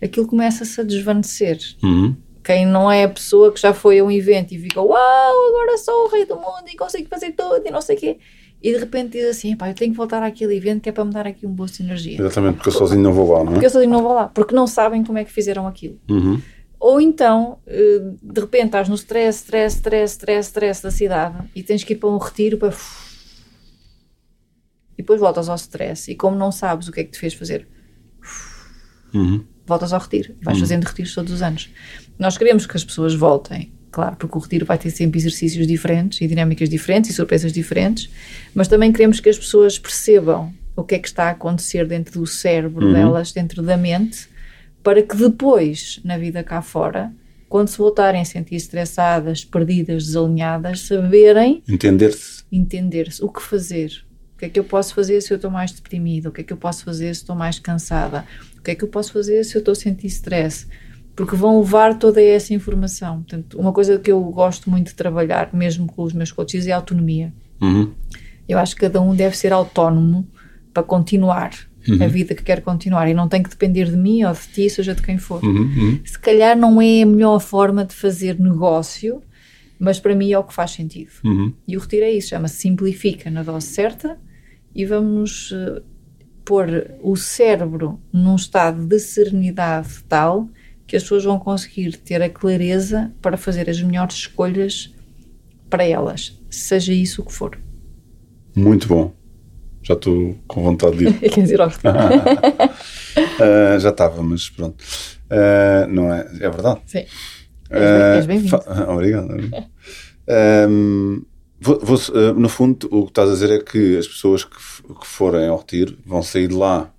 aquilo 0.00 0.26
começa-se 0.26 0.80
a 0.80 0.84
desvanecer. 0.84 1.58
Uhum. 1.82 2.16
Quem 2.46 2.64
não 2.64 2.88
é 2.88 3.02
a 3.02 3.08
pessoa 3.08 3.50
que 3.52 3.60
já 3.60 3.74
foi 3.74 3.98
a 3.98 4.04
um 4.04 4.10
evento 4.10 4.52
e 4.54 4.58
fica 4.58 4.80
uau, 4.80 5.48
agora 5.48 5.76
sou 5.78 6.04
o 6.04 6.08
rei 6.08 6.24
do 6.24 6.36
mundo 6.36 6.62
e 6.72 6.76
consigo 6.76 7.08
fazer 7.08 7.32
tudo 7.32 7.62
e 7.66 7.70
não 7.72 7.80
sei 7.80 7.96
o 7.96 7.98
quê 7.98 8.18
e 8.62 8.72
de 8.72 8.78
repente 8.78 9.18
diz 9.18 9.26
assim, 9.26 9.56
pá, 9.56 9.68
eu 9.68 9.74
tenho 9.74 9.90
que 9.90 9.96
voltar 9.96 10.22
àquele 10.22 10.56
evento 10.56 10.80
que 10.80 10.88
é 10.88 10.92
para 10.92 11.04
me 11.04 11.12
dar 11.12 11.26
aqui 11.26 11.44
um 11.44 11.50
boost 11.50 11.78
de 11.78 11.82
energia 11.82 12.20
Exatamente, 12.20 12.54
porque 12.58 12.68
eu 12.68 12.72
sozinho 12.72 13.02
não 13.02 13.12
vou 13.12 13.32
lá, 13.32 13.38
não 13.42 13.50
é? 13.50 13.52
porque 13.54 13.66
eu 13.66 13.70
sozinho 13.70 13.90
não 13.90 14.00
vou 14.00 14.14
lá, 14.14 14.28
porque 14.28 14.54
não 14.54 14.68
sabem 14.68 15.02
como 15.02 15.18
é 15.18 15.24
que 15.24 15.32
fizeram 15.32 15.66
aquilo 15.66 15.98
Uhum. 16.08 16.40
ou 16.78 17.00
então, 17.00 17.58
eh, 17.66 18.00
de 18.22 18.40
repente 18.40 18.66
estás 18.66 18.88
no 18.88 18.94
stress, 18.94 19.40
stress, 19.40 19.76
stress, 19.76 20.12
stress, 20.14 20.48
stress 20.48 20.82
da 20.84 20.90
cidade 20.92 21.48
e 21.52 21.64
tens 21.64 21.82
que 21.82 21.94
ir 21.94 21.96
para 21.96 22.08
um 22.08 22.18
retiro 22.18 22.58
para 22.58 22.72
e 24.96 25.02
depois 25.02 25.20
voltas 25.20 25.48
ao 25.48 25.56
stress 25.56 26.10
e 26.12 26.14
como 26.14 26.36
não 26.36 26.52
sabes 26.52 26.86
o 26.86 26.92
que 26.92 27.00
é 27.00 27.04
que 27.04 27.10
te 27.10 27.18
fez 27.18 27.34
fazer 27.34 27.66
voltas 29.66 29.92
ao 29.92 30.00
retiro. 30.00 30.34
Vais 30.42 30.58
fazendo 30.58 30.84
retiros 30.84 31.14
todos 31.14 31.32
os 31.32 31.42
anos. 31.42 31.70
Nós 32.18 32.38
queremos 32.38 32.66
que 32.66 32.76
as 32.76 32.84
pessoas 32.84 33.14
voltem, 33.14 33.72
claro, 33.90 34.16
porque 34.16 34.36
o 34.36 34.40
retiro 34.40 34.64
vai 34.66 34.78
ter 34.78 34.90
sempre 34.90 35.18
exercícios 35.18 35.66
diferentes 35.66 36.20
e 36.20 36.26
dinâmicas 36.26 36.68
diferentes 36.68 37.10
e 37.10 37.12
surpresas 37.12 37.52
diferentes, 37.52 38.08
mas 38.54 38.68
também 38.68 38.92
queremos 38.92 39.20
que 39.20 39.28
as 39.28 39.38
pessoas 39.38 39.78
percebam 39.78 40.52
o 40.74 40.82
que 40.82 40.94
é 40.94 40.98
que 40.98 41.08
está 41.08 41.24
a 41.24 41.30
acontecer 41.30 41.86
dentro 41.86 42.20
do 42.20 42.26
cérebro 42.26 42.92
delas, 42.92 43.32
dentro 43.32 43.62
da 43.62 43.76
mente, 43.76 44.28
para 44.82 45.02
que 45.02 45.16
depois, 45.16 46.00
na 46.04 46.16
vida 46.18 46.42
cá 46.42 46.62
fora, 46.62 47.12
quando 47.48 47.68
se 47.68 47.78
voltarem 47.78 48.20
a 48.20 48.24
sentir 48.24 48.56
estressadas, 48.56 49.44
perdidas, 49.44 50.06
desalinhadas, 50.06 50.80
saberem 50.80 51.62
Entender-se. 51.68 52.44
entender-se 52.50 53.24
o 53.24 53.28
que 53.28 53.40
fazer. 53.42 54.04
O 54.34 54.38
que 54.38 54.44
é 54.44 54.48
que 54.50 54.60
eu 54.60 54.64
posso 54.64 54.94
fazer 54.94 55.20
se 55.22 55.32
eu 55.32 55.36
estou 55.36 55.50
mais 55.50 55.72
deprimida? 55.72 56.28
O 56.28 56.32
que 56.32 56.42
é 56.42 56.44
que 56.44 56.52
eu 56.52 56.56
posso 56.56 56.84
fazer 56.84 57.14
se 57.14 57.22
estou 57.22 57.34
mais 57.34 57.58
cansada? 57.58 58.26
O 58.58 58.62
que 58.62 58.72
é 58.72 58.74
que 58.74 58.84
eu 58.84 58.88
posso 58.88 59.12
fazer 59.12 59.42
se 59.44 59.56
eu 59.56 59.60
estou 59.60 59.72
a 59.72 59.74
sentir 59.76 60.08
stress? 60.08 60.66
Porque 61.16 61.34
vão 61.34 61.58
levar 61.60 61.98
toda 61.98 62.22
essa 62.22 62.52
informação. 62.52 63.22
Portanto, 63.22 63.58
uma 63.58 63.72
coisa 63.72 63.98
que 63.98 64.12
eu 64.12 64.22
gosto 64.24 64.70
muito 64.70 64.88
de 64.88 64.94
trabalhar, 64.94 65.48
mesmo 65.52 65.86
com 65.86 66.02
os 66.02 66.12
meus 66.12 66.30
coaches, 66.30 66.66
é 66.66 66.72
a 66.72 66.76
autonomia. 66.76 67.32
Uhum. 67.60 67.90
Eu 68.46 68.58
acho 68.58 68.74
que 68.74 68.82
cada 68.82 69.00
um 69.00 69.14
deve 69.14 69.36
ser 69.36 69.52
autónomo 69.52 70.28
para 70.72 70.82
continuar 70.82 71.52
a 72.00 72.06
vida 72.06 72.34
que 72.34 72.42
quer 72.42 72.60
continuar 72.62 73.08
e 73.08 73.14
não 73.14 73.28
tem 73.28 73.42
que 73.42 73.50
depender 73.50 73.86
de 73.86 73.96
mim 73.96 74.24
ou 74.24 74.32
de 74.32 74.40
ti, 74.48 74.68
seja 74.68 74.94
de 74.94 75.02
quem 75.02 75.18
for. 75.18 75.44
Uhum. 75.44 76.00
Se 76.04 76.18
calhar 76.18 76.56
não 76.56 76.80
é 76.80 77.02
a 77.02 77.06
melhor 77.06 77.38
forma 77.38 77.84
de 77.84 77.94
fazer 77.94 78.38
negócio, 78.40 79.22
mas 79.78 80.00
para 80.00 80.14
mim 80.14 80.32
é 80.32 80.38
o 80.38 80.44
que 80.44 80.54
faz 80.54 80.72
sentido. 80.72 81.10
Uhum. 81.24 81.52
E 81.66 81.76
o 81.76 81.80
retiro 81.80 82.04
é 82.04 82.10
isso, 82.10 82.30
chama-se 82.30 82.56
Simplifica 82.56 83.30
na 83.30 83.42
dose 83.42 83.68
certa 83.68 84.18
e 84.74 84.84
vamos 84.84 85.52
eh, 85.52 85.82
pôr 86.44 86.90
o 87.02 87.16
cérebro 87.16 88.00
num 88.12 88.36
estado 88.36 88.84
de 88.86 88.98
serenidade 88.98 90.02
tal 90.08 90.48
que 90.86 90.96
as 90.96 91.02
pessoas 91.02 91.24
vão 91.24 91.38
conseguir 91.38 91.96
ter 91.96 92.22
a 92.22 92.28
clareza 92.30 93.12
para 93.20 93.36
fazer 93.36 93.68
as 93.68 93.80
melhores 93.82 94.16
escolhas 94.16 94.94
para 95.68 95.84
elas, 95.84 96.40
seja 96.48 96.92
isso 96.92 97.22
o 97.22 97.24
que 97.24 97.32
for. 97.32 97.58
Muito 98.54 98.86
bom. 98.86 99.12
Já 99.82 99.94
estou 99.94 100.36
com 100.46 100.62
vontade 100.62 100.96
de 100.96 101.04
ir. 101.08 101.18
Quer 101.30 101.42
dizer. 101.42 101.58
Ah, 103.40 103.78
já 103.78 103.90
estava, 103.90 104.22
mas 104.22 104.48
pronto. 104.50 104.82
Ah, 105.30 105.86
não 105.88 106.12
é? 106.12 106.20
É 106.40 106.50
verdade. 106.50 106.80
Sim. 106.86 107.04
Ah, 107.70 108.16
És 108.16 108.26
bem- 108.26 108.36
és 108.36 108.46
bem-vindo. 108.46 108.56
Obrigado. 108.92 109.28
Ahm, 110.28 111.22
vou- 111.60 111.80
vou- 111.82 112.34
no 112.34 112.48
fundo, 112.48 112.88
o 112.90 113.04
que 113.04 113.10
estás 113.10 113.30
a 113.30 113.32
dizer 113.32 113.50
é 113.50 113.62
que 113.62 113.96
as 113.96 114.06
pessoas 114.06 114.44
que, 114.44 114.56
que 114.56 115.06
forem 115.06 115.48
ao 115.48 115.58
retiro 115.58 115.96
vão 116.04 116.22
sair 116.22 116.48
de 116.48 116.54
lá 116.54 116.92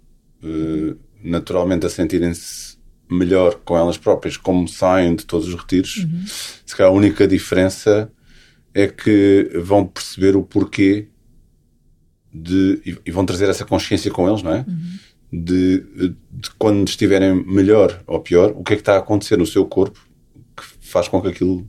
naturalmente 1.23 1.85
a 1.85 1.89
sentirem-se 1.89 2.76
melhor 3.09 3.55
com 3.63 3.77
elas 3.77 3.97
próprias, 3.97 4.37
como 4.37 4.67
saem 4.67 5.15
de 5.15 5.25
todos 5.25 5.47
os 5.47 5.55
retiros. 5.55 5.97
Uhum. 5.97 6.23
Se 6.65 6.75
calhar 6.75 6.91
a 6.91 6.95
única 6.95 7.27
diferença 7.27 8.11
é 8.73 8.87
que 8.87 9.49
vão 9.63 9.85
perceber 9.85 10.35
o 10.35 10.43
porquê 10.43 11.07
de, 12.33 12.99
e, 13.05 13.11
vão 13.11 13.25
trazer 13.25 13.49
essa 13.49 13.65
consciência 13.65 14.11
com 14.11 14.29
eles, 14.29 14.43
não 14.43 14.53
é? 14.53 14.65
De, 15.31 15.83
de 16.31 16.49
quando 16.57 16.87
estiverem 16.87 17.43
melhor 17.45 18.01
ou 18.05 18.19
pior, 18.19 18.53
o 18.55 18.63
que 18.63 18.73
é 18.73 18.75
que 18.75 18.81
está 18.81 18.95
a 18.95 18.99
acontecer 18.99 19.37
no 19.37 19.45
seu 19.45 19.65
corpo 19.65 19.99
que 20.55 20.63
faz 20.81 21.07
com 21.07 21.21
que 21.21 21.27
aquilo, 21.27 21.67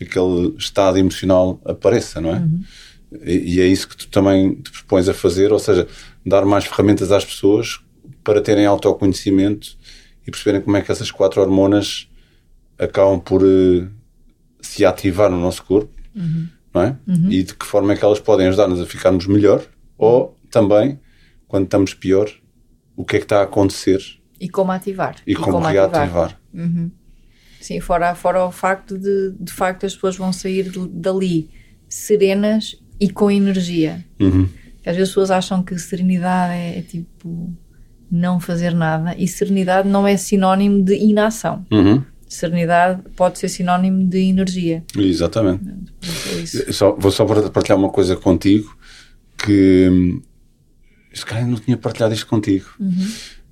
aquele 0.00 0.54
estado 0.58 0.98
emocional 0.98 1.60
apareça, 1.64 2.20
não 2.20 2.34
é? 2.34 2.44
E, 3.24 3.54
e 3.54 3.60
é 3.60 3.66
isso 3.66 3.88
que 3.88 3.96
tu 3.96 4.08
também 4.08 4.54
te 4.56 4.70
propões 4.70 5.08
a 5.08 5.14
fazer, 5.14 5.52
ou 5.52 5.58
seja, 5.58 5.86
dar 6.24 6.44
mais 6.44 6.64
ferramentas 6.64 7.10
às 7.10 7.24
pessoas 7.24 7.80
para 8.22 8.40
terem 8.40 8.66
autoconhecimento 8.66 9.77
e 10.28 10.30
perceberem 10.30 10.60
como 10.60 10.76
é 10.76 10.82
que 10.82 10.92
essas 10.92 11.10
quatro 11.10 11.40
hormonas 11.40 12.06
acabam 12.78 13.18
por 13.18 13.42
eh, 13.42 13.88
se 14.60 14.84
ativar 14.84 15.30
no 15.30 15.40
nosso 15.40 15.64
corpo, 15.64 15.90
não 16.74 16.82
é? 16.82 16.96
E 17.30 17.42
de 17.42 17.54
que 17.54 17.64
forma 17.64 17.94
é 17.94 17.96
que 17.96 18.04
elas 18.04 18.20
podem 18.20 18.46
ajudar-nos 18.48 18.78
a 18.78 18.84
ficarmos 18.84 19.26
melhor 19.26 19.66
ou 19.96 20.38
também, 20.50 21.00
quando 21.46 21.64
estamos 21.64 21.94
pior, 21.94 22.30
o 22.94 23.06
que 23.06 23.16
é 23.16 23.18
que 23.20 23.24
está 23.24 23.40
a 23.40 23.44
acontecer 23.44 24.02
E 24.38 24.50
como 24.50 24.70
ativar. 24.70 25.16
e, 25.26 25.34
como, 25.34 25.60
reativar. 25.60 26.38
Sim, 27.58 27.80
fora, 27.80 28.14
fora 28.14 28.44
o 28.44 28.52
facto 28.52 28.98
de, 28.98 29.32
de 29.40 29.52
facto, 29.52 29.86
as 29.86 29.94
pessoas 29.94 30.16
vão 30.16 30.30
sair 30.30 30.70
dali 30.90 31.48
serenas 31.88 32.76
e 33.00 33.08
com 33.08 33.30
energia. 33.30 34.04
Uhum. 34.20 34.46
Às 34.84 34.94
vezes 34.94 35.02
as 35.02 35.08
pessoas 35.08 35.30
acham 35.30 35.62
que 35.62 35.78
serenidade 35.78 36.52
é, 36.52 36.78
é 36.78 36.82
tipo 36.82 37.50
não 38.10 38.40
fazer 38.40 38.74
nada 38.74 39.14
e 39.18 39.28
serenidade 39.28 39.88
não 39.88 40.06
é 40.06 40.16
sinónimo 40.16 40.82
de 40.82 40.94
inação. 40.94 41.64
Uhum. 41.70 42.02
Serenidade 42.26 43.02
pode 43.16 43.38
ser 43.38 43.48
sinónimo 43.48 44.06
de 44.06 44.18
energia. 44.18 44.84
Exatamente. 44.96 45.64
É 46.68 46.72
Só, 46.72 46.92
vou 46.92 47.10
só 47.10 47.24
partilhar 47.24 47.78
uma 47.78 47.88
coisa 47.88 48.16
contigo 48.16 48.76
que 49.38 49.88
hum, 49.90 50.22
se 51.12 51.24
calhar 51.24 51.46
não 51.46 51.56
tinha 51.56 51.76
partilhado 51.76 52.14
isto 52.14 52.26
contigo. 52.26 52.66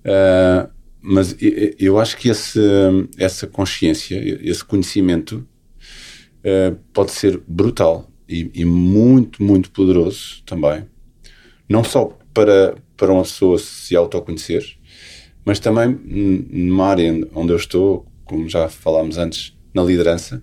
Ah, 0.05 0.69
mas 1.01 1.37
eu, 1.79 1.99
acho 1.99 2.17
que 2.17 2.29
esse, 2.29 2.59
hum, 2.59 3.09
essa 3.17 3.47
consciência, 3.47 4.17
esse 4.43 4.65
conhecimento 4.65 5.47
ah, 6.45 6.75
pode 6.93 7.13
ser 7.13 7.41
brutal 7.47 8.11
e, 8.29 8.51
e 8.55 8.65
muito, 8.65 9.43
muito 9.43 9.71
poderoso 9.71 10.43
também. 10.45 10.85
Não 11.69 11.83
só 11.83 12.17
para, 12.33 12.77
para 12.97 13.13
uma 13.13 13.23
pessoa 13.23 13.59
se 13.59 13.95
autoconhecer, 13.95 14.65
mas 15.45 15.59
também 15.59 15.99
numa 16.51 16.87
área 16.87 17.13
onde 17.35 17.53
eu 17.53 17.57
estou, 17.57 18.07
como 18.25 18.49
já 18.49 18.69
falámos 18.69 19.19
antes, 19.19 19.57
na 19.73 19.83
liderança, 19.83 20.43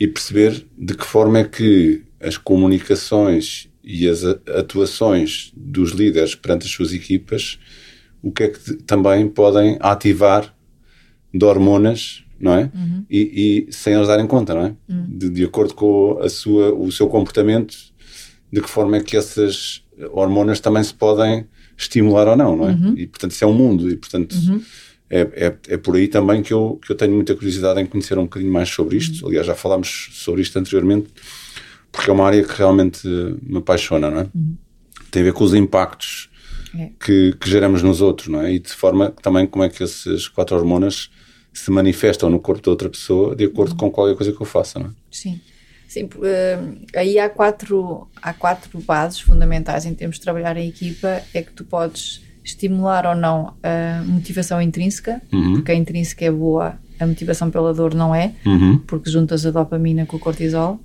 e 0.00 0.08
perceber 0.08 0.66
de 0.76 0.94
que 0.94 1.04
forma 1.04 1.38
é 1.38 1.44
que 1.44 2.02
as 2.20 2.36
comunicações 2.36 3.68
e 3.84 4.08
as 4.08 4.24
atuações 4.24 5.52
dos 5.56 5.90
líderes 5.90 6.34
perante 6.34 6.66
as 6.66 6.72
suas 6.72 6.92
equipas, 6.92 7.58
o 8.22 8.30
que 8.32 8.44
é 8.44 8.48
que 8.48 8.74
também 8.84 9.28
podem 9.28 9.76
ativar 9.80 10.54
de 11.34 11.44
hormonas, 11.44 12.24
não 12.38 12.54
é? 12.54 12.70
E, 13.10 13.66
e 13.68 13.72
sem 13.72 13.94
eles 13.94 14.08
darem 14.08 14.26
conta, 14.26 14.54
não 14.54 14.66
é? 14.66 14.74
De, 15.08 15.30
de 15.30 15.44
acordo 15.44 15.74
com 15.74 16.18
a 16.20 16.28
sua, 16.28 16.72
o 16.74 16.90
seu 16.90 17.08
comportamento, 17.08 17.76
de 18.52 18.60
que 18.60 18.68
forma 18.68 18.96
é 18.96 19.00
que 19.02 19.16
essas 19.16 19.84
hormonas 20.12 20.60
também 20.60 20.82
se 20.82 20.94
podem 20.94 21.46
estimular 21.76 22.28
ou 22.28 22.36
não, 22.36 22.56
não 22.56 22.68
é? 22.68 22.72
E 22.96 23.06
portanto 23.06 23.32
isso 23.32 23.44
é 23.44 23.46
um 23.46 23.52
mundo 23.52 23.90
e 23.90 23.96
portanto 23.96 24.34
é, 25.10 25.20
é, 25.20 25.56
é 25.68 25.76
por 25.76 25.96
aí 25.96 26.08
também 26.08 26.42
que 26.42 26.52
eu, 26.52 26.78
que 26.84 26.90
eu 26.92 26.96
tenho 26.96 27.12
muita 27.14 27.34
curiosidade 27.34 27.80
em 27.80 27.86
conhecer 27.86 28.16
um 28.18 28.22
bocadinho 28.24 28.52
mais 28.52 28.68
sobre 28.68 28.96
isto. 28.96 29.26
Aliás, 29.26 29.46
já 29.46 29.54
falámos 29.54 30.08
sobre 30.12 30.40
isto 30.42 30.58
anteriormente, 30.58 31.08
porque 31.90 32.08
é 32.08 32.12
uma 32.12 32.24
área 32.26 32.42
que 32.42 32.54
realmente 32.56 33.06
me 33.42 33.58
apaixona, 33.58 34.10
não 34.10 34.20
é? 34.20 34.26
Tem 35.10 35.20
a 35.22 35.24
ver 35.26 35.32
com 35.34 35.44
os 35.44 35.52
impactos 35.54 36.30
É. 36.74 36.88
que, 36.98 37.34
que 37.38 37.50
geramos 37.50 37.82
nos 37.82 38.00
outros, 38.00 38.28
não 38.28 38.40
é? 38.40 38.54
E 38.54 38.58
de 38.58 38.70
forma 38.72 39.10
também 39.20 39.46
como 39.46 39.62
é 39.62 39.68
que 39.68 39.82
essas 39.82 40.26
quatro 40.28 40.56
hormonas 40.56 41.10
se 41.52 41.70
manifestam 41.70 42.30
no 42.30 42.40
corpo 42.40 42.62
de 42.62 42.70
outra 42.70 42.88
pessoa 42.88 43.36
de 43.36 43.44
acordo 43.44 43.74
com 43.76 43.90
qualquer 43.90 44.16
coisa 44.16 44.32
que 44.32 44.40
eu 44.40 44.46
faça, 44.46 44.78
não 44.78 44.86
é? 44.86 44.90
Sim. 45.10 45.38
Sim, 45.92 46.08
eh, 46.22 46.58
aí 46.96 47.18
há 47.18 47.28
quatro, 47.28 48.08
há 48.22 48.32
quatro 48.32 48.80
bases 48.80 49.20
fundamentais 49.20 49.84
em 49.84 49.92
termos 49.92 50.16
de 50.16 50.22
trabalhar 50.22 50.56
em 50.56 50.66
equipa. 50.66 51.20
É 51.34 51.42
que 51.42 51.52
tu 51.52 51.64
podes 51.64 52.22
estimular 52.42 53.04
ou 53.06 53.14
não 53.14 53.52
a 53.62 54.02
motivação 54.04 54.60
intrínseca, 54.62 55.20
porque 55.54 55.70
a 55.70 55.74
intrínseca 55.74 56.24
é 56.24 56.30
boa, 56.30 56.78
a 56.98 57.06
motivação 57.06 57.50
pela 57.50 57.74
dor 57.74 57.94
não 57.94 58.14
é, 58.14 58.32
Uhum. 58.46 58.78
porque 58.86 59.10
juntas 59.10 59.44
a 59.44 59.50
dopamina 59.50 60.06
com 60.06 60.16
o 60.16 60.20
cortisol. 60.20 60.80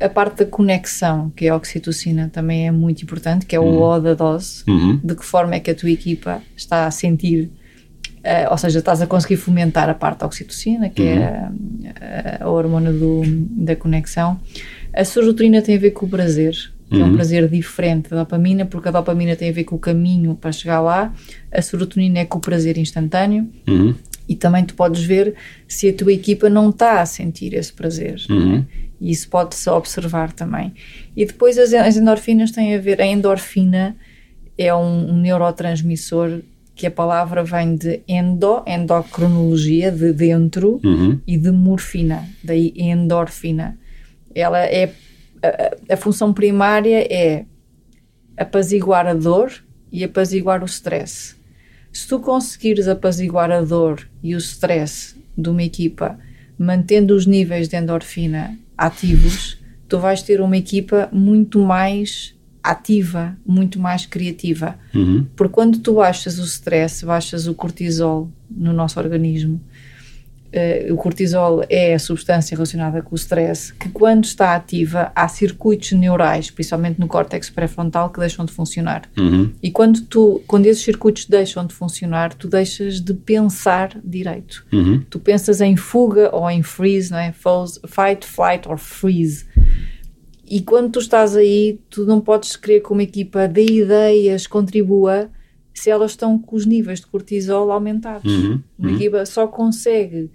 A 0.00 0.08
parte 0.08 0.38
da 0.38 0.46
conexão, 0.46 1.28
que 1.36 1.44
é 1.44 1.50
a 1.50 1.56
oxitocina, 1.56 2.30
também 2.32 2.66
é 2.66 2.70
muito 2.70 3.02
importante, 3.02 3.44
que 3.44 3.54
é 3.54 3.60
o 3.60 3.82
O 3.82 4.00
da 4.00 4.14
dose. 4.14 4.64
Uhum. 4.66 4.98
De 5.04 5.14
que 5.14 5.24
forma 5.26 5.54
é 5.56 5.60
que 5.60 5.70
a 5.70 5.74
tua 5.74 5.90
equipa 5.90 6.40
está 6.56 6.86
a 6.86 6.90
sentir, 6.90 7.50
eh, 8.24 8.48
ou 8.50 8.56
seja, 8.58 8.78
estás 8.78 9.00
a 9.02 9.06
conseguir 9.06 9.36
fomentar 9.36 9.88
a 9.88 9.94
parte 9.94 10.20
da 10.20 10.26
oxitocina, 10.26 10.88
que 10.88 11.02
é 11.02 11.48
a, 12.40 12.44
a 12.44 12.48
hormona 12.50 12.92
do- 12.92 13.22
da 13.64 13.74
conexão. 13.76 14.38
A 14.92 15.04
serotonina 15.04 15.62
tem 15.62 15.76
a 15.76 15.78
ver 15.78 15.90
com 15.92 16.06
o 16.06 16.08
prazer, 16.08 16.54
que 16.90 17.00
é 17.00 17.04
um 17.04 17.14
prazer 17.14 17.48
diferente 17.48 18.10
da 18.10 18.16
dopamina, 18.18 18.66
porque 18.66 18.88
a 18.88 18.92
dopamina 18.92 19.34
tem 19.34 19.48
a 19.48 19.52
ver 19.52 19.64
com 19.64 19.76
o 19.76 19.78
caminho 19.78 20.34
para 20.34 20.52
chegar 20.52 20.80
lá, 20.80 21.10
a 21.50 21.62
serotonina 21.62 22.18
é 22.18 22.24
com 22.26 22.36
o 22.36 22.40
prazer 22.40 22.76
instantâneo. 22.76 23.48
Uhum. 23.66 23.94
E 24.28 24.36
também 24.36 24.64
tu 24.64 24.74
podes 24.74 25.02
ver 25.02 25.34
se 25.66 25.88
a 25.88 25.92
tua 25.92 26.12
equipa 26.12 26.48
não 26.48 26.70
está 26.70 27.00
a 27.00 27.06
sentir 27.06 27.54
esse 27.54 27.72
prazer. 27.72 28.20
Uhum. 28.30 28.64
E 29.00 29.10
isso 29.10 29.28
pode-se 29.28 29.68
observar 29.68 30.32
também. 30.32 30.72
E 31.16 31.24
depois 31.26 31.58
as, 31.58 31.72
as 31.74 31.96
endorfinas 31.96 32.50
têm 32.52 32.74
a 32.74 32.78
ver. 32.78 33.00
A 33.00 33.06
endorfina 33.06 33.96
é 34.56 34.72
um, 34.74 35.10
um 35.10 35.16
neurotransmissor 35.20 36.40
que 36.82 36.86
a 36.88 36.90
palavra 36.90 37.44
vem 37.44 37.76
de 37.76 38.02
endo, 38.08 38.60
endocronologia, 38.66 39.92
de 39.92 40.12
dentro, 40.12 40.80
Uhum. 40.82 41.20
e 41.24 41.38
de 41.38 41.52
morfina, 41.52 42.28
daí 42.42 42.72
endorfina. 42.76 43.78
Ela 44.34 44.64
é. 44.66 44.92
A, 45.40 45.46
a- 45.46 45.94
a 45.94 45.96
função 45.96 46.32
primária 46.34 47.06
é 47.08 47.44
apaziguar 48.36 49.06
a 49.06 49.14
dor 49.14 49.52
e 49.92 50.02
apaziguar 50.02 50.60
o 50.60 50.66
stress. 50.66 51.36
Se 51.92 52.08
tu 52.08 52.18
conseguires 52.18 52.88
apaziguar 52.88 53.52
a 53.52 53.60
dor 53.60 54.08
e 54.20 54.34
o 54.34 54.38
stress 54.38 55.14
de 55.38 55.48
uma 55.50 55.62
equipa, 55.62 56.18
mantendo 56.58 57.14
os 57.14 57.26
níveis 57.26 57.68
de 57.68 57.76
endorfina 57.76 58.58
ativos, 58.76 59.56
tu 59.88 60.00
vais 60.00 60.20
ter 60.20 60.40
uma 60.40 60.56
equipa 60.56 61.08
muito 61.12 61.60
mais 61.60 62.34
ativa, 62.62 63.36
muito 63.44 63.80
mais 63.80 64.06
criativa. 64.06 64.76
Uhum. 64.94 65.26
Porque 65.34 65.52
quando 65.52 65.78
tu 65.78 65.94
baixas 65.94 66.38
o 66.38 66.44
stress, 66.44 67.04
baixas 67.04 67.46
o 67.46 67.54
cortisol 67.54 68.30
no 68.48 68.72
nosso 68.72 69.00
organismo, 69.00 69.60
uh, 70.52 70.92
o 70.92 70.96
cortisol 70.96 71.64
é 71.68 71.94
a 71.94 71.98
substância 71.98 72.54
relacionada 72.54 73.02
com 73.02 73.14
o 73.14 73.18
stress, 73.18 73.72
que 73.72 73.88
quando 73.88 74.24
está 74.24 74.54
ativa 74.54 75.10
há 75.14 75.26
circuitos 75.26 75.90
neurais, 75.92 76.50
principalmente 76.50 77.00
no 77.00 77.08
córtex 77.08 77.50
pré-frontal, 77.50 78.10
que 78.10 78.20
deixam 78.20 78.44
de 78.44 78.52
funcionar. 78.52 79.02
Uhum. 79.18 79.50
E 79.60 79.70
quando, 79.70 80.00
tu, 80.02 80.40
quando 80.46 80.66
esses 80.66 80.84
circuitos 80.84 81.26
deixam 81.26 81.66
de 81.66 81.74
funcionar, 81.74 82.32
tu 82.34 82.46
deixas 82.46 83.00
de 83.00 83.12
pensar 83.12 83.98
direito. 84.04 84.64
Uhum. 84.72 85.02
Tu 85.10 85.18
pensas 85.18 85.60
em 85.60 85.74
fuga 85.74 86.30
ou 86.32 86.48
em 86.48 86.62
freeze, 86.62 87.10
não 87.10 87.18
é? 87.18 87.32
Fight, 87.32 88.24
flight 88.24 88.68
or 88.68 88.78
freeze. 88.78 89.46
E 90.54 90.60
quando 90.60 90.90
tu 90.92 90.98
estás 90.98 91.34
aí, 91.34 91.80
tu 91.88 92.04
não 92.04 92.20
podes 92.20 92.56
querer 92.56 92.80
que 92.82 92.92
uma 92.92 93.02
equipa 93.02 93.48
dê 93.48 93.64
ideias, 93.64 94.46
contribua, 94.46 95.30
se 95.72 95.88
elas 95.88 96.10
estão 96.10 96.38
com 96.38 96.54
os 96.54 96.66
níveis 96.66 97.00
de 97.00 97.06
cortisol 97.06 97.72
aumentados. 97.72 98.30
Uhum. 98.30 98.60
Uma 98.78 98.90
Uhum. 98.90 98.96
equipa 98.96 99.24
só 99.24 99.46
consegue 99.46 100.30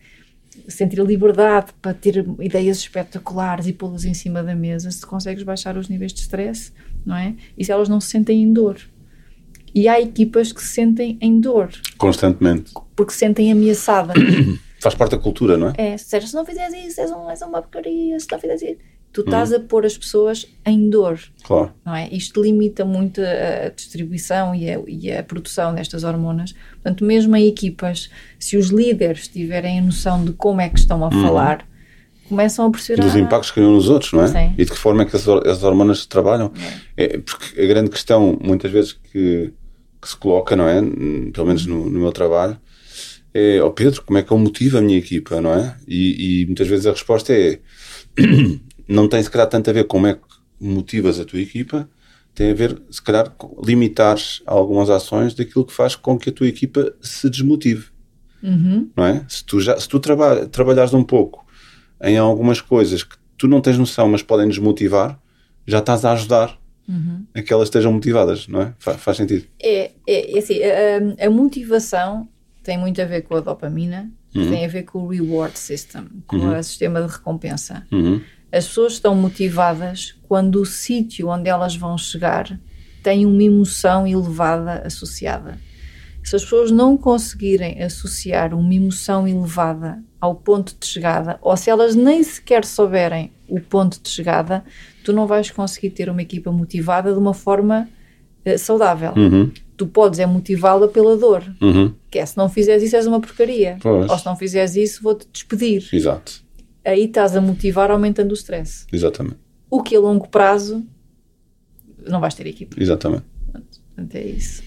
sentir 0.67 0.99
a 0.99 1.03
liberdade 1.03 1.67
para 1.79 1.93
ter 1.93 2.25
ideias 2.41 2.77
espetaculares 2.79 3.67
e 3.67 3.73
pô-las 3.73 4.05
em 4.05 4.15
cima 4.15 4.41
da 4.41 4.55
mesa 4.55 4.89
se 4.89 5.05
consegues 5.05 5.43
baixar 5.43 5.77
os 5.77 5.87
níveis 5.87 6.11
de 6.13 6.21
stress, 6.21 6.73
não 7.05 7.15
é? 7.15 7.35
E 7.55 7.63
se 7.63 7.71
elas 7.71 7.87
não 7.87 8.01
se 8.01 8.09
sentem 8.09 8.41
em 8.41 8.51
dor. 8.51 8.77
E 9.75 9.87
há 9.87 10.01
equipas 10.01 10.51
que 10.51 10.63
se 10.63 10.69
sentem 10.73 11.15
em 11.21 11.39
dor, 11.39 11.69
Constantemente. 11.95 12.71
porque 12.95 13.11
se 13.13 13.19
sentem 13.19 13.51
ameaçadas. 13.51 14.15
Faz 14.81 14.95
parte 14.95 15.11
da 15.11 15.19
cultura, 15.19 15.57
não 15.57 15.69
é? 15.69 15.73
É, 15.77 15.97
se 15.97 16.19
se 16.21 16.33
não 16.33 16.43
fizeres 16.43 16.73
isso, 16.87 17.01
és, 17.01 17.11
um, 17.11 17.29
és 17.29 17.41
uma 17.43 17.61
porcaria, 17.61 18.19
se 18.19 18.25
não 18.31 18.39
fizeres 18.39 18.61
isso. 18.63 18.96
Tu 19.13 19.21
estás 19.21 19.51
a 19.51 19.59
pôr 19.59 19.83
as 19.85 19.97
pessoas 19.97 20.45
em 20.63 20.89
dor, 20.91 21.19
Claro. 21.43 21.73
não 21.83 21.95
é? 21.95 22.07
Isto 22.11 22.39
limita 22.41 22.85
muito 22.85 23.19
a 23.19 23.69
distribuição 23.69 24.53
e 24.53 24.69
a, 24.69 24.79
e 24.87 25.11
a 25.11 25.23
produção 25.23 25.73
destas 25.73 26.03
hormonas. 26.03 26.53
Portanto, 26.73 27.03
mesmo 27.03 27.35
em 27.35 27.47
equipas, 27.47 28.11
se 28.39 28.57
os 28.57 28.67
líderes 28.67 29.27
tiverem 29.27 29.79
a 29.79 29.81
noção 29.81 30.23
de 30.23 30.33
como 30.33 30.61
é 30.61 30.69
que 30.69 30.77
estão 30.77 31.03
a 31.03 31.09
falar, 31.09 31.67
começam 32.29 32.67
a 32.67 32.69
perceber. 32.69 33.01
Dos 33.01 33.15
ah, 33.15 33.19
impactos 33.19 33.49
que 33.49 33.55
criam 33.55 33.71
nos 33.71 33.89
outros, 33.89 34.13
não 34.13 34.23
é? 34.23 34.27
Sim. 34.27 34.53
E 34.55 34.65
de 34.65 34.69
que 34.71 34.77
forma 34.77 35.01
é 35.01 35.05
que 35.05 35.15
as, 35.15 35.27
hor- 35.27 35.47
as 35.47 35.63
hormonas 35.63 36.05
trabalham. 36.05 36.51
É, 36.95 37.17
porque 37.17 37.59
a 37.59 37.65
grande 37.65 37.89
questão, 37.89 38.37
muitas 38.39 38.69
vezes, 38.71 38.93
que, 38.93 39.51
que 39.99 40.07
se 40.09 40.15
coloca, 40.17 40.55
não 40.55 40.67
é? 40.67 40.79
Pelo 41.31 41.47
menos 41.47 41.65
no, 41.65 41.89
no 41.89 41.99
meu 42.01 42.11
trabalho, 42.11 42.55
é: 43.33 43.59
Ó 43.61 43.69
Pedro, 43.71 44.03
como 44.03 44.19
é 44.19 44.21
que 44.23 44.31
eu 44.31 44.37
motivo 44.37 44.77
a 44.77 44.81
minha 44.81 44.97
equipa, 44.99 45.41
não 45.41 45.53
é? 45.55 45.75
E, 45.87 46.41
e 46.41 46.45
muitas 46.45 46.67
vezes 46.67 46.85
a 46.85 46.91
resposta 46.91 47.33
é: 47.33 47.59
não 48.87 49.07
tem 49.07 49.21
se 49.21 49.29
calhar 49.29 49.47
tanto 49.47 49.69
a 49.69 49.73
ver 49.73 49.85
como 49.85 50.07
é 50.07 50.13
que 50.15 50.21
motivas 50.59 51.19
a 51.19 51.25
tua 51.25 51.39
equipa, 51.39 51.89
tem 52.33 52.51
a 52.51 52.53
ver, 52.53 52.81
se 52.89 53.01
calhar, 53.01 53.31
com 53.31 53.59
limitares 53.63 54.41
algumas 54.45 54.89
ações 54.89 55.33
daquilo 55.33 55.65
que 55.65 55.73
faz 55.73 55.95
com 55.95 56.17
que 56.17 56.29
a 56.29 56.33
tua 56.33 56.47
equipa 56.47 56.93
se 57.01 57.29
desmotive 57.29 57.97
Uhum, 58.41 58.89
não 58.95 59.05
é? 59.05 59.25
Se 59.27 59.43
tu, 59.43 59.59
já, 59.59 59.79
se 59.79 59.87
tu 59.87 59.99
traba, 59.99 60.45
trabalhares 60.47 60.93
um 60.93 61.03
pouco 61.03 61.45
em 62.01 62.17
algumas 62.17 62.61
coisas 62.61 63.03
que 63.03 63.15
tu 63.37 63.47
não 63.47 63.61
tens 63.61 63.77
noção, 63.77 64.07
mas 64.07 64.21
podem 64.21 64.47
desmotivar, 64.47 65.19
já 65.65 65.79
estás 65.79 66.05
a 66.05 66.13
ajudar 66.13 66.57
uhum. 66.87 67.25
a 67.33 67.41
que 67.41 67.51
elas 67.51 67.67
estejam 67.67 67.91
motivadas, 67.91 68.47
não 68.47 68.61
é? 68.61 68.73
Fa- 68.79 68.97
faz 68.97 69.17
sentido. 69.17 69.45
É, 69.59 69.91
é, 70.07 70.35
é 70.35 70.39
assim, 70.39 70.59
a, 70.63 71.25
a 71.25 71.29
motivação 71.29 72.27
tem 72.63 72.77
muito 72.77 73.01
a 73.01 73.05
ver 73.05 73.23
com 73.23 73.35
a 73.35 73.39
dopamina, 73.39 74.11
tem 74.31 74.65
a 74.65 74.67
ver 74.67 74.83
com 74.83 74.99
o 74.99 75.07
reward 75.07 75.57
system, 75.57 76.05
com 76.27 76.37
o 76.37 76.63
sistema 76.63 77.01
de 77.01 77.11
recompensa. 77.11 77.87
As 78.51 78.67
pessoas 78.67 78.93
estão 78.93 79.13
motivadas 79.15 80.15
quando 80.27 80.61
o 80.61 80.65
sítio 80.65 81.29
onde 81.29 81.49
elas 81.49 81.75
vão 81.75 81.97
chegar 81.97 82.59
tem 83.03 83.25
uma 83.25 83.43
emoção 83.43 84.05
elevada 84.07 84.83
associada. 84.85 85.57
Se 86.23 86.35
as 86.35 86.43
pessoas 86.43 86.71
não 86.71 86.97
conseguirem 86.97 87.81
associar 87.81 88.53
uma 88.53 88.73
emoção 88.73 89.25
elevada 89.27 90.01
ao 90.19 90.35
ponto 90.35 90.75
de 90.77 90.85
chegada, 90.85 91.37
ou 91.41 91.55
se 91.55 91.69
elas 91.69 91.95
nem 91.95 92.21
sequer 92.23 92.65
souberem 92.65 93.31
o 93.47 93.61
ponto 93.61 94.01
de 94.01 94.09
chegada, 94.09 94.63
tu 95.05 95.13
não 95.13 95.25
vais 95.25 95.49
conseguir 95.51 95.91
ter 95.91 96.09
uma 96.09 96.21
equipa 96.21 96.51
motivada 96.51 97.13
de 97.13 97.17
uma 97.19 97.33
forma 97.33 97.87
eh, 98.43 98.57
saudável. 98.57 99.13
Uhum. 99.15 99.51
Tu 99.77 99.87
podes 99.87 100.19
é 100.19 100.25
motivá-la 100.25 100.87
pela 100.89 101.15
dor, 101.15 101.43
Uhum. 101.61 101.93
que 102.11 102.19
é 102.19 102.25
se 102.25 102.35
não 102.35 102.49
fizeres 102.49 102.83
isso 102.83 102.95
és 102.97 103.07
uma 103.07 103.21
porcaria, 103.21 103.77
Pois. 103.79 104.09
ou 104.09 104.17
se 104.17 104.25
não 104.25 104.35
fizeres 104.35 104.75
isso 104.75 105.01
vou-te 105.03 105.27
despedir. 105.31 105.87
Exato. 105.93 106.43
Aí 106.87 107.03
estás 107.03 107.35
a 107.35 107.41
motivar 107.41 107.91
aumentando 107.91 108.31
o 108.31 108.33
stress. 108.33 108.85
Exatamente. 108.93 109.37
O 109.69 109.83
que 109.83 109.95
a 109.95 109.99
longo 109.99 110.29
prazo 110.29 110.85
não 112.07 112.21
vais 112.21 112.33
ter 112.33 112.47
equipa. 112.47 112.81
Exatamente. 112.81 113.25
Portanto, 113.51 114.15
é 114.15 114.25
isso. 114.25 114.63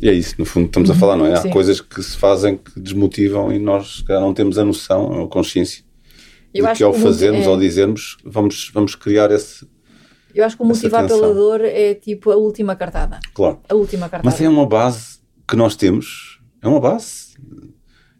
E 0.00 0.08
é 0.08 0.12
isso, 0.12 0.34
no 0.38 0.44
fundo, 0.44 0.66
estamos 0.66 0.90
a 0.90 0.94
falar, 0.94 1.16
não 1.16 1.26
é? 1.26 1.32
Há 1.32 1.36
Sim. 1.38 1.50
coisas 1.50 1.80
que 1.80 2.02
se 2.02 2.16
fazem 2.16 2.58
que 2.58 2.78
desmotivam 2.78 3.50
e 3.50 3.58
nós 3.58 4.04
não 4.08 4.34
temos 4.34 4.58
a 4.58 4.64
noção, 4.64 5.24
a 5.24 5.28
consciência 5.28 5.82
Eu 6.52 6.64
de 6.64 6.70
acho 6.70 6.78
que 6.78 6.84
ao 6.84 6.92
que 6.92 7.00
fazermos, 7.00 7.46
é. 7.46 7.48
ao 7.48 7.58
dizermos, 7.58 8.18
vamos, 8.22 8.70
vamos 8.72 8.94
criar 8.94 9.30
esse. 9.30 9.66
Eu 10.34 10.44
acho 10.44 10.54
que 10.56 10.62
o 10.62 10.66
motivar 10.66 11.06
pela 11.08 11.32
dor 11.32 11.62
é 11.62 11.94
tipo 11.94 12.30
a 12.30 12.36
última 12.36 12.76
cartada. 12.76 13.18
Claro. 13.32 13.58
A 13.68 13.74
última 13.74 14.08
cartada. 14.08 14.30
Mas 14.30 14.40
é 14.40 14.48
uma 14.48 14.66
base 14.66 15.18
que 15.48 15.56
nós 15.56 15.74
temos, 15.74 16.40
é 16.60 16.68
uma 16.68 16.78
base, 16.78 17.25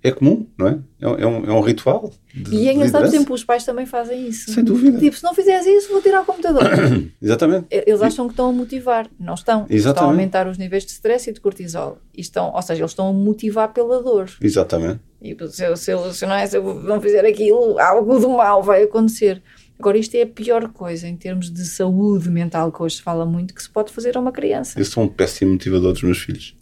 é 0.09 0.13
comum, 0.13 0.47
não 0.59 0.69
é? 0.69 0.79
É, 1.01 1.09
um- 1.09 1.19
é 1.19 1.27
um, 1.53 1.59
é 1.65 1.67
ritual. 1.67 2.13
De, 2.35 2.55
E 2.55 2.69
é 2.69 2.71
de 2.73 2.77
engraçado, 2.77 3.03
por 3.03 3.09
exemplo, 3.09 3.35
os 3.35 3.45
pais 3.45 3.65
também 3.65 3.87
fazem 3.87 4.29
isso. 4.29 4.53
Sem 4.53 4.63
dúvida. 4.65 4.99
Tipo, 4.99 5.17
se 5.17 5.25
não 5.25 5.35
fizeres 5.35 5.67
isso, 5.67 5.91
vou 5.93 6.01
tirar 6.03 6.23
o 6.23 6.25
computador. 6.25 6.63
Exatamente. 7.21 7.67
Eles 7.71 8.03
acham 8.03 8.27
que 8.27 8.33
estão 8.33 8.49
a 8.49 8.53
motivar. 8.53 9.09
Não 9.19 9.35
estão. 9.35 9.63
Estão 9.63 9.75
a 9.75 9.77
Exatamente. 9.77 10.11
aumentar 10.11 10.47
os 10.49 10.59
níveis 10.59 10.85
de 10.85 10.93
stress 10.93 11.29
e 11.31 11.33
de 11.33 11.41
cortisol. 11.41 11.99
E 12.17 12.21
estão, 12.21 12.53
ou 12.55 12.63
seja, 12.63 12.83
eles 12.83 12.91
estão 12.93 13.09
a 13.09 13.13
motivar 13.13 13.73
pela 13.73 14.03
dor. 14.03 14.31
Exatamente. 14.41 15.01
E 15.23 15.35
se 15.51 15.65
eu, 15.65 15.77
se, 15.77 15.91
eu, 15.91 16.13
se, 16.13 16.27
não, 16.27 16.35
é, 16.35 16.47
se 16.47 16.57
eu 16.57 16.63
não 16.83 17.01
fizer 17.01 17.25
aquilo, 17.25 17.79
algo 17.79 18.19
do 18.19 18.29
mal 18.31 18.63
vai 18.63 18.83
acontecer. 18.85 19.43
Agora, 19.79 19.99
isto 19.99 20.15
é 20.15 20.23
a 20.23 20.27
pior 20.27 20.69
coisa 20.69 21.07
em 21.07 21.17
termos 21.17 21.51
de 21.53 21.65
saúde 21.67 22.31
mental, 22.31 22.73
que 22.73 22.83
hoje 22.83 22.97
se 22.97 23.03
fala 23.03 23.27
muito, 23.27 23.53
que 23.55 23.63
se 23.63 23.69
pode 23.69 23.93
fazer 23.93 24.17
a 24.17 24.21
uma 24.21 24.33
criança. 24.33 24.79
Eu 24.79 24.85
sou 24.87 25.03
um 25.05 25.09
péssimo 25.09 25.53
motivador 25.53 25.93
dos 25.93 26.03
meus 26.03 26.19
filhos. 26.19 26.57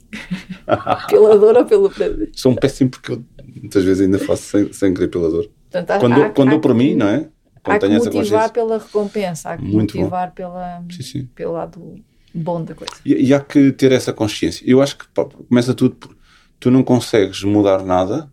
Pela 1.09 1.39
dor 1.39 1.57
ou 1.57 1.65
pelo 1.65 1.91
prazer. 1.91 2.31
Sou 2.33 2.53
um 2.53 2.55
péssimo 2.57 2.91
porque 2.91 3.12
eu 3.12 3.25
muitas 3.61 3.85
vezes 3.85 4.03
ainda 4.03 4.19
faço 4.19 4.43
sem, 4.43 4.73
sem 4.73 4.95
querer 4.95 5.09
pela 5.09 5.31
dor. 5.31 5.51
Portanto, 5.71 5.91
há- 5.91 5.99
Quando, 5.99 6.23
há- 6.23 6.31
quando 6.31 6.49
há 6.49 6.51
dou 6.53 6.61
por 6.61 6.75
mim, 6.75 6.95
não 6.95 7.07
é? 7.09 7.29
Quando 7.62 7.77
Há 7.77 7.78
que 7.81 7.95
motivar 7.95 8.12
consciência. 8.12 8.49
pela 8.51 8.78
recompensa, 8.78 9.51
há 9.51 9.57
que 9.57 9.65
Muito 9.65 9.95
bom. 9.95 10.01
motivar 10.01 10.32
pela, 10.35 10.85
Sim, 10.91 11.03
sim. 11.03 11.28
pelo 11.35 11.53
lado 11.55 11.95
bom 12.35 12.62
da 12.62 12.74
coisa. 12.74 12.93
E, 13.07 13.15
e 13.28 13.35
há 13.35 13.41
que 13.41 13.73
ter 13.73 13.91
essa 13.93 14.12
consciência. 14.12 14.62
Eu 14.66 14.82
acho 14.82 14.99
que 14.99 15.07
pá, 15.09 15.24
começa 15.24 15.73
tudo 15.73 15.95
por. 15.97 16.15
Tu 16.61 16.70
não 16.70 16.82
consegues 16.82 17.43
mudar 17.43 17.82
nada 17.85 18.31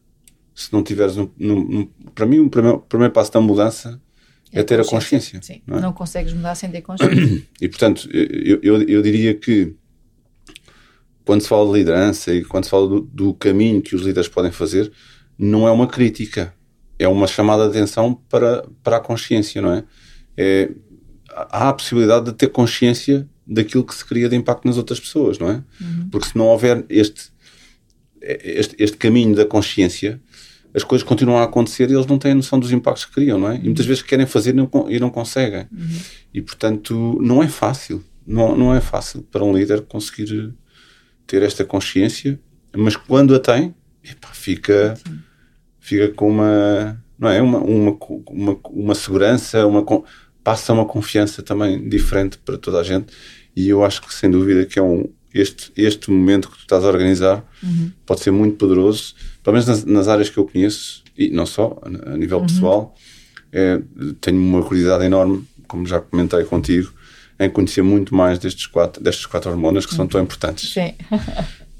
se 0.54 0.72
não 0.74 0.84
tiveres. 0.84 1.18
Um, 1.18 1.30
num- 1.38 1.64
num- 1.64 1.90
para 2.14 2.26
mim, 2.26 2.40
o 2.40 2.50
primeiro, 2.50 2.78
o 2.78 2.82
primeiro 2.82 3.14
passo 3.14 3.32
da 3.32 3.40
mudança 3.40 4.02
é, 4.52 4.64
ter 4.64 4.80
a 4.82 4.86
consciência. 4.86 5.40
Sim, 5.42 5.62
não 5.66 5.80
não, 5.80 5.90
é? 5.92 5.94
consegues 5.94 6.34
mudar 6.34 6.56
sem 6.56 6.70
ter 6.70 6.82
consciência. 6.82 7.42
E 7.62 7.70
portanto, 7.70 8.10
eu, 8.12 8.60
eu, 8.62 8.82
eu 8.84 9.02
diria 9.02 9.34
que 9.34 9.74
quando 11.26 11.42
se 11.42 11.48
fala 11.48 11.66
de 11.72 11.80
liderança 11.80 12.34
e 12.34 12.44
quando 12.44 12.64
se 12.66 12.70
fala 12.70 12.88
do, 12.88 13.02
do 13.02 13.34
caminho 13.34 13.82
que 13.82 13.96
os 13.96 14.02
líderes 14.02 14.28
podem 14.30 14.52
fazer, 14.52 14.92
não 15.38 15.68
é 15.68 15.72
uma 15.72 15.88
crítica, 15.88 16.54
é 17.00 17.08
uma 17.08 17.28
chamada 17.28 17.64
de 17.64 17.70
atenção 17.78 18.14
para, 18.30 18.66
para 18.84 18.98
a 18.98 19.00
consciência, 19.00 19.62
não 19.62 19.74
é? 19.74 19.84
é? 20.38 20.72
Há 21.34 21.70
a 21.70 21.74
possibilidade 21.74 22.26
de 22.26 22.34
ter 22.34 22.48
consciência 22.48 23.28
daquilo 23.48 23.84
que 23.84 23.96
se 23.96 24.06
cria 24.06 24.30
de 24.30 24.36
impacto 24.36 24.66
nas 24.66 24.78
outras 24.78 25.00
pessoas, 25.00 25.40
não 25.40 25.50
é? 25.50 25.64
Porque 26.12 26.28
se 26.28 26.38
não 26.38 26.46
houver 26.48 26.86
este, 26.90 27.32
este, 28.22 28.76
este 28.78 28.98
caminho 28.98 29.36
da 29.36 29.46
consciência, 29.46 30.22
as 30.74 30.84
coisas 30.84 31.06
continuam 31.06 31.40
a 31.40 31.44
acontecer 31.44 31.90
e 31.90 31.94
eles 31.94 32.06
não 32.06 32.18
têm 32.18 32.32
a 32.32 32.36
noção 32.36 32.60
dos 32.60 32.72
impactos 32.72 33.06
que 33.06 33.14
criam, 33.14 33.38
não 33.38 33.50
é? 33.52 33.58
E 33.58 33.64
muitas 33.64 33.86
vezes 33.86 34.04
querem 34.04 34.26
fazer 34.26 34.52
e 34.52 34.54
não, 34.54 34.68
con- 34.68 34.90
e 34.90 35.00
não 35.00 35.10
conseguem. 35.10 35.68
E 36.34 36.42
portanto, 36.42 37.18
não 37.22 37.42
é 37.44 37.48
fácil. 37.48 38.04
Não, 38.26 38.56
não 38.56 38.74
é 38.74 38.80
fácil 38.80 39.24
para 39.24 39.44
um 39.44 39.54
líder 39.54 39.82
conseguir 39.82 40.54
ter 41.32 41.44
esta 41.44 41.64
consciência, 41.64 42.38
mas 42.76 42.98
quando 42.98 43.34
a 43.34 43.40
tem, 43.40 43.74
epá, 44.04 44.28
fica, 44.34 44.96
fica 45.80 46.10
com 46.10 46.30
uma, 46.30 47.02
não 47.18 47.30
é? 47.30 47.42
Uma, 47.42 47.60
uma, 47.60 47.98
uma, 48.30 48.60
uma 48.70 48.96
segurança, 48.96 49.66
uma, 49.66 49.86
passa 50.44 50.74
uma 50.74 50.84
confiança 50.84 51.42
também 51.42 51.88
diferente 51.88 52.38
para 52.38 52.58
toda 52.58 52.82
a 52.82 52.84
gente. 52.84 53.14
E 53.56 53.70
eu 53.70 53.82
acho 53.86 54.02
que, 54.02 54.14
sem 54.14 54.30
dúvida, 54.30 54.66
que 54.66 54.78
é 54.78 54.82
um, 54.82 55.10
este, 55.34 55.72
este 55.78 56.12
momento 56.12 56.50
que 56.50 56.58
tu 56.58 56.64
estás 56.64 56.84
a 56.84 56.88
organizar 56.88 57.46
pode 58.06 58.20
ser 58.20 58.32
muito 58.32 58.58
poderoso, 58.58 59.16
pelo 59.42 59.54
menos 59.54 59.68
nas, 59.70 59.86
nas 59.86 60.10
áreas 60.10 60.30
que 60.30 60.38
eu 60.38 60.46
conheço, 60.46 61.02
e 61.18 61.30
não 61.30 61.46
só, 61.46 61.80
a, 61.82 62.18
nível 62.18 62.42
pessoal. 62.42 62.94
É, 63.54 63.82
tenho 64.20 64.38
uma 64.38 64.62
curiosidade 64.64 65.06
enorme, 65.06 65.48
como 65.66 65.86
já 65.86 66.02
comentei 66.02 66.44
contigo, 66.44 66.92
em 67.42 67.50
conhecer 67.50 67.82
muito 67.82 68.14
mais 68.14 68.38
destes 68.38 68.68
quatro, 68.68 69.04
destas 69.04 69.26
quatro 69.26 69.50
hormonas 69.50 69.86
que 69.86 69.96
são 69.96 70.08
tão 70.08 70.22
importantes. 70.22 70.72
Sim. 70.72 70.94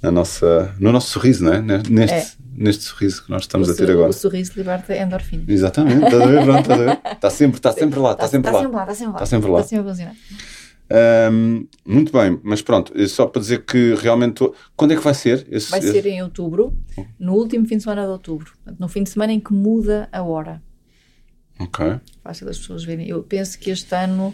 na 0.02 0.12
nossa, 0.12 0.74
no 0.80 0.92
nosso 0.92 1.12
sorriso, 1.12 1.44
não 1.44 1.54
é? 1.54 1.62
Neste, 1.62 1.94
é. 1.94 2.26
neste 2.56 2.84
sorriso 2.84 3.24
que 3.24 3.30
nós 3.30 3.44
estamos 3.44 3.70
o 3.70 3.72
a 3.72 3.76
ter 3.76 3.92
agora. 3.92 4.10
O 4.10 4.14
sorriso 4.14 4.54
liberta 4.56 4.98
endorfina. 4.98 5.44
Exatamente, 5.48 6.04
estás 6.04 6.22
a 6.22 6.26
ver? 6.26 6.44
Pronto, 6.44 6.62
estás 6.62 6.82
a 6.82 6.84
ver? 6.84 7.00
Está 7.14 7.30
sempre, 7.30 7.58
está 7.58 7.72
sempre 7.72 8.00
lá, 8.00 8.12
está, 8.14 8.28
sempre, 8.28 8.50
está 8.50 8.52
lá. 8.52 8.64
sempre 8.64 8.76
lá. 8.76 8.84
Está 8.84 8.96
sempre 8.96 9.52
lá. 9.52 9.60
Está 9.60 9.70
sempre 9.70 9.84
lá. 9.86 9.92
Está 9.92 9.96
sempre 9.96 10.16
a. 10.18 11.32
Um, 11.32 11.68
muito 11.86 12.12
bem, 12.12 12.38
mas 12.44 12.62
pronto, 12.62 12.92
só 13.08 13.26
para 13.28 13.40
dizer 13.42 13.64
que 13.64 13.96
realmente. 13.96 14.44
Quando 14.76 14.94
é 14.94 14.96
que 14.98 15.04
vai 15.04 15.14
ser? 15.14 15.48
Esse, 15.50 15.70
vai 15.70 15.82
ser 15.82 16.00
esse... 16.00 16.10
em 16.10 16.22
outubro, 16.22 16.76
no 17.18 17.34
último 17.36 17.66
fim 17.66 17.78
de 17.78 17.84
semana 17.84 18.02
de 18.02 18.10
outubro. 18.10 18.52
No 18.78 18.90
fim 18.90 19.04
de 19.04 19.10
semana 19.10 19.32
em 19.32 19.40
que 19.40 19.54
muda 19.54 20.10
a 20.12 20.22
hora. 20.22 20.62
Ok. 21.60 22.00
Fácil 22.24 22.48
das 22.48 22.58
pessoas 22.58 22.84
verem. 22.84 23.08
Eu 23.08 23.24
penso 23.24 23.58
que 23.58 23.70
este 23.70 23.96
ano 23.96 24.34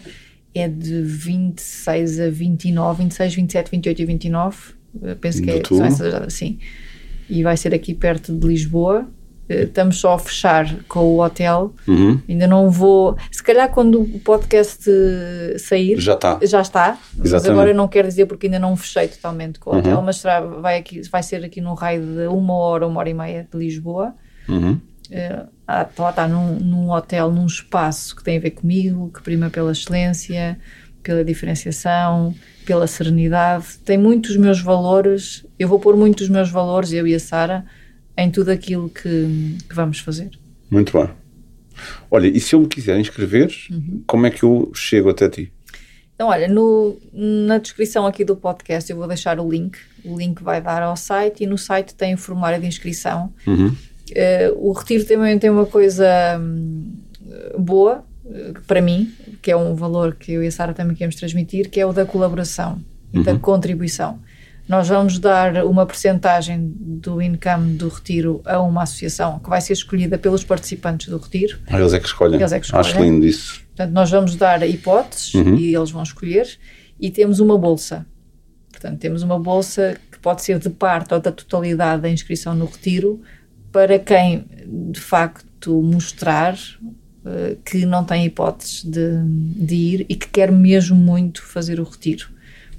é 0.53 0.67
de 0.67 1.01
26 1.01 2.19
a 2.19 2.29
29, 2.29 3.03
26, 3.03 3.35
27, 3.35 3.71
28 3.71 4.01
e 4.01 4.05
29. 4.05 4.57
Eu 5.01 5.15
penso 5.15 5.41
que 5.41 5.51
é, 5.51 5.63
são 5.63 5.85
essas 5.85 6.11
datas, 6.11 6.33
sim. 6.33 6.59
E 7.29 7.43
vai 7.43 7.57
ser 7.57 7.73
aqui 7.73 7.93
perto 7.93 8.33
de 8.33 8.47
Lisboa. 8.47 9.07
Eh, 9.49 9.63
estamos 9.63 9.97
só 9.99 10.13
a 10.13 10.19
fechar 10.19 10.73
com 10.87 10.99
o 10.99 11.23
hotel. 11.23 11.73
Uhum. 11.87 12.19
Ainda 12.27 12.47
não 12.47 12.69
vou. 12.69 13.17
Se 13.31 13.43
calhar, 13.43 13.69
quando 13.69 14.01
o 14.01 14.19
podcast 14.19 14.89
sair, 15.59 15.99
já 15.99 16.13
está. 16.13 16.39
Já 16.41 16.61
está. 16.61 16.97
Exatamente. 17.13 17.31
Mas 17.33 17.45
agora 17.45 17.69
eu 17.71 17.75
não 17.75 17.87
quero 17.87 18.07
dizer 18.07 18.25
porque 18.25 18.47
ainda 18.47 18.59
não 18.59 18.75
fechei 18.75 19.07
totalmente 19.07 19.59
com 19.59 19.71
o 19.71 19.77
hotel. 19.77 19.97
Uhum. 19.97 20.03
Mas 20.03 20.17
será, 20.17 20.41
vai, 20.41 20.77
aqui, 20.77 21.01
vai 21.09 21.21
ser 21.21 21.43
aqui 21.43 21.61
num 21.61 21.73
raio 21.73 22.01
de 22.01 22.27
uma 22.27 22.53
hora, 22.53 22.87
uma 22.87 22.99
hora 22.99 23.09
e 23.09 23.13
meia 23.13 23.47
de 23.51 23.57
Lisboa. 23.57 24.15
Uhum. 24.47 24.79
Uh, 25.11 25.56
lá 25.67 26.09
está 26.09 26.27
num, 26.27 26.59
num 26.59 26.91
hotel, 26.91 27.31
num 27.31 27.45
espaço 27.45 28.15
que 28.15 28.23
tem 28.23 28.37
a 28.37 28.39
ver 28.39 28.51
comigo, 28.51 29.11
que 29.13 29.21
prima 29.21 29.49
pela 29.49 29.71
excelência, 29.71 30.57
pela 31.03 31.23
diferenciação, 31.23 32.33
pela 32.65 32.87
serenidade. 32.87 33.77
Tem 33.83 33.97
muitos 33.97 34.37
meus 34.37 34.61
valores. 34.61 35.45
Eu 35.59 35.67
vou 35.67 35.79
pôr 35.79 35.95
muitos 35.95 36.29
meus 36.29 36.49
valores, 36.49 36.91
eu 36.91 37.05
e 37.05 37.13
a 37.13 37.19
Sara 37.19 37.65
em 38.17 38.31
tudo 38.31 38.49
aquilo 38.49 38.89
que, 38.89 39.57
que, 39.69 39.75
vamos 39.75 39.99
fazer. 39.99 40.31
Muito 40.71 40.97
bem. 40.97 41.09
Olha, 42.09 42.27
e 42.27 42.39
se 42.39 42.55
eu 42.55 42.59
me 42.59 42.67
quiser 42.67 42.99
inscrever, 42.99 43.53
uhum. 43.69 44.03
como 44.07 44.25
é 44.25 44.31
que 44.31 44.43
eu 44.43 44.71
chego 44.73 45.09
até 45.09 45.29
ti? 45.29 45.53
Então, 46.15 46.29
olha, 46.29 46.47
no, 46.47 46.97
na 47.13 47.59
descrição 47.59 48.07
aqui 48.07 48.25
do 48.25 48.35
podcast 48.35 48.89
eu 48.89 48.97
vou 48.97 49.07
deixar 49.07 49.39
o 49.39 49.47
link. 49.47 49.77
O 50.03 50.17
link 50.17 50.41
vai 50.41 50.59
dar 50.59 50.81
ao 50.81 50.97
site 50.97 51.43
e 51.43 51.47
no 51.47 51.59
site 51.59 51.93
tem 51.93 52.15
o 52.15 52.17
formulário 52.17 52.59
de 52.59 52.65
inscrição. 52.65 53.31
Uhum. 53.45 53.75
Uh, 54.11 54.69
o 54.69 54.71
retiro 54.71 55.05
também 55.05 55.37
tem 55.37 55.49
uma 55.49 55.65
coisa 55.65 56.07
um, 56.39 56.93
boa 57.57 58.03
uh, 58.25 58.61
para 58.65 58.81
mim, 58.81 59.11
que 59.41 59.51
é 59.51 59.55
um 59.57 59.75
valor 59.75 60.15
que 60.15 60.31
eu 60.31 60.43
e 60.43 60.47
a 60.47 60.51
Sara 60.51 60.73
também 60.73 60.95
queremos 60.95 61.15
transmitir, 61.15 61.69
que 61.69 61.79
é 61.79 61.85
o 61.85 61.93
da 61.93 62.05
colaboração 62.05 62.81
e 63.13 63.23
da 63.23 63.33
uhum. 63.33 63.39
contribuição. 63.39 64.19
Nós 64.67 64.89
vamos 64.89 65.17
dar 65.17 65.63
uma 65.65 65.85
percentagem 65.85 66.73
do 66.77 67.21
income 67.21 67.73
do 67.75 67.87
retiro 67.87 68.41
a 68.43 68.59
uma 68.59 68.83
associação 68.83 69.39
que 69.39 69.49
vai 69.49 69.61
ser 69.61 69.73
escolhida 69.73 70.17
pelos 70.17 70.43
participantes 70.43 71.07
do 71.07 71.17
retiro. 71.17 71.57
Ah, 71.67 71.79
eles 71.79 71.93
é 71.93 71.99
que 71.99 72.07
escolhem. 72.07 72.37
Eles 72.37 72.51
é 72.51 72.59
que 72.59 72.65
escolhem. 72.65 72.91
Acho 72.91 73.01
lindo 73.01 73.25
isso. 73.25 73.61
Portanto, 73.67 73.93
nós 73.93 74.11
vamos 74.11 74.35
dar 74.35 74.67
hipóteses 74.67 75.33
uhum. 75.35 75.55
e 75.55 75.73
eles 75.73 75.89
vão 75.89 76.03
escolher 76.03 76.47
e 76.99 77.09
temos 77.09 77.39
uma 77.39 77.57
bolsa. 77.57 78.05
Portanto, 78.71 78.99
temos 78.99 79.23
uma 79.23 79.39
bolsa 79.39 79.97
que 80.11 80.19
pode 80.19 80.43
ser 80.43 80.59
de 80.59 80.69
parte 80.69 81.13
ou 81.13 81.19
da 81.21 81.31
totalidade 81.31 82.01
da 82.01 82.09
inscrição 82.09 82.53
no 82.53 82.65
retiro 82.65 83.21
para 83.77 83.99
quem 83.99 84.43
de 84.91 84.99
facto 84.99 85.83
mostrar 85.83 86.55
uh, 86.55 87.55
que 87.63 87.85
não 87.85 88.03
tem 88.03 88.25
hipóteses 88.25 88.83
de, 88.83 89.21
de 89.23 89.75
ir 89.75 90.05
e 90.09 90.15
que 90.15 90.27
quer 90.29 90.51
mesmo 90.51 90.95
muito 90.95 91.43
fazer 91.43 91.79
o 91.79 91.83
retiro. 91.83 92.27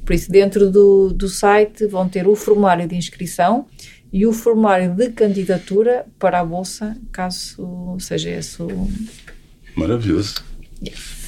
Por 0.05 0.13
isso, 0.13 0.29
dentro 0.29 0.69
do, 0.73 1.13
do 1.13 1.29
site 1.29 1.87
vão 1.87 2.09
ter 2.09 2.27
o 2.27 2.35
formulário 2.35 2.89
de 2.89 2.97
inscrição 2.97 3.67
e 4.13 4.27
o 4.27 4.33
formulário 4.33 4.93
de 4.93 5.11
candidatura 5.11 6.05
para 6.19 6.41
a 6.41 6.45
Bolsa, 6.45 6.97
caso 7.13 7.97
seja 8.01 8.31
esse 8.31 8.61
o. 8.61 8.91
Maravilhoso. 9.77 10.43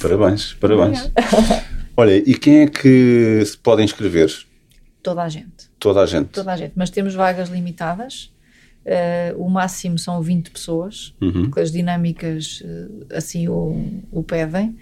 Parabéns, 0.01 0.53
parabéns. 0.55 1.09
Olha, 1.95 2.17
e 2.17 2.35
quem 2.37 2.63
é 2.63 2.67
que 2.67 3.41
se 3.45 3.57
pode 3.57 3.83
inscrever? 3.83 4.29
Toda 5.01 5.23
a 5.23 5.29
gente. 5.29 5.71
Toda 5.79 6.01
a 6.01 6.05
gente. 6.05 6.27
Toda 6.27 6.51
a 6.51 6.57
gente, 6.57 6.73
mas 6.75 6.89
temos 6.89 7.15
vagas 7.15 7.47
limitadas. 7.47 8.33
Uh, 8.85 9.39
o 9.39 9.47
máximo 9.47 9.99
são 9.99 10.21
20 10.21 10.49
pessoas, 10.49 11.13
uhum. 11.21 11.43
porque 11.43 11.59
as 11.59 11.71
dinâmicas 11.71 12.63
uh, 12.65 13.15
assim 13.15 13.47
o, 13.47 14.01
o 14.11 14.23
pedem. 14.23 14.75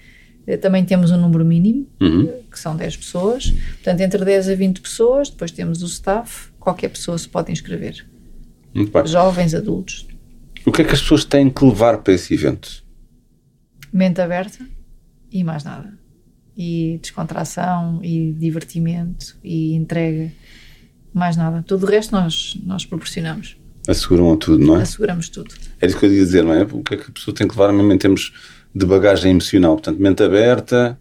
Eh, 0.48 0.58
também 0.58 0.84
temos 0.84 1.12
um 1.12 1.18
número 1.18 1.46
mínimo, 1.46 1.88
uhum. 2.02 2.42
que 2.50 2.58
são 2.58 2.76
10 2.76 2.98
pessoas. 2.98 3.52
Portanto, 3.52 4.00
entre 4.00 4.26
10 4.26 4.50
a 4.50 4.56
20 4.56 4.82
pessoas, 4.82 5.30
depois 5.30 5.52
temos 5.52 5.84
o 5.84 5.86
staff, 5.86 6.50
qualquer 6.60 6.90
pessoa 6.90 7.18
se 7.18 7.28
pode 7.28 7.52
inscrever. 7.52 8.06
Jovens, 9.06 9.54
adultos. 9.54 10.08
O 10.66 10.72
que 10.72 10.82
é 10.82 10.86
que 10.86 10.94
as 10.94 11.02
pessoas 11.02 11.24
têm 11.24 11.50
que 11.50 11.64
levar 11.64 12.00
para 12.00 12.14
esse 12.14 12.34
evento? 12.34 12.84
Mente 13.92 14.22
aberta 14.22 14.66
e 15.32 15.44
mais 15.44 15.64
nada. 15.64 15.98
E 16.58 17.00
descontração, 17.02 18.00
e 18.04 18.34
divertimento, 18.34 19.38
e 19.44 19.74
entrega. 19.74 20.32
Mais 21.14 21.38
nada. 21.38 21.64
Tudo 21.64 21.86
o 21.86 21.90
resto 21.90 22.12
nós, 22.12 22.58
nós 22.64 22.86
proporcionamos. 22.86 23.59
Asseguram 23.90 24.38
tudo, 24.38 24.64
não 24.64 24.78
é? 24.78 24.84
Asseguramos 24.84 25.30
tudo. 25.30 25.56
É 25.82 25.88
isso 25.88 25.98
que 25.98 26.06
eu 26.06 26.14
ia 26.14 26.20
dizer, 26.20 26.44
não 26.44 26.54
é? 26.54 26.62
O 26.62 26.84
que 26.84 26.94
é 26.94 26.98
que 26.98 27.10
a 27.10 27.12
pessoa 27.12 27.34
tem 27.34 27.48
que 27.48 27.58
levar, 27.58 27.74
mesmo 27.74 27.92
em 27.92 27.98
termos 27.98 28.32
de 28.74 28.86
bagagem 28.86 29.32
emocional. 29.32 29.74
Portanto, 29.74 30.00
mente 30.00 30.22
aberta. 30.22 31.00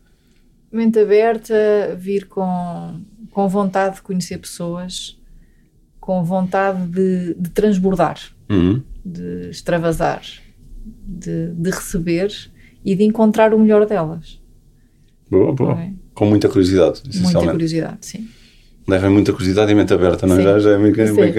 Mente 0.73 0.99
aberta, 0.99 1.55
vir 1.99 2.27
com, 2.27 3.01
com 3.31 3.47
vontade 3.47 3.97
de 3.97 4.03
conhecer 4.03 4.39
pessoas, 4.39 5.19
com 6.01 6.25
vontade 6.25 6.87
de, 6.87 7.35
de 7.35 7.51
transbordar, 7.51 8.19
uhum. 8.49 8.83
de 9.05 9.51
extravasar, 9.51 10.23
de, 11.07 11.53
de, 11.53 11.71
receber 11.71 12.33
e 12.83 12.95
de 12.95 13.05
encontrar 13.05 13.53
o 13.53 13.59
melhor 13.59 13.85
delas. 13.85 14.41
Boa, 15.31 15.53
boa. 15.53 15.79
É? 15.79 15.93
Com 16.15 16.25
muita 16.25 16.49
curiosidade, 16.49 17.03
Muita 17.21 17.51
curiosidade, 17.51 17.99
sim. 18.01 18.29
Levem 18.89 19.11
muita 19.11 19.33
curiosidade 19.33 19.71
e 19.71 19.75
mente 19.75 19.93
aberta, 19.93 20.27
não 20.27 20.39
é? 20.39 20.43
Já, 20.43 20.59
já 20.59 20.71
é 20.71 20.79
meio, 20.79 20.95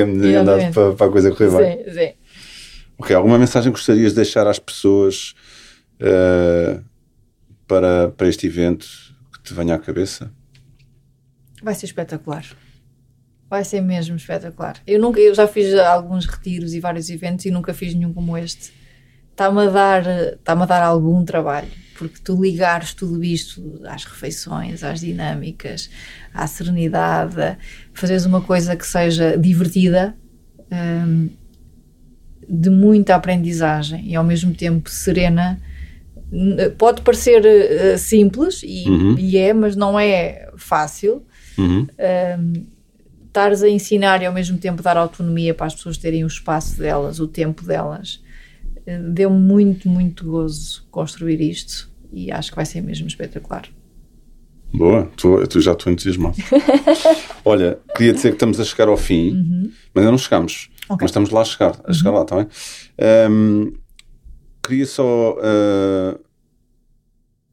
meio 0.07 0.39
andado 0.41 0.71
para, 0.71 0.93
para 0.93 1.07
a 1.07 1.09
coisa 1.09 1.31
correr 1.31 1.49
bem. 1.49 1.83
Sim, 1.85 1.99
sim. 1.99 2.13
Ok, 2.99 3.15
alguma 3.15 3.39
mensagem 3.39 3.71
gostarias 3.71 4.11
de 4.11 4.17
deixar 4.17 4.45
às 4.45 4.59
pessoas 4.59 5.33
uh, 5.99 6.83
para, 7.65 8.09
para 8.09 8.27
este 8.27 8.45
evento 8.45 8.85
que 9.33 9.41
te 9.41 9.53
venha 9.53 9.73
à 9.73 9.79
cabeça? 9.79 10.31
Vai 11.63 11.73
ser 11.73 11.87
espetacular. 11.87 12.45
Vai 13.49 13.63
ser 13.63 13.81
mesmo 13.81 14.15
espetacular. 14.15 14.75
Eu, 14.85 14.99
nunca, 14.99 15.19
eu 15.19 15.33
já 15.33 15.47
fiz 15.47 15.73
alguns 15.73 16.27
retiros 16.27 16.75
e 16.75 16.79
vários 16.79 17.09
eventos 17.09 17.45
e 17.45 17.51
nunca 17.51 17.73
fiz 17.73 17.95
nenhum 17.95 18.13
como 18.13 18.37
este. 18.37 18.71
Está-me 19.31 19.61
a 19.61 19.69
dar, 19.69 20.05
está 20.05 20.53
a 20.53 20.65
dar 20.65 20.83
algum 20.83 21.25
trabalho, 21.25 21.69
porque 21.99 22.21
tu 22.23 22.41
ligares 22.41 22.93
tudo 22.93 23.21
isto 23.21 23.81
às 23.83 24.05
refeições, 24.05 24.85
às 24.85 25.01
dinâmicas, 25.01 25.89
à 26.33 26.47
serenidade, 26.47 27.57
fazeres 27.93 28.25
uma 28.25 28.39
coisa 28.39 28.73
que 28.73 28.87
seja 28.87 29.37
divertida, 29.37 30.15
hum, 30.71 31.29
de 32.47 32.69
muita 32.69 33.15
aprendizagem 33.15 34.07
e 34.07 34.15
ao 34.15 34.23
mesmo 34.23 34.53
tempo 34.55 34.89
serena, 34.89 35.59
pode 36.77 37.01
parecer 37.01 37.41
uh, 37.41 37.97
simples 37.97 38.61
e, 38.63 38.89
uhum. 38.89 39.15
e, 39.19 39.37
é, 39.37 39.53
mas 39.53 39.75
não 39.75 39.99
é 39.99 40.49
fácil. 40.55 41.25
Uhum. 41.57 41.85
estares 43.27 43.61
a 43.61 43.67
ensinar 43.67 44.21
e 44.21 44.25
ao 44.25 44.31
mesmo 44.31 44.57
tempo 44.57 44.81
dar 44.81 44.95
autonomia 44.95 45.53
para 45.53 45.65
as 45.67 45.75
pessoas 45.75 45.97
terem 45.97 46.23
o 46.23 46.27
espaço 46.27 46.77
delas, 46.77 47.19
o 47.19 47.27
tempo 47.27 47.65
delas. 47.65 48.21
Uh, 48.87 49.11
Deu 49.11 49.29
muito, 49.29 49.89
muito 49.89 50.23
gozo 50.23 50.87
construir 50.89 51.41
isto 51.41 51.88
e 52.11 52.31
acho 52.31 52.51
que 52.51 52.55
vai 52.55 52.65
ser 52.65 52.81
mesmo 52.81 53.07
espetacular. 53.07 53.67
Boa, 54.73 55.09
tu, 55.17 55.45
tu 55.47 55.59
já 55.59 55.71
estou 55.71 55.91
entusiasmado. 55.91 56.37
Olha, 57.43 57.79
queria 57.95 58.13
dizer 58.13 58.29
que 58.29 58.35
estamos 58.35 58.59
a 58.59 58.65
chegar 58.65 58.87
ao 58.87 58.97
fim, 58.97 59.31
uhum. 59.31 59.71
mas 59.93 60.03
ainda 60.03 60.11
não 60.11 60.17
chegamos. 60.17 60.69
Okay. 60.83 60.97
Mas 61.01 61.09
estamos 61.09 61.29
lá 61.31 61.41
a 61.41 61.45
chegar, 61.45 61.81
a 61.83 61.93
chegar 61.93 62.11
uhum. 62.11 62.17
lá, 62.17 62.21
está 62.23 62.35
bem? 62.35 62.47
Um, 63.29 63.73
queria 64.63 64.85
só 64.85 65.33
uh, 65.33 66.19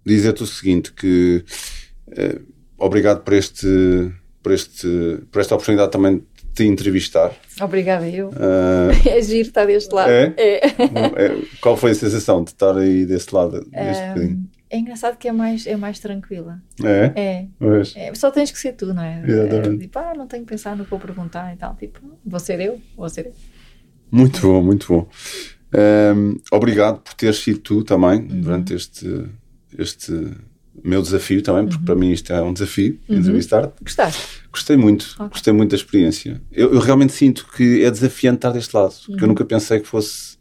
dizer-te 0.05 0.43
o 0.43 0.47
seguinte: 0.47 0.93
que 0.93 1.45
uh, 2.09 2.53
obrigado 2.79 3.23
por 3.23 3.33
este, 3.33 4.13
por 4.43 4.53
este, 4.53 5.23
por 5.31 5.41
esta 5.41 5.55
oportunidade 5.55 5.93
também 5.93 6.23
te 6.57 6.65
entrevistar. 6.65 7.33
Obrigada, 7.61 8.09
eu. 8.09 8.29
Uh, 8.31 8.91
é 9.09 9.21
giro 9.21 9.49
estar 9.49 9.67
deste 9.67 9.95
lado. 9.95 10.11
É? 10.11 10.35
é? 10.37 10.67
é? 10.67 11.43
Qual 11.61 11.77
foi 11.77 11.91
a 11.91 11.95
sensação 11.95 12.43
de 12.43 12.51
estar 12.51 12.77
aí 12.77 13.05
deste 13.05 13.35
lado, 13.35 13.61
deste 13.71 14.09
bocadinho? 14.09 14.49
É 14.69 14.79
engraçado 14.79 15.17
que 15.17 15.29
é 15.29 15.33
mais, 15.33 15.67
é 15.67 15.77
mais 15.77 16.01
tranquila. 16.01 16.61
É? 16.83 17.13
É. 17.15 17.47
é. 17.95 18.15
Só 18.15 18.31
tens 18.31 18.51
que 18.51 18.59
ser 18.59 18.73
tu, 18.73 18.93
não 18.93 19.03
é? 19.03 19.23
Exatamente. 19.25 19.77
É, 19.77 19.79
tipo, 19.79 19.99
ah, 19.99 20.15
não 20.17 20.27
tenho 20.27 20.45
que 20.45 20.49
pensar 20.49 20.77
no 20.77 20.85
que 20.85 20.91
vou 20.91 20.99
perguntar 20.99 21.53
e 21.53 21.57
tal. 21.57 21.77
Tipo, 21.77 22.01
vou 22.25 22.41
ser 22.41 22.61
eu, 22.61 22.81
vou 22.97 23.09
ser 23.09 23.27
eu. 23.27 23.33
Muito 24.11 24.41
bom, 24.41 24.63
muito 24.63 24.89
bom. 24.89 25.09
Um, 26.17 26.37
obrigado 26.51 27.01
por 27.01 27.15
teres 27.15 27.39
sido 27.39 27.59
tu 27.61 27.85
também 27.85 28.21
uhum. 28.21 28.41
durante 28.41 28.75
este, 28.75 29.27
este 29.79 30.33
meu 30.89 31.03
desafio 31.03 31.43
também, 31.43 31.67
porque 31.67 31.85
para 31.85 31.95
mim 31.95 32.13
isto 32.13 32.33
é 32.33 32.41
um 32.43 32.53
desafio, 32.53 32.99
entrevistar-te. 33.09 33.83
Gostaste? 33.83 34.23
Gostei 34.53 34.77
muito, 34.77 35.15
Ok. 35.19 35.29
gostei 35.31 35.53
muito 35.53 35.71
da 35.71 35.77
experiência. 35.77 36.41
Eu, 36.53 36.73
eu 36.73 36.81
realmente 36.81 37.13
sinto 37.13 37.47
que 37.57 37.83
é 37.85 37.91
desafiante 37.91 38.37
estar 38.39 38.51
deste 38.51 38.75
lado, 38.75 38.95
porque 39.07 39.23
eu 39.25 39.29
nunca 39.29 39.45
pensei 39.45 39.81
que 39.81 39.87
fosse 39.87 40.37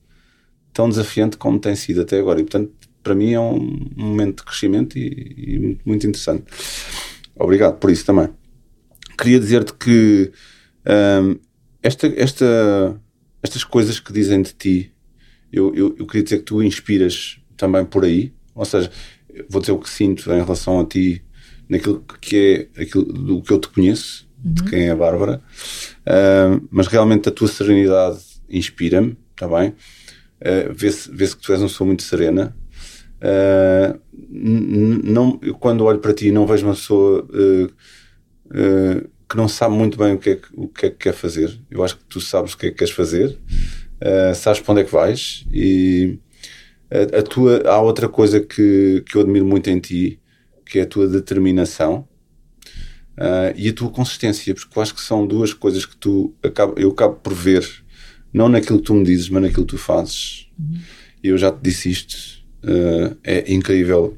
tão 0.73 0.87
desafiante 0.89 1.37
como 1.37 1.59
tem 1.59 1.75
sido 1.75 2.01
até 2.01 2.19
agora. 2.19 2.39
E 2.39 2.43
portanto, 2.43 2.71
para 3.01 3.15
mim 3.15 3.33
é 3.33 3.39
um, 3.39 3.55
um 3.97 4.05
momento 4.05 4.37
de 4.37 4.43
crescimento 4.45 4.97
e, 4.97 5.35
e 5.37 5.59
muito, 5.59 5.81
muito 5.85 6.07
interessante. 6.07 6.43
Obrigado 7.35 7.77
por 7.77 7.89
isso 7.91 8.05
também. 8.05 8.29
Queria 9.17 9.39
dizer-te 9.39 9.73
que 9.73 10.31
hum, 11.23 11.37
esta, 11.81 12.07
esta, 12.15 13.01
estas 13.43 13.63
coisas 13.63 13.99
que 13.99 14.11
dizem 14.13 14.41
de 14.41 14.53
ti, 14.53 14.91
eu, 15.51 15.73
eu, 15.75 15.95
eu 15.99 16.05
queria 16.05 16.23
dizer 16.23 16.37
que 16.39 16.43
tu 16.43 16.61
inspiras 16.63 17.37
também 17.57 17.85
por 17.85 18.03
aí. 18.03 18.33
Ou 18.53 18.63
seja, 18.65 18.89
vou 19.49 19.61
dizer 19.61 19.73
o 19.73 19.79
que 19.79 19.89
sinto 19.89 20.31
em 20.31 20.41
relação 20.41 20.79
a 20.79 20.85
ti, 20.85 21.23
naquilo 21.67 22.03
que 22.21 22.69
é 22.75 22.81
aquilo 22.81 23.05
do 23.05 23.41
que 23.41 23.51
eu 23.51 23.59
te 23.59 23.67
conheço, 23.69 24.27
de 24.37 24.63
quem 24.63 24.87
é 24.87 24.91
a 24.91 24.95
Bárbara, 24.95 25.41
Hum, 26.07 26.67
mas 26.69 26.85
realmente 26.87 27.29
a 27.29 27.31
tua 27.31 27.47
serenidade 27.47 28.19
inspira-me, 28.47 29.17
está 29.31 29.47
bem? 29.47 29.69
Uh, 30.39 30.71
Vê-se 30.73 31.09
vê 31.11 31.27
que 31.27 31.37
tu 31.37 31.51
és 31.51 31.59
uma 31.59 31.67
pessoa 31.67 31.87
muito 31.87 32.03
serena. 32.03 32.55
Uh, 33.17 33.99
não, 34.13 35.39
eu 35.41 35.55
quando 35.55 35.83
olho 35.83 35.99
para 35.99 36.13
ti, 36.13 36.31
não 36.31 36.45
vejo 36.45 36.65
uma 36.67 36.75
pessoa 36.75 37.23
uh, 37.23 37.65
uh, 37.65 39.09
que 39.27 39.35
não 39.35 39.47
sabe 39.47 39.73
muito 39.73 39.97
bem 39.97 40.13
o 40.13 40.19
que, 40.19 40.29
é 40.31 40.35
que, 40.35 40.47
o 40.53 40.67
que 40.67 40.85
é 40.85 40.89
que 40.91 40.97
quer 40.97 41.13
fazer. 41.13 41.59
Eu 41.71 41.83
acho 41.83 41.97
que 41.97 42.03
tu 42.05 42.21
sabes 42.21 42.53
o 42.53 42.57
que 42.57 42.67
é 42.67 42.69
que 42.69 42.77
queres 42.77 42.93
fazer, 42.93 43.29
uh, 43.29 44.35
sabes 44.35 44.59
para 44.59 44.73
onde 44.73 44.81
é 44.81 44.83
que 44.83 44.91
vais 44.91 45.43
e 45.51 46.19
a, 46.91 47.19
a 47.19 47.23
tua, 47.23 47.61
há 47.67 47.79
outra 47.81 48.07
coisa 48.09 48.39
que, 48.39 49.03
que 49.05 49.15
eu 49.17 49.21
admiro 49.21 49.45
muito 49.45 49.69
em 49.69 49.79
ti, 49.79 50.19
que 50.65 50.79
é 50.79 50.83
a 50.83 50.85
tua 50.85 51.07
determinação. 51.07 52.07
Uh, 53.17 53.55
e 53.55 53.69
a 53.69 53.73
tua 53.73 53.89
consistência, 53.89 54.53
porque 54.53 54.77
eu 54.77 54.81
acho 54.83 54.93
que 54.93 55.01
são 55.01 55.25
duas 55.25 55.53
coisas 55.53 55.85
que 55.85 55.95
tu 55.95 56.33
acaba, 56.43 56.73
eu 56.77 56.89
acabo 56.89 57.15
por 57.15 57.33
ver, 57.33 57.65
não 58.33 58.49
naquilo 58.49 58.79
que 58.79 58.83
tu 58.85 58.93
me 58.93 59.05
dizes, 59.05 59.29
mas 59.29 59.41
naquilo 59.43 59.65
que 59.65 59.71
tu 59.71 59.77
fazes. 59.77 60.49
E 61.23 61.29
eu 61.29 61.37
já 61.37 61.49
te 61.49 61.59
disse 61.61 61.89
isto: 61.89 62.13
uh, 62.65 63.15
é 63.23 63.53
incrível 63.53 64.17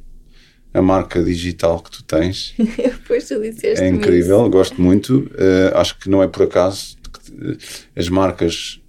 a 0.73 0.81
marca 0.81 1.23
digital 1.23 1.79
que 1.79 1.91
tu 1.91 2.03
tens, 2.03 2.53
Depois 2.57 3.27
tu 3.27 3.39
disseste 3.39 3.83
é 3.83 3.87
incrível, 3.87 4.49
gosto 4.49 4.81
muito. 4.81 5.19
Uh, 5.33 5.75
acho 5.75 5.99
que 5.99 6.09
não 6.09 6.23
é 6.23 6.27
por 6.27 6.41
acaso 6.43 6.97
que 6.97 7.57
as 7.95 8.09
marcas, 8.09 8.81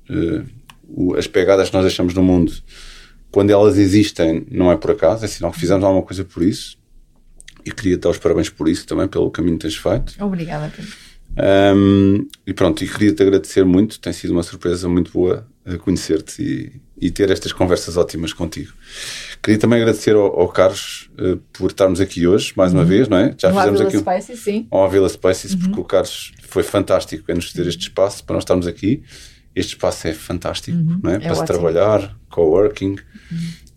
o- 0.89 1.15
as 1.17 1.27
pegadas 1.27 1.69
que 1.69 1.75
nós 1.77 1.85
deixamos 1.85 2.15
no 2.15 2.23
mundo, 2.23 2.51
quando 3.39 3.51
elas 3.51 3.79
existem, 3.79 4.45
não 4.51 4.69
é 4.73 4.77
por 4.77 4.91
acaso, 4.91 5.25
é 5.25 5.29
sinal 5.29 5.53
que 5.53 5.61
fizemos 5.61 5.85
alguma 5.85 6.03
coisa 6.05 6.25
por 6.25 6.43
isso. 6.43 6.77
E 7.65 7.71
queria 7.71 7.97
dar 7.97 8.09
os 8.09 8.19
parabéns 8.19 8.49
por 8.51 8.69
isso 8.69 8.85
também, 8.85 9.07
pelo 9.07 9.31
caminho 9.31 9.57
que 9.57 9.63
tens 9.63 9.77
feito. 9.77 10.13
Obrigada, 10.21 10.73
Pedro. 10.75 10.93
Um, 11.77 12.27
e 12.45 12.53
pronto, 12.53 12.83
e 12.83 12.89
queria-te 12.89 13.23
agradecer 13.23 13.65
muito, 13.65 14.01
tem 14.01 14.13
sido 14.13 14.33
uma 14.33 14.43
surpresa 14.43 14.89
muito 14.89 15.13
boa 15.13 15.47
a 15.65 15.77
conhecer-te 15.79 16.43
e, 16.43 16.81
e 17.07 17.13
ter 17.13 17.31
estas 17.31 17.53
conversas 17.53 17.97
ótimas 17.97 18.33
contigo. 18.33 18.73
Queria 19.41 19.57
também 19.61 19.81
agradecer 19.81 20.17
ao, 20.17 20.41
ao 20.41 20.49
Carlos 20.49 21.09
eh, 21.17 21.39
por 21.53 21.71
estarmos 21.71 22.01
aqui 22.01 22.27
hoje, 22.27 22.53
mais 22.57 22.73
uma 22.75 22.85
vez, 22.85 23.07
não 23.07 23.19
é? 23.19 23.37
Já 23.39 23.51
no 23.53 23.55
fizemos 23.61 23.81
Avila 23.81 23.89
aqui 23.89 23.97
um- 23.99 24.21
Spicy, 24.21 24.37
sim. 24.37 24.67
ao 24.69 24.85
Avila 24.85 25.09
Spaces, 25.09 25.55
porque 25.55 25.79
o 25.79 25.85
Carlos 25.85 26.33
foi 26.43 26.65
fantástico 26.65 27.31
em 27.31 27.37
nos 27.37 27.53
ceder 27.53 27.69
este 27.69 27.83
espaço 27.83 28.25
para 28.25 28.35
nós 28.35 28.43
estarmos 28.43 28.67
aqui. 28.67 29.05
Este 29.59 29.73
espaço 29.75 30.07
é 30.09 30.15
fantástico, 30.15 30.77
não 31.03 31.11
é? 31.11 31.19
para 31.19 31.35
se 31.35 31.41
ótimo. 31.41 31.47
trabalhar, 31.59 32.17
coworking, 32.31 32.97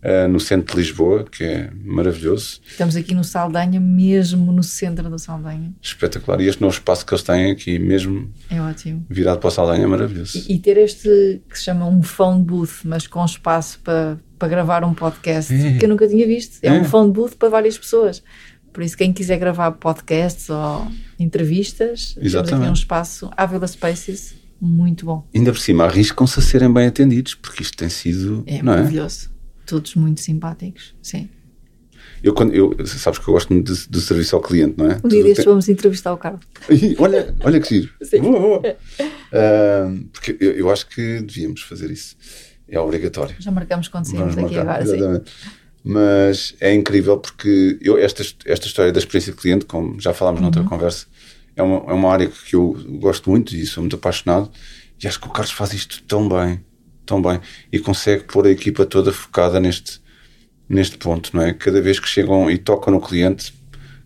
eh, 0.02 0.26
no 0.26 0.40
centro 0.40 0.74
de 0.76 0.80
Lisboa, 0.82 1.24
que 1.24 1.44
é 1.44 1.70
maravilhoso. 1.84 2.60
Estamos 2.66 2.96
aqui 2.96 3.14
no 3.14 3.22
Saldanha, 3.24 3.78
mesmo 3.80 4.50
no 4.52 4.62
centro 4.62 5.08
do 5.08 5.18
Saldanha. 5.18 5.72
Espetacular. 5.80 6.40
E 6.40 6.46
este 6.48 6.60
novo 6.60 6.74
espaço 6.74 7.06
que 7.06 7.12
eles 7.14 7.22
têm 7.22 7.50
aqui, 7.52 7.78
mesmo 7.78 8.30
É 8.50 8.60
ótimo. 8.60 9.06
virado 9.08 9.38
para 9.38 9.48
o 9.48 9.50
Saldanha, 9.50 9.84
é 9.84 9.86
maravilhoso. 9.86 10.38
E, 10.48 10.54
e 10.54 10.58
ter 10.58 10.76
este 10.76 11.40
que 11.48 11.56
se 11.58 11.64
chama 11.64 11.86
um 11.86 12.02
phone 12.02 12.42
booth, 12.42 12.80
mas 12.84 13.06
com 13.06 13.24
espaço 13.24 13.78
para, 13.84 14.18
para 14.38 14.48
gravar 14.48 14.84
um 14.84 14.92
podcast, 14.94 15.52
É. 15.54 15.78
que 15.78 15.84
eu 15.84 15.88
nunca 15.88 16.06
tinha 16.08 16.26
visto. 16.26 16.58
É, 16.62 16.68
É. 16.68 16.72
um 16.72 16.84
phone 16.84 17.12
booth 17.12 17.36
para 17.36 17.48
várias 17.48 17.78
pessoas. 17.78 18.22
Por 18.72 18.82
isso, 18.82 18.96
quem 18.96 19.12
quiser 19.12 19.38
gravar 19.38 19.70
podcasts 19.72 20.48
ou 20.48 20.88
entrevistas, 21.18 22.14
temos 22.14 22.16
aqui 22.16 22.26
Exatamente. 22.26 22.70
um 22.70 22.72
espaço, 22.72 23.30
Avila 23.36 23.66
Spaces, 23.68 24.34
muito 24.64 25.04
bom. 25.04 25.28
Ainda 25.34 25.52
por 25.52 25.58
cima, 25.58 25.84
arriscam-se 25.84 26.38
a 26.38 26.42
serem 26.42 26.72
bem 26.72 26.86
atendidos, 26.86 27.34
porque 27.34 27.62
isto 27.62 27.76
tem 27.76 27.88
sido. 27.88 28.44
É 28.46 28.62
não 28.62 28.72
é? 28.72 28.76
maravilhoso. 28.76 29.30
Todos 29.66 29.94
muito 29.96 30.20
simpáticos. 30.20 30.94
Sim. 31.02 31.28
Eu, 32.22 32.32
quando, 32.34 32.54
eu, 32.54 32.74
sabes 32.86 33.18
que 33.18 33.28
eu 33.28 33.34
gosto 33.34 33.52
muito 33.52 33.72
do 33.88 34.00
serviço 34.00 34.36
ao 34.36 34.42
cliente, 34.42 34.74
não 34.78 34.88
é? 34.90 34.98
Um 35.02 35.08
dia 35.08 35.22
destes 35.24 35.38
tem- 35.44 35.52
vamos 35.52 35.68
entrevistar 35.68 36.12
o 36.12 36.16
Carlos. 36.16 36.44
Olha, 36.98 37.34
olha 37.40 37.60
que 37.60 37.68
giro. 37.80 37.90
Sim. 38.02 38.20
Boa, 38.20 38.38
boa. 38.40 38.76
Ahm, 39.32 40.04
porque 40.12 40.36
eu, 40.40 40.52
eu 40.52 40.70
acho 40.70 40.86
que 40.88 41.20
devíamos 41.20 41.62
fazer 41.62 41.90
isso. 41.90 42.16
É 42.68 42.78
obrigatório. 42.78 43.34
Já 43.40 43.50
marcamos 43.50 43.88
quando 43.88 44.04
saímos 44.06 44.34
daqui 44.36 44.56
agora. 44.56 44.86
Sim. 44.86 44.94
exatamente. 44.96 45.32
Mas 45.84 46.54
é 46.60 46.72
incrível 46.72 47.18
porque 47.18 47.76
eu, 47.80 47.98
esta, 47.98 48.22
esta 48.46 48.66
história 48.66 48.92
da 48.92 48.98
experiência 49.00 49.32
de 49.32 49.38
cliente, 49.38 49.64
como 49.64 50.00
já 50.00 50.14
falámos 50.14 50.38
Uhum. 50.40 50.44
noutra 50.44 50.62
conversa, 50.62 51.06
é 51.56 51.62
uma, 51.62 51.90
é 51.90 51.94
uma 51.94 52.12
área 52.12 52.28
que 52.28 52.54
eu 52.54 52.76
gosto 53.00 53.30
muito 53.30 53.54
e 53.54 53.66
sou 53.66 53.82
muito 53.82 53.96
apaixonado. 53.96 54.50
E 55.02 55.06
acho 55.06 55.20
que 55.20 55.26
o 55.26 55.30
Carlos 55.30 55.52
faz 55.52 55.72
isto 55.72 56.02
tão 56.04 56.28
bem, 56.28 56.64
tão 57.04 57.20
bem, 57.20 57.40
e 57.72 57.78
consegue 57.78 58.24
pôr 58.24 58.46
a 58.46 58.50
equipa 58.50 58.86
toda 58.86 59.12
focada 59.12 59.58
neste, 59.58 60.00
neste 60.68 60.96
ponto, 60.96 61.30
não 61.34 61.42
é? 61.42 61.52
Cada 61.52 61.80
vez 61.80 61.98
que 61.98 62.08
chegam 62.08 62.50
e 62.50 62.56
tocam 62.56 62.92
no 62.92 63.00
cliente, 63.00 63.52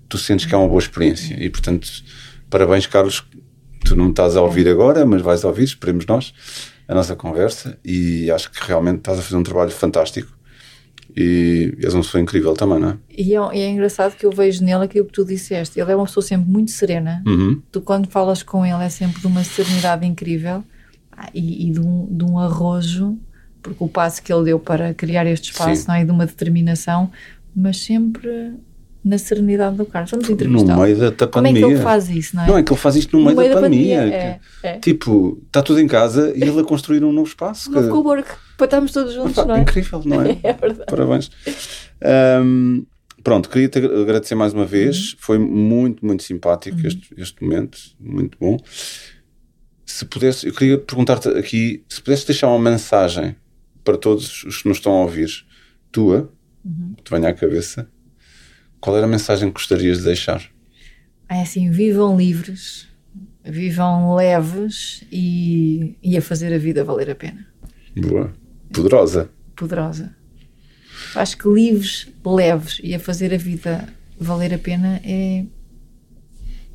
tu 0.09 0.18
sentes 0.18 0.47
que 0.47 0.55
é 0.55 0.59
uma 0.59 0.68
boa 0.68 0.81
experiência. 0.81 1.36
E 1.39 1.51
portanto, 1.51 1.89
parabéns, 2.51 2.86
Carlos. 2.86 3.24
Tu 3.85 3.94
não 3.94 4.10
estás 4.10 4.36
a 4.36 4.43
ouvir 4.43 4.66
agora, 4.68 5.06
mas 5.06 5.23
vais 5.23 5.44
ouvir, 5.44 5.62
esperemos 5.62 6.06
nós, 6.06 6.35
a 6.89 6.94
nossa 6.94 7.14
conversa. 7.14 7.78
E 7.85 8.28
acho 8.32 8.51
que 8.51 8.59
realmente 8.66 8.98
estás 8.98 9.18
a 9.18 9.23
fazer 9.23 9.36
um 9.36 9.44
trabalho 9.44 9.70
fantástico. 9.70 10.36
E 11.16 11.74
és 11.82 11.94
uma 11.94 12.02
pessoa 12.02 12.20
incrível 12.20 12.52
também, 12.52 12.78
não 12.78 12.90
é? 12.90 12.97
E 13.10 13.34
é, 13.34 13.38
e 13.55 13.60
é 13.60 13.70
engraçado 13.70 14.14
que 14.14 14.26
eu 14.26 14.30
vejo 14.30 14.62
nele 14.62 14.84
aquilo 14.84 15.06
que 15.06 15.12
tu 15.12 15.24
disseste. 15.24 15.80
Ele 15.80 15.90
é 15.90 15.97
uma 15.97 16.05
pessoa 16.05 16.22
sempre 16.22 16.51
muito 16.51 16.70
serena. 16.70 17.22
Uhum. 17.26 17.62
Tu, 17.72 17.80
quando 17.80 18.09
falas 18.09 18.43
com 18.43 18.66
ele, 18.66 18.84
é 18.84 18.88
sempre 18.90 19.20
de 19.20 19.26
uma 19.26 19.43
serenidade 19.43 20.05
incrível 20.05 20.62
e, 21.32 21.68
e 21.68 21.72
de, 21.72 21.80
um, 21.80 22.06
de 22.10 22.22
um 22.24 22.38
arrojo, 22.38 23.18
porque 23.62 23.82
o 23.82 23.88
passo 23.88 24.22
que 24.22 24.30
ele 24.30 24.44
deu 24.44 24.60
para 24.60 24.93
criar 24.93 25.26
este 25.26 25.52
espaço 25.52 25.82
Sim. 25.82 25.88
não 25.88 25.94
é 25.94 26.05
de 26.05 26.10
uma 26.10 26.26
determinação, 26.26 27.10
mas 27.55 27.78
sempre 27.78 28.52
na 29.07 29.19
serenidade 29.19 29.77
do 29.77 29.87
Carlos. 29.87 30.11
Vamos 30.11 30.28
No 30.28 30.35
entrevistá-lo. 30.35 30.83
meio 30.83 30.97
da, 30.99 31.11
da 31.11 31.27
Como 31.28 31.47
é 31.47 31.51
pandemia. 31.51 31.69
que 31.69 31.74
ele 31.74 31.83
faz 31.83 32.11
isso, 32.11 32.35
não 32.37 32.43
é? 32.43 32.47
Não, 32.49 32.59
é 32.59 32.62
que 32.65 32.73
ele 32.73 32.81
faz 32.81 32.97
isto 32.97 33.16
no, 33.16 33.24
meio, 33.24 33.49
da, 33.55 33.61
pandemia. 33.61 34.03
é, 34.03 34.41
é. 34.65 34.78
Tipo, 34.81 35.41
está 35.47 35.62
tudo 35.62 35.78
em 35.81 35.87
casa 35.87 36.33
e 36.37 36.43
ele 36.43 36.61
a 36.61 36.65
construir 36.65 37.05
um 37.05 37.12
novo 37.12 37.28
espaço. 37.28 37.70
Um 37.70 37.74
novo 37.74 37.87
que- 37.87 37.93
cowork, 37.93 38.28
para 38.57 38.65
estarmos 38.65 38.93
todos 38.93 39.15
juntos, 39.15 39.35
Pá, 39.35 39.45
não 39.45 39.55
é? 39.55 39.61
Incrível, 39.61 40.03
não 40.05 40.23
é? 40.23 40.39
É 40.43 40.53
verdade. 40.53 40.85
Parabéns. 40.91 41.31
Ahm, 42.03 42.83
pronto, 43.23 43.49
queria-te 43.49 43.78
agra- 43.78 44.01
agradecer 44.03 44.35
mais 44.35 44.53
uma 44.53 44.66
vez. 44.66 45.12
Uhum. 45.12 45.19
Foi 45.20 45.39
muito, 45.39 46.05
muito 46.05 46.23
simpático 46.23 46.77
este, 46.87 47.15
este 47.16 47.43
momento. 47.45 47.78
Muito 48.01 48.37
bom. 48.41 48.57
Se 49.85 50.05
pudesse, 50.05 50.47
eu 50.49 50.53
queria 50.53 50.78
perguntar-te 50.78 51.28
aqui, 51.28 51.85
se 51.89 52.03
pudesse 52.03 52.27
deixar 52.27 52.49
uma 52.49 52.70
mensagem 52.70 53.37
para 53.85 53.97
todos 53.97 54.43
os 54.45 54.62
que 54.62 54.69
nos 54.69 54.78
estão 54.78 54.93
a 54.93 55.03
ouvir, 55.03 55.28
tua, 55.93 56.28
Uhum. 56.65 56.95
que 56.97 57.05
te 57.05 57.11
venha 57.12 57.28
à 57.28 57.33
cabeça, 57.33 57.89
qual 58.87 58.97
era 58.97 59.05
a 59.05 59.09
mensagem 59.09 59.49
que 59.49 59.55
gostarias 59.55 59.99
de 59.99 60.05
deixar? 60.05 60.49
É 61.29 61.43
assim, 61.43 61.73
vivam 61.73 62.17
livres, 62.17 62.87
vivam 63.45 64.15
leves 64.15 65.03
e, 65.11 65.97
e 66.01 66.17
a 66.17 66.23
fazer 66.23 66.55
a 66.55 66.59
vida 66.59 66.85
valer 66.85 67.11
a 67.11 67.15
pena. 67.17 67.45
Boa. 67.97 68.33
Poderosa. 68.73 69.29
Poderosa. 69.57 70.15
Acho 71.17 71.37
que 71.37 71.49
livres, 71.49 72.07
leves 72.25 72.81
e 72.81 72.95
a 72.95 73.01
fazer 73.01 73.35
a 73.35 73.37
vida 73.37 73.89
valer 74.21 74.55
a 74.55 74.59
pena 74.59 75.01
é, 75.03 75.45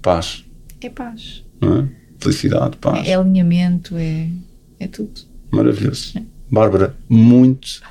Paz. 0.01 0.43
é 0.81 0.89
paz. 0.89 1.45
Não 1.61 1.77
é? 1.77 1.89
Felicidade, 2.19 2.75
paz. 2.75 3.07
É 3.07 3.13
alinhamento, 3.13 3.95
é, 3.95 4.27
é 4.81 4.87
tudo. 4.89 5.21
Maravilhoso. 5.49 6.15
Bárbara, 6.51 6.93
muito, 7.07 7.81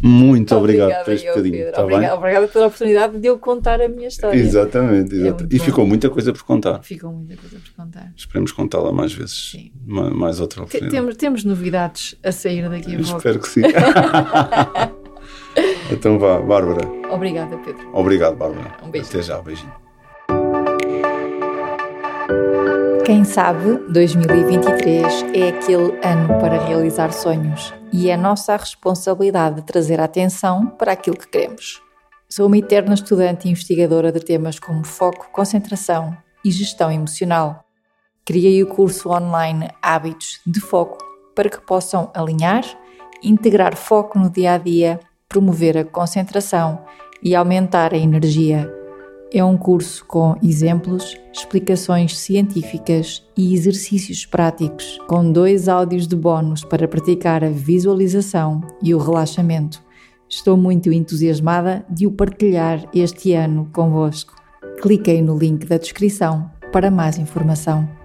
muito 0.00 0.52
obrigado 0.56 1.04
por 1.04 1.12
este 1.12 1.26
eu, 1.26 1.34
bocadinho. 1.34 1.56
Pedro. 1.66 1.76
Bem? 1.76 1.84
Obrigada, 1.84 2.14
obrigada 2.16 2.48
pela 2.48 2.66
oportunidade 2.66 3.18
de 3.18 3.26
eu 3.26 3.38
contar 3.38 3.82
a 3.82 3.88
minha 3.88 4.08
história. 4.08 4.38
Exatamente, 4.38 5.14
exatamente. 5.14 5.40
muito 5.42 5.54
e 5.54 5.58
bom. 5.58 5.64
ficou 5.64 5.86
muita 5.86 6.08
coisa 6.08 6.32
por 6.32 6.42
contar. 6.42 6.82
Ficou 6.82 7.12
muita 7.12 7.36
coisa 7.36 7.58
por 7.58 7.84
contar. 7.84 8.10
Esperemos 8.16 8.50
contá-la 8.52 8.92
mais 8.92 9.12
vezes. 9.12 9.50
Sim. 9.52 9.70
Ma- 9.86 10.08
Mais 10.10 10.40
outra 10.40 10.62
oportunidade. 10.62 10.90
Temos, 10.90 11.16
temos 11.16 11.44
novidades 11.44 12.16
a 12.24 12.32
sair 12.32 12.66
daqui 12.70 12.94
a 12.94 12.98
pouco. 12.98 13.16
Espero 13.18 13.38
que 13.40 13.48
sim. 13.48 13.60
então 15.92 16.18
vá, 16.18 16.40
Bárbara. 16.40 16.88
Obrigada, 17.10 17.58
Pedro. 17.58 17.86
Obrigado, 17.92 18.36
Bárbara. 18.36 18.74
Um 18.82 18.90
beijo. 18.90 19.08
Até 19.08 19.20
já, 19.20 19.38
beijinho. 19.42 19.72
Quem 23.04 23.24
sabe 23.24 23.78
2023 23.90 25.24
é 25.34 25.48
aquele 25.48 25.92
ano 26.04 26.28
para 26.40 26.58
realizar 26.66 27.10
sonhos 27.12 27.72
e 27.92 28.10
é 28.10 28.16
nossa 28.16 28.56
responsabilidade 28.56 29.62
trazer 29.62 30.00
atenção 30.00 30.66
para 30.66 30.92
aquilo 30.92 31.16
que 31.16 31.28
queremos. 31.28 31.82
Sou 32.28 32.46
uma 32.46 32.58
eterna 32.58 32.94
estudante 32.94 33.48
e 33.48 33.50
investigadora 33.50 34.12
de 34.12 34.20
temas 34.20 34.58
como 34.58 34.84
foco, 34.84 35.30
concentração 35.32 36.16
e 36.44 36.50
gestão 36.50 36.90
emocional. 36.92 37.64
Criei 38.24 38.62
o 38.62 38.66
curso 38.66 39.08
online 39.10 39.70
Hábitos 39.80 40.40
de 40.46 40.60
Foco 40.60 40.98
para 41.34 41.48
que 41.48 41.60
possam 41.60 42.10
alinhar, 42.14 42.64
integrar 43.22 43.76
foco 43.76 44.18
no 44.18 44.28
dia 44.28 44.54
a 44.54 44.58
dia, 44.58 45.00
promover 45.28 45.78
a 45.78 45.84
concentração 45.84 46.84
e 47.22 47.34
aumentar 47.34 47.94
a 47.94 47.96
energia. 47.96 48.77
É 49.32 49.44
um 49.44 49.58
curso 49.58 50.06
com 50.06 50.36
exemplos, 50.42 51.14
explicações 51.30 52.16
científicas 52.16 53.22
e 53.36 53.52
exercícios 53.52 54.24
práticos, 54.24 54.98
com 55.06 55.30
dois 55.30 55.68
áudios 55.68 56.06
de 56.06 56.16
bónus 56.16 56.64
para 56.64 56.88
praticar 56.88 57.44
a 57.44 57.50
visualização 57.50 58.62
e 58.82 58.94
o 58.94 58.98
relaxamento. 58.98 59.82
Estou 60.30 60.56
muito 60.56 60.90
entusiasmada 60.90 61.84
de 61.90 62.06
o 62.06 62.10
partilhar 62.10 62.88
este 62.94 63.34
ano 63.34 63.68
convosco. 63.70 64.34
Cliquei 64.80 65.20
no 65.20 65.38
link 65.38 65.66
da 65.66 65.76
descrição 65.76 66.50
para 66.72 66.90
mais 66.90 67.18
informação. 67.18 67.97